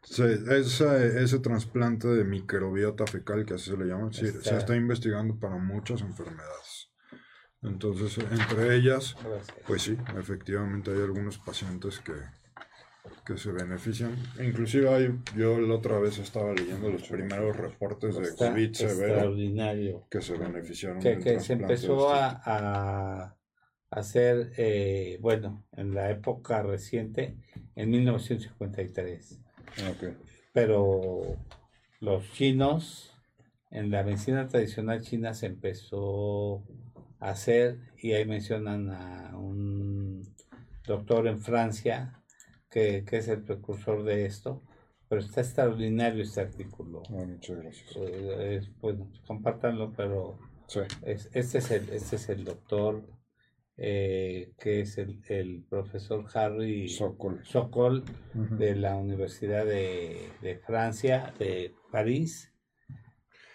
ese, 0.49 1.23
ese 1.23 1.39
trasplante 1.39 2.07
de 2.07 2.23
microbiota 2.23 3.05
fecal, 3.05 3.45
que 3.45 3.53
así 3.53 3.72
se 3.72 3.77
le 3.77 3.85
llama, 3.85 4.11
se 4.11 4.27
está 4.27 4.76
investigando 4.76 5.39
para 5.39 5.57
muchas 5.57 6.01
enfermedades. 6.01 6.89
Entonces, 7.61 8.18
entre 8.18 8.76
ellas, 8.76 9.15
pues 9.68 9.84
sí, 9.84 9.97
efectivamente 10.18 10.91
hay 10.91 11.01
algunos 11.01 11.38
pacientes 11.38 11.99
que, 11.99 12.14
que 13.25 13.38
se 13.38 13.51
benefician. 13.51 14.15
Inclusive 14.39 14.89
hay, 14.89 15.19
yo 15.35 15.59
la 15.59 15.75
otra 15.75 15.99
vez 15.99 16.17
estaba 16.19 16.53
leyendo 16.53 16.89
los 16.89 17.07
primeros 17.07 17.55
reportes 17.55 18.15
de 18.15 18.35
COVID 18.35 18.73
severo 18.73 20.07
que 20.09 20.21
se 20.21 20.38
beneficiaron. 20.38 21.01
Que, 21.01 21.39
se 21.39 21.53
empezó 21.53 22.13
este 22.13 22.30
a, 22.45 23.35
hacer, 23.89 24.51
eh, 24.57 25.17
bueno, 25.21 25.65
en 25.73 25.93
la 25.93 26.09
época 26.09 26.63
reciente, 26.63 27.38
en 27.75 27.91
1953. 27.91 29.39
Pero 30.51 31.38
los 31.99 32.31
chinos, 32.31 33.13
en 33.69 33.91
la 33.91 34.03
medicina 34.03 34.47
tradicional 34.47 35.01
china 35.01 35.34
se 35.34 35.45
empezó 35.45 36.63
a 37.19 37.30
hacer, 37.30 37.80
y 37.97 38.13
ahí 38.13 38.25
mencionan 38.25 38.89
a 38.89 39.38
un 39.38 40.23
doctor 40.85 41.27
en 41.27 41.39
Francia, 41.39 42.23
que, 42.74 43.04
es 43.12 43.28
el 43.28 43.44
precursor 43.44 44.04
de 44.04 44.26
esto, 44.26 44.62
pero 45.08 45.22
está 45.22 45.41
extraordinario 45.41 46.24
este 46.24 46.41
artículo. 46.41 47.04
Ah, 47.10 47.26
muchas 47.26 47.58
gracias. 47.58 47.95
Eh, 47.98 48.62
bueno, 48.82 49.12
compártanlo, 49.28 49.94
pero 49.95 50.38
Sí. 50.68 50.80
este, 51.04 51.40
es 51.40 51.72
el, 51.72 51.90
este 51.90 52.16
es 52.16 52.30
el 52.30 52.45
doctor 52.45 53.04
eh, 53.76 54.54
que 54.60 54.82
es 54.82 55.00
el, 55.00 55.66
profesor 55.68 56.26
Harry 56.36 56.88
Sokol, 56.88 58.04
de 58.34 58.76
la 58.76 58.95
Universidad 58.95 59.66
de, 59.66 60.62
Francia, 60.66 61.34
de 61.40 61.74
París, 61.91 62.52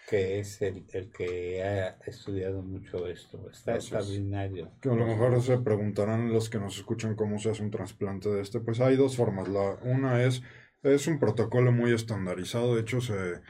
que 0.09 0.39
es 0.39 0.61
el, 0.61 0.85
que 0.85 1.63
ha 1.63 1.97
estudiado 2.05 2.63
mucho 2.63 3.07
esto. 3.07 3.49
Está 3.51 3.75
extraordinario. 3.75 4.71
Que 4.81 4.89
a 4.89 4.95
lo 4.95 5.05
mejor 5.05 5.41
se 5.41 5.57
preguntarán 5.59 6.33
los 6.33 6.49
que 6.49 6.57
nos 6.59 6.77
escuchan 6.77 7.15
cómo 7.15 7.37
se 7.37 7.51
hace 7.51 7.61
un 7.61 7.69
trasplante 7.69 8.29
de 8.29 8.41
este. 8.41 8.59
Pues 8.59 8.79
hay 8.79 8.95
dos 8.95 9.15
formas. 9.15 9.47
La, 9.47 9.77
una 9.83 10.23
es, 10.23 10.41
es 10.81 11.05
un 11.07 11.19
protocolo 11.19 11.71
muy 11.71 11.93
estandarizado, 11.93 12.75
de 12.75 12.81
hecho 12.81 13.01
se 13.01 13.41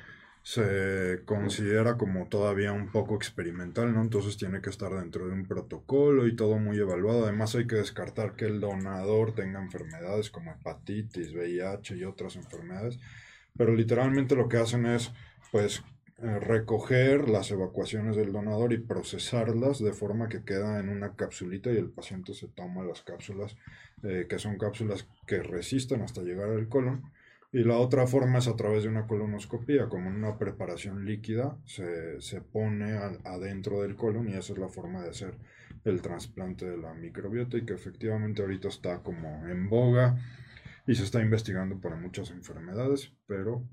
se 0.41 1.21
considera 1.25 1.97
como 1.97 2.27
todavía 2.27 2.71
un 2.71 2.91
poco 2.91 3.15
experimental, 3.15 3.93
¿no? 3.93 4.01
Entonces 4.01 4.37
tiene 4.37 4.61
que 4.61 4.69
estar 4.69 4.91
dentro 4.93 5.27
de 5.27 5.33
un 5.33 5.45
protocolo 5.45 6.27
y 6.27 6.35
todo 6.35 6.57
muy 6.57 6.77
evaluado. 6.79 7.23
Además 7.25 7.55
hay 7.55 7.67
que 7.67 7.75
descartar 7.75 8.35
que 8.35 8.45
el 8.45 8.59
donador 8.59 9.35
tenga 9.35 9.61
enfermedades 9.61 10.29
como 10.31 10.51
hepatitis, 10.51 11.33
VIH 11.33 11.97
y 11.97 12.03
otras 12.03 12.35
enfermedades. 12.35 12.97
Pero 13.57 13.75
literalmente 13.75 14.35
lo 14.35 14.47
que 14.47 14.57
hacen 14.57 14.85
es, 14.85 15.11
pues, 15.51 15.83
recoger 16.21 17.29
las 17.29 17.51
evacuaciones 17.51 18.15
del 18.15 18.33
donador 18.33 18.73
y 18.73 18.77
procesarlas 18.77 19.79
de 19.79 19.93
forma 19.93 20.27
que 20.27 20.43
queda 20.43 20.79
en 20.79 20.89
una 20.89 21.15
capsulita 21.15 21.71
y 21.71 21.77
el 21.77 21.89
paciente 21.89 22.33
se 22.33 22.47
toma 22.47 22.83
las 22.83 23.03
cápsulas, 23.03 23.55
eh, 24.03 24.25
que 24.27 24.39
son 24.39 24.57
cápsulas 24.57 25.07
que 25.25 25.41
resisten 25.41 26.01
hasta 26.01 26.21
llegar 26.21 26.49
al 26.49 26.67
colon. 26.67 27.03
Y 27.51 27.63
la 27.63 27.77
otra 27.77 28.05
forma 28.05 28.37
es 28.37 28.47
a 28.47 28.55
través 28.55 28.83
de 28.83 28.89
una 28.89 29.07
colonoscopía, 29.07 29.89
como 29.89 30.09
una 30.09 30.37
preparación 30.37 31.05
líquida, 31.05 31.57
se, 31.65 32.21
se 32.21 32.41
pone 32.41 32.93
adentro 33.23 33.81
del 33.81 33.95
colon 33.95 34.29
y 34.29 34.33
esa 34.33 34.53
es 34.53 34.59
la 34.59 34.69
forma 34.69 35.01
de 35.01 35.09
hacer 35.09 35.35
el 35.83 36.01
trasplante 36.01 36.69
de 36.69 36.77
la 36.77 36.93
microbiota 36.93 37.57
y 37.57 37.65
que 37.65 37.73
efectivamente 37.73 38.41
ahorita 38.41 38.67
está 38.67 39.01
como 39.01 39.47
en 39.47 39.67
boga 39.69 40.17
y 40.85 40.95
se 40.95 41.03
está 41.03 41.21
investigando 41.21 41.79
para 41.79 41.95
muchas 41.95 42.29
enfermedades, 42.31 43.13
pero 43.25 43.63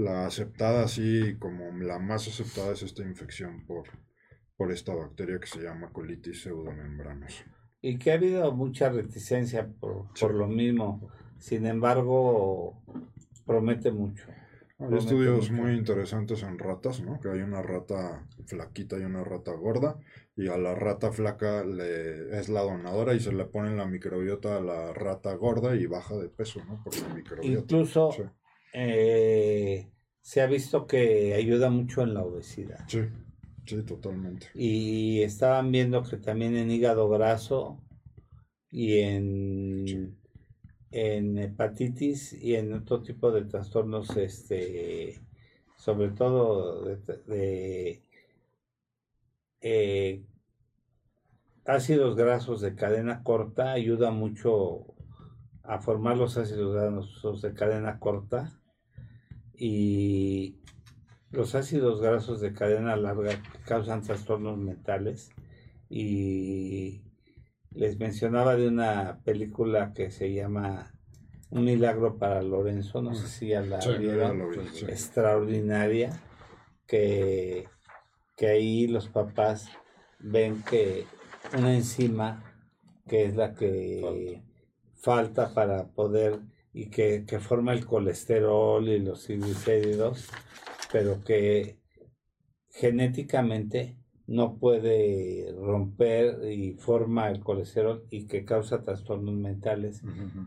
la 0.00 0.26
aceptada 0.26 0.84
así 0.84 1.36
como 1.38 1.70
la 1.78 1.98
más 1.98 2.26
aceptada 2.26 2.72
es 2.72 2.82
esta 2.82 3.02
infección 3.02 3.66
por, 3.66 3.84
por 4.56 4.72
esta 4.72 4.94
bacteria 4.94 5.38
que 5.38 5.46
se 5.46 5.62
llama 5.62 5.92
colitis 5.92 6.42
pseudomembranosa. 6.42 7.44
Y 7.82 7.98
que 7.98 8.12
ha 8.12 8.14
habido 8.14 8.52
mucha 8.52 8.90
reticencia 8.90 9.68
por, 9.80 10.08
por 10.18 10.34
lo 10.34 10.48
mismo. 10.48 11.10
Sin 11.38 11.64
embargo, 11.66 12.82
promete 13.46 13.90
mucho. 13.90 14.26
Hay 14.78 14.96
estudios 14.96 15.50
muy 15.50 15.72
interesantes 15.72 16.42
en 16.42 16.58
ratas, 16.58 17.02
¿no? 17.02 17.20
Que 17.20 17.28
hay 17.28 17.40
una 17.40 17.60
rata 17.60 18.26
flaquita 18.46 18.98
y 18.98 19.02
una 19.02 19.22
rata 19.22 19.52
gorda, 19.52 19.98
y 20.34 20.48
a 20.48 20.56
la 20.56 20.74
rata 20.74 21.12
flaca 21.12 21.64
le, 21.64 22.38
es 22.38 22.48
la 22.48 22.62
donadora 22.62 23.12
y 23.12 23.20
se 23.20 23.32
le 23.32 23.44
pone 23.44 23.76
la 23.76 23.84
microbiota 23.84 24.56
a 24.56 24.60
la 24.60 24.94
rata 24.94 25.34
gorda 25.34 25.76
y 25.76 25.84
baja 25.84 26.16
de 26.16 26.30
peso, 26.30 26.64
¿no? 26.64 26.82
Por 26.82 26.96
la 26.98 27.14
microbiota. 27.14 27.60
Incluso 27.60 28.10
eh, 28.72 29.90
se 30.20 30.40
ha 30.40 30.46
visto 30.46 30.86
que 30.86 31.34
ayuda 31.34 31.70
mucho 31.70 32.02
en 32.02 32.14
la 32.14 32.22
obesidad. 32.22 32.84
Sí, 32.88 33.00
sí, 33.66 33.82
totalmente. 33.82 34.48
Y 34.54 35.22
estaban 35.22 35.72
viendo 35.72 36.02
que 36.02 36.16
también 36.16 36.56
en 36.56 36.70
hígado 36.70 37.08
graso 37.08 37.80
y 38.70 38.98
en 38.98 40.20
en 40.90 41.38
hepatitis 41.38 42.32
y 42.32 42.56
en 42.56 42.72
otro 42.72 43.02
tipo 43.02 43.30
de 43.30 43.44
trastornos, 43.44 44.16
este, 44.16 45.20
sobre 45.76 46.10
todo 46.10 46.84
de, 46.84 48.02
eh, 49.60 50.24
ácidos 51.64 52.16
grasos 52.16 52.60
de 52.60 52.74
cadena 52.74 53.22
corta, 53.22 53.72
ayuda 53.72 54.10
mucho 54.10 54.86
a 55.62 55.78
formar 55.78 56.16
los 56.16 56.36
ácidos 56.36 56.74
grasos 56.74 57.42
de 57.42 57.54
cadena 57.54 58.00
corta 58.00 58.59
y 59.60 60.56
los 61.30 61.54
ácidos 61.54 62.00
grasos 62.00 62.40
de 62.40 62.54
cadena 62.54 62.96
larga 62.96 63.42
causan 63.66 64.02
trastornos 64.02 64.56
mentales. 64.56 65.30
Y 65.90 67.02
les 67.70 67.98
mencionaba 67.98 68.56
de 68.56 68.68
una 68.68 69.20
película 69.22 69.92
que 69.92 70.10
se 70.10 70.32
llama 70.32 70.94
Un 71.50 71.66
milagro 71.66 72.16
para 72.16 72.40
Lorenzo, 72.40 73.02
no 73.02 73.14
sé 73.14 73.28
si 73.28 73.48
ya 73.48 73.60
la 73.60 73.80
vieron, 73.98 74.40
extraordinaria, 74.88 76.10
que, 76.86 77.68
que 78.36 78.46
ahí 78.46 78.86
los 78.86 79.08
papás 79.08 79.68
ven 80.20 80.62
que 80.62 81.04
una 81.56 81.74
enzima 81.74 82.44
que 83.06 83.26
es 83.26 83.36
la 83.36 83.54
que 83.54 84.42
falta, 84.94 85.52
para 85.52 85.88
poder 85.88 86.40
y 86.72 86.90
que, 86.90 87.24
que, 87.26 87.40
forma 87.40 87.72
el 87.72 87.86
colesterol 87.86 88.88
y 88.88 89.00
los 89.00 89.24
triglicéridos, 89.24 90.28
pero 90.92 91.22
que 91.24 91.80
genéticamente 92.68 93.96
no 94.26 94.58
puede 94.58 95.52
romper 95.58 96.52
y 96.52 96.74
forma 96.74 97.28
el 97.30 97.40
colesterol 97.40 98.06
y 98.10 98.26
que 98.26 98.44
causa 98.44 98.82
trastornos 98.82 99.34
mentales 99.34 100.02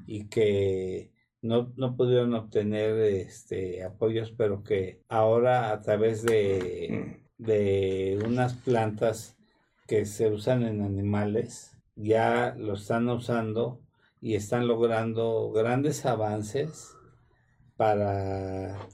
y 0.08 0.30
que 0.30 1.12
no, 1.42 1.74
no 1.76 1.98
pudieron 1.98 2.34
obtener 2.34 2.98
este 3.00 3.84
apoyos, 3.84 4.32
pero 4.32 4.64
que 4.64 5.02
ahora 5.10 5.74
a 5.74 5.82
través 5.82 6.24
de, 6.24 7.20
de 7.38 8.18
unas 8.26 8.54
plantas 8.54 9.38
que 9.86 10.06
se 10.06 10.30
usan 10.30 10.64
en 10.64 10.82
animales, 10.82 11.78
ya 11.96 12.56
lo 12.58 12.76
están 12.76 13.10
usando 13.10 13.83
y 14.24 14.36
están 14.36 14.70
logrando 14.70 15.52
grandes 15.52 16.06
avances 16.06 16.96
para 17.76 18.88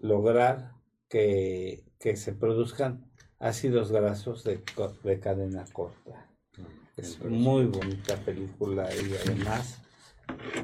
lograr 0.00 0.72
que, 1.08 1.86
que 1.98 2.14
se 2.16 2.34
produzcan 2.34 3.10
ácidos 3.38 3.90
grasos 3.90 4.44
de, 4.44 4.62
de 5.02 5.18
cadena 5.18 5.64
corta. 5.72 6.30
Es 6.98 7.24
muy 7.24 7.64
bonita 7.64 8.16
película 8.16 8.90
y 8.94 9.14
además 9.24 9.80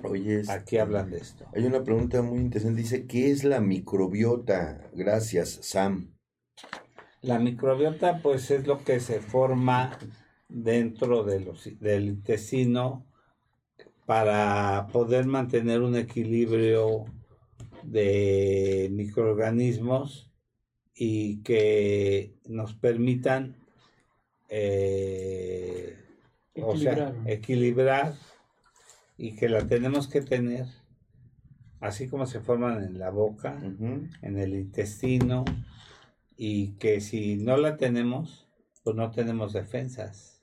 Oye, 0.02 0.42
aquí 0.50 0.76
hablan 0.76 1.10
de 1.10 1.16
esto. 1.16 1.46
Hay 1.54 1.64
una 1.64 1.82
pregunta 1.82 2.20
muy 2.20 2.38
interesante. 2.38 2.82
Dice, 2.82 3.06
¿qué 3.06 3.30
es 3.30 3.44
la 3.44 3.60
microbiota? 3.60 4.90
Gracias, 4.92 5.58
Sam. 5.62 6.14
La 7.22 7.38
microbiota, 7.38 8.20
pues, 8.22 8.50
es 8.50 8.66
lo 8.66 8.84
que 8.84 9.00
se 9.00 9.20
forma 9.20 9.98
dentro 10.48 11.24
de 11.24 11.40
los, 11.40 11.68
del 11.80 12.04
intestino 12.08 13.06
para 14.06 14.86
poder 14.92 15.26
mantener 15.26 15.82
un 15.82 15.96
equilibrio 15.96 17.04
de 17.82 18.88
microorganismos 18.92 20.30
y 20.94 21.42
que 21.42 22.38
nos 22.46 22.74
permitan 22.74 23.56
eh, 24.48 25.98
equilibrar. 26.54 27.14
equilibrar 27.26 28.14
y 29.18 29.34
que 29.34 29.48
la 29.48 29.66
tenemos 29.66 30.08
que 30.08 30.22
tener 30.22 30.66
así 31.80 32.08
como 32.08 32.26
se 32.26 32.40
forman 32.40 32.82
en 32.82 32.98
la 32.98 33.10
boca, 33.10 33.58
en 33.60 34.38
el 34.38 34.54
intestino 34.54 35.44
y 36.36 36.72
que 36.72 37.00
si 37.00 37.36
no 37.36 37.56
la 37.56 37.76
tenemos, 37.76 38.48
pues 38.82 38.96
no 38.96 39.10
tenemos 39.10 39.52
defensas. 39.52 40.42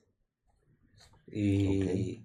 Y 1.30 2.24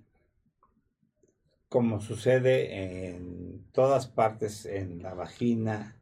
como 1.69 2.01
sucede 2.01 3.09
en 3.09 3.63
todas 3.71 4.07
partes, 4.07 4.65
en 4.65 5.03
la 5.03 5.13
vagina, 5.13 6.01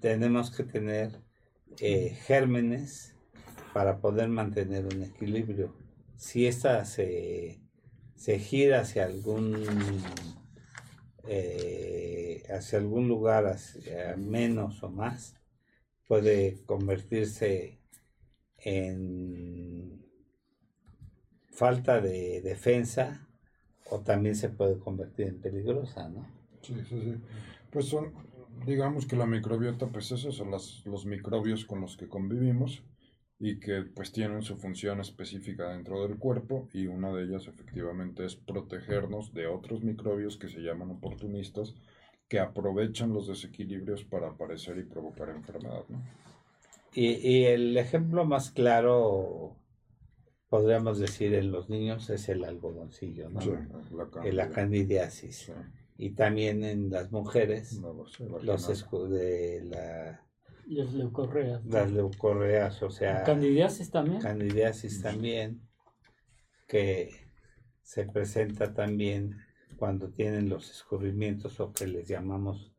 tenemos 0.00 0.50
que 0.50 0.64
tener 0.64 1.20
eh, 1.78 2.16
gérmenes 2.26 3.14
para 3.74 4.00
poder 4.00 4.28
mantener 4.28 4.86
un 4.86 5.02
equilibrio. 5.02 5.74
Si 6.16 6.46
esta 6.46 6.84
se, 6.86 7.60
gira 8.16 8.80
hacia 8.80 9.04
algún 9.04 9.62
eh, 11.28 12.42
hacia 12.50 12.78
algún 12.78 13.08
lugar 13.08 13.46
hacia 13.46 14.16
menos 14.16 14.82
o 14.82 14.90
más, 14.90 15.34
puede 16.06 16.62
convertirse 16.64 17.78
en 18.56 20.02
falta 21.50 22.00
de 22.00 22.40
defensa 22.40 23.28
o 23.92 24.00
también 24.00 24.34
se 24.34 24.48
puede 24.48 24.78
convertir 24.78 25.28
en 25.28 25.40
peligrosa, 25.40 26.08
¿no? 26.08 26.26
Sí, 26.62 26.74
sí, 26.88 27.00
sí. 27.00 27.16
Pues 27.70 27.86
son, 27.86 28.12
digamos 28.66 29.06
que 29.06 29.16
la 29.16 29.26
microbiota, 29.26 29.86
pues 29.88 30.10
esos 30.12 30.36
son 30.36 30.50
los 30.50 31.06
microbios 31.06 31.64
con 31.64 31.80
los 31.80 31.96
que 31.96 32.08
convivimos 32.08 32.82
y 33.38 33.58
que 33.58 33.82
pues 33.82 34.12
tienen 34.12 34.42
su 34.42 34.56
función 34.56 35.00
específica 35.00 35.72
dentro 35.72 36.06
del 36.06 36.16
cuerpo 36.16 36.68
y 36.72 36.86
una 36.86 37.12
de 37.12 37.24
ellas 37.24 37.48
efectivamente 37.48 38.24
es 38.24 38.36
protegernos 38.36 39.34
de 39.34 39.48
otros 39.48 39.82
microbios 39.82 40.36
que 40.36 40.48
se 40.48 40.60
llaman 40.60 40.90
oportunistas 40.90 41.74
que 42.28 42.38
aprovechan 42.38 43.12
los 43.12 43.26
desequilibrios 43.26 44.04
para 44.04 44.28
aparecer 44.28 44.78
y 44.78 44.84
provocar 44.84 45.28
enfermedad. 45.30 45.84
¿no? 45.88 46.00
Y, 46.94 47.44
el 47.44 47.76
ejemplo 47.76 48.24
más 48.24 48.50
claro, 48.52 49.56
podríamos 50.52 50.98
decir, 50.98 51.32
en 51.32 51.50
los 51.50 51.70
niños 51.70 52.10
es 52.10 52.28
el 52.28 52.44
algodoncillo, 52.44 53.30
¿no? 53.30 53.40
la, 54.20 54.50
candidiasis. 54.50 55.50
Y 55.96 56.10
también 56.10 56.62
en 56.62 56.90
las 56.90 57.10
mujeres, 57.10 57.80
los 58.42 58.68
de 59.08 59.62
la... 59.64 60.20
Las 60.66 60.92
leucorreas. 60.92 61.64
Las 61.64 61.90
leucorreas, 61.90 62.82
o 62.82 62.90
sea... 62.90 63.22
Candidiasis 63.22 63.90
también. 63.90 64.20
Candidiasis 64.20 65.00
también, 65.00 65.62
que 66.68 67.08
se 67.82 68.04
presenta 68.04 68.74
también 68.74 69.38
cuando 69.78 70.10
tienen 70.10 70.50
los 70.50 70.70
escurrimientos 70.70 71.60
o 71.60 71.72
que 71.72 71.86
les 71.86 72.06
llamamos 72.06 72.71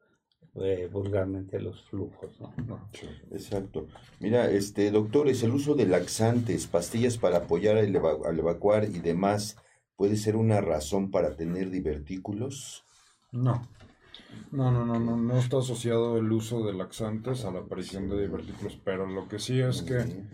eh, 0.56 0.88
vulgarmente 0.92 1.60
los 1.60 1.84
flujos. 1.90 2.40
¿no? 2.40 2.90
Exacto. 3.32 3.88
Mira, 4.20 4.50
este 4.52 4.92
doctores, 4.92 5.42
el 5.44 5.52
uso 5.52 5.76
de 5.76 5.88
laxantes, 5.88 6.68
pastillas 6.68 7.18
para 7.18 7.38
apoyar 7.38 7.78
al, 7.78 7.96
evacuar 8.40 8.86
y 8.86 9.00
demás, 9.00 9.58
¿puede 9.96 10.16
ser 10.16 10.36
una 10.36 10.62
razón 10.62 11.10
para 11.10 11.36
tener 11.36 11.70
divertículos? 11.70 12.86
No. 13.32 13.68
No, 14.52 14.72
no, 14.72 14.86
no, 14.86 15.00
no, 15.00 15.18
no 15.18 15.38
está 15.38 15.58
asociado 15.58 16.18
el 16.18 16.32
uso 16.32 16.66
de 16.66 16.74
laxantes 16.74 17.46
a 17.46 17.52
la 17.52 17.60
aparición 17.60 18.10
de 18.10 18.22
divertículos, 18.22 18.80
pero 18.84 19.08
lo 19.08 19.28
que 19.28 19.40
sí 19.40 19.60
es 19.60 19.84
que 19.84 20.26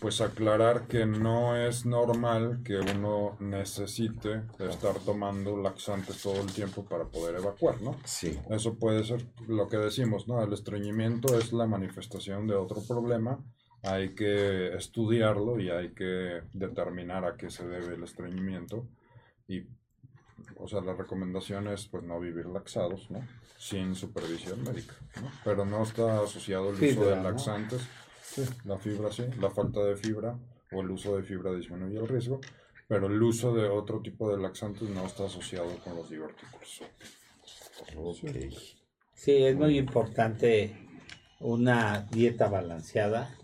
pues 0.00 0.22
aclarar 0.22 0.86
que 0.86 1.04
no 1.04 1.56
es 1.56 1.84
normal 1.84 2.60
que 2.64 2.78
uno 2.78 3.36
necesite 3.38 4.44
estar 4.58 4.98
tomando 5.00 5.58
laxantes 5.58 6.22
todo 6.22 6.40
el 6.40 6.50
tiempo 6.50 6.84
para 6.86 7.04
poder 7.04 7.36
evacuar, 7.36 7.82
¿no? 7.82 7.98
Sí. 8.04 8.38
Eso 8.48 8.74
puede 8.78 9.04
ser 9.04 9.26
lo 9.46 9.68
que 9.68 9.76
decimos, 9.76 10.26
¿no? 10.26 10.42
El 10.42 10.54
estreñimiento 10.54 11.38
es 11.38 11.52
la 11.52 11.66
manifestación 11.66 12.46
de 12.46 12.54
otro 12.54 12.82
problema. 12.82 13.38
Hay 13.82 14.14
que 14.14 14.74
estudiarlo 14.74 15.60
y 15.60 15.70
hay 15.70 15.92
que 15.92 16.42
determinar 16.54 17.26
a 17.26 17.36
qué 17.36 17.50
se 17.50 17.66
debe 17.66 17.94
el 17.94 18.02
estreñimiento. 18.02 18.86
Y, 19.48 19.66
o 20.56 20.66
sea, 20.66 20.80
la 20.80 20.94
recomendación 20.94 21.68
es, 21.68 21.86
pues, 21.88 22.04
no 22.04 22.18
vivir 22.20 22.46
laxados, 22.46 23.10
¿no? 23.10 23.20
Sin 23.58 23.94
supervisión 23.94 24.62
médica, 24.62 24.94
¿no? 25.20 25.30
Pero 25.44 25.66
no 25.66 25.82
está 25.82 26.22
asociado 26.22 26.70
el 26.70 26.82
uso 26.82 27.04
de 27.04 27.22
laxantes. 27.22 27.82
Sí, 28.32 28.44
la 28.64 28.78
fibra 28.78 29.10
sí, 29.10 29.24
la 29.40 29.50
falta 29.50 29.80
de 29.82 29.96
fibra 29.96 30.38
o 30.70 30.80
el 30.80 30.90
uso 30.92 31.16
de 31.16 31.24
fibra 31.24 31.52
disminuye 31.52 31.98
el 31.98 32.06
riesgo, 32.06 32.40
pero 32.86 33.08
el 33.08 33.20
uso 33.20 33.52
de 33.52 33.68
otro 33.68 34.00
tipo 34.00 34.30
de 34.30 34.40
laxantes 34.40 34.88
no 34.88 35.04
está 35.04 35.24
asociado 35.24 35.76
con 35.82 35.96
los 35.96 36.08
divertículos. 36.08 36.82
Sí, 39.14 39.32
es 39.32 39.56
muy 39.56 39.76
importante 39.76 40.76
una 41.40 42.02
dieta 42.12 42.48
balanceada, 42.48 43.36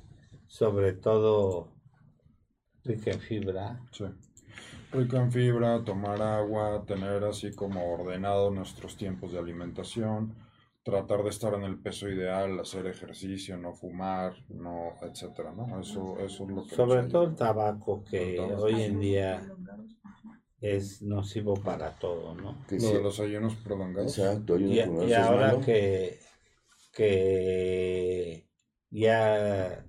sobre 0.46 0.92
todo 0.92 1.72
rica 2.84 3.10
en 3.10 3.20
fibra. 3.20 3.80
Sí. 3.90 4.04
Rica 4.92 5.20
en 5.20 5.32
fibra, 5.32 5.82
tomar 5.84 6.22
agua, 6.22 6.84
tener 6.86 7.24
así 7.24 7.52
como 7.52 7.92
ordenado 7.92 8.52
nuestros 8.52 8.96
tiempos 8.96 9.32
de 9.32 9.40
alimentación, 9.40 10.32
tratar 10.86 11.24
de 11.24 11.30
estar 11.30 11.52
en 11.54 11.64
el 11.64 11.80
peso 11.80 12.08
ideal, 12.08 12.60
hacer 12.60 12.86
ejercicio, 12.86 13.58
no 13.58 13.74
fumar, 13.74 14.34
no, 14.48 14.92
etcétera, 15.02 15.50
¿no? 15.50 15.80
Eso, 15.80 16.16
eso 16.20 16.44
es 16.44 16.50
lo 16.50 16.64
que... 16.64 16.76
Sobre 16.76 17.02
todo 17.08 17.24
el 17.24 17.34
tabaco, 17.34 18.04
que 18.04 18.38
hoy 18.38 18.82
en 18.82 19.00
día 19.00 19.52
es 20.60 21.02
nocivo 21.02 21.54
para 21.54 21.98
todo, 21.98 22.36
¿no? 22.36 22.64
Que 22.68 22.78
lo 22.78 22.88
de 22.88 23.02
los 23.02 23.18
ayunos 23.18 23.56
prolongados. 23.56 24.16
Exacto, 24.16 24.56
y, 24.60 24.74
y 24.74 25.12
ahora 25.12 25.58
que, 25.58 26.20
que 26.92 28.48
ya 28.88 29.84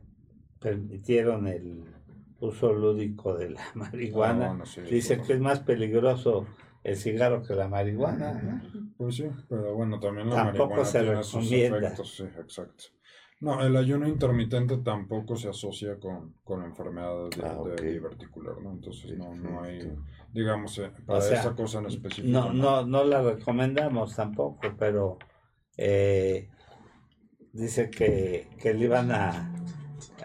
permitieron 0.59 1.45
el 1.45 1.93
uso 2.39 2.73
lúdico 2.73 3.35
de 3.35 3.51
la 3.51 3.61
marihuana, 3.75 4.59
ah, 4.59 4.81
dicen 4.89 5.21
que 5.21 5.33
es 5.33 5.39
más 5.39 5.59
peligroso 5.59 6.47
el 6.83 6.97
cigarro 6.97 7.43
que 7.43 7.53
la 7.53 7.67
marihuana. 7.67 8.63
Pues 8.97 9.15
sí, 9.15 9.29
pero 9.47 9.75
bueno, 9.75 9.99
también 9.99 10.29
la 10.29 10.45
marihuana 10.45 10.83
tiene 10.83 11.23
sus 11.23 11.51
efectos, 11.51 12.15
sí, 12.17 12.23
exacto. 12.23 12.85
No, 13.39 13.61
el 13.63 13.75
ayuno 13.77 14.07
intermitente 14.07 14.77
tampoco 14.77 15.35
se 15.35 15.49
asocia 15.49 15.99
con, 15.99 16.33
con 16.43 16.63
enfermedades 16.63 17.37
de, 17.37 17.45
ah, 17.45 17.59
diverticular, 17.79 18.59
¿no? 18.59 18.71
Entonces 18.71 19.15
no, 19.15 19.35
no 19.35 19.61
hay, 19.61 19.95
digamos, 20.33 20.79
eh, 20.79 20.91
para 21.05 21.19
esa 21.19 21.55
cosa 21.55 21.77
en 21.77 21.85
específico. 21.85 22.27
No, 22.27 22.51
no, 22.51 22.83
no 22.83 23.03
la 23.03 23.21
recomendamos 23.21 24.15
tampoco, 24.15 24.61
pero 24.79 25.19
eh, 25.77 26.49
dice 27.53 27.91
que, 27.91 28.49
que 28.59 28.73
le 28.73 28.85
iban 28.85 29.11
a, 29.11 29.53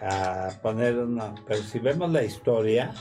a 0.01 0.49
poner 0.63 0.97
una... 0.97 1.35
Pero 1.45 1.61
si 1.61 1.77
vemos 1.77 2.11
la 2.11 2.23
historia, 2.23 2.91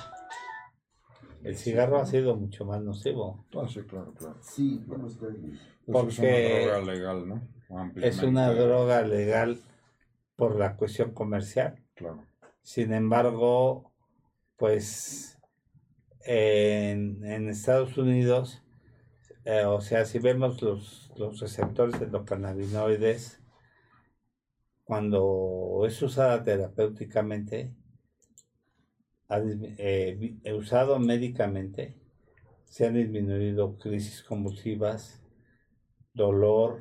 el 1.45 1.57
cigarro 1.57 1.99
ha 1.99 2.07
sido 2.07 2.37
mucho 2.37 2.65
más 2.65 2.83
nocivo. 2.83 3.45
Ah, 3.57 3.67
sí, 3.69 3.81
claro, 3.83 4.15
claro. 4.15 4.37
Sí, 4.41 4.85
Porque 5.87 6.09
es 6.11 6.19
una 6.19 6.61
droga 6.61 6.93
legal, 6.93 7.29
¿no? 7.29 7.49
Es 7.97 8.23
una 8.23 8.53
droga 8.53 9.03
legal 9.03 9.61
por 10.37 10.57
la 10.57 10.77
cuestión 10.77 11.13
comercial. 11.13 11.83
Claro. 11.95 12.25
Sin 12.63 12.93
embargo, 12.93 13.93
pues 14.57 15.39
en, 16.25 17.49
Estados 17.49 17.97
Unidos, 17.99 18.63
eh, 19.45 19.65
o 19.65 19.81
sea, 19.81 20.05
si 20.05 20.19
vemos 20.19 20.63
los, 20.63 21.13
los 21.17 21.41
receptores 21.41 22.01
endocannabinoides, 22.01 23.43
cuando 24.85 25.85
es 25.87 26.01
usada 26.03 26.45
terapéuticamente, 26.45 27.73
eh, 29.41 30.37
usado 30.55 30.99
médicamente, 30.99 31.95
se 32.65 32.87
han 32.87 32.95
disminuido 32.95 33.79
crisis 33.79 34.23
convulsivas, 34.23 35.23
dolor, 36.15 36.81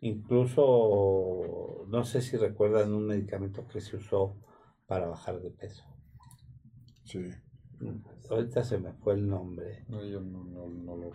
incluso, 0.00 1.86
no 1.88 2.04
sé 2.04 2.22
si 2.22 2.36
recuerdan 2.36 2.94
un 2.94 3.06
medicamento 3.06 3.66
que 3.68 3.80
se 3.80 3.96
usó 3.96 4.36
para 4.86 5.06
bajar 5.06 5.40
de 5.40 5.50
peso. 5.50 5.84
Sí. 7.04 7.30
Ahorita 8.28 8.62
se 8.62 8.78
me 8.78 8.92
fue 8.92 9.14
el 9.14 9.26
nombre. 9.28 9.84
No, 9.88 10.04
yo 10.04 10.20
no, 10.20 10.44
no, 10.44 10.68
no 10.68 10.96
lo... 10.96 11.12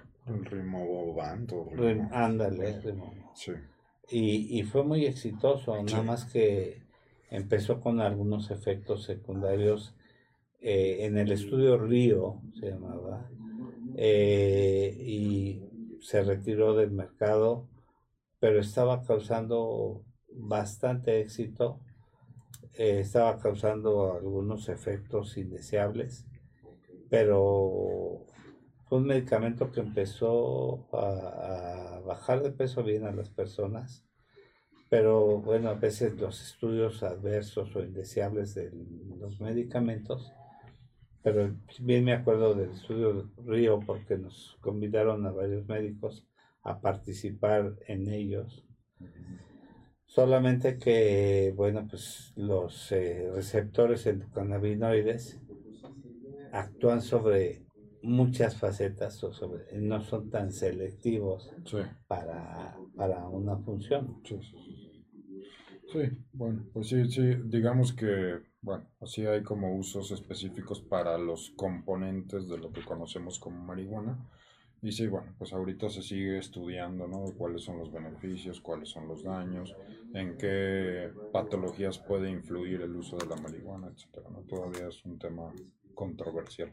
Ándale, 2.11 2.81
Sí. 3.33 3.51
Y, 4.09 4.59
y 4.59 4.63
fue 4.63 4.83
muy 4.83 5.05
exitoso, 5.05 5.81
nada 5.83 6.03
más 6.03 6.25
que 6.25 6.84
empezó 7.29 7.81
con 7.81 8.01
algunos 8.01 8.51
efectos 8.51 9.03
secundarios 9.03 9.95
eh, 10.61 11.05
en 11.05 11.17
el 11.17 11.31
estudio 11.31 11.77
Río, 11.77 12.41
se 12.59 12.71
llamaba, 12.71 13.29
eh, 13.95 14.95
y 14.99 15.61
se 16.01 16.23
retiró 16.23 16.75
del 16.75 16.91
mercado, 16.91 17.67
pero 18.39 18.59
estaba 18.59 19.03
causando 19.03 20.03
bastante 20.29 21.21
éxito, 21.21 21.79
eh, 22.73 22.99
estaba 22.99 23.37
causando 23.37 24.13
algunos 24.13 24.69
efectos 24.69 25.37
indeseables, 25.37 26.25
pero 27.09 28.25
fue 28.87 28.97
un 28.97 29.05
medicamento 29.05 29.71
que 29.71 29.79
empezó 29.81 30.87
a, 30.93 31.97
a 31.97 31.99
bajar 32.01 32.43
de 32.43 32.51
peso 32.51 32.83
bien 32.83 33.05
a 33.05 33.11
las 33.11 33.29
personas 33.29 34.03
pero 34.97 35.41
bueno, 35.41 35.71
a 35.71 35.73
veces 35.73 36.17
los 36.21 36.41
estudios 36.41 37.03
adversos 37.03 37.75
o 37.75 37.83
indeseables 37.83 38.55
de 38.55 38.71
los 39.19 39.41
medicamentos, 39.41 40.31
pero 41.21 41.53
bien 41.81 42.05
me 42.05 42.13
acuerdo 42.13 42.55
del 42.55 42.69
estudio 42.69 43.29
Río 43.45 43.81
porque 43.85 44.17
nos 44.17 44.57
convidaron 44.61 45.25
a 45.25 45.31
varios 45.31 45.67
médicos 45.67 46.25
a 46.63 46.79
participar 46.79 47.75
en 47.87 48.07
ellos. 48.07 48.63
Solamente 50.05 50.77
que, 50.77 51.51
bueno, 51.57 51.85
pues 51.89 52.31
los 52.37 52.89
eh, 52.93 53.29
receptores 53.35 54.07
endocannabinoides 54.07 55.41
actúan 56.53 57.01
sobre 57.01 57.65
muchas 58.01 58.55
facetas 58.55 59.21
o 59.25 59.33
sobre, 59.33 59.77
no 59.77 59.99
son 59.99 60.29
tan 60.29 60.53
selectivos 60.53 61.51
para, 62.07 62.77
para 62.95 63.27
una 63.27 63.57
función. 63.57 64.21
Sí, 64.23 64.39
bueno, 66.33 66.65
pues 66.73 66.89
sí, 66.89 67.09
sí, 67.09 67.35
digamos 67.45 67.93
que, 67.93 68.39
bueno, 68.61 68.85
así 68.99 69.25
hay 69.25 69.43
como 69.43 69.75
usos 69.75 70.11
específicos 70.11 70.81
para 70.81 71.17
los 71.17 71.51
componentes 71.55 72.47
de 72.47 72.57
lo 72.57 72.71
que 72.71 72.83
conocemos 72.83 73.39
como 73.39 73.63
marihuana. 73.63 74.17
Y 74.81 74.91
sí, 74.91 75.07
bueno, 75.07 75.33
pues 75.37 75.53
ahorita 75.53 75.89
se 75.89 76.01
sigue 76.01 76.37
estudiando, 76.37 77.07
¿no? 77.07 77.25
Cuáles 77.37 77.63
son 77.63 77.79
los 77.79 77.91
beneficios, 77.91 78.61
cuáles 78.61 78.89
son 78.89 79.07
los 79.07 79.23
daños, 79.23 79.75
en 80.13 80.37
qué 80.37 81.11
patologías 81.31 81.97
puede 81.97 82.29
influir 82.29 82.81
el 82.81 82.95
uso 82.95 83.17
de 83.17 83.25
la 83.25 83.35
marihuana, 83.35 83.87
etcétera, 83.87 84.29
¿no? 84.29 84.41
Todavía 84.41 84.87
es 84.87 85.03
un 85.05 85.17
tema 85.17 85.51
controversial. 85.95 86.71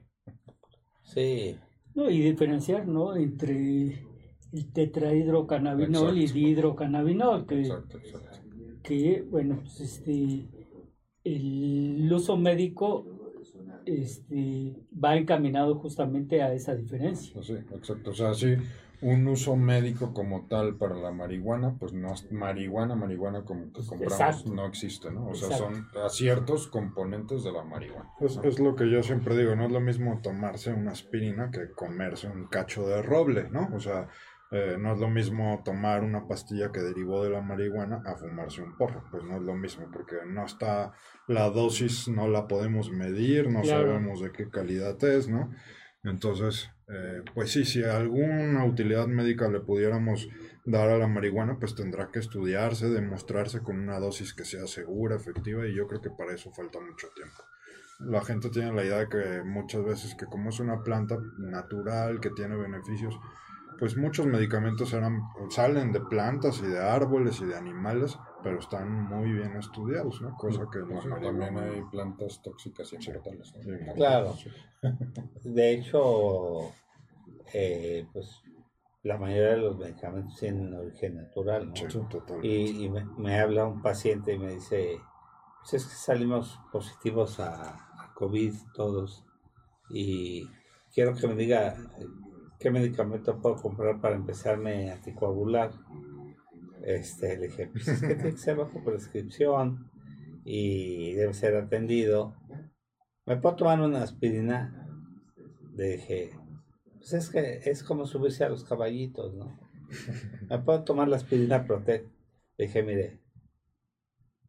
Sí. 1.05 1.57
No, 1.95 2.11
y 2.11 2.21
diferenciar, 2.21 2.87
¿no? 2.87 3.17
Entre 3.17 4.05
el 4.53 4.73
tetrahidrocannabinol 4.75 6.19
y 6.19 6.27
dihidrocannabinol, 6.27 7.47
que 7.47 7.61
exacto, 7.61 7.99
exacto 7.99 8.42
que, 8.83 9.25
bueno, 9.31 9.59
pues 9.61 9.81
este, 9.81 10.47
el 11.25 12.13
uso 12.13 12.37
médico 12.37 13.07
este, 13.87 14.77
va 14.93 15.17
encaminado 15.17 15.77
justamente 15.77 16.43
a 16.43 16.53
esa 16.53 16.75
diferencia. 16.75 17.43
Sí, 17.43 17.55
exacto. 17.55 18.11
O 18.11 18.15
sea, 18.15 18.35
sí, 18.35 18.57
un 19.03 19.27
uso 19.27 19.57
médico 19.57 20.15
como 20.15 20.47
tal 20.47 20.77
para 20.77 20.95
la 20.95 21.11
marihuana, 21.11 21.77
pues 21.79 21.93
no 21.93 22.15
marihuana, 22.31 22.95
marihuana 22.95 23.45
como 23.45 23.73
que 23.73 23.85
compramos 23.85 24.47
no 24.47 24.67
existe, 24.67 25.11
¿no? 25.11 25.27
O 25.27 25.35
sea, 25.35 25.57
son 25.57 25.89
ciertos 26.09 26.69
componentes 26.69 27.43
de 27.43 27.53
la 27.53 27.65
marihuana. 27.65 28.11
Es, 28.21 28.39
es, 28.45 28.61
lo 28.61 28.77
que 28.77 28.89
yo 28.89 29.03
siempre 29.03 29.37
digo, 29.37 29.57
no 29.57 29.67
es 29.67 29.73
lo 29.73 29.81
mismo 29.81 30.21
tomarse 30.23 30.73
una 30.73 30.93
aspirina 30.93 31.51
que 31.51 31.73
comerse 31.73 32.29
un 32.29 32.47
cacho 32.47 32.87
de 32.87 33.03
roble, 33.03 33.49
¿no? 33.51 33.69
O 33.75 33.81
sea, 33.81 34.09
eh, 34.55 34.77
no 34.79 34.93
es 34.93 35.01
lo 35.01 35.09
mismo 35.09 35.63
tomar 35.65 36.05
una 36.05 36.29
pastilla 36.29 36.71
que 36.71 36.81
derivó 36.83 37.25
de 37.25 37.31
la 37.31 37.41
marihuana 37.41 38.03
a 38.05 38.17
fumarse 38.17 38.61
un 38.61 38.77
porro, 38.77 39.03
pues 39.11 39.25
no 39.25 39.37
es 39.37 39.43
lo 39.43 39.55
mismo, 39.55 39.89
porque 39.91 40.17
no 40.27 40.45
está, 40.45 40.93
la 41.27 41.49
dosis 41.49 42.09
no 42.09 42.29
la 42.29 42.47
podemos 42.47 42.91
medir, 42.91 43.49
no 43.51 43.65
sabemos 43.65 44.21
de 44.21 44.31
qué 44.31 44.51
calidad 44.51 45.03
es, 45.05 45.27
¿no? 45.27 45.51
Entonces, 46.05 46.71
eh, 46.89 47.23
pues 47.35 47.51
sí, 47.51 47.65
si 47.65 47.83
alguna 47.83 48.67
utilidad 48.67 49.07
médica 49.07 49.49
le 49.49 49.61
pudiéramos 49.61 50.29
dar 50.67 50.91
a 50.91 50.99
la 50.99 51.09
marihuana, 51.09 51.59
pues 51.59 51.75
tendrá 51.75 52.11
que 52.11 52.19
estudiarse, 52.19 52.91
demostrarse 52.91 53.61
con 53.61 53.79
una 53.79 53.99
dosis 54.01 54.35
que 54.35 54.45
sea 54.45 54.67
segura, 54.67 55.17
efectiva, 55.17 55.67
y 55.67 55.75
yo 55.75 55.87
creo 55.87 56.03
que 56.03 56.11
para 56.11 56.35
eso 56.35 56.53
falta 56.53 56.79
mucho 56.79 57.09
tiempo. 57.17 57.43
La 58.01 58.21
gente 58.21 58.51
tiene 58.51 58.75
la 58.75 58.85
idea 58.85 58.99
de 58.99 59.09
que 59.09 59.43
muchas 59.45 59.83
veces 59.83 60.15
que 60.15 60.27
como 60.27 60.51
es 60.51 60.61
una 60.61 60.83
planta 60.83 61.17
natural, 61.39 62.21
que 62.21 62.31
tiene 62.31 62.57
beneficios, 62.57 63.19
pues 63.83 63.97
muchos 63.97 64.27
medicamentos 64.27 64.93
eran, 64.93 65.23
salen 65.51 65.91
de 65.91 65.99
plantas 65.99 66.61
y 66.61 66.69
de 66.69 66.79
árboles 66.79 67.41
y 67.41 67.47
de 67.47 67.57
animales, 67.57 68.17
pero 68.41 68.61
están 68.61 69.07
muy 69.07 69.33
bien 69.33 69.57
estudiados, 69.57 70.23
¿no? 70.23 70.37
Cosa 70.37 70.69
que 70.73 70.79
pues 70.89 71.03
también 71.03 71.59
hay 71.59 71.83
plantas 71.91 72.41
tóxicas 72.43 72.93
y 72.93 73.05
inmortales. 73.05 73.53
Claro. 73.97 74.37
De 75.43 75.73
hecho, 75.73 76.71
eh, 77.53 78.07
pues 78.13 78.41
la 79.03 79.19
mayoría 79.19 79.51
de 79.51 79.57
los 79.57 79.77
medicamentos 79.77 80.39
tienen 80.39 80.73
origen 80.75 81.17
natural, 81.17 81.71
¿no? 81.71 81.75
Sí, 81.75 81.99
y, 82.45 82.85
y 82.85 82.89
me, 82.89 83.41
habla 83.41 83.67
un 83.67 83.83
paciente 83.83 84.35
y 84.35 84.39
me 84.39 84.53
dice, 84.53 85.01
pues 85.59 85.75
es 85.75 85.87
que 85.87 85.97
salimos 85.97 86.61
positivos 86.71 87.41
a, 87.41 87.73
a 87.73 88.15
COVID 88.15 88.55
todos 88.75 89.25
y 89.91 90.49
quiero 90.95 91.17
que 91.17 91.27
me 91.27 91.35
diga 91.35 91.75
¿qué 92.63 92.71
medicamento 92.71 93.41
puedo 93.41 93.57
comprar 93.57 94.01
para 94.01 94.15
empezarme 94.15 94.91
a 94.91 94.95
anticoagular? 94.95 95.73
Este, 96.85 97.37
le 97.37 97.49
dije, 97.49 97.67
pues 97.67 97.89
es 97.89 98.01
que 98.01 98.15
tiene 98.15 98.31
que 98.31 98.39
ser 98.39 98.57
bajo 98.57 98.85
prescripción 98.85 99.91
y 100.45 101.13
debe 101.15 101.35
ser 101.35 101.57
atendido. 101.57 102.37
¿Me 103.27 103.37
puedo 103.37 103.57
tomar 103.57 103.81
una 103.81 104.03
aspirina? 104.03 104.89
Le 105.75 105.97
dije, 105.97 106.39
pues 106.99 107.13
es 107.15 107.31
que 107.31 107.61
es 107.65 107.83
como 107.83 108.07
subirse 108.07 108.45
a 108.45 108.49
los 108.49 108.65
caballitos, 108.65 109.35
¿no? 109.35 109.59
¿Me 110.49 110.59
puedo 110.61 110.85
tomar 110.85 111.09
la 111.09 111.17
aspirina 111.17 111.67
Protect? 111.67 112.11
Le 112.59 112.67
dije, 112.67 112.83
mire, 112.83 113.21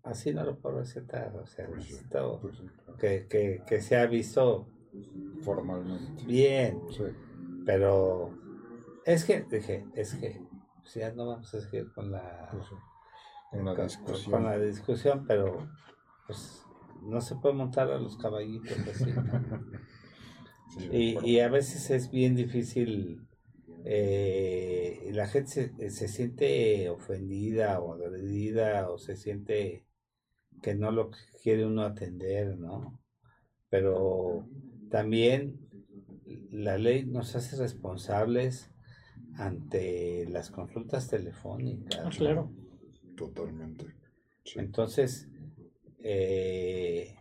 así 0.04 0.34
no 0.34 0.44
lo 0.44 0.60
puedo 0.60 0.80
recetar, 0.80 1.36
o 1.36 1.48
sea, 1.48 1.66
pues 1.68 1.80
necesito 1.80 2.40
pues 2.42 2.62
que, 3.00 3.28
que, 3.28 3.64
que 3.68 3.82
sea 3.82 4.06
visto 4.06 4.68
formalmente. 5.42 6.24
Bien. 6.26 6.80
Sí. 6.92 7.04
Pero 7.66 8.32
es 9.06 9.26
que, 9.26 9.42
dije, 9.50 9.86
es 9.96 10.16
que, 10.16 10.42
pues 10.82 10.94
ya 10.96 11.12
no 11.14 11.28
vamos 11.28 11.54
a 11.54 11.62
seguir 11.62 11.92
con 11.94 12.12
la, 12.12 12.50
con 13.52 13.66
la 13.66 13.76
discusión. 13.84 14.32
Con 14.32 14.44
la 14.46 14.60
discusión, 14.60 15.26
pero 15.28 15.68
pues 16.28 16.64
no 17.02 17.22
se 17.22 17.36
puede 17.36 17.56
montar 17.56 17.92
a 17.92 17.98
los 17.98 18.18
caballitos 18.18 18.78
así. 18.88 19.12
y, 20.92 21.18
y, 21.26 21.40
a 21.40 21.50
veces 21.50 21.90
es 21.92 22.12
bien 22.12 22.36
difícil, 22.36 23.28
eh, 23.86 25.10
la 25.14 25.28
gente 25.28 25.50
se, 25.50 25.90
se, 25.90 26.08
siente 26.08 26.90
ofendida 26.90 27.80
o 27.80 27.94
agredida 27.94 28.90
o 28.90 28.98
se 28.98 29.16
siente 29.16 29.86
que 30.62 30.76
no 30.76 30.92
lo 30.92 31.12
quiere 31.42 31.66
uno 31.66 31.84
atender, 31.84 32.58
¿no? 32.58 33.00
Pero 33.70 34.48
también 34.90 35.63
la 36.54 36.78
ley 36.78 37.04
nos 37.04 37.36
hace 37.36 37.56
responsables 37.56 38.70
ante 39.36 40.28
las 40.30 40.52
consultas 40.52 41.08
telefónicas. 41.08 42.00
Ah, 42.06 42.10
claro. 42.16 42.52
Totalmente. 43.18 43.88
Entonces, 44.56 45.28
eh, 46.00 47.16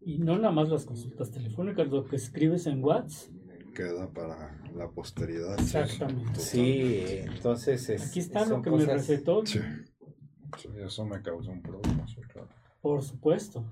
y 0.00 0.18
no 0.18 0.36
nada 0.36 0.52
más 0.52 0.68
las 0.68 0.84
consultas 0.84 1.30
telefónicas, 1.30 1.88
lo 1.88 2.04
que 2.04 2.16
escribes 2.16 2.66
en 2.66 2.82
WhatsApp. 2.82 3.32
Queda 3.72 4.12
para 4.12 4.60
la 4.74 4.90
posteridad. 4.90 5.58
Exactamente. 5.60 6.40
Sí, 6.40 7.02
entonces... 7.22 7.88
Aquí 8.08 8.18
está 8.18 8.46
lo 8.46 8.62
que 8.62 8.70
me 8.70 8.84
recetó. 8.84 9.46
Sí. 9.46 9.60
eso 10.84 11.04
me 11.04 11.22
causó 11.22 11.52
un 11.52 11.62
problema, 11.62 12.04
claro. 12.32 12.48
Por 12.86 13.02
supuesto. 13.02 13.64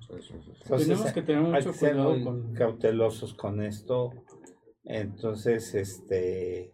Tenemos 0.76 1.12
que 1.12 1.22
tener 1.22 1.42
mucho 1.42 1.72
cuidado 1.72 2.24
con... 2.24 2.52
cautelosos 2.52 3.32
con 3.32 3.62
esto. 3.62 4.12
Entonces, 4.82 5.72
este, 5.76 6.72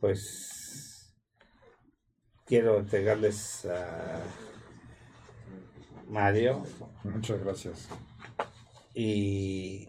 pues, 0.00 1.14
quiero 2.44 2.80
entregarles 2.80 3.64
a 3.66 4.20
Mario. 6.08 6.64
Muchas 7.04 7.38
gracias. 7.44 7.88
Y 8.92 9.88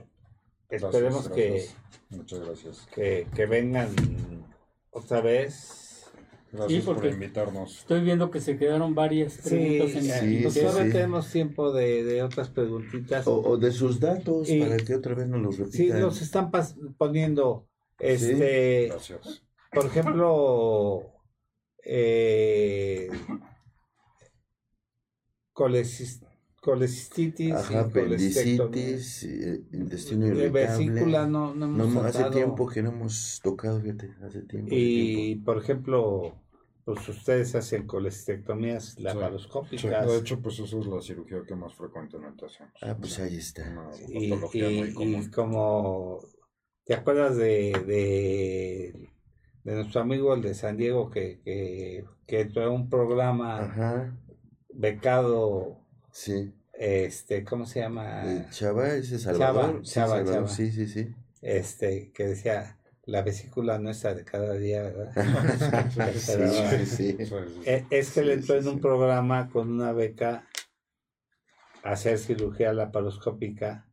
esperemos 0.69 1.27
que, 1.27 1.69
Muchas 2.11 2.39
gracias. 2.39 2.87
que, 2.93 3.27
que 3.33 3.47
vengan 3.47 3.89
otra 4.91 5.21
vez 5.21 5.92
Gracias 6.53 6.85
por 6.85 7.03
invitarnos. 7.03 7.79
Estoy 7.79 8.01
viendo 8.01 8.29
que 8.29 8.39
se 8.39 8.57
quedaron 8.57 8.93
varias 8.93 9.39
preguntas 9.39 9.89
en 9.95 10.11
el 10.11 10.51
sí, 10.51 10.59
sí, 10.59 10.89
tenemos 10.91 11.31
tiempo 11.31 11.71
de, 11.73 12.03
de 12.03 12.21
otras 12.21 12.49
preguntitas. 12.49 13.25
O, 13.25 13.57
de 13.57 13.71
sus 13.71 13.99
datos, 13.99 14.47
para 14.47 14.77
que 14.77 14.93
otra 14.93 15.15
vez 15.15 15.27
nos 15.27 15.41
los 15.41 15.57
repitan. 15.57 15.97
Sí, 15.97 16.01
nos 16.01 16.21
están 16.21 16.51
poniendo, 16.95 17.67
este, 17.97 18.89
Gracias. 18.89 19.43
por 19.71 19.87
ejemplo, 19.87 21.11
eh, 21.83 23.09
colecistitis, 25.53 27.51
Ajá, 27.51 27.79
apendicitis, 27.79 29.23
eh, 29.23 29.63
intestino 29.71 30.27
irritable. 30.27 30.67
Vesícula 30.67 31.25
no, 31.25 31.55
no 31.55 31.65
hemos 31.65 31.93
no, 31.95 32.01
Hace 32.01 32.25
tiempo 32.25 32.67
que 32.67 32.83
no 32.83 32.91
hemos 32.91 33.39
tocado, 33.41 33.81
fíjate, 33.81 34.13
hace 34.21 34.43
tiempo. 34.43 34.69
Y, 34.71 35.41
por 35.43 35.57
ejemplo, 35.57 36.42
pues 36.85 37.07
ustedes 37.07 37.55
hacen 37.55 37.87
colestectomías 37.87 38.99
laparoscópicas. 38.99 40.07
de 40.07 40.17
hecho, 40.17 40.41
pues 40.41 40.59
eso 40.59 40.79
es 40.79 40.85
la 40.85 41.01
cirugía 41.01 41.41
que 41.47 41.55
más 41.55 41.73
frecuentemente 41.73 42.45
hacemos. 42.45 42.73
Ah, 42.81 42.95
pues 42.99 43.19
ahí 43.19 43.37
está. 43.37 43.73
y, 44.09 44.33
y, 44.33 45.29
como, 45.29 46.19
¿te 46.83 46.93
acuerdas 46.93 47.37
de, 47.37 47.71
de, 47.87 49.09
de, 49.63 49.75
nuestro 49.75 50.01
amigo 50.01 50.33
el 50.33 50.41
de 50.41 50.53
San 50.53 50.75
Diego 50.75 51.09
que, 51.09 51.39
que, 51.41 52.05
que 52.27 52.51
a 52.61 52.69
un 52.69 52.89
programa 52.89 54.17
becado? 54.73 55.79
Sí. 56.11 56.53
Este, 56.73 57.45
¿cómo 57.45 57.65
se 57.65 57.79
llama? 57.79 58.49
Chava, 58.49 58.93
ese 58.95 59.19
Salvador. 59.19 59.83
Chava, 59.83 60.17
Chava, 60.17 60.33
Chava. 60.33 60.47
Sí, 60.47 60.71
sí, 60.71 60.87
sí. 60.87 61.15
Este, 61.41 62.11
que 62.11 62.25
decía 62.27 62.77
la 63.05 63.21
vesícula 63.21 63.79
nuestra 63.79 64.13
de 64.13 64.23
cada 64.23 64.53
día, 64.53 64.83
¿verdad? 64.83 65.13
sí, 66.13 66.85
sí, 66.85 67.17
eh, 67.65 67.85
Es 67.89 68.11
que 68.11 68.23
le 68.23 68.33
entró 68.33 68.55
en 68.55 68.67
un 68.67 68.79
programa 68.79 69.49
con 69.49 69.71
una 69.71 69.91
beca 69.91 70.47
a 71.83 71.91
hacer 71.91 72.17
cirugía 72.17 72.73
laparoscópica 72.73 73.87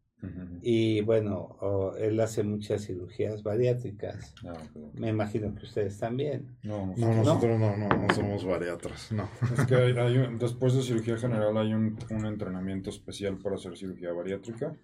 y 0.63 1.01
bueno, 1.01 1.95
él 1.99 2.21
hace 2.21 2.43
muchas 2.43 2.85
cirugías 2.85 3.43
bariátricas. 3.43 4.35
Ah, 4.47 4.53
Me 4.93 5.09
imagino 5.09 5.55
que 5.55 5.65
ustedes 5.65 5.99
también. 5.99 6.59
No, 6.63 6.93
nosotros 6.95 7.59
no, 7.59 7.75
no, 7.77 7.89
no, 7.89 8.15
somos 8.15 8.45
bariatras, 8.45 9.13
no. 9.13 9.29
Es 9.57 9.65
que 9.65 9.77
hay, 9.77 9.95
después 10.39 10.75
de 10.75 10.83
cirugía 10.83 11.17
general 11.17 11.57
hay 11.57 11.73
un, 11.73 11.99
un 12.11 12.27
entrenamiento 12.27 12.91
especial 12.91 13.39
para 13.39 13.57
hacer 13.57 13.79
cirugía 13.79 14.13
bariátrica 14.13 14.77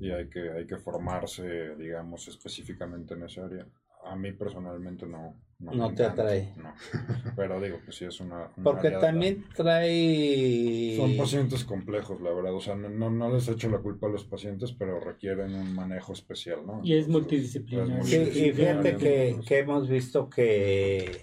y 0.00 0.10
hay 0.10 0.28
que, 0.28 0.50
hay 0.50 0.66
que 0.66 0.76
formarse, 0.76 1.76
digamos, 1.76 2.28
específicamente 2.28 3.14
en 3.14 3.24
esa 3.24 3.44
área. 3.44 3.66
A 4.04 4.16
mí 4.16 4.32
personalmente 4.32 5.06
no. 5.06 5.34
No, 5.60 5.94
te 5.94 6.04
atrae. 6.04 6.52
No. 6.56 6.74
Pero 7.36 7.58
digo, 7.60 7.78
pues 7.82 7.96
sí 7.96 8.04
es 8.04 8.20
una... 8.20 8.50
Porque 8.62 8.90
también 8.90 9.44
trae... 9.56 10.94
Son 10.96 11.16
pacientes 11.16 11.64
complejos, 11.64 12.20
la 12.20 12.32
verdad. 12.32 12.54
O 12.54 12.60
sea, 12.60 12.74
no, 12.74 13.08
no, 13.08 13.32
les 13.32 13.48
echo 13.48 13.70
la 13.70 13.78
culpa 13.78 14.06
a 14.06 14.10
los 14.10 14.24
pacientes, 14.24 14.72
pero 14.72 15.00
requieren 15.00 15.54
un 15.54 15.74
manejo 15.74 16.12
especial, 16.12 16.66
¿no? 16.66 16.80
Y 16.84 16.98
es 16.98 17.08
multidisciplinario. 17.08 18.04
Sí, 18.04 18.16
y 18.16 18.52
fíjate 18.52 18.96
que, 18.96 19.40
que 19.46 19.58
hemos 19.60 19.88
visto 19.88 20.28
que 20.28 21.22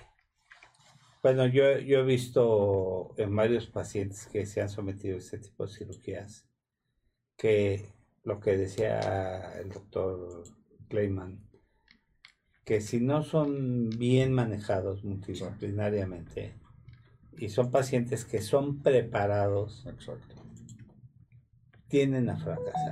Bueno, 1.21 1.45
yo, 1.45 1.77
yo 1.77 1.99
he 1.99 2.05
visto 2.05 3.13
en 3.17 3.35
varios 3.35 3.67
pacientes 3.67 4.25
que 4.25 4.47
se 4.47 4.61
han 4.61 4.69
sometido 4.69 5.17
a 5.17 5.19
este 5.19 5.37
tipo 5.37 5.67
de 5.67 5.71
cirugías 5.71 6.47
que 7.41 8.00
lo 8.23 8.39
que 8.39 8.57
decía 8.57 9.59
el 9.59 9.69
doctor 9.69 10.43
Clayman, 10.89 11.47
que 12.65 12.81
si 12.81 12.99
no 12.99 13.23
son 13.23 13.89
bien 13.89 14.33
manejados 14.33 15.03
multidisciplinariamente 15.03 16.59
y 17.37 17.49
son 17.49 17.71
pacientes 17.71 18.25
que 18.25 18.41
son 18.41 18.81
preparados, 18.81 19.85
tienen 21.87 22.29
a 22.29 22.37
fracasar. 22.37 22.91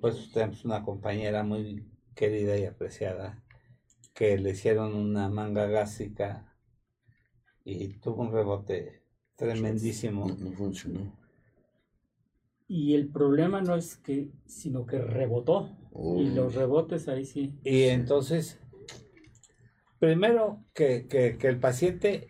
Pues 0.00 0.30
tenemos 0.32 0.64
una 0.64 0.82
compañera 0.82 1.42
muy 1.42 1.86
querida 2.14 2.56
y 2.56 2.64
apreciada 2.64 3.42
que 4.14 4.38
le 4.38 4.50
hicieron 4.50 4.94
una 4.94 5.28
manga 5.28 5.66
gástrica 5.66 6.56
y 7.64 7.88
tuvo 7.98 8.22
un 8.22 8.32
rebote 8.32 9.02
tremendísimo. 9.36 10.26
No, 10.26 10.52
funcionó. 10.52 11.25
Y 12.68 12.94
el 12.94 13.08
problema 13.08 13.60
no 13.60 13.76
es 13.76 13.96
que, 13.96 14.30
sino 14.46 14.86
que 14.86 14.98
rebotó. 14.98 15.70
Y 16.18 16.30
los 16.30 16.54
rebotes 16.54 17.08
ahí 17.08 17.24
sí. 17.24 17.54
Y 17.64 17.84
entonces, 17.84 18.58
primero 19.98 20.64
que, 20.74 21.06
que, 21.06 21.38
que 21.38 21.48
el 21.48 21.58
paciente 21.58 22.28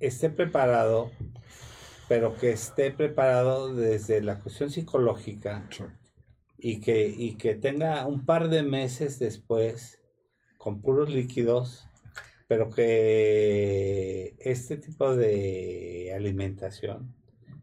esté 0.00 0.30
preparado, 0.30 1.10
pero 2.08 2.36
que 2.36 2.50
esté 2.50 2.90
preparado 2.90 3.74
desde 3.74 4.22
la 4.22 4.40
cuestión 4.40 4.70
psicológica 4.70 5.68
y, 6.58 6.80
que, 6.80 7.06
y 7.06 7.34
que 7.34 7.54
tenga 7.54 8.06
un 8.06 8.24
par 8.24 8.48
de 8.48 8.62
meses 8.62 9.18
después 9.18 10.00
con 10.58 10.80
puros 10.80 11.10
líquidos, 11.10 11.86
pero 12.48 12.70
que 12.70 14.34
este 14.40 14.76
tipo 14.76 15.14
de 15.14 16.12
alimentación 16.14 17.14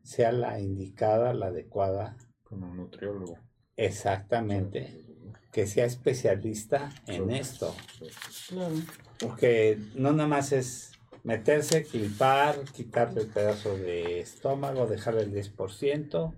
sea 0.08 0.32
la 0.32 0.58
indicada, 0.60 1.34
la 1.34 1.48
adecuada. 1.48 2.16
Con 2.44 2.64
un 2.64 2.78
nutriólogo. 2.78 3.38
Exactamente. 3.76 5.04
Que 5.52 5.68
sea 5.68 5.84
especialista 5.84 6.90
en 7.08 7.30
esto. 7.30 7.76
Porque 9.20 9.78
no 9.96 10.14
nada 10.14 10.30
más 10.30 10.54
es 10.54 10.94
meterse, 11.24 11.84
clipar, 11.84 12.56
quitarle 12.74 13.22
el 13.22 13.28
pedazo 13.28 13.78
de 13.78 14.22
estómago, 14.22 14.88
dejarle 14.88 15.24
el 15.24 15.34
10%, 15.34 16.34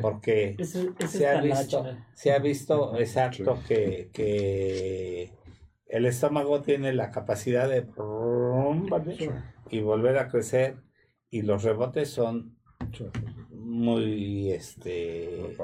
porque 0.00 0.56
se, 1.06 1.28
ha 1.28 1.40
visto, 1.42 1.84
se 2.14 2.32
ha 2.32 2.38
visto 2.38 2.98
exacto 2.98 3.58
que, 3.68 4.08
que 4.14 5.32
el 5.86 6.06
estómago 6.06 6.62
tiene 6.62 6.94
la 6.94 7.10
capacidad 7.10 7.68
de 7.68 7.86
y 9.70 9.80
volver 9.80 10.16
a 10.16 10.28
crecer 10.28 10.78
y 11.28 11.42
los 11.42 11.62
rebotes 11.62 12.08
son 12.08 12.61
muy 13.50 14.50
este 14.50 15.56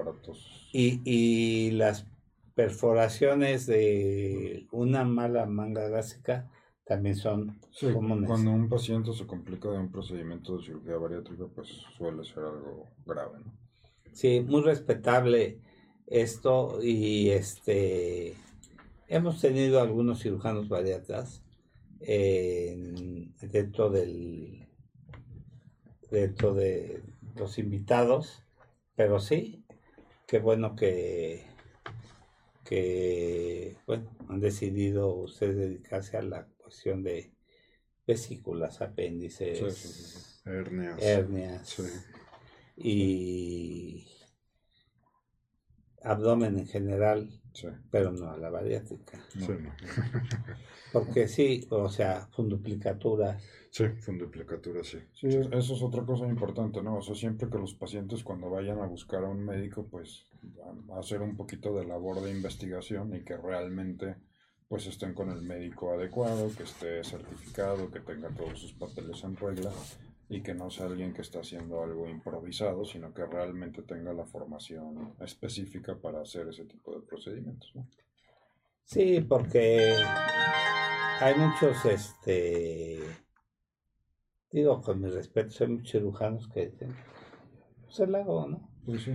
y, 0.72 1.00
y 1.04 1.70
las 1.72 2.06
perforaciones 2.54 3.66
de 3.66 4.66
una 4.72 5.04
mala 5.04 5.46
manga 5.46 5.88
gástrica 5.88 6.50
también 6.84 7.16
son 7.16 7.60
comunes. 7.80 8.28
Cuando 8.28 8.50
un 8.50 8.68
paciente 8.68 9.12
se 9.12 9.26
complica 9.26 9.70
de 9.70 9.78
un 9.78 9.90
procedimiento 9.90 10.56
de 10.56 10.64
cirugía 10.64 10.96
bariátrica, 10.96 11.44
pues 11.54 11.68
suele 11.96 12.24
ser 12.24 12.44
algo 12.44 12.88
grave, 13.04 13.40
¿no? 13.44 13.52
Sí, 14.12 14.40
muy 14.40 14.62
respetable 14.62 15.60
esto 16.06 16.78
y 16.82 17.30
este 17.30 18.34
hemos 19.06 19.40
tenido 19.40 19.80
algunos 19.80 20.22
cirujanos 20.22 20.68
bariatras 20.68 21.42
dentro 22.00 23.90
del 23.90 24.67
dentro 26.10 26.54
de 26.54 27.02
los 27.36 27.58
invitados, 27.58 28.42
pero 28.94 29.20
sí, 29.20 29.64
qué 30.26 30.38
bueno 30.38 30.76
que 30.76 31.46
que 32.64 33.78
bueno, 33.86 34.10
han 34.28 34.40
decidido 34.40 35.14
ustedes 35.14 35.56
dedicarse 35.56 36.18
a 36.18 36.22
la 36.22 36.46
de 37.02 37.32
vesículas, 38.06 38.82
apéndices, 38.82 40.42
hernias, 40.44 41.02
hernias 41.02 41.76
y 42.76 44.06
abdomen 46.02 46.58
en 46.58 46.66
general, 46.66 47.40
pero 47.90 48.12
no 48.12 48.30
a 48.30 48.36
la 48.36 48.50
bariátrica. 48.50 49.18
Porque 50.92 51.28
sí, 51.28 51.66
o 51.70 51.88
sea, 51.88 52.28
funduplicatura. 52.32 53.38
Sí, 53.78 53.86
funduplicatura, 54.00 54.82
sí. 54.82 54.98
Sí, 55.14 55.28
eso 55.28 55.74
es 55.74 55.82
otra 55.82 56.04
cosa 56.04 56.26
importante, 56.26 56.82
¿no? 56.82 56.96
O 56.96 57.00
sea, 57.00 57.14
siempre 57.14 57.48
que 57.48 57.58
los 57.58 57.74
pacientes 57.74 58.24
cuando 58.24 58.50
vayan 58.50 58.80
a 58.80 58.86
buscar 58.86 59.22
a 59.22 59.28
un 59.28 59.44
médico, 59.44 59.86
pues 59.88 60.26
a 60.92 60.98
hacer 60.98 61.22
un 61.22 61.36
poquito 61.36 61.72
de 61.78 61.86
labor 61.86 62.20
de 62.20 62.32
investigación 62.32 63.14
y 63.14 63.20
que 63.20 63.36
realmente 63.36 64.16
pues 64.66 64.88
estén 64.88 65.14
con 65.14 65.30
el 65.30 65.42
médico 65.42 65.92
adecuado, 65.92 66.50
que 66.56 66.64
esté 66.64 67.04
certificado, 67.04 67.88
que 67.92 68.00
tenga 68.00 68.30
todos 68.30 68.58
sus 68.58 68.72
papeles 68.72 69.22
en 69.22 69.36
regla 69.36 69.70
y 70.28 70.42
que 70.42 70.54
no 70.54 70.70
sea 70.70 70.86
alguien 70.86 71.14
que 71.14 71.22
está 71.22 71.38
haciendo 71.38 71.80
algo 71.80 72.08
improvisado, 72.08 72.84
sino 72.84 73.14
que 73.14 73.26
realmente 73.26 73.82
tenga 73.82 74.12
la 74.12 74.26
formación 74.26 75.14
específica 75.20 75.94
para 75.94 76.22
hacer 76.22 76.48
ese 76.48 76.64
tipo 76.64 76.98
de 76.98 77.06
procedimientos. 77.06 77.72
Sí, 78.82 79.20
porque 79.20 79.94
hay 81.20 81.34
muchos, 81.36 81.84
este, 81.84 82.98
digo 84.50 84.80
con 84.80 85.00
mi 85.00 85.08
respeto, 85.10 85.54
hay 85.60 85.68
muchos 85.68 85.92
cirujanos 85.92 86.48
que 86.48 86.68
dicen, 86.68 86.94
pues 87.84 88.08
¿no? 88.08 88.70
Pues 88.84 89.02
sí. 89.02 89.14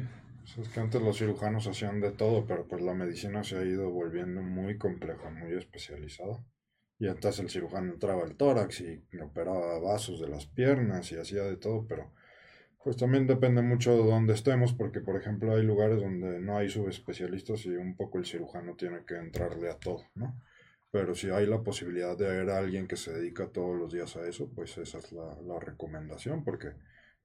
Es 0.59 0.69
que 0.69 0.79
antes 0.79 1.01
los 1.01 1.17
cirujanos 1.17 1.67
hacían 1.67 2.01
de 2.01 2.11
todo, 2.11 2.45
pero 2.45 2.67
pues 2.67 2.81
la 2.81 2.93
medicina 2.93 3.43
se 3.43 3.57
ha 3.57 3.63
ido 3.63 3.89
volviendo 3.89 4.41
muy 4.41 4.77
compleja, 4.77 5.29
muy 5.29 5.53
especializada. 5.53 6.43
Y 6.99 7.07
antes 7.07 7.39
el 7.39 7.49
cirujano 7.49 7.93
entraba 7.93 8.23
al 8.23 8.35
tórax 8.35 8.81
y 8.81 9.03
operaba 9.19 9.79
vasos 9.79 10.19
de 10.19 10.29
las 10.29 10.45
piernas 10.45 11.11
y 11.11 11.17
hacía 11.17 11.43
de 11.43 11.57
todo, 11.57 11.87
pero 11.87 12.11
pues 12.83 12.97
también 12.97 13.25
depende 13.27 13.61
mucho 13.61 13.91
de 13.91 14.03
dónde 14.03 14.33
estemos, 14.33 14.73
porque 14.73 14.99
por 14.99 15.15
ejemplo 15.15 15.53
hay 15.53 15.63
lugares 15.63 16.01
donde 16.01 16.39
no 16.39 16.57
hay 16.57 16.69
subespecialistas 16.69 17.65
y 17.65 17.69
un 17.69 17.95
poco 17.95 18.17
el 18.17 18.25
cirujano 18.25 18.75
tiene 18.75 19.05
que 19.05 19.15
entrarle 19.15 19.69
a 19.69 19.77
todo, 19.77 20.03
¿no? 20.15 20.37
Pero 20.93 21.15
si 21.15 21.31
hay 21.31 21.47
la 21.47 21.63
posibilidad 21.63 22.15
de 22.15 22.27
ver 22.27 22.51
a 22.51 22.59
alguien 22.59 22.87
que 22.87 22.97
se 22.97 23.11
dedica 23.11 23.47
todos 23.47 23.75
los 23.75 23.91
días 23.91 24.15
a 24.15 24.27
eso, 24.27 24.47
pues 24.53 24.77
esa 24.77 24.99
es 24.99 25.11
la, 25.11 25.41
la 25.41 25.59
recomendación, 25.59 26.43
porque 26.43 26.73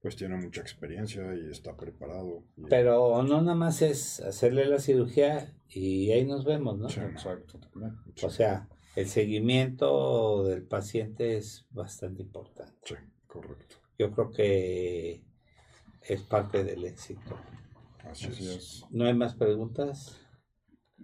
pues 0.01 0.15
tiene 0.15 0.37
mucha 0.37 0.61
experiencia 0.61 1.35
y 1.35 1.51
está 1.51 1.77
preparado. 1.77 2.41
Pero 2.67 3.21
no 3.21 3.41
nada 3.41 3.53
más 3.53 3.83
es 3.83 4.21
hacerle 4.21 4.65
la 4.65 4.79
cirugía 4.79 5.53
y 5.67 6.09
ahí 6.09 6.25
nos 6.25 6.45
vemos, 6.45 6.79
¿no? 6.79 6.89
Sí, 6.89 6.99
exacto. 6.99 7.59
O 8.23 8.29
sea, 8.31 8.67
el 8.95 9.07
seguimiento 9.07 10.45
del 10.45 10.63
paciente 10.63 11.37
es 11.37 11.67
bastante 11.69 12.23
importante. 12.23 12.73
Sí, 12.83 12.95
correcto. 13.27 13.75
Yo 13.99 14.11
creo 14.13 14.31
que 14.31 15.21
es 16.01 16.21
parte 16.23 16.63
del 16.63 16.85
éxito. 16.85 17.37
Así, 18.03 18.29
es. 18.29 18.83
¿No 18.89 19.05
hay 19.05 19.13
más 19.13 19.35
preguntas? 19.35 20.19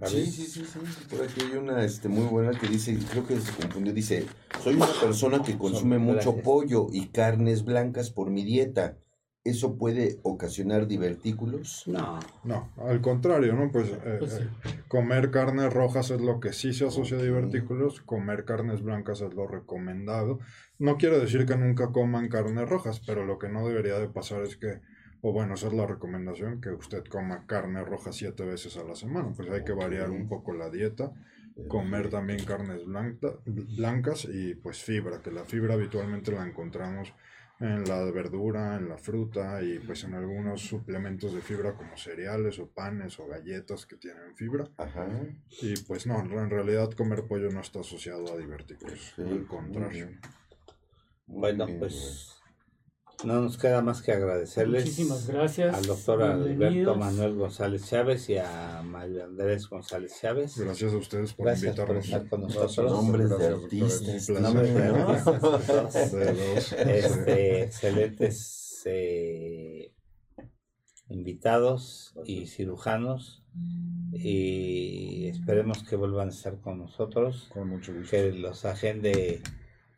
Sí, 0.04 0.26
sí, 0.26 0.46
sí, 0.46 0.66
sí. 0.66 0.80
Por 1.10 1.24
aquí 1.24 1.42
hay 1.42 1.58
una 1.58 1.84
este, 1.84 2.10
muy 2.10 2.26
buena 2.26 2.52
que 2.52 2.68
dice, 2.68 2.98
creo 3.10 3.26
que 3.26 3.40
se 3.40 3.54
confundió, 3.54 3.94
dice, 3.94 4.26
soy 4.62 4.76
una 4.76 4.88
persona 5.00 5.42
que 5.42 5.58
consume 5.58 5.98
mucho 5.98 6.38
pollo 6.38 6.88
y 6.92 7.08
carnes 7.08 7.64
blancas 7.64 8.12
por 8.12 8.30
mi 8.30 8.44
dieta. 8.44 8.98
¿Eso 9.46 9.78
puede 9.78 10.20
ocasionar 10.24 10.88
divertículos? 10.88 11.84
No. 11.86 12.20
No, 12.44 12.72
al 12.78 13.00
contrario, 13.00 13.54
¿no? 13.54 13.72
Pues, 13.72 13.90
eh, 13.90 14.16
pues 14.18 14.40
eh, 14.40 14.50
comer 14.88 15.30
carnes 15.30 15.72
rojas 15.72 16.10
es 16.10 16.20
lo 16.20 16.40
que 16.40 16.52
sí 16.52 16.74
se 16.74 16.88
asocia 16.88 17.18
a 17.18 17.22
divertículos, 17.22 18.02
comer 18.02 18.44
carnes 18.44 18.82
blancas 18.82 19.22
es 19.22 19.36
lo 19.36 19.48
recomendado. 19.48 20.40
No 20.80 20.98
quiero 20.98 21.20
decir 21.20 21.46
que 21.46 21.56
nunca 21.58 21.92
coman 21.92 22.28
carnes 22.28 22.68
rojas, 22.68 23.00
pero 23.06 23.24
lo 23.24 23.38
que 23.38 23.48
no 23.48 23.68
debería 23.68 24.00
de 24.00 24.10
pasar 24.10 24.42
es 24.42 24.58
que 24.58 24.82
o 25.22 25.32
bueno, 25.32 25.56
esa 25.56 25.68
es 25.68 25.74
la 25.74 25.88
recomendación, 25.88 26.62
que 26.62 26.70
usted 26.70 27.04
coma 27.06 27.46
carne 27.48 27.84
roja 27.84 28.12
siete 28.12 28.46
veces 28.46 28.78
a 28.78 28.84
la 28.84 28.96
semana. 28.96 29.34
Pues 29.36 29.50
hay 29.50 29.64
que 29.64 29.74
variar 29.74 30.12
un 30.12 30.28
poco 30.28 30.54
la 30.54 30.70
dieta, 30.70 31.12
comer 31.68 32.10
también 32.10 32.44
carnes 32.46 32.82
blancas 33.46 34.28
y 34.32 34.56
pues 34.56 34.84
fibra, 34.84 35.22
que 35.22 35.32
la 35.32 35.46
fibra 35.46 35.76
habitualmente 35.76 36.32
la 36.32 36.46
encontramos 36.46 37.14
en 37.60 37.86
la 37.86 38.04
verdura, 38.12 38.76
en 38.76 38.90
la 38.90 38.98
fruta 38.98 39.64
y 39.64 39.80
pues 39.80 40.04
en 40.04 40.14
algunos 40.14 40.62
suplementos 40.62 41.34
de 41.34 41.42
fibra 41.42 41.74
como 41.76 41.96
cereales 41.96 42.60
o 42.60 42.68
panes 42.68 43.18
o 43.20 43.28
galletas 43.28 43.86
que 43.86 43.96
tienen 43.96 44.36
fibra. 44.36 44.66
Y 45.62 45.78
pues 45.84 46.06
no, 46.06 46.20
en 46.20 46.50
realidad 46.50 46.92
comer 46.92 47.26
pollo 47.28 47.50
no 47.52 47.62
está 47.62 47.80
asociado 47.80 48.34
a 48.34 48.38
divertículos, 48.38 49.14
al 49.18 49.48
contrario. 49.48 50.10
Bueno, 51.28 51.66
pues 51.80 52.35
no 53.24 53.42
nos 53.42 53.58
queda 53.58 53.82
más 53.82 54.02
que 54.02 54.12
agradecerles. 54.12 54.84
Muchísimas 54.86 55.28
gracias. 55.28 55.76
Al 55.76 55.86
doctor 55.86 56.24
Alberto 56.24 56.96
Manuel 56.96 57.36
González 57.36 57.88
Chávez 57.88 58.30
y 58.30 58.38
a 58.38 58.82
Mario 58.84 59.24
Andrés 59.26 59.68
González 59.70 60.18
Chávez. 60.20 60.58
Gracias 60.58 60.94
a 60.94 60.98
ustedes 60.98 61.34
por 61.34 61.46
gracias 61.46 61.76
Por 61.76 61.98
estar 61.98 62.28
con 62.28 62.42
nosotros. 62.42 62.92
Nombres 62.92 63.30
de 63.30 63.48
artistas. 63.48 64.30
Este, 66.86 67.64
excelentes 67.64 68.84
eh, 68.86 69.94
invitados 71.10 72.14
y 72.26 72.48
cirujanos 72.48 73.44
y 74.12 75.28
esperemos 75.28 75.84
que 75.84 75.96
vuelvan 75.96 76.28
a 76.28 76.32
estar 76.32 76.60
con 76.60 76.80
nosotros. 76.80 77.50
Con 77.54 77.70
mucho 77.70 77.94
gusto. 77.94 78.12
Que 78.12 78.32
los 78.32 78.66
agende 78.66 79.42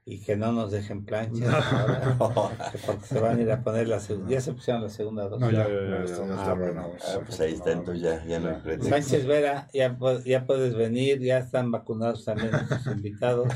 y 0.09 0.19
que 0.19 0.37
no 0.37 0.53
nos 0.53 0.71
dejen 0.71 1.03
planchas 1.03 1.53
ahora, 2.19 2.71
porque 2.85 3.05
se 3.05 3.19
van 3.19 3.39
a 3.39 3.41
ir 3.41 3.51
a 3.51 3.61
poner 3.61 3.89
la 3.89 3.99
segunda. 3.99 4.31
Ya 4.31 4.39
se 4.39 4.53
pusieron 4.53 4.81
la 4.81 4.89
segunda 4.89 5.27
dosis. 5.27 5.41
No, 5.41 5.51
ya, 5.51 5.67
ya, 5.67 6.05
ya, 6.05 6.53
bueno. 6.53 6.91
pues 7.25 7.39
ahí 7.41 7.55
está, 7.55 7.73
entonces 7.73 8.03
ya, 8.03 8.25
ya 8.25 8.39
no 8.39 8.49
hay. 8.49 8.81
Sánchez 8.83 9.25
Vera, 9.25 9.67
ya, 9.73 9.97
ya 10.23 10.45
puedes 10.45 10.75
venir, 10.75 11.19
ya 11.19 11.39
están 11.39 11.71
vacunados 11.71 12.23
también 12.23 12.51
nuestros 12.51 12.87
invitados. 12.95 13.49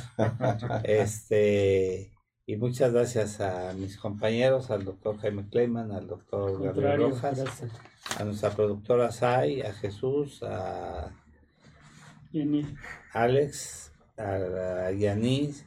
Este, 0.83 2.11
y 2.45 2.57
muchas 2.57 2.91
gracias 2.91 3.39
a 3.39 3.71
mis 3.71 3.95
compañeros, 3.95 4.71
al 4.71 4.83
doctor 4.83 5.19
Jaime 5.19 5.47
Kleiman, 5.47 5.93
al 5.93 6.05
doctor 6.05 6.61
Gabriel 6.61 7.11
Rojas, 7.11 7.63
a 8.19 8.23
nuestra 8.25 8.49
productora 8.49 9.09
Sai, 9.13 9.61
a 9.61 9.71
Jesús, 9.71 10.43
a 10.43 11.15
Alex, 13.13 13.93
a 14.17 14.91
Yanis 14.91 15.65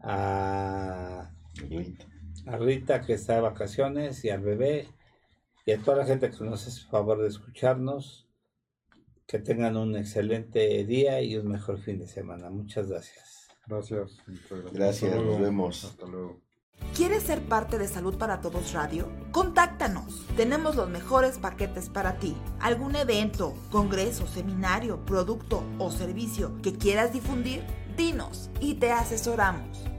a, 0.00 1.30
Rita 2.46 3.02
que 3.02 3.14
está 3.14 3.34
de 3.34 3.40
vacaciones 3.42 4.24
y 4.24 4.30
al 4.30 4.40
bebé 4.40 4.88
y 5.66 5.72
a 5.72 5.82
toda 5.82 5.98
la 5.98 6.06
gente 6.06 6.30
que 6.30 6.44
nos 6.44 6.66
hace 6.66 6.88
favor 6.88 7.20
de 7.20 7.28
escucharnos. 7.28 8.26
Que 9.26 9.38
tengan 9.38 9.76
un 9.76 9.94
excelente 9.94 10.82
día 10.84 11.20
y 11.20 11.36
un 11.36 11.48
mejor 11.48 11.78
fin 11.78 11.98
de 11.98 12.06
semana. 12.06 12.48
Muchas 12.48 12.88
gracias. 12.88 13.48
Gracias. 13.66 14.16
Gracias, 14.72 15.14
nos 15.14 15.38
vemos. 15.38 15.84
Hasta 15.84 16.06
luego. 16.06 16.40
¿Quieres 16.94 17.22
ser 17.22 17.42
parte 17.42 17.78
de 17.78 17.86
Salud 17.86 18.16
para 18.16 18.40
Todos 18.40 18.72
Radio? 18.72 19.08
Contáctanos. 19.30 20.26
Tenemos 20.36 20.74
los 20.74 20.88
mejores 20.88 21.38
paquetes 21.38 21.88
para 21.88 22.18
ti. 22.18 22.36
¿Algún 22.60 22.96
evento, 22.96 23.54
congreso, 23.70 24.26
seminario, 24.26 25.04
producto 25.04 25.62
o 25.78 25.90
servicio 25.90 26.60
que 26.62 26.76
quieras 26.76 27.12
difundir? 27.12 27.62
Dinos 27.96 28.50
y 28.60 28.74
te 28.74 28.90
asesoramos. 28.90 29.87